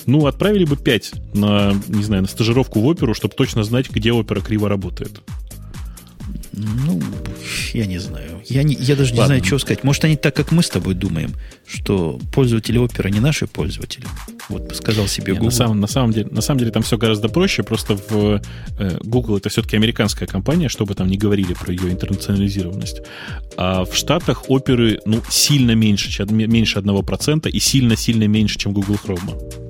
Ну, 0.05 0.25
отправили 0.25 0.63
бы 0.63 0.77
5 0.77 1.35
на, 1.35 1.73
не 1.89 2.03
знаю, 2.03 2.21
на 2.21 2.27
стажировку 2.29 2.79
в 2.79 2.85
оперу, 2.85 3.13
чтобы 3.13 3.35
точно 3.35 3.63
знать, 3.63 3.89
где 3.89 4.13
опера 4.13 4.39
криво 4.39 4.69
работает. 4.69 5.21
Ну, 6.57 6.99
я 7.73 7.85
не 7.85 7.99
знаю. 7.99 8.41
Я, 8.45 8.63
не, 8.63 8.73
я 8.73 8.95
даже 8.95 9.11
Ладно. 9.11 9.21
не 9.21 9.25
знаю, 9.27 9.43
что 9.45 9.59
сказать. 9.59 9.83
Может, 9.83 10.05
они 10.05 10.15
так, 10.15 10.35
как 10.35 10.51
мы 10.51 10.63
с 10.63 10.69
тобой 10.69 10.95
думаем, 10.95 11.33
что 11.67 12.19
пользователи 12.33 12.79
опера 12.79 13.09
не 13.09 13.19
наши 13.19 13.45
пользователи. 13.45 14.05
Вот 14.49 14.75
сказал 14.75 15.07
себе 15.07 15.33
Google. 15.33 15.45
на, 15.45 15.51
самом, 15.51 15.79
на, 15.79 15.87
самом 15.87 16.11
деле, 16.13 16.29
на 16.31 16.41
самом 16.41 16.59
деле 16.59 16.71
там 16.71 16.81
все 16.81 16.97
гораздо 16.97 17.29
проще. 17.29 17.61
Просто 17.61 17.95
в 17.95 18.41
э, 18.79 18.97
Google 19.03 19.37
это 19.37 19.49
все-таки 19.49 19.75
американская 19.75 20.27
компания, 20.27 20.67
чтобы 20.67 20.95
там 20.95 21.07
не 21.07 21.17
говорили 21.17 21.53
про 21.53 21.71
ее 21.71 21.91
интернационализированность. 21.91 23.01
А 23.55 23.85
в 23.85 23.95
Штатах 23.95 24.49
оперы 24.49 24.99
ну, 25.05 25.21
сильно 25.29 25.75
меньше, 25.75 26.25
меньше 26.25 26.79
1% 26.79 27.49
и 27.49 27.59
сильно-сильно 27.59 28.27
меньше, 28.27 28.57
чем 28.57 28.73
Google 28.73 28.95
Chrome. 28.95 29.67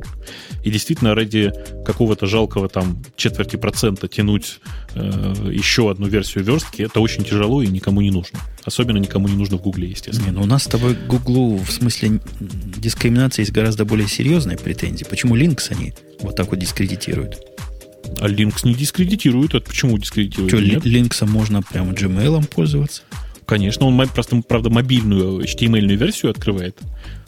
И 0.68 0.70
действительно, 0.70 1.16
ради 1.16 1.54
какого-то 1.86 2.26
жалкого 2.26 2.68
там 2.68 3.02
четверти 3.16 3.56
процента 3.56 4.10
тянуть 4.10 4.60
э, 4.96 5.50
еще 5.50 5.90
одну 5.90 6.08
версию 6.08 6.44
верстки, 6.44 6.82
это 6.82 7.00
очень 7.00 7.24
тяжело 7.24 7.62
и 7.62 7.68
никому 7.68 8.02
не 8.02 8.12
нужно. 8.12 8.40
Особенно 8.66 8.98
никому 8.98 9.30
не 9.30 9.36
нужно 9.36 9.58
в 9.58 9.62
Гугле, 9.62 9.88
естественно. 9.88 10.26
Не, 10.26 10.32
ну 10.32 10.42
у 10.42 10.46
нас 10.46 10.64
с 10.64 10.68
тобой 10.68 10.96
к 10.96 11.08
Гуглу 11.08 11.56
в 11.56 11.72
смысле 11.72 12.20
дискриминации 12.42 13.44
есть 13.44 13.54
гораздо 13.54 13.86
более 13.86 14.10
серьезные 14.10 14.58
претензии. 14.58 15.06
Почему 15.10 15.38
Linux 15.38 15.72
они 15.72 15.94
вот 16.20 16.36
так 16.36 16.50
вот 16.50 16.60
дискредитируют? 16.60 17.38
А 18.20 18.28
Linux 18.28 18.66
не 18.66 18.74
дискредитирует. 18.74 19.56
Это 19.56 19.70
почему 19.70 19.98
дискредитирует? 19.98 20.50
Что, 20.50 20.90
Linux 20.90 21.26
можно 21.26 21.62
прямо 21.62 21.94
Gmail 21.94 22.46
пользоваться? 22.48 23.04
Конечно, 23.46 23.86
он 23.86 24.06
просто, 24.10 24.42
правда, 24.46 24.70
мобильную 24.70 25.40
HTML 25.46 25.96
версию 25.96 26.32
открывает. 26.32 26.78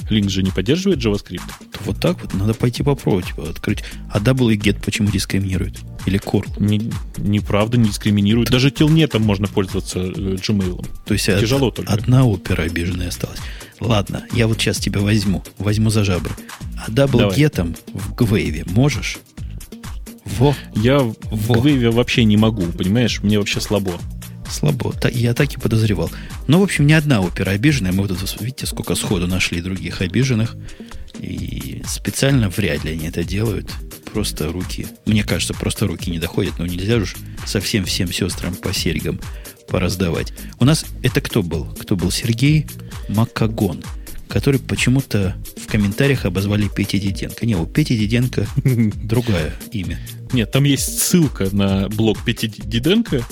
Linux 0.10 0.30
же 0.30 0.44
не 0.44 0.52
поддерживает 0.52 0.99
JavaScript. 0.99 1.41
Вот 1.86 1.99
так 1.99 2.22
вот, 2.22 2.34
надо 2.34 2.53
пойти 2.53 2.84
попробовать 2.84 3.27
открыть. 3.38 3.84
А 4.11 4.19
double 4.19 4.56
get 4.56 4.84
почему 4.84 5.10
дискриминирует? 5.10 5.80
Или 6.06 6.19
curl? 6.19 6.45
Не, 6.60 6.91
неправда, 7.18 7.77
не 7.77 7.90
дискриминирует. 7.90 8.49
Даже 8.49 8.72
телнетом 8.72 9.23
можно 9.23 9.48
пользоваться 9.48 9.99
э, 9.99 10.11
Gmail. 10.36 10.86
То 11.06 11.14
есть 11.14 11.26
Тяжело 11.26 11.68
од, 11.68 11.76
только. 11.76 11.94
одна 11.94 12.26
опера 12.26 12.64
обиженная 12.64 13.10
осталась. 13.10 13.40
Ладно, 13.80 14.26
я 14.34 14.48
вот 14.48 14.60
сейчас 14.60 14.77
тебя 14.77 14.99
возьму. 15.02 15.44
Возьму 15.57 15.90
за 15.90 16.03
жабры. 16.03 16.31
А 16.77 16.90
double 16.90 17.34
get 17.36 17.77
в 17.94 18.15
Гвейве 18.15 18.65
можешь? 18.68 19.19
Во. 20.26 20.56
Я 20.76 20.99
в 20.99 21.52
Гвейве 21.61 21.90
вообще 21.90 22.23
не 22.23 22.38
могу, 22.38 22.64
понимаешь? 22.64 23.22
Мне 23.23 23.40
вообще 23.40 23.61
слабо. 23.61 23.94
Слабо. 24.50 24.94
Я 25.12 25.34
так 25.34 25.54
и 25.54 25.60
подозревал. 25.60 26.12
Но, 26.48 26.60
в 26.60 26.64
общем, 26.64 26.88
не 26.88 26.94
одна 26.94 27.22
опера 27.22 27.52
обиженная. 27.52 27.92
Мы 27.92 28.04
вот 28.08 28.18
тут, 28.18 28.42
видите, 28.42 28.66
сколько 28.66 28.96
сходу 28.96 29.28
нашли 29.28 29.62
других 29.62 30.02
обиженных. 30.02 30.56
И 31.20 31.82
специально 31.86 32.50
вряд 32.50 32.84
ли 32.84 32.92
они 32.92 33.08
это 33.08 33.24
делают. 33.24 33.70
Просто 34.14 34.52
руки, 34.52 34.88
мне 35.06 35.24
кажется, 35.24 35.54
просто 35.54 35.86
руки 35.86 36.10
не 36.10 36.20
доходят. 36.20 36.58
Но 36.58 36.66
нельзя 36.66 37.00
же 37.00 37.16
совсем 37.46 37.86
всем 37.86 38.12
сестрам 38.12 38.56
по 38.56 38.74
серьгам 38.74 39.20
пораздавать. 39.70 40.34
У 40.60 40.66
нас 40.66 40.86
это 41.04 41.22
кто 41.22 41.44
был? 41.44 41.66
Кто 41.80 41.96
был? 41.96 42.12
Сергей 42.12 42.66
Макагон, 43.08 43.84
который 44.28 44.60
почему-то 44.60 45.36
в 45.58 45.68
комментариях 45.68 46.26
обозвали 46.26 46.68
Петя 46.68 46.98
Диденко. 46.98 47.46
Не, 47.46 47.56
у 47.56 47.66
Пети 47.66 47.98
Диденко 47.98 48.48
другое 49.04 49.54
имя. 49.72 50.00
Нет, 50.32 50.52
там 50.52 50.64
есть 50.64 51.00
ссылка 51.00 51.54
на 51.56 51.90
блог 51.90 52.24
Пети 52.24 52.48
Диденко, 52.48 53.24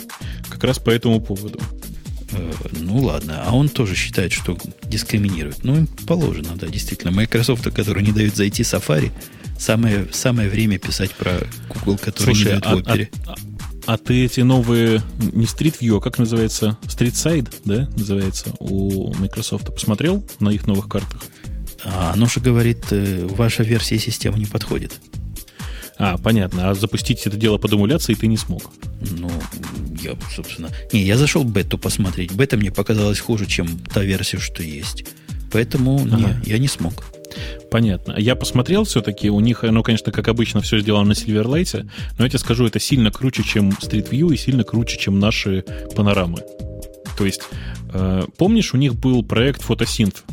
как 0.57 0.63
раз 0.63 0.79
по 0.79 0.89
этому 0.89 1.21
поводу. 1.21 1.59
Э, 2.31 2.51
ну 2.71 2.97
ладно, 2.97 3.43
а 3.45 3.55
он 3.55 3.69
тоже 3.69 3.95
считает, 3.95 4.33
что 4.33 4.57
дискриминирует. 4.83 5.63
Ну, 5.63 5.77
им 5.77 5.87
положено, 6.07 6.55
да, 6.55 6.67
действительно. 6.67 7.11
Microsoft, 7.11 7.71
который 7.71 8.03
не 8.03 8.11
дают 8.11 8.35
зайти 8.35 8.63
Safari, 8.63 9.11
самое, 9.59 10.07
самое 10.11 10.49
время 10.49 10.79
писать 10.79 11.11
про 11.11 11.41
Google, 11.69 11.99
который 11.99 12.33
Слушай, 12.33 12.39
не 12.39 12.59
дает 12.59 12.65
а, 12.65 12.75
в 12.75 12.77
опере. 12.79 13.11
А, 13.27 13.33
а, 13.33 13.93
а 13.93 13.97
ты 13.97 14.25
эти 14.25 14.41
новые, 14.41 15.03
не 15.19 15.45
Street 15.45 15.79
View, 15.79 15.97
а 15.97 16.01
как 16.01 16.17
называется? 16.17 16.77
Street 16.83 17.13
Side, 17.13 17.53
да, 17.65 17.87
называется, 17.95 18.51
у 18.59 19.13
Microsoft. 19.13 19.67
Посмотрел 19.67 20.25
на 20.39 20.49
их 20.49 20.65
новых 20.65 20.89
картах? 20.89 21.23
А 21.83 22.13
оно 22.13 22.25
же 22.25 22.39
говорит, 22.39 22.85
э, 22.89 23.27
ваша 23.29 23.61
версия 23.61 23.99
системы 23.99 24.39
не 24.39 24.47
подходит. 24.47 24.99
А, 25.99 26.17
понятно. 26.17 26.69
А 26.69 26.75
запустить 26.75 27.25
это 27.25 27.37
дело 27.37 27.57
под 27.57 27.73
эмуляцией 27.73 28.17
ты 28.17 28.27
не 28.27 28.37
смог. 28.37 28.71
Ну, 29.01 29.31
я, 30.01 30.15
собственно... 30.35 30.69
Не, 30.91 31.01
я 31.03 31.17
зашел 31.17 31.43
бету 31.43 31.77
посмотреть. 31.77 32.33
Бета 32.33 32.57
мне 32.57 32.71
показалась 32.71 33.19
хуже, 33.19 33.45
чем 33.45 33.79
та 33.93 34.03
версия, 34.03 34.37
что 34.37 34.63
есть. 34.63 35.05
Поэтому 35.51 35.97
ага. 35.97 36.17
не, 36.17 36.51
я 36.51 36.57
не 36.57 36.67
смог. 36.67 37.05
Понятно. 37.69 38.15
Я 38.17 38.35
посмотрел 38.35 38.83
все-таки, 38.85 39.29
у 39.29 39.39
них, 39.39 39.63
ну, 39.63 39.83
конечно, 39.83 40.11
как 40.11 40.27
обычно, 40.27 40.61
все 40.61 40.79
сделано 40.79 41.09
на 41.09 41.11
Silverlight, 41.13 41.89
но 42.17 42.25
я 42.25 42.29
тебе 42.29 42.39
скажу, 42.39 42.65
это 42.65 42.79
сильно 42.79 43.11
круче, 43.11 43.43
чем 43.43 43.69
Street 43.69 44.09
View 44.09 44.33
и 44.33 44.37
сильно 44.37 44.63
круче, 44.63 44.97
чем 44.97 45.19
наши 45.19 45.63
панорамы. 45.95 46.39
То 47.17 47.25
есть, 47.25 47.41
э, 47.93 48.23
помнишь, 48.37 48.73
у 48.73 48.77
них 48.77 48.95
был 48.95 49.23
проект 49.23 49.61
фотосинт? 49.61 50.23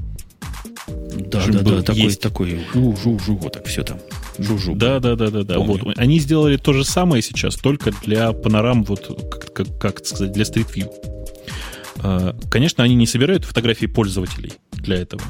Да, 0.86 1.44
да, 1.46 1.60
да, 1.60 1.82
такой, 1.82 2.02
есть. 2.02 2.20
такой, 2.20 2.60
жу, 2.72 2.96
жу, 2.96 3.18
жу, 3.18 3.36
вот 3.36 3.52
так 3.52 3.66
все 3.66 3.82
там. 3.82 3.98
Жужу. 4.38 4.74
Да, 4.74 5.00
да, 5.00 5.16
да, 5.16 5.30
да, 5.30 5.42
да. 5.42 5.58
Вот. 5.58 5.80
Они 5.96 6.18
сделали 6.18 6.56
то 6.56 6.72
же 6.72 6.84
самое 6.84 7.22
сейчас, 7.22 7.56
только 7.56 7.92
для 8.02 8.32
панорам, 8.32 8.84
вот 8.84 9.30
как, 9.30 9.52
как, 9.52 9.78
как 9.78 10.06
сказать, 10.06 10.32
для 10.32 10.44
Street 10.44 10.72
View. 10.74 10.90
А, 11.98 12.36
конечно, 12.50 12.84
они 12.84 12.94
не 12.94 13.06
собирают 13.06 13.44
фотографии 13.44 13.86
пользователей 13.86 14.52
для 14.72 14.96
этого. 14.96 15.22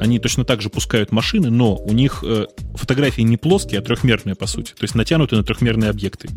Они 0.00 0.18
точно 0.18 0.44
так 0.44 0.60
же 0.60 0.68
пускают 0.68 1.12
машины, 1.12 1.50
но 1.50 1.76
у 1.76 1.92
них 1.92 2.22
э, 2.22 2.46
фотографии 2.74 3.22
не 3.22 3.36
плоские, 3.36 3.80
а 3.80 3.82
трехмерные, 3.82 4.34
по 4.34 4.46
сути. 4.46 4.72
То 4.72 4.82
есть 4.82 4.94
натянуты 4.94 5.36
на 5.36 5.44
трехмерные 5.44 5.90
объекты. 5.90 6.28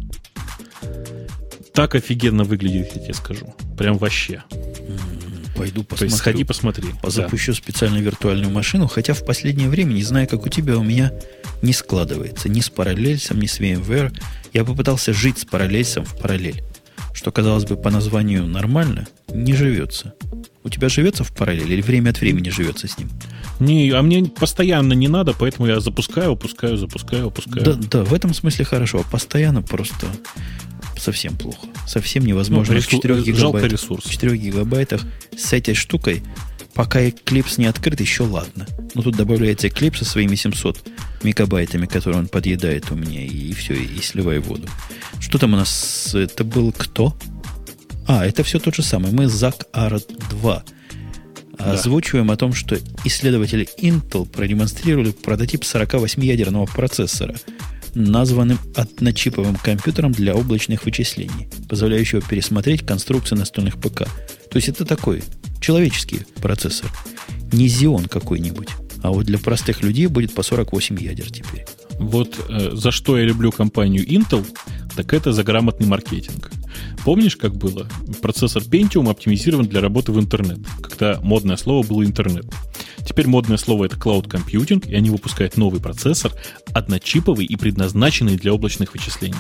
Так 1.73 1.95
офигенно 1.95 2.43
выглядит, 2.43 2.95
я 2.95 3.01
тебе 3.01 3.13
скажу. 3.13 3.53
Прям 3.77 3.97
вообще. 3.97 4.43
Пойду 5.55 5.83
посмотрю. 5.83 5.97
То 5.97 6.05
есть 6.05 6.17
сходи, 6.17 6.43
посмотри. 6.43 6.89
Запущу 7.03 7.51
да. 7.51 7.57
специальную 7.57 8.03
виртуальную 8.03 8.51
машину, 8.51 8.87
хотя 8.87 9.13
в 9.13 9.25
последнее 9.25 9.69
время, 9.69 9.93
не 9.93 10.03
знаю, 10.03 10.27
как 10.27 10.45
у 10.45 10.49
тебя, 10.49 10.77
у 10.77 10.83
меня 10.83 11.11
не 11.61 11.73
складывается. 11.73 12.49
Ни 12.49 12.59
с 12.59 12.69
параллельсом, 12.69 13.39
ни 13.39 13.45
с 13.45 13.59
VMware. 13.59 14.17
Я 14.53 14.63
попытался 14.65 15.13
жить 15.13 15.39
с 15.39 15.45
параллельсом 15.45 16.05
в 16.05 16.17
параллель. 16.17 16.63
Что, 17.13 17.31
казалось 17.31 17.65
бы, 17.65 17.77
по 17.77 17.91
названию 17.91 18.45
нормально, 18.47 19.07
не 19.31 19.53
живется. 19.53 20.15
У 20.63 20.69
тебя 20.69 20.89
живется 20.89 21.23
в 21.23 21.31
параллели 21.33 21.73
или 21.73 21.81
время 21.81 22.09
от 22.09 22.19
времени 22.19 22.49
живется 22.49 22.87
с 22.87 22.97
ним? 22.97 23.09
Не, 23.59 23.91
а 23.91 24.01
мне 24.01 24.25
постоянно 24.25 24.93
не 24.93 25.07
надо, 25.07 25.33
поэтому 25.37 25.67
я 25.67 25.79
запускаю, 25.79 26.31
опускаю, 26.31 26.77
запускаю, 26.77 27.27
опускаю. 27.27 27.63
Да, 27.63 27.73
да, 27.73 28.03
в 28.03 28.13
этом 28.13 28.33
смысле 28.33 28.65
хорошо. 28.65 29.01
А 29.01 29.03
постоянно 29.03 29.61
просто 29.61 30.07
совсем 30.97 31.37
плохо. 31.37 31.67
Совсем 31.87 32.25
невозможно. 32.25 32.73
Ну, 32.75 32.81
в 32.81 32.87
4 32.87 33.15
ресурс, 33.15 33.37
жалко 33.37 33.57
гигабайтах, 33.59 33.71
ресурс. 33.71 34.05
в 34.05 34.11
4 34.11 34.37
гигабайтах 34.37 35.01
с 35.37 35.53
этой 35.53 35.73
штукой, 35.73 36.23
пока 36.73 37.01
Eclipse 37.03 37.55
не 37.57 37.65
открыт, 37.65 37.99
еще 37.99 38.23
ладно. 38.23 38.65
Но 38.95 39.01
тут 39.01 39.15
добавляется 39.17 39.67
Eclipse 39.67 39.97
со 39.99 40.05
своими 40.05 40.35
700 40.35 40.79
мегабайтами, 41.23 41.85
которые 41.85 42.19
он 42.19 42.27
подъедает 42.27 42.91
у 42.91 42.95
меня, 42.95 43.23
и, 43.25 43.53
все, 43.53 43.73
и 43.73 44.01
сливай 44.01 44.39
воду. 44.39 44.67
Что 45.19 45.37
там 45.37 45.53
у 45.53 45.57
нас? 45.57 46.13
Это 46.15 46.43
был 46.43 46.71
кто? 46.71 47.15
А, 48.07 48.25
это 48.25 48.43
все 48.43 48.59
тот 48.59 48.75
же 48.75 48.81
самый. 48.83 49.11
Мы 49.11 49.25
ZAC 49.25 49.65
R2 49.73 50.61
Да. 51.57 51.71
озвучиваем 51.73 52.31
о 52.31 52.35
том, 52.35 52.53
что 52.53 52.77
исследователи 53.05 53.67
Intel 53.79 54.25
продемонстрировали 54.27 55.11
прототип 55.11 55.61
48-ядерного 55.63 56.65
процессора, 56.65 57.35
названным 57.95 58.59
одночиповым 58.75 59.55
компьютером 59.55 60.11
для 60.11 60.35
облачных 60.35 60.85
вычислений, 60.85 61.47
позволяющего 61.69 62.21
пересмотреть 62.21 62.85
конструкцию 62.85 63.39
настольных 63.39 63.79
ПК. 63.79 64.07
То 64.49 64.55
есть 64.57 64.69
это 64.69 64.85
такой 64.85 65.23
человеческий 65.61 66.21
процессор, 66.41 66.91
не 67.51 67.67
Xeon 67.67 68.07
какой-нибудь. 68.09 68.69
А 69.01 69.11
вот 69.11 69.25
для 69.25 69.37
простых 69.37 69.83
людей 69.83 70.07
будет 70.07 70.33
по 70.33 70.43
48 70.43 70.99
ядер 70.99 71.29
теперь. 71.29 71.65
Вот 71.99 72.37
э, 72.49 72.71
за 72.73 72.91
что 72.91 73.17
я 73.17 73.25
люблю 73.25 73.51
компанию 73.51 74.05
Intel, 74.05 74.45
так 74.95 75.13
это 75.13 75.33
за 75.33 75.43
грамотный 75.43 75.87
маркетинг. 75.87 76.51
Помнишь, 77.03 77.35
как 77.35 77.55
было? 77.55 77.87
Процессор 78.21 78.61
Pentium 78.63 79.09
оптимизирован 79.09 79.65
для 79.65 79.81
работы 79.81 80.11
в 80.11 80.19
интернет, 80.19 80.59
когда 80.81 81.19
модное 81.21 81.57
слово 81.57 81.85
было 81.85 82.05
интернет. 82.05 82.45
Теперь 83.05 83.27
модное 83.27 83.57
слово 83.57 83.85
это 83.85 83.97
cloud 83.97 84.27
computing, 84.27 84.89
и 84.89 84.95
они 84.95 85.09
выпускают 85.09 85.57
новый 85.57 85.81
процессор, 85.81 86.31
одночиповый 86.73 87.45
и 87.45 87.55
предназначенный 87.55 88.37
для 88.37 88.53
облачных 88.53 88.93
вычислений. 88.93 89.35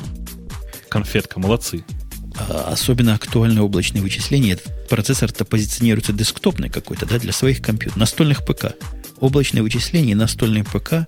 Конфетка, 0.89 1.39
молодцы. 1.39 1.85
А 2.37 2.69
особенно 2.71 3.13
актуально 3.13 3.63
облачные 3.63 4.01
вычисления. 4.01 4.53
Этот 4.53 4.89
процессор-то 4.89 5.45
позиционируется 5.45 6.13
десктопный 6.13 6.69
какой-то, 6.69 7.05
да, 7.05 7.19
для 7.19 7.31
своих 7.31 7.61
компьютеров, 7.61 7.97
настольных 7.97 8.43
ПК. 8.43 8.73
Облачные 9.19 9.61
вычисления 9.61 10.11
и 10.11 10.15
настольные 10.15 10.63
ПК 10.63 11.07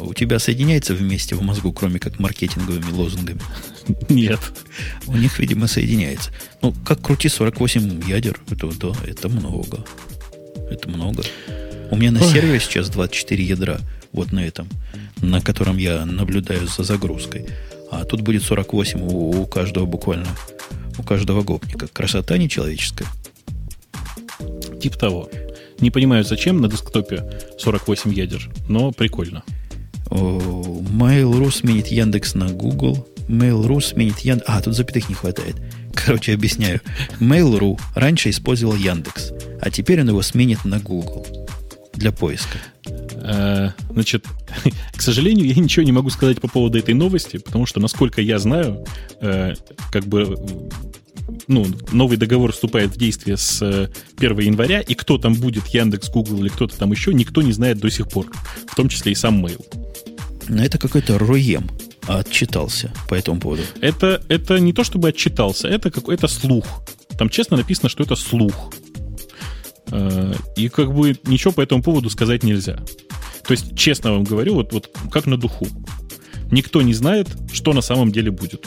у 0.00 0.14
тебя 0.14 0.38
соединяются 0.38 0.94
вместе 0.94 1.34
в 1.34 1.42
мозгу, 1.42 1.72
кроме 1.72 1.98
как 1.98 2.18
маркетинговыми 2.18 2.90
лозунгами. 2.90 3.40
Нет. 4.08 4.40
У 5.06 5.16
них, 5.16 5.38
видимо, 5.38 5.66
соединяется. 5.66 6.30
Ну, 6.62 6.74
как 6.84 7.00
крути 7.00 7.28
48 7.28 8.02
ядер, 8.08 8.40
это, 8.50 8.68
да, 8.68 8.92
это 9.06 9.28
много. 9.28 9.84
Это 10.70 10.88
много. 10.88 11.22
У 11.90 11.96
меня 11.96 12.10
на 12.10 12.20
сервере 12.20 12.58
сейчас 12.58 12.88
24 12.88 13.44
ядра, 13.44 13.80
вот 14.12 14.32
на 14.32 14.44
этом, 14.44 14.68
на 15.22 15.40
котором 15.40 15.76
я 15.76 16.04
наблюдаю 16.04 16.66
за 16.66 16.82
загрузкой. 16.82 17.46
А 17.90 18.04
тут 18.04 18.22
будет 18.22 18.42
48 18.42 19.00
у, 19.00 19.42
у 19.42 19.46
каждого 19.46 19.86
буквально, 19.86 20.26
у 20.98 21.02
каждого 21.02 21.42
гопника. 21.42 21.86
Красота 21.86 22.36
нечеловеческая. 22.36 23.08
Тип 24.82 24.96
того. 24.96 25.30
Не 25.80 25.90
понимаю, 25.90 26.24
зачем 26.24 26.60
на 26.60 26.68
десктопе 26.68 27.24
48 27.58 28.12
ядер, 28.12 28.50
но 28.68 28.92
прикольно. 28.92 29.44
Mail.ru 30.10 31.50
сменит 31.50 31.88
Яндекс 31.88 32.34
на 32.34 32.48
Google. 32.48 33.06
Mail.ru 33.28 33.80
сменит 33.80 34.20
Яндекс... 34.20 34.48
А, 34.48 34.60
тут 34.62 34.74
запятых 34.74 35.08
не 35.08 35.14
хватает. 35.14 35.56
Короче, 35.94 36.34
объясняю. 36.34 36.80
Mail.ru 37.20 37.78
раньше 37.94 38.30
использовал 38.30 38.76
Яндекс, 38.76 39.32
а 39.60 39.70
теперь 39.70 40.00
он 40.00 40.08
его 40.08 40.22
сменит 40.22 40.64
на 40.64 40.78
Google 40.78 41.26
для 41.94 42.12
поиска. 42.12 42.58
Э, 42.86 43.70
Значит, 43.90 44.26
к 44.94 45.00
сожалению, 45.00 45.46
я 45.46 45.54
ничего 45.54 45.82
не 45.82 45.92
могу 45.92 46.10
сказать 46.10 46.40
по 46.40 46.48
поводу 46.48 46.78
этой 46.78 46.94
новости, 46.94 47.38
потому 47.38 47.64
что, 47.66 47.80
насколько 47.80 48.20
я 48.20 48.38
знаю, 48.38 48.84
э, 49.20 49.54
как 49.90 50.04
бы 50.04 50.36
ну, 51.48 51.66
новый 51.92 52.16
договор 52.16 52.52
вступает 52.52 52.92
в 52.92 52.98
действие 52.98 53.36
с 53.36 53.60
э, 53.62 53.88
1 54.16 54.38
января, 54.40 54.80
и 54.80 54.94
кто 54.94 55.18
там 55.18 55.34
будет, 55.34 55.66
Яндекс, 55.68 56.10
Google 56.10 56.40
или 56.40 56.48
кто-то 56.48 56.76
там 56.76 56.92
еще, 56.92 57.12
никто 57.14 57.42
не 57.42 57.52
знает 57.52 57.78
до 57.78 57.90
сих 57.90 58.08
пор, 58.08 58.26
в 58.66 58.74
том 58.74 58.88
числе 58.88 59.12
и 59.12 59.14
сам 59.14 59.44
Mail. 59.44 59.64
Но 60.48 60.64
это 60.64 60.78
какой-то 60.78 61.18
Роем 61.18 61.68
отчитался 62.06 62.92
по 63.08 63.14
этому 63.14 63.40
поводу. 63.40 63.62
Это, 63.80 64.22
это 64.28 64.58
не 64.58 64.72
то 64.72 64.84
чтобы 64.84 65.08
отчитался, 65.08 65.68
это 65.68 65.90
какой-то 65.90 66.28
слух. 66.28 66.66
Там 67.18 67.28
честно 67.28 67.56
написано, 67.56 67.88
что 67.88 68.04
это 68.04 68.16
слух. 68.16 68.72
Э, 69.90 70.34
И 70.56 70.68
как 70.68 70.94
бы 70.94 71.16
ничего 71.24 71.52
по 71.52 71.60
этому 71.60 71.82
поводу 71.82 72.10
сказать 72.10 72.42
нельзя. 72.42 72.78
То 73.46 73.52
есть, 73.52 73.76
честно 73.76 74.12
вам 74.12 74.24
говорю, 74.24 74.54
вот, 74.54 74.72
вот 74.72 74.90
как 75.10 75.26
на 75.26 75.36
духу. 75.36 75.68
Никто 76.50 76.82
не 76.82 76.94
знает, 76.94 77.28
что 77.52 77.72
на 77.72 77.80
самом 77.80 78.12
деле 78.12 78.30
будет. 78.30 78.66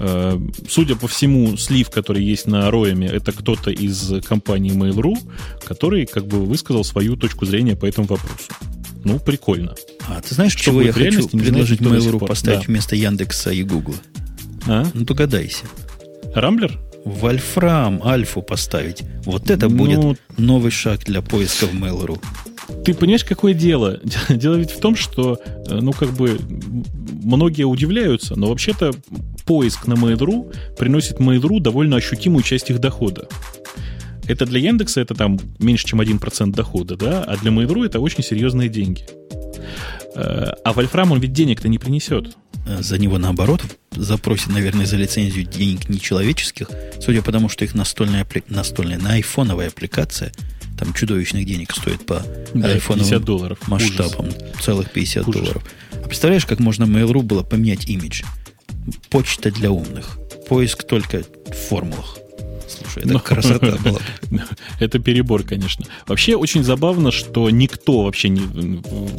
Э, 0.00 0.38
Судя 0.68 0.96
по 0.96 1.06
всему, 1.08 1.56
слив, 1.56 1.90
который 1.90 2.24
есть 2.24 2.46
на 2.46 2.70
Рояме, 2.70 3.06
это 3.06 3.32
кто-то 3.32 3.70
из 3.70 4.12
компании 4.26 4.72
Mail.ru, 4.72 5.16
который 5.64 6.06
как 6.06 6.26
бы 6.26 6.44
высказал 6.44 6.84
свою 6.84 7.16
точку 7.16 7.46
зрения 7.46 7.76
по 7.76 7.86
этому 7.86 8.06
вопросу. 8.06 8.52
Ну, 9.04 9.18
прикольно. 9.18 9.74
А 10.08 10.20
ты 10.20 10.34
знаешь, 10.34 10.52
Что 10.52 10.62
чего 10.64 10.82
я 10.82 10.92
хочу 10.92 11.28
предложить 11.28 11.80
Mail.ru 11.80 12.26
поставить 12.26 12.60
Да. 12.60 12.64
вместо 12.66 12.96
Яндекса 12.96 13.50
и 13.50 13.62
Гугла? 13.62 13.94
А? 14.66 14.84
Ну, 14.94 15.04
догадайся. 15.04 15.64
Рамблер? 16.34 16.80
Вольфрам 17.04 18.00
Альфу 18.02 18.40
поставить. 18.40 19.02
Вот 19.24 19.50
это 19.50 19.68
Ну, 19.68 19.76
будет 19.76 20.20
новый 20.38 20.70
шаг 20.70 21.04
для 21.04 21.20
поиска 21.20 21.66
в 21.66 21.74
Mail.ru. 21.74 22.18
Ты 22.82 22.94
понимаешь, 22.94 23.24
какое 23.24 23.52
дело? 23.52 24.00
Дело 24.30 24.54
ведь 24.54 24.70
в 24.70 24.80
том, 24.80 24.96
что, 24.96 25.38
э, 25.68 25.78
ну, 25.80 25.92
как 25.92 26.10
бы, 26.12 26.38
многие 27.22 27.64
удивляются, 27.64 28.36
но 28.38 28.48
вообще-то 28.48 28.92
поиск 29.44 29.86
на 29.86 29.94
Mail.ru 29.94 30.54
приносит 30.76 31.18
Mail.ru 31.18 31.60
довольно 31.60 31.96
ощутимую 31.96 32.42
часть 32.42 32.70
их 32.70 32.78
дохода. 32.80 33.28
Это 34.26 34.46
для 34.46 34.58
Яндекса 34.60 35.00
это 35.02 35.14
там 35.14 35.38
меньше, 35.58 35.86
чем 35.86 36.00
1% 36.00 36.52
дохода, 36.54 36.96
да, 36.96 37.22
а 37.24 37.36
для 37.36 37.50
Mail.ru 37.50 37.84
это 37.84 38.00
очень 38.00 38.22
серьезные 38.24 38.68
деньги. 38.68 39.04
Э, 40.16 40.52
А 40.64 40.72
Вольфрам, 40.72 41.12
он 41.12 41.20
ведь 41.20 41.32
денег-то 41.32 41.68
не 41.68 41.78
принесет. 41.78 42.36
А 42.66 42.80
За 42.82 42.96
него, 42.98 43.18
наоборот, 43.18 43.60
запросит, 43.90 44.48
наверное, 44.48 44.86
за 44.86 44.96
лицензию 44.96 45.44
денег 45.44 45.88
нечеловеческих, 45.90 46.68
судя 47.00 47.20
по 47.20 47.30
тому, 47.32 47.48
что 47.50 47.64
их 47.64 47.74
настольная, 47.74 48.26
настольная 48.48 48.98
на 48.98 49.12
айфоновая 49.14 49.68
аппликация, 49.68 50.32
там 50.78 50.94
чудовищных 50.94 51.44
денег 51.46 51.72
стоит 51.72 52.06
по 52.06 52.22
Да, 52.54 52.68
айфоновым 52.68 53.04
50 53.10 53.24
долларов. 53.24 53.58
масштабам, 53.68 54.28
целых 54.62 54.90
50 54.90 55.28
Ужас. 55.28 55.40
долларов. 55.42 55.64
А 55.92 56.08
представляешь, 56.08 56.46
как 56.46 56.58
можно 56.60 56.84
Mail.ru 56.84 57.20
было 57.22 57.42
поменять 57.42 57.86
имидж? 57.90 58.22
Почта 59.10 59.50
для 59.50 59.70
умных. 59.70 60.18
Поиск 60.48 60.84
только 60.84 61.22
в 61.46 61.54
формулах. 61.54 62.18
Слушай, 62.66 63.04
это 63.04 63.12
Ну, 63.12 63.18
красота 63.20 63.76
была. 63.84 63.98
бы. 64.30 64.42
Это 64.80 64.98
перебор, 64.98 65.42
конечно. 65.42 65.84
Вообще 66.06 66.34
очень 66.34 66.64
забавно, 66.64 67.10
что 67.12 67.48
никто 67.50 68.02
вообще 68.02 68.28
не, 68.28 68.40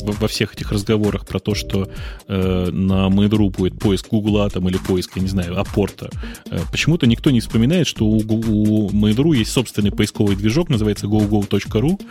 во 0.02 0.28
всех 0.28 0.54
этих 0.56 0.72
разговорах 0.72 1.26
про 1.26 1.40
то, 1.40 1.56
что 1.56 1.90
э, 2.28 2.70
на 2.72 3.08
Mail.ru 3.08 3.50
будет 3.50 3.80
поиск 3.80 4.10
Гугла 4.10 4.50
там, 4.50 4.68
или 4.68 4.78
поиск, 4.78 5.12
я 5.16 5.22
не 5.22 5.28
знаю, 5.28 5.60
апорта, 5.60 6.10
э, 6.50 6.60
почему-то 6.72 7.08
никто 7.08 7.32
не 7.32 7.40
вспоминает, 7.40 7.88
что 7.88 8.06
у, 8.06 8.18
у 8.18 8.90
Mail.ru 8.90 9.36
есть 9.36 9.52
собственный 9.52 9.92
поисковый 9.92 10.36
движок, 10.36 10.70
называется 10.70 11.06
gogo.ru, 11.08 12.02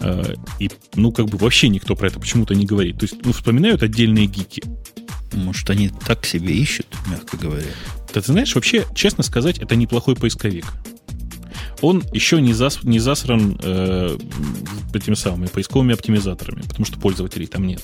э, 0.00 0.34
и, 0.58 0.70
ну, 0.94 1.12
как 1.12 1.26
бы 1.26 1.38
вообще 1.38 1.68
никто 1.68 1.94
про 1.96 2.08
это 2.08 2.18
почему-то 2.18 2.54
не 2.54 2.66
говорит. 2.66 2.98
То 2.98 3.04
есть, 3.04 3.16
ну, 3.24 3.32
вспоминают 3.32 3.82
отдельные 3.82 4.26
гики. 4.26 4.62
Может, 5.32 5.70
они 5.70 5.88
так 5.88 6.24
себе 6.24 6.54
ищут, 6.54 6.86
мягко 7.08 7.36
говоря. 7.36 7.66
Да 8.14 8.20
ты 8.20 8.32
знаешь, 8.32 8.54
вообще, 8.54 8.86
честно 8.94 9.22
сказать, 9.22 9.58
это 9.58 9.76
неплохой 9.76 10.16
поисковик. 10.16 10.66
Он 11.80 12.02
еще 12.12 12.40
не, 12.40 12.54
зас, 12.54 12.82
не 12.82 12.98
засран 12.98 13.58
э, 13.62 14.18
этими 14.94 15.14
самыми 15.14 15.46
поисковыми 15.46 15.94
оптимизаторами, 15.94 16.62
потому 16.62 16.84
что 16.84 16.98
пользователей 16.98 17.46
там 17.46 17.66
нет. 17.66 17.82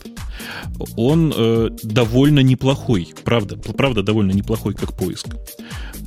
Он 0.96 1.32
э, 1.36 1.70
довольно 1.82 2.40
неплохой, 2.40 3.12
правда, 3.22 3.56
правда 3.56 4.02
довольно 4.02 4.32
неплохой 4.32 4.74
как 4.74 4.96
поиск. 4.96 5.28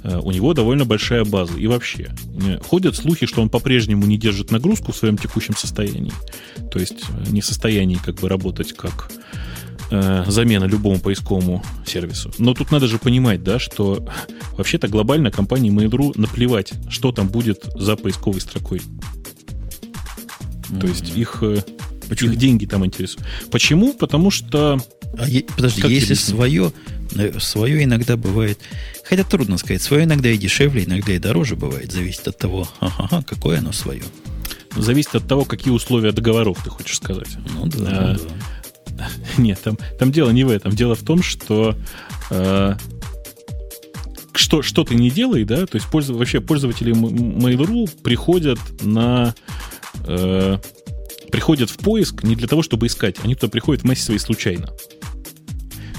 Э, 0.04 0.20
у 0.22 0.32
него 0.32 0.54
довольно 0.54 0.86
большая 0.86 1.24
база. 1.24 1.58
И 1.58 1.68
вообще, 1.68 2.10
э, 2.46 2.60
ходят 2.60 2.96
слухи, 2.96 3.26
что 3.26 3.42
он 3.42 3.50
по-прежнему 3.50 4.06
не 4.06 4.18
держит 4.18 4.52
нагрузку 4.52 4.92
в 4.92 4.98
своем 4.98 5.18
текущем 5.18 5.56
состоянии. 5.56 6.14
То 6.72 6.80
есть 6.80 7.06
э, 7.10 7.30
не 7.30 7.42
в 7.42 7.46
состоянии 7.46 7.96
как 7.96 8.16
бы 8.16 8.28
работать 8.28 8.74
как 8.74 9.12
э, 9.92 10.24
замена 10.28 10.66
любому 10.66 11.00
поисковому 11.00 11.64
сервису. 11.86 12.32
Но 12.38 12.54
тут 12.54 12.72
надо 12.72 12.88
же 12.88 12.98
понимать, 12.98 13.44
да, 13.44 13.60
что 13.60 14.06
вообще-то 14.54 14.88
глобально 14.88 15.32
компании 15.32 15.72
Mail.ru 15.72 16.14
наплевать, 16.20 16.74
что 16.90 17.12
там 17.12 17.28
будет 17.28 17.64
за 17.76 17.96
поисковой 17.96 18.42
строкой. 18.42 18.82
То 20.82 20.88
есть 20.88 21.16
их, 21.16 21.40
э, 21.42 21.62
Почему? 22.10 22.32
их 22.32 22.38
деньги 22.38 22.66
там 22.66 22.86
интересуют. 22.86 23.26
Почему? 23.52 23.94
Потому 23.94 24.32
что 24.32 24.80
А 25.18 25.28
е- 25.28 25.46
подожди, 25.56 25.82
Как 25.82 25.92
если 25.92 26.14
свое, 26.14 26.72
Свое 27.40 27.84
иногда 27.86 28.18
бывает, 28.18 28.60
хотя 29.04 29.24
трудно 29.24 29.58
сказать, 29.58 29.82
свое 29.82 30.04
иногда 30.04 30.30
и 30.30 30.38
дешевле, 30.38 30.84
иногда 30.84 31.14
и 31.14 31.20
дороже 31.20 31.56
бывает. 31.56 31.92
Зависит 31.92 32.28
от 32.28 32.38
того, 32.38 32.68
ага, 32.80 33.24
какое 33.24 33.60
оно 33.60 33.72
свое. 33.72 34.04
Зависит 34.76 35.16
от 35.16 35.28
того, 35.28 35.46
какие 35.46 35.74
условия 35.74 36.12
договоров 36.12 36.60
ты 36.64 36.70
хочешь 36.70 36.98
сказать. 36.98 37.30
Ну 37.56 37.66
да. 37.66 37.86
А, 37.88 38.16
да. 38.16 38.20
Нет, 39.38 39.60
там, 39.64 39.78
там 40.00 40.12
дело 40.12 40.32
не 40.32 40.44
в 40.44 40.50
этом. 40.50 40.72
Дело 40.72 40.96
в 40.96 41.04
том, 41.04 41.22
что 41.22 41.76
э, 42.30 42.76
что, 44.34 44.62
что 44.62 44.84
ты 44.84 44.96
не 44.96 45.10
делай, 45.10 45.44
да, 45.44 45.66
то 45.66 45.76
есть 45.76 45.88
пользов, 45.88 46.18
вообще 46.18 46.42
пользователи 46.42 46.94
Mail.ru 46.94 47.90
приходят 48.02 48.60
на 48.82 49.34
э, 50.06 50.58
приходят 51.32 51.70
в 51.70 51.78
поиск 51.78 52.24
не 52.24 52.36
для 52.36 52.48
того, 52.48 52.62
чтобы 52.62 52.88
искать, 52.88 53.18
они 53.24 53.36
туда 53.36 53.50
приходят 53.50 53.84
в 53.84 53.86
массе 53.86 54.18
случайно. 54.20 54.70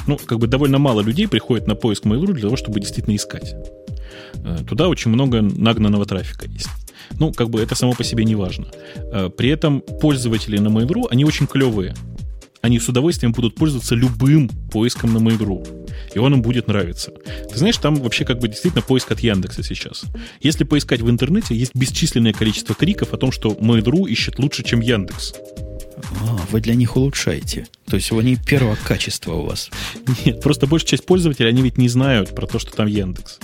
Ну, 0.07 0.17
как 0.17 0.39
бы 0.39 0.47
довольно 0.47 0.79
мало 0.79 1.03
людей 1.03 1.29
приходят 1.29 1.67
на 1.67 1.75
поиск 1.75 2.05
Mail.ru 2.07 2.33
для 2.33 2.43
того, 2.43 2.57
чтобы 2.57 2.81
действительно 2.81 3.15
искать. 3.15 3.55
Э, 4.45 4.59
туда 4.67 4.89
очень 4.89 5.11
много 5.11 5.43
нагнанного 5.43 6.07
трафика 6.07 6.47
есть. 6.47 6.69
Ну, 7.19 7.33
как 7.33 7.51
бы 7.51 7.61
это 7.61 7.75
само 7.75 7.93
по 7.93 8.05
себе 8.05 8.25
не 8.25 8.35
важно. 8.35 8.67
Э, 9.13 9.29
при 9.29 9.51
этом 9.51 9.83
пользователи 10.01 10.59
на 10.59 10.69
Mail.ru, 10.69 11.09
они 11.11 11.25
очень 11.25 11.47
клевые. 11.47 11.95
Они 12.61 12.79
с 12.81 12.89
удовольствием 12.89 13.33
будут 13.33 13.55
пользоваться 13.55 13.95
любым 13.95 14.49
поиском 14.49 15.13
на 15.13 15.19
Mail.ru 15.19 15.89
и 16.15 16.19
он 16.19 16.35
им 16.35 16.43
будет 16.43 16.69
нравиться. 16.69 17.13
Ты 17.51 17.59
знаешь, 17.59 17.77
там 17.77 17.97
вообще 17.97 18.25
как 18.25 18.39
бы 18.39 18.49
действительно 18.49 18.83
поиск 18.83 19.13
от 19.13 19.21
Яндекса 19.21 19.63
сейчас. 19.63 20.05
Если 20.41 20.65
поискать 20.65 21.01
в 21.01 21.11
интернете, 21.11 21.55
есть 21.55 21.75
бесчисленное 21.75 22.33
количество 22.33 22.75
криков 22.75 23.13
о 23.13 23.17
том, 23.17 23.33
что 23.33 23.51
Mail.ru 23.51 24.09
ищет 24.09 24.39
лучше, 24.39 24.65
чем 24.65 24.81
Яндекс. 24.81 25.35
А, 26.21 26.39
вы 26.51 26.61
для 26.61 26.75
них 26.75 26.97
улучшаете. 26.97 27.67
То 27.87 27.97
есть 27.97 28.11
они 28.13 28.37
первого 28.37 28.77
качества 28.77 29.35
у 29.35 29.47
вас. 29.47 29.71
Нет, 30.25 30.41
просто 30.41 30.67
большая 30.67 30.91
часть 30.91 31.07
пользователей, 31.07 31.49
они 31.49 31.63
ведь 31.63 31.79
не 31.79 31.89
знают 31.89 32.35
про 32.35 32.47
то, 32.47 32.59
что 32.59 32.73
там 32.73 32.87
Яндекс. 32.87 33.39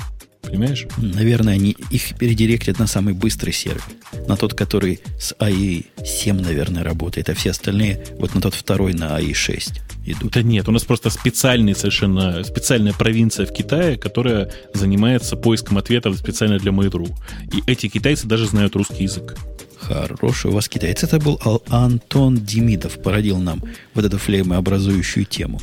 Понимаешь? 0.46 0.86
Наверное, 0.98 1.54
они 1.54 1.76
их 1.90 2.16
передиректят 2.18 2.78
на 2.78 2.86
самый 2.86 3.14
быстрый 3.14 3.52
сервер. 3.52 3.82
На 4.28 4.36
тот, 4.36 4.54
который 4.54 5.00
с 5.18 5.34
AI 5.38 5.86
7, 6.04 6.40
наверное, 6.40 6.84
работает, 6.84 7.28
а 7.28 7.34
все 7.34 7.50
остальные 7.50 8.04
вот 8.18 8.34
на 8.34 8.40
тот 8.40 8.54
второй 8.54 8.92
на 8.92 9.18
AI 9.18 9.34
6 9.34 9.80
идут. 10.06 10.32
Да 10.32 10.42
нет, 10.42 10.68
у 10.68 10.72
нас 10.72 10.84
просто 10.84 11.10
специальный 11.10 11.74
совершенно, 11.74 12.44
специальная 12.44 12.92
провинция 12.92 13.46
в 13.46 13.52
Китае, 13.52 13.96
которая 13.96 14.52
занимается 14.74 15.36
поиском 15.36 15.78
ответов 15.78 16.16
специально 16.16 16.58
для 16.58 16.72
Mail.ru. 16.72 17.08
И 17.52 17.62
эти 17.70 17.88
китайцы 17.88 18.26
даже 18.26 18.46
знают 18.46 18.76
русский 18.76 19.04
язык. 19.04 19.36
Хороший 19.80 20.50
у 20.50 20.54
вас 20.54 20.68
китаец. 20.68 21.02
Это 21.02 21.18
был 21.18 21.40
Антон 21.68 22.36
Демидов, 22.36 23.02
породил 23.02 23.38
нам 23.38 23.62
вот 23.92 24.04
эту 24.04 24.18
флеймообразующую 24.18 25.26
тему. 25.26 25.60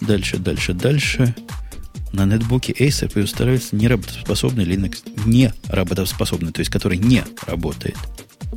Дальше, 0.00 0.38
дальше, 0.38 0.72
дальше. 0.72 1.34
На 2.16 2.24
нетбуке 2.24 2.72
Acer 2.72 3.12
предоставляется 3.12 3.76
неработоспособный 3.76 4.64
Linux, 4.64 5.02
не 5.26 5.52
работоспособный, 5.68 6.50
то 6.50 6.60
есть 6.60 6.70
который 6.70 6.96
не 6.96 7.22
работает. 7.46 7.98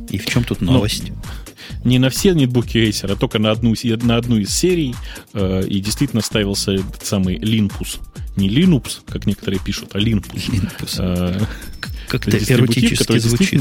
И 0.08 0.16
в 0.16 0.24
чем 0.24 0.44
тут 0.44 0.62
ну, 0.62 0.72
новость? 0.72 1.10
Ну, 1.10 1.90
не 1.90 1.98
на 1.98 2.08
все 2.08 2.32
нетбуки 2.32 2.78
Acer, 2.78 3.12
а 3.12 3.16
только 3.16 3.38
на 3.38 3.50
одну, 3.50 3.74
на 4.02 4.16
одну 4.16 4.38
из 4.38 4.48
серий. 4.48 4.94
Э, 5.34 5.62
и 5.62 5.78
действительно 5.80 6.22
ставился 6.22 6.72
этот 6.72 7.04
самый 7.04 7.36
Limpus. 7.36 8.00
Не 8.36 8.48
Linux, 8.48 9.00
как 9.06 9.26
некоторые 9.26 9.60
пишут, 9.60 9.90
а 9.92 9.98
Limpus. 9.98 10.48
Limpus. 10.48 10.94
Э, 10.98 11.44
Как-то 12.08 12.30
эротически 12.30 13.18
звучит. 13.18 13.60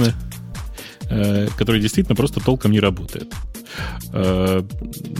Э, 1.10 1.50
который 1.58 1.82
действительно 1.82 2.16
просто 2.16 2.40
толком 2.40 2.72
не 2.72 2.80
работает. 2.80 3.34
Э, 4.14 4.64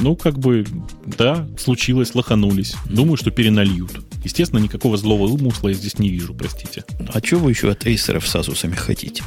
ну, 0.02 0.16
как 0.16 0.40
бы, 0.40 0.66
да, 1.06 1.50
случилось, 1.58 2.16
лоханулись. 2.16 2.76
Думаю, 2.86 3.18
что 3.18 3.30
перенальют. 3.32 3.92
Естественно, 4.24 4.60
никакого 4.60 4.98
злого 4.98 5.28
умысла 5.28 5.70
я 5.70 5.74
здесь 5.74 5.98
не 6.00 6.10
вижу, 6.10 6.34
простите. 6.34 6.84
А 7.14 7.20
что 7.26 7.38
вы 7.38 7.52
еще 7.52 7.72
от 7.72 7.86
Acer 7.86 8.20
с 8.22 8.36
Asus 8.36 8.76
хотите? 8.76 9.24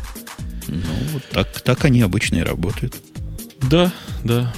Ну, 0.69 0.83
вот 1.13 1.23
так, 1.31 1.61
так 1.61 1.85
они 1.85 2.03
обычно 2.03 2.37
и 2.37 2.43
работают. 2.43 2.97
Да, 3.71 3.93
да. 4.25 4.53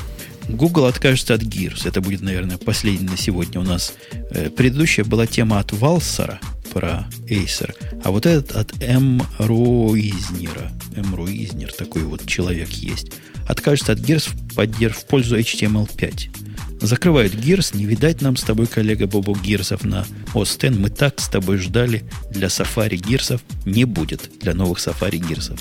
Google 0.48 0.86
откажется 0.86 1.34
от 1.34 1.42
Gears. 1.42 1.88
Это 1.88 2.00
будет, 2.00 2.20
наверное, 2.20 2.58
последний 2.58 3.08
на 3.08 3.16
сегодня 3.16 3.60
у 3.60 3.64
нас. 3.64 3.94
Э, 4.30 4.50
предыдущая 4.50 5.04
была 5.04 5.26
тема 5.26 5.58
от 5.58 5.72
Валсера 5.72 6.40
про 6.72 7.06
Acer, 7.28 7.74
а 8.02 8.10
вот 8.10 8.26
этот 8.26 8.52
от 8.56 8.82
М. 8.82 9.22
Руизнера. 9.38 10.72
М. 10.96 11.14
Руизнер, 11.14 11.72
такой 11.72 12.02
вот 12.02 12.26
человек 12.26 12.68
есть. 12.70 13.12
Откажется 13.48 13.92
от 13.92 14.00
Gears 14.00 14.28
в, 14.28 14.54
поддерж... 14.54 14.96
в 14.96 15.06
пользу 15.06 15.38
HTML5. 15.38 16.53
Закрывают 16.84 17.32
Gears, 17.32 17.74
не 17.74 17.86
видать 17.86 18.20
нам 18.20 18.36
с 18.36 18.42
тобой, 18.42 18.66
коллега 18.66 19.06
Бобу, 19.06 19.34
Гирсов 19.34 19.84
на 19.84 20.04
OS 20.34 20.70
Мы 20.78 20.90
так 20.90 21.18
с 21.18 21.28
тобой 21.28 21.56
ждали. 21.56 22.04
Для 22.30 22.48
Safari 22.48 22.96
Гирсов 22.96 23.40
не 23.64 23.86
будет 23.86 24.30
для 24.42 24.52
новых 24.52 24.78
Safari 24.78 25.16
Гирсов. 25.16 25.58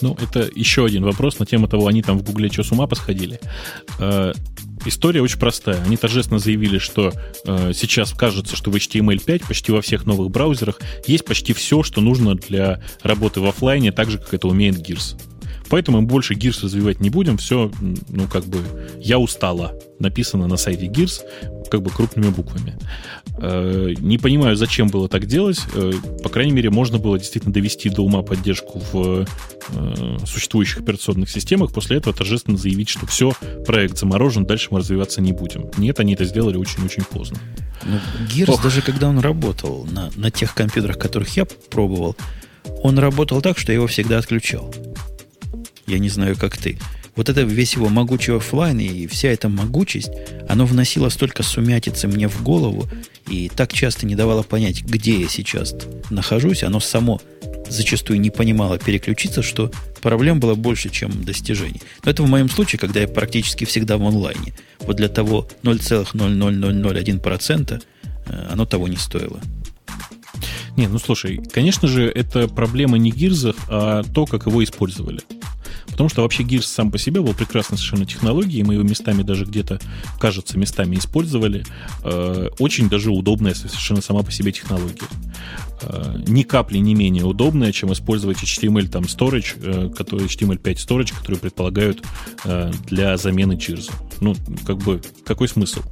Ну, 0.00 0.16
это 0.22 0.48
еще 0.54 0.86
один 0.86 1.02
вопрос 1.02 1.40
на 1.40 1.46
тему 1.46 1.66
того, 1.66 1.88
они 1.88 2.02
там 2.02 2.16
в 2.16 2.22
Гугле 2.22 2.48
что, 2.48 2.62
с 2.62 2.70
ума 2.70 2.86
посходили. 2.86 3.40
Э, 3.98 4.32
история 4.86 5.20
очень 5.20 5.40
простая. 5.40 5.82
Они 5.82 5.96
торжественно 5.96 6.38
заявили, 6.38 6.78
что 6.78 7.12
э, 7.44 7.72
сейчас 7.74 8.12
кажется, 8.12 8.54
что 8.54 8.70
в 8.70 8.76
HTML5 8.76 9.48
почти 9.48 9.72
во 9.72 9.82
всех 9.82 10.06
новых 10.06 10.30
браузерах 10.30 10.78
есть 11.08 11.24
почти 11.24 11.52
все, 11.54 11.82
что 11.82 12.00
нужно 12.00 12.36
для 12.36 12.80
работы 13.02 13.40
в 13.40 13.46
офлайне, 13.46 13.90
так 13.90 14.12
же, 14.12 14.18
как 14.18 14.32
это 14.32 14.46
умеет 14.46 14.76
Gears. 14.76 15.20
Поэтому 15.70 16.00
мы 16.00 16.06
больше 16.06 16.34
Gears 16.34 16.64
развивать 16.64 17.00
не 17.00 17.10
будем. 17.10 17.38
Все, 17.38 17.70
ну, 18.08 18.26
как 18.26 18.44
бы, 18.44 18.58
я 18.98 19.18
устала. 19.18 19.72
Написано 19.98 20.46
на 20.46 20.56
сайте 20.56 20.86
Gears, 20.86 21.20
как 21.70 21.82
бы 21.82 21.90
крупными 21.90 22.30
буквами. 22.30 22.76
Э, 23.38 23.94
не 23.98 24.18
понимаю, 24.18 24.56
зачем 24.56 24.88
было 24.88 25.08
так 25.08 25.26
делать. 25.26 25.60
Э, 25.74 25.92
по 26.22 26.28
крайней 26.28 26.52
мере, 26.52 26.70
можно 26.70 26.98
было 26.98 27.18
действительно 27.18 27.54
довести 27.54 27.88
до 27.88 28.02
ума 28.02 28.22
поддержку 28.22 28.82
в 28.92 29.26
э, 29.68 30.16
существующих 30.26 30.80
операционных 30.80 31.30
системах. 31.30 31.72
После 31.72 31.98
этого 31.98 32.14
торжественно 32.14 32.56
заявить, 32.56 32.88
что 32.88 33.06
все, 33.06 33.32
проект 33.66 33.96
заморожен, 33.96 34.44
дальше 34.44 34.68
мы 34.70 34.80
развиваться 34.80 35.20
не 35.20 35.32
будем. 35.32 35.70
Нет, 35.76 36.00
они 36.00 36.14
это 36.14 36.24
сделали 36.24 36.56
очень-очень 36.56 37.04
поздно. 37.04 37.38
Ну, 37.84 37.98
Gears, 38.34 38.50
Ох. 38.50 38.62
даже 38.62 38.82
когда 38.82 39.08
он 39.08 39.20
работал 39.20 39.86
на, 39.90 40.10
на 40.16 40.30
тех 40.30 40.54
компьютерах, 40.54 40.98
которых 40.98 41.36
я 41.36 41.46
пробовал, 41.70 42.16
он 42.82 42.98
работал 42.98 43.40
так, 43.40 43.58
что 43.58 43.72
я 43.72 43.76
его 43.76 43.86
всегда 43.86 44.18
отключал. 44.18 44.74
Я 45.90 45.98
не 45.98 46.08
знаю, 46.08 46.36
как 46.36 46.56
ты. 46.56 46.78
Вот 47.16 47.28
это 47.28 47.42
весь 47.42 47.74
его 47.74 47.88
могучий 47.88 48.30
офлайн 48.30 48.78
и 48.78 49.08
вся 49.08 49.30
эта 49.30 49.48
могучесть, 49.48 50.12
оно 50.48 50.66
вносило 50.66 51.08
столько 51.08 51.42
сумятицы 51.42 52.06
мне 52.06 52.28
в 52.28 52.44
голову 52.44 52.88
и 53.28 53.48
так 53.48 53.72
часто 53.72 54.06
не 54.06 54.14
давало 54.14 54.44
понять, 54.44 54.84
где 54.84 55.20
я 55.20 55.28
сейчас 55.28 55.74
нахожусь. 56.10 56.62
Оно 56.62 56.78
само 56.78 57.20
зачастую 57.68 58.20
не 58.20 58.30
понимало 58.30 58.78
переключиться, 58.78 59.42
что 59.42 59.72
проблем 60.00 60.38
было 60.38 60.54
больше, 60.54 60.90
чем 60.90 61.24
достижений. 61.24 61.82
Но 62.04 62.12
это 62.12 62.22
в 62.22 62.28
моем 62.28 62.48
случае, 62.48 62.78
когда 62.78 63.00
я 63.00 63.08
практически 63.08 63.64
всегда 63.64 63.98
в 63.98 64.06
онлайне. 64.06 64.54
Вот 64.78 64.96
для 64.96 65.08
того 65.08 65.48
0,00001% 65.64 67.82
э, 68.26 68.46
оно 68.52 68.64
того 68.64 68.86
не 68.86 68.96
стоило. 68.96 69.40
Не, 70.76 70.86
ну 70.86 71.00
слушай, 71.00 71.40
конечно 71.52 71.88
же, 71.88 72.08
это 72.08 72.46
проблема 72.46 72.96
не 72.96 73.10
гирзов, 73.10 73.56
а 73.68 74.04
то, 74.04 74.26
как 74.26 74.46
его 74.46 74.62
использовали. 74.62 75.18
Потому 76.00 76.08
что 76.08 76.22
вообще 76.22 76.44
Gears 76.44 76.62
сам 76.62 76.90
по 76.90 76.96
себе 76.96 77.20
был 77.20 77.34
прекрасной 77.34 77.76
совершенно 77.76 78.06
технологией, 78.06 78.62
мы 78.62 78.72
его 78.72 78.82
местами 78.82 79.20
даже 79.20 79.44
где-то, 79.44 79.78
кажется, 80.18 80.56
местами 80.56 80.96
использовали. 80.96 81.62
Э, 82.02 82.48
очень 82.58 82.88
даже 82.88 83.10
удобная 83.10 83.52
совершенно 83.52 84.00
сама 84.00 84.22
по 84.22 84.32
себе 84.32 84.50
технология. 84.50 85.06
Э, 85.82 86.14
ни 86.26 86.42
капли 86.42 86.78
не 86.78 86.94
менее 86.94 87.24
удобная, 87.26 87.70
чем 87.72 87.92
использовать 87.92 88.38
HTML 88.38 88.88
там 88.88 89.02
storage, 89.02 89.56
э, 89.62 89.90
который, 89.90 90.24
HTML5 90.24 90.76
storage, 90.76 91.14
который 91.14 91.36
предполагают 91.36 92.02
для 92.86 93.18
замены 93.18 93.58
Cheers. 93.58 93.92
Ну, 94.22 94.34
как 94.64 94.78
бы, 94.78 95.02
какой 95.26 95.48
смысл? 95.48 95.82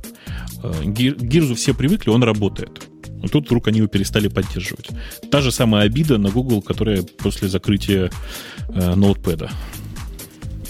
Гирзу 0.86 1.54
все 1.54 1.74
привыкли, 1.74 2.08
он 2.08 2.22
работает. 2.22 2.88
Но 3.20 3.28
тут 3.28 3.44
вдруг 3.44 3.68
они 3.68 3.80
его 3.80 3.88
перестали 3.88 4.28
поддерживать. 4.28 4.88
Та 5.30 5.42
же 5.42 5.52
самая 5.52 5.84
обида 5.84 6.16
на 6.16 6.30
Google, 6.30 6.62
которая 6.62 7.02
после 7.02 7.48
закрытия 7.48 8.10
э. 8.68 8.94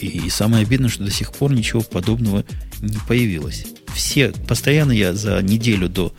И, 0.00 0.28
самое 0.30 0.62
обидное, 0.62 0.88
что 0.88 1.04
до 1.04 1.10
сих 1.10 1.32
пор 1.32 1.52
ничего 1.52 1.82
подобного 1.82 2.44
не 2.80 2.98
появилось. 3.06 3.66
Все, 3.94 4.32
постоянно 4.46 4.92
я 4.92 5.12
за 5.12 5.42
неделю 5.42 5.88
до, 5.88 6.14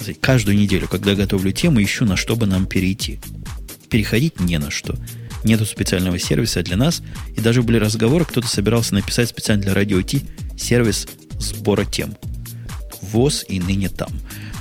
за 0.00 0.14
каждую 0.14 0.56
неделю, 0.56 0.88
когда 0.88 1.14
готовлю 1.14 1.52
тему, 1.52 1.82
ищу, 1.82 2.04
на 2.04 2.16
что 2.16 2.36
бы 2.36 2.46
нам 2.46 2.66
перейти. 2.66 3.18
Переходить 3.88 4.40
не 4.40 4.58
на 4.58 4.70
что. 4.70 4.96
Нету 5.42 5.64
специального 5.66 6.18
сервиса 6.18 6.62
для 6.62 6.76
нас. 6.76 7.02
И 7.36 7.40
даже 7.40 7.62
были 7.62 7.78
разговоры, 7.78 8.24
кто-то 8.24 8.46
собирался 8.46 8.94
написать 8.94 9.28
специально 9.28 9.62
для 9.62 9.74
радио 9.74 10.00
Ти 10.02 10.22
сервис 10.56 11.08
сбора 11.38 11.84
тем. 11.84 12.14
ВОЗ 13.02 13.44
и 13.48 13.58
ныне 13.58 13.88
там. 13.88 14.10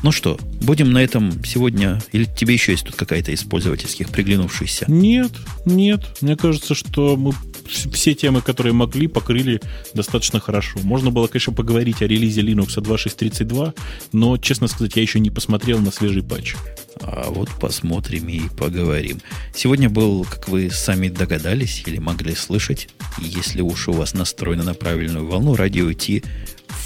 Ну 0.02 0.12
что, 0.12 0.40
будем 0.62 0.92
на 0.92 1.00
этом 1.04 1.44
сегодня... 1.44 2.02
Или 2.14 2.24
тебе 2.24 2.54
еще 2.54 2.72
есть 2.72 2.86
тут 2.86 2.96
какая-то 2.96 3.32
из 3.32 3.44
пользовательских 3.44 4.10
приглянувшаяся? 4.10 4.86
Нет, 4.88 5.32
нет. 5.66 6.02
Мне 6.22 6.38
кажется, 6.38 6.74
что 6.74 7.18
мы 7.18 7.34
все 7.70 8.14
темы, 8.14 8.42
которые 8.42 8.74
могли, 8.74 9.08
покрыли 9.08 9.62
достаточно 9.94 10.40
хорошо. 10.40 10.80
Можно 10.84 11.12
было, 11.12 11.28
конечно, 11.28 11.54
поговорить 11.54 12.02
о 12.02 12.08
релизе 12.08 12.42
Linux 12.42 12.78
2.6.32, 12.78 13.74
но, 14.14 14.38
честно 14.38 14.68
сказать, 14.68 14.96
я 14.96 15.02
еще 15.02 15.20
не 15.20 15.30
посмотрел 15.30 15.80
на 15.80 15.92
свежий 15.92 16.24
патч. 16.24 16.56
А 17.02 17.30
вот 17.30 17.50
посмотрим 17.60 18.28
и 18.28 18.42
поговорим. 18.50 19.22
Сегодня 19.54 19.90
был, 19.90 20.26
как 20.26 20.50
вы 20.50 20.70
сами 20.70 21.10
догадались 21.10 21.84
или 21.86 21.98
могли 21.98 22.36
слышать, 22.36 22.90
если 23.20 23.62
уж 23.62 23.88
у 23.88 23.94
вас 23.94 24.14
настроено 24.14 24.64
на 24.64 24.74
правильную 24.74 25.28
волну, 25.28 25.56
радио 25.56 25.92
Ти 25.94 26.24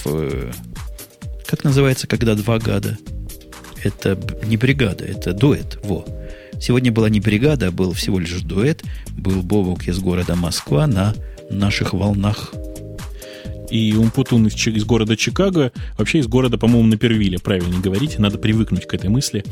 в... 0.04 0.52
Как 1.48 1.64
называется, 1.64 2.08
когда 2.08 2.36
два 2.36 2.58
гада? 2.60 2.98
Это 3.84 4.18
не 4.46 4.58
бригада, 4.58 5.04
это 5.04 5.34
дуэт. 5.34 5.80
Во. 5.84 6.06
Сегодня 6.64 6.94
была 6.94 7.10
не 7.10 7.20
бригада, 7.20 7.68
а 7.68 7.72
был 7.72 7.92
всего 7.92 8.20
лишь 8.20 8.40
дуэт. 8.40 8.86
Был 9.18 9.42
Бобок 9.44 9.90
из 9.90 10.00
города 10.00 10.38
Москва 10.38 10.88
на 10.88 11.14
наших 11.50 11.94
волнах 11.94 12.54
и 13.74 13.96
Умпутун 13.96 14.46
из, 14.46 14.68
из 14.68 14.86
города 14.86 15.18
Чикаго, 15.18 15.72
вообще 15.98 16.20
из 16.20 16.28
города, 16.28 16.60
по-моему, 16.60 16.88
на 16.88 16.98
Первиле, 16.98 17.40
правильно 17.40 17.80
говорить, 17.80 18.20
надо 18.20 18.38
привыкнуть 18.38 18.86
к 18.86 18.94
этой 18.94 19.10
мысли. 19.10 19.44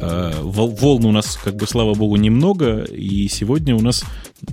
Э, 0.00 0.32
волн 0.40 1.04
у 1.04 1.12
нас, 1.12 1.36
как 1.36 1.56
бы, 1.56 1.66
слава 1.66 1.92
богу, 1.94 2.16
немного, 2.16 2.84
и 2.84 3.28
сегодня 3.28 3.76
у 3.76 3.80
нас 3.80 4.04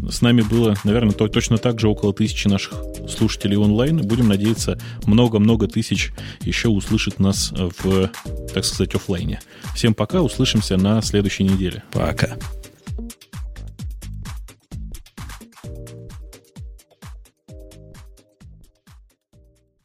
с 0.09 0.21
нами 0.21 0.41
было, 0.41 0.75
наверное, 0.83 1.13
то, 1.13 1.29
точно 1.29 1.57
так 1.57 1.79
же 1.79 1.87
около 1.87 2.13
тысячи 2.13 2.49
наших 2.49 2.73
слушателей 3.09 3.55
онлайн. 3.55 4.01
Будем 4.01 4.27
надеяться, 4.27 4.77
много-много 5.05 5.67
тысяч 5.67 6.11
еще 6.41 6.67
услышит 6.67 7.17
нас 7.17 7.53
в, 7.53 8.11
так 8.53 8.65
сказать, 8.65 8.95
офлайне. 8.95 9.39
Всем 9.75 9.93
пока, 9.93 10.21
услышимся 10.21 10.75
на 10.75 11.01
следующей 11.01 11.45
неделе. 11.45 11.83
Пока. 11.93 12.35